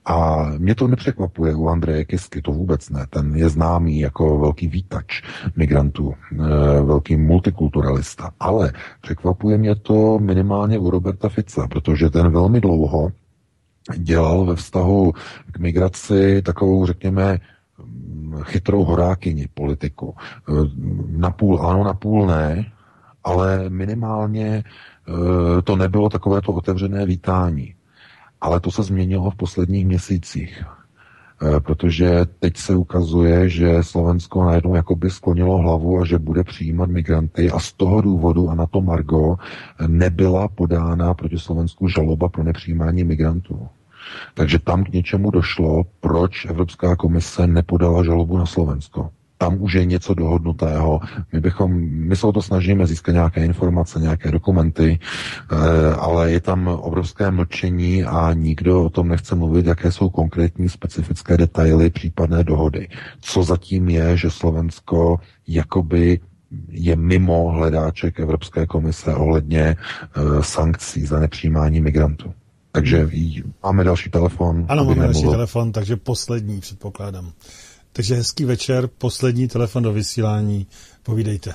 a 0.07 0.45
mě 0.57 0.75
to 0.75 0.87
nepřekvapuje 0.87 1.55
u 1.55 1.67
Andreje 1.67 2.05
Kisky, 2.05 2.41
to 2.41 2.51
vůbec 2.51 2.89
ne. 2.89 3.05
Ten 3.09 3.35
je 3.35 3.49
známý 3.49 3.99
jako 3.99 4.39
velký 4.39 4.67
výtač 4.67 5.21
migrantů, 5.55 6.13
eh, 6.31 6.37
velký 6.81 7.15
multikulturalista. 7.15 8.31
Ale 8.39 8.73
překvapuje 9.01 9.57
mě 9.57 9.75
to 9.75 10.19
minimálně 10.19 10.79
u 10.79 10.89
Roberta 10.89 11.29
Fica, 11.29 11.67
protože 11.67 12.09
ten 12.09 12.31
velmi 12.31 12.61
dlouho 12.61 13.11
dělal 13.97 14.45
ve 14.45 14.55
vztahu 14.55 15.13
k 15.51 15.59
migraci 15.59 16.41
takovou, 16.41 16.85
řekněme, 16.85 17.39
mm, 17.83 18.37
chytrou 18.43 18.83
horákyni 18.83 19.47
politiku. 19.53 20.15
Eh, 20.49 20.53
Napůl 21.07 21.67
ano, 21.67 21.83
napůl 21.83 22.27
ne, 22.27 22.71
ale 23.23 23.69
minimálně 23.69 24.63
eh, 24.63 25.61
to 25.61 25.75
nebylo 25.75 26.09
takovéto 26.09 26.51
otevřené 26.51 27.05
vítání. 27.05 27.73
Ale 28.41 28.59
to 28.59 28.71
se 28.71 28.83
změnilo 28.83 29.31
v 29.31 29.35
posledních 29.35 29.85
měsících. 29.85 30.63
Eh, 31.41 31.59
Protože 31.59 32.25
teď 32.39 32.57
se 32.57 32.75
ukazuje, 32.75 33.49
že 33.49 33.83
Slovensko 33.83 34.43
najednou 34.43 34.75
jakoby 34.75 35.09
sklonilo 35.09 35.57
hlavu 35.57 35.99
a 35.99 36.05
že 36.05 36.19
bude 36.19 36.43
přijímat 36.43 36.89
migranty 36.89 37.51
a 37.51 37.59
z 37.59 37.73
toho 37.73 38.01
důvodu 38.01 38.49
a 38.49 38.55
na 38.55 38.65
to 38.65 38.81
Margo 38.81 39.35
nebyla 39.87 40.47
podána 40.47 41.13
proti 41.13 41.39
Slovensku 41.39 41.87
žaloba 41.87 42.29
pro 42.29 42.43
nepřijímání 42.43 43.03
migrantů. 43.03 43.67
Takže 44.33 44.59
tam 44.59 44.83
k 44.83 44.89
něčemu 44.93 45.31
došlo, 45.31 45.83
proč 45.99 46.45
Evropská 46.45 46.95
komise 46.95 47.47
nepodala 47.47 48.03
žalobu 48.03 48.37
na 48.37 48.45
Slovensko. 48.45 49.09
Tam 49.37 49.61
už 49.61 49.73
je 49.73 49.85
něco 49.85 50.13
dohodnutého. 50.13 50.99
My 51.33 51.39
bychom, 51.39 51.71
my 51.81 52.15
se 52.15 52.27
o 52.27 52.31
to 52.31 52.41
snažíme 52.41 52.87
získat 52.87 53.11
nějaké 53.11 53.45
informace, 53.45 53.99
nějaké 53.99 54.31
dokumenty, 54.31 54.99
eh, 55.51 55.55
ale 55.93 56.31
je 56.31 56.41
tam 56.41 56.67
obrovské 56.67 57.31
mlčení 57.31 58.03
a 58.03 58.33
nikdo 58.33 58.83
o 58.83 58.89
tom 58.89 59.07
nechce 59.07 59.35
mluvit, 59.35 59.65
jaké 59.65 59.91
jsou 59.91 60.09
konkrétní 60.09 60.69
specifické 60.69 61.37
detaily 61.37 61.89
případné 61.89 62.43
dohody. 62.43 62.87
Co 63.21 63.43
zatím 63.43 63.89
je, 63.89 64.17
že 64.17 64.29
Slovensko 64.29 65.19
jakoby 65.47 66.19
je 66.69 66.95
mimo 66.95 67.51
hledáček 67.51 68.19
Evropské 68.19 68.65
komise 68.65 69.15
ohledně 69.15 69.61
eh, 69.61 70.43
sankcí 70.43 71.05
za 71.05 71.19
nepřijímání 71.19 71.81
migrantů. 71.81 72.33
Takže 72.71 73.09
máme 73.63 73.83
další 73.83 74.09
telefon. 74.09 74.65
Ano, 74.69 74.85
máme 74.85 75.03
další 75.03 75.21
telefon, 75.23 75.71
takže 75.71 75.95
poslední, 75.95 76.59
předpokládám. 76.59 77.31
Takže 77.97 78.13
hezký 78.15 78.45
večer, 78.45 78.83
poslední 79.01 79.47
telefon 79.47 79.83
do 79.83 79.93
vysílání. 79.93 80.65
Povídejte. 81.05 81.49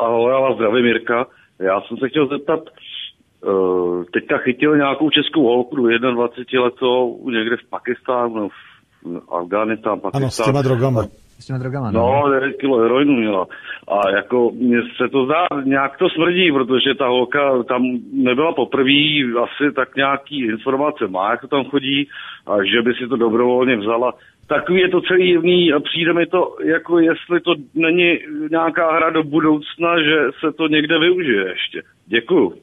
Ahoj, 0.00 0.32
já 0.32 0.38
vás 0.40 0.54
zdravím, 0.56 0.84
Mirka. 0.84 1.26
Já 1.60 1.80
jsem 1.80 1.96
se 1.96 2.08
chtěl 2.08 2.28
zeptat, 2.28 2.60
uh, 2.60 4.04
teďka 4.04 4.38
chytil 4.38 4.76
nějakou 4.76 5.10
českou 5.10 5.42
holku, 5.42 5.76
21 5.76 6.64
letou, 6.64 7.30
někde 7.30 7.56
v 7.56 7.70
Pakistánu, 7.70 8.48
v 8.48 9.32
Afganistán, 9.32 10.00
Pakistán. 10.00 10.22
Ano, 10.22 10.30
s 10.30 10.44
těma 10.44 10.62
drogama. 10.62 11.02
S 11.38 11.46
těma 11.46 11.58
drogama, 11.58 11.90
No, 11.90 12.30
9 12.30 12.56
kilo 12.60 12.78
heroinu 12.78 13.12
měla. 13.12 13.46
A 13.88 14.10
jako 14.10 14.50
mně 14.50 14.78
se 14.96 15.08
to 15.12 15.24
zdá, 15.24 15.46
nějak 15.64 15.96
to 15.98 16.08
smrdí, 16.08 16.52
protože 16.52 16.94
ta 16.98 17.06
holka 17.06 17.62
tam 17.62 17.82
nebyla 18.12 18.52
poprvé, 18.52 19.00
asi 19.44 19.74
tak 19.76 19.96
nějaký 19.96 20.44
informace 20.44 21.06
má, 21.08 21.30
jak 21.30 21.40
to 21.40 21.48
tam 21.48 21.64
chodí, 21.64 22.08
a 22.46 22.52
že 22.72 22.82
by 22.82 22.94
si 22.94 23.08
to 23.08 23.16
dobrovolně 23.16 23.76
vzala. 23.76 24.14
Takový 24.48 24.80
je 24.80 24.88
to 24.88 25.00
celý 25.00 25.26
divný 25.32 25.72
a 25.72 25.80
přijde 25.80 26.12
mi 26.12 26.26
to, 26.26 26.56
jako 26.64 26.98
jestli 26.98 27.40
to 27.40 27.54
není 27.74 28.18
nějaká 28.50 28.96
hra 28.96 29.10
do 29.10 29.22
budoucna, 29.22 30.02
že 30.02 30.16
se 30.40 30.52
to 30.52 30.68
někde 30.68 30.98
využije 30.98 31.48
ještě. 31.48 31.82
Děkuju. 32.06 32.54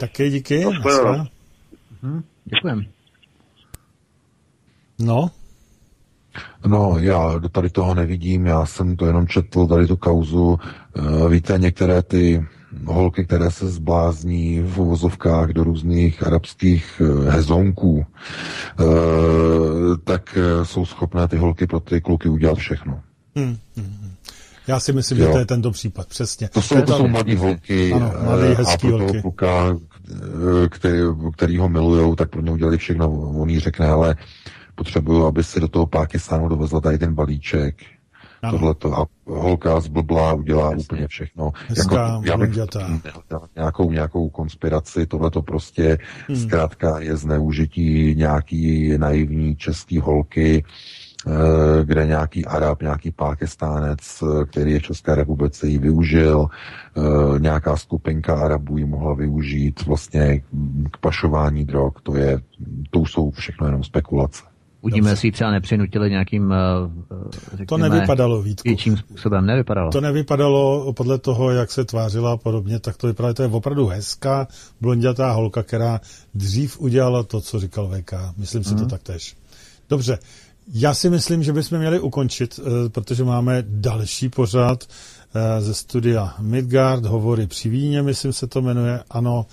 Taky 0.00 0.30
díky. 0.30 0.64
Mhm, 2.02 2.22
děkujem. 2.44 2.84
No, 5.00 5.28
No, 6.66 6.96
já 7.00 7.38
do 7.38 7.48
tady 7.48 7.70
toho 7.70 7.94
nevidím, 7.94 8.46
já 8.46 8.66
jsem 8.66 8.96
to 8.96 9.06
jenom 9.06 9.26
četl, 9.26 9.66
tady 9.66 9.86
tu 9.86 9.96
kauzu. 9.96 10.58
Eh, 10.96 11.28
Víte, 11.28 11.58
některé 11.58 12.02
ty 12.02 12.46
holky, 12.86 13.24
které 13.24 13.50
se 13.50 13.68
zblázní 13.70 14.60
v 14.60 14.78
uvozovkách 14.78 15.48
do 15.50 15.64
různých 15.64 16.26
arabských 16.26 17.02
eh, 17.04 17.30
hezonků, 17.30 18.06
eh, 18.80 18.84
tak 20.04 20.36
eh, 20.38 20.64
jsou 20.64 20.86
schopné 20.86 21.28
ty 21.28 21.36
holky 21.36 21.66
pro 21.66 21.80
ty 21.80 22.00
kluky 22.00 22.28
udělat 22.28 22.58
všechno. 22.58 23.00
hm, 23.38 23.56
hm, 23.76 23.82
hm. 24.02 24.10
já 24.66 24.80
si 24.80 24.92
myslím, 24.92 25.18
Jo. 25.18 25.26
že 25.26 25.32
to 25.32 25.38
je 25.38 25.46
tento 25.46 25.70
případ, 25.70 26.06
přesně. 26.08 26.48
To 26.48 26.62
jsou, 26.62 26.82
to 26.82 26.96
jsou 26.96 27.08
mladí 27.08 27.36
holky 27.36 27.92
Ano, 27.92 28.12
mladý, 28.22 28.46
a 28.46 28.58
hezký 28.58 28.88
pro 28.88 28.90
toho 28.90 29.02
holky. 29.04 29.20
kluka, 29.22 29.76
který, 30.68 30.98
který 31.36 31.58
ho 31.58 31.68
milujou, 31.68 32.14
tak 32.14 32.30
pro 32.30 32.40
ně 32.42 32.50
udělali 32.50 32.78
všechno. 32.78 33.10
On 33.10 33.50
jí 33.50 33.60
řekne, 33.60 33.86
ale 33.86 34.16
potřebuju, 34.74 35.24
aby 35.24 35.44
si 35.44 35.60
do 35.60 35.68
toho 35.68 35.86
Pákistánu 35.86 36.48
dovezla 36.48 36.80
tady 36.80 36.98
ten 36.98 37.14
balíček. 37.14 37.74
Tohleto 38.50 38.98
a 38.98 39.06
holka 39.26 39.80
zblblá 39.80 40.32
udělá 40.32 40.70
úplně 40.76 41.08
všechno. 41.08 41.52
Hezká, 41.68 42.20
já 42.24 42.36
bych 42.36 42.50
nějakou, 43.56 43.90
nějakou 43.92 44.28
konspiraci, 44.28 45.06
tohleto 45.06 45.42
prostě 45.42 45.98
Hmm. 46.28 46.36
zkrátka 46.36 46.98
je 47.00 47.16
zneužití 47.16 48.14
nějaký 48.14 48.98
naivní 48.98 49.56
český 49.56 49.98
holky, 49.98 50.64
eh, 51.26 51.84
kde 51.84 52.06
nějaký 52.06 52.46
Arab, 52.46 52.82
nějaký 52.82 53.10
Pákistánec, 53.10 54.22
eh, 54.22 54.44
který 54.44 54.72
je 54.72 54.78
v 54.78 54.82
České 54.82 55.14
republice, 55.14 55.66
ji 55.66 55.78
využil, 55.78 56.46
eh, 56.46 57.38
nějaká 57.38 57.76
skupinka 57.76 58.34
Arabů 58.44 58.78
ji 58.78 58.84
mohla 58.84 59.14
využít 59.14 59.86
vlastně 59.86 60.40
k 60.90 60.96
pašování 61.00 61.64
drog, 61.64 61.92
to 62.02 62.16
je, 62.16 62.40
to 62.90 63.00
jsou 63.06 63.30
všechno 63.30 63.66
jenom 63.66 63.84
spekulace. 63.84 64.42
Uvidíme, 64.80 65.10
jestli 65.10 65.28
ji 65.28 65.32
třeba 65.32 65.50
nepřinutili 65.50 66.10
nějakým, 66.10 66.52
eh, 66.52 66.56
řekněme, 67.50 67.66
To 67.66 67.78
nevypadalo, 67.78 68.42
Vítku. 68.42 68.68
větším 68.68 68.96
způsobem. 68.96 69.46
Nevypadalo. 69.46 69.90
To 69.90 70.00
nevypadalo 70.00 70.92
podle 70.92 71.18
toho, 71.18 71.50
jak 71.50 71.70
se 71.72 71.84
tvářila 71.84 72.32
a 72.32 72.36
podobně, 72.36 72.78
tak 72.78 72.96
to 72.96 73.06
vypadalo, 73.06 73.34
to 73.34 73.42
je 73.42 73.48
opravdu 73.48 73.86
hezká, 73.86 74.48
blondětá 74.80 75.32
holka, 75.32 75.62
která 75.62 76.00
dřív 76.34 76.80
udělala 76.80 77.22
to, 77.22 77.40
co 77.40 77.60
říkal 77.60 77.88
VK. 77.88 78.12
Myslím 78.36 78.64
si 78.64 78.70
to 78.74 78.80
Mhm. 78.80 78.88
taktéž. 78.88 79.36
Dobře, 79.90 80.18
já 80.74 80.94
si 80.94 81.10
myslím, 81.10 81.42
že 81.42 81.52
bychom 81.52 81.78
měli 81.78 82.00
ukončit, 82.00 82.60
eh, 82.62 82.88
protože 82.88 83.24
máme 83.24 83.64
další 83.68 84.28
pořad 84.28 84.84
eh, 85.34 85.60
ze 85.60 85.74
studia 85.74 86.34
Midgard, 86.40 87.04
hovory 87.04 87.46
při 87.46 87.68
víně, 87.68 88.02
myslím 88.02 88.32
se 88.32 88.46
to 88.46 88.62
jmenuje, 88.62 89.00
ano. 89.10 89.46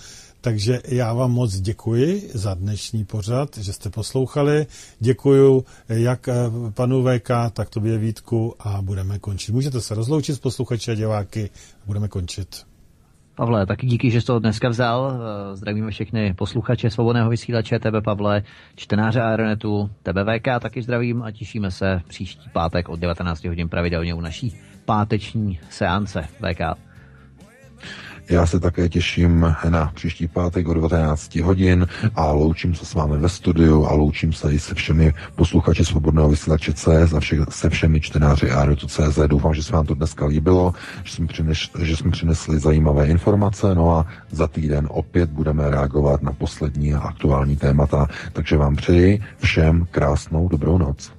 Takže 0.46 0.80
já 0.88 1.12
vám 1.12 1.32
moc 1.32 1.60
děkuji 1.60 2.30
za 2.34 2.54
dnešní 2.54 3.04
pořad, 3.04 3.58
že 3.58 3.72
jste 3.72 3.90
poslouchali. 3.90 4.66
Děkuji 5.00 5.64
jak 5.88 6.28
eh, 6.28 6.34
panu 6.74 7.04
VK, 7.04 7.30
tak 7.52 7.70
tobě 7.70 7.98
Vítku 7.98 8.54
a 8.60 8.82
budeme 8.82 9.18
končit. 9.18 9.52
Můžete 9.52 9.80
se 9.80 9.94
rozloučit 9.94 10.36
s 10.36 10.38
posluchači 10.38 10.90
a 10.90 10.94
diváky 10.94 11.50
a 11.82 11.86
budeme 11.86 12.08
končit. 12.08 12.66
Pavle, 13.34 13.66
taky 13.66 13.86
díky, 13.86 14.10
že 14.10 14.20
jsi 14.20 14.26
to 14.26 14.38
dneska 14.38 14.68
vzal. 14.68 15.12
Eh, 15.12 15.56
Zdravíme 15.56 15.90
všechny 15.90 16.34
posluchače 16.34 16.90
Svobodného 16.90 17.30
vysílače, 17.30 17.78
tebe 17.78 18.00
Pavle, 18.00 18.42
čtenáře 18.76 19.20
Aeronetu, 19.20 19.90
tebe 20.02 20.24
VK 20.24 20.62
taky 20.62 20.82
zdravím 20.82 21.22
a 21.22 21.30
těšíme 21.30 21.70
se 21.70 22.02
příští 22.08 22.50
pátek 22.52 22.88
od 22.88 23.00
19 23.00 23.44
hodin 23.44 23.68
pravidelně 23.68 24.14
u 24.14 24.20
naší 24.20 24.56
páteční 24.84 25.60
seance 25.70 26.22
VK. 26.22 26.85
Já 28.30 28.46
se 28.46 28.60
také 28.60 28.88
těším 28.88 29.56
na 29.68 29.92
příští 29.94 30.28
pátek 30.28 30.68
o 30.68 30.74
19 30.74 31.36
hodin 31.36 31.86
a 32.14 32.32
loučím 32.32 32.74
se 32.74 32.84
s 32.84 32.94
vámi 32.94 33.18
ve 33.18 33.28
studiu 33.28 33.86
a 33.86 33.92
loučím 33.92 34.32
se 34.32 34.54
i 34.54 34.58
se 34.58 34.74
všemi 34.74 35.14
posluchači 35.34 35.84
Svobodného 35.84 36.28
vysílače 36.28 36.72
CS 36.72 37.12
a 37.16 37.20
vše, 37.20 37.36
se 37.48 37.70
všemi 37.70 38.00
čtenáři 38.00 38.50
CZ. 38.86 39.18
Doufám, 39.26 39.54
že 39.54 39.62
se 39.62 39.72
vám 39.72 39.86
to 39.86 39.94
dneska 39.94 40.26
líbilo, 40.26 40.74
že 41.04 41.14
jsme, 41.14 41.26
přines, 41.26 41.58
že 41.82 41.96
jsme 41.96 42.10
přinesli 42.10 42.58
zajímavé 42.58 43.06
informace, 43.06 43.74
no 43.74 43.90
a 43.90 44.06
za 44.30 44.46
týden 44.46 44.88
opět 44.90 45.30
budeme 45.30 45.70
reagovat 45.70 46.22
na 46.22 46.32
poslední 46.32 46.94
a 46.94 47.00
aktuální 47.00 47.56
témata, 47.56 48.06
takže 48.32 48.56
vám 48.56 48.76
přeji 48.76 49.22
všem 49.38 49.86
krásnou 49.90 50.48
dobrou 50.48 50.78
noc. 50.78 51.12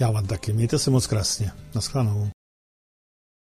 Já 0.00 0.10
vám 0.10 0.26
taky. 0.26 0.52
Mějte 0.52 0.78
se 0.78 0.90
moc 0.90 1.06
krásně. 1.06 1.50
Naschledanou. 1.74 2.30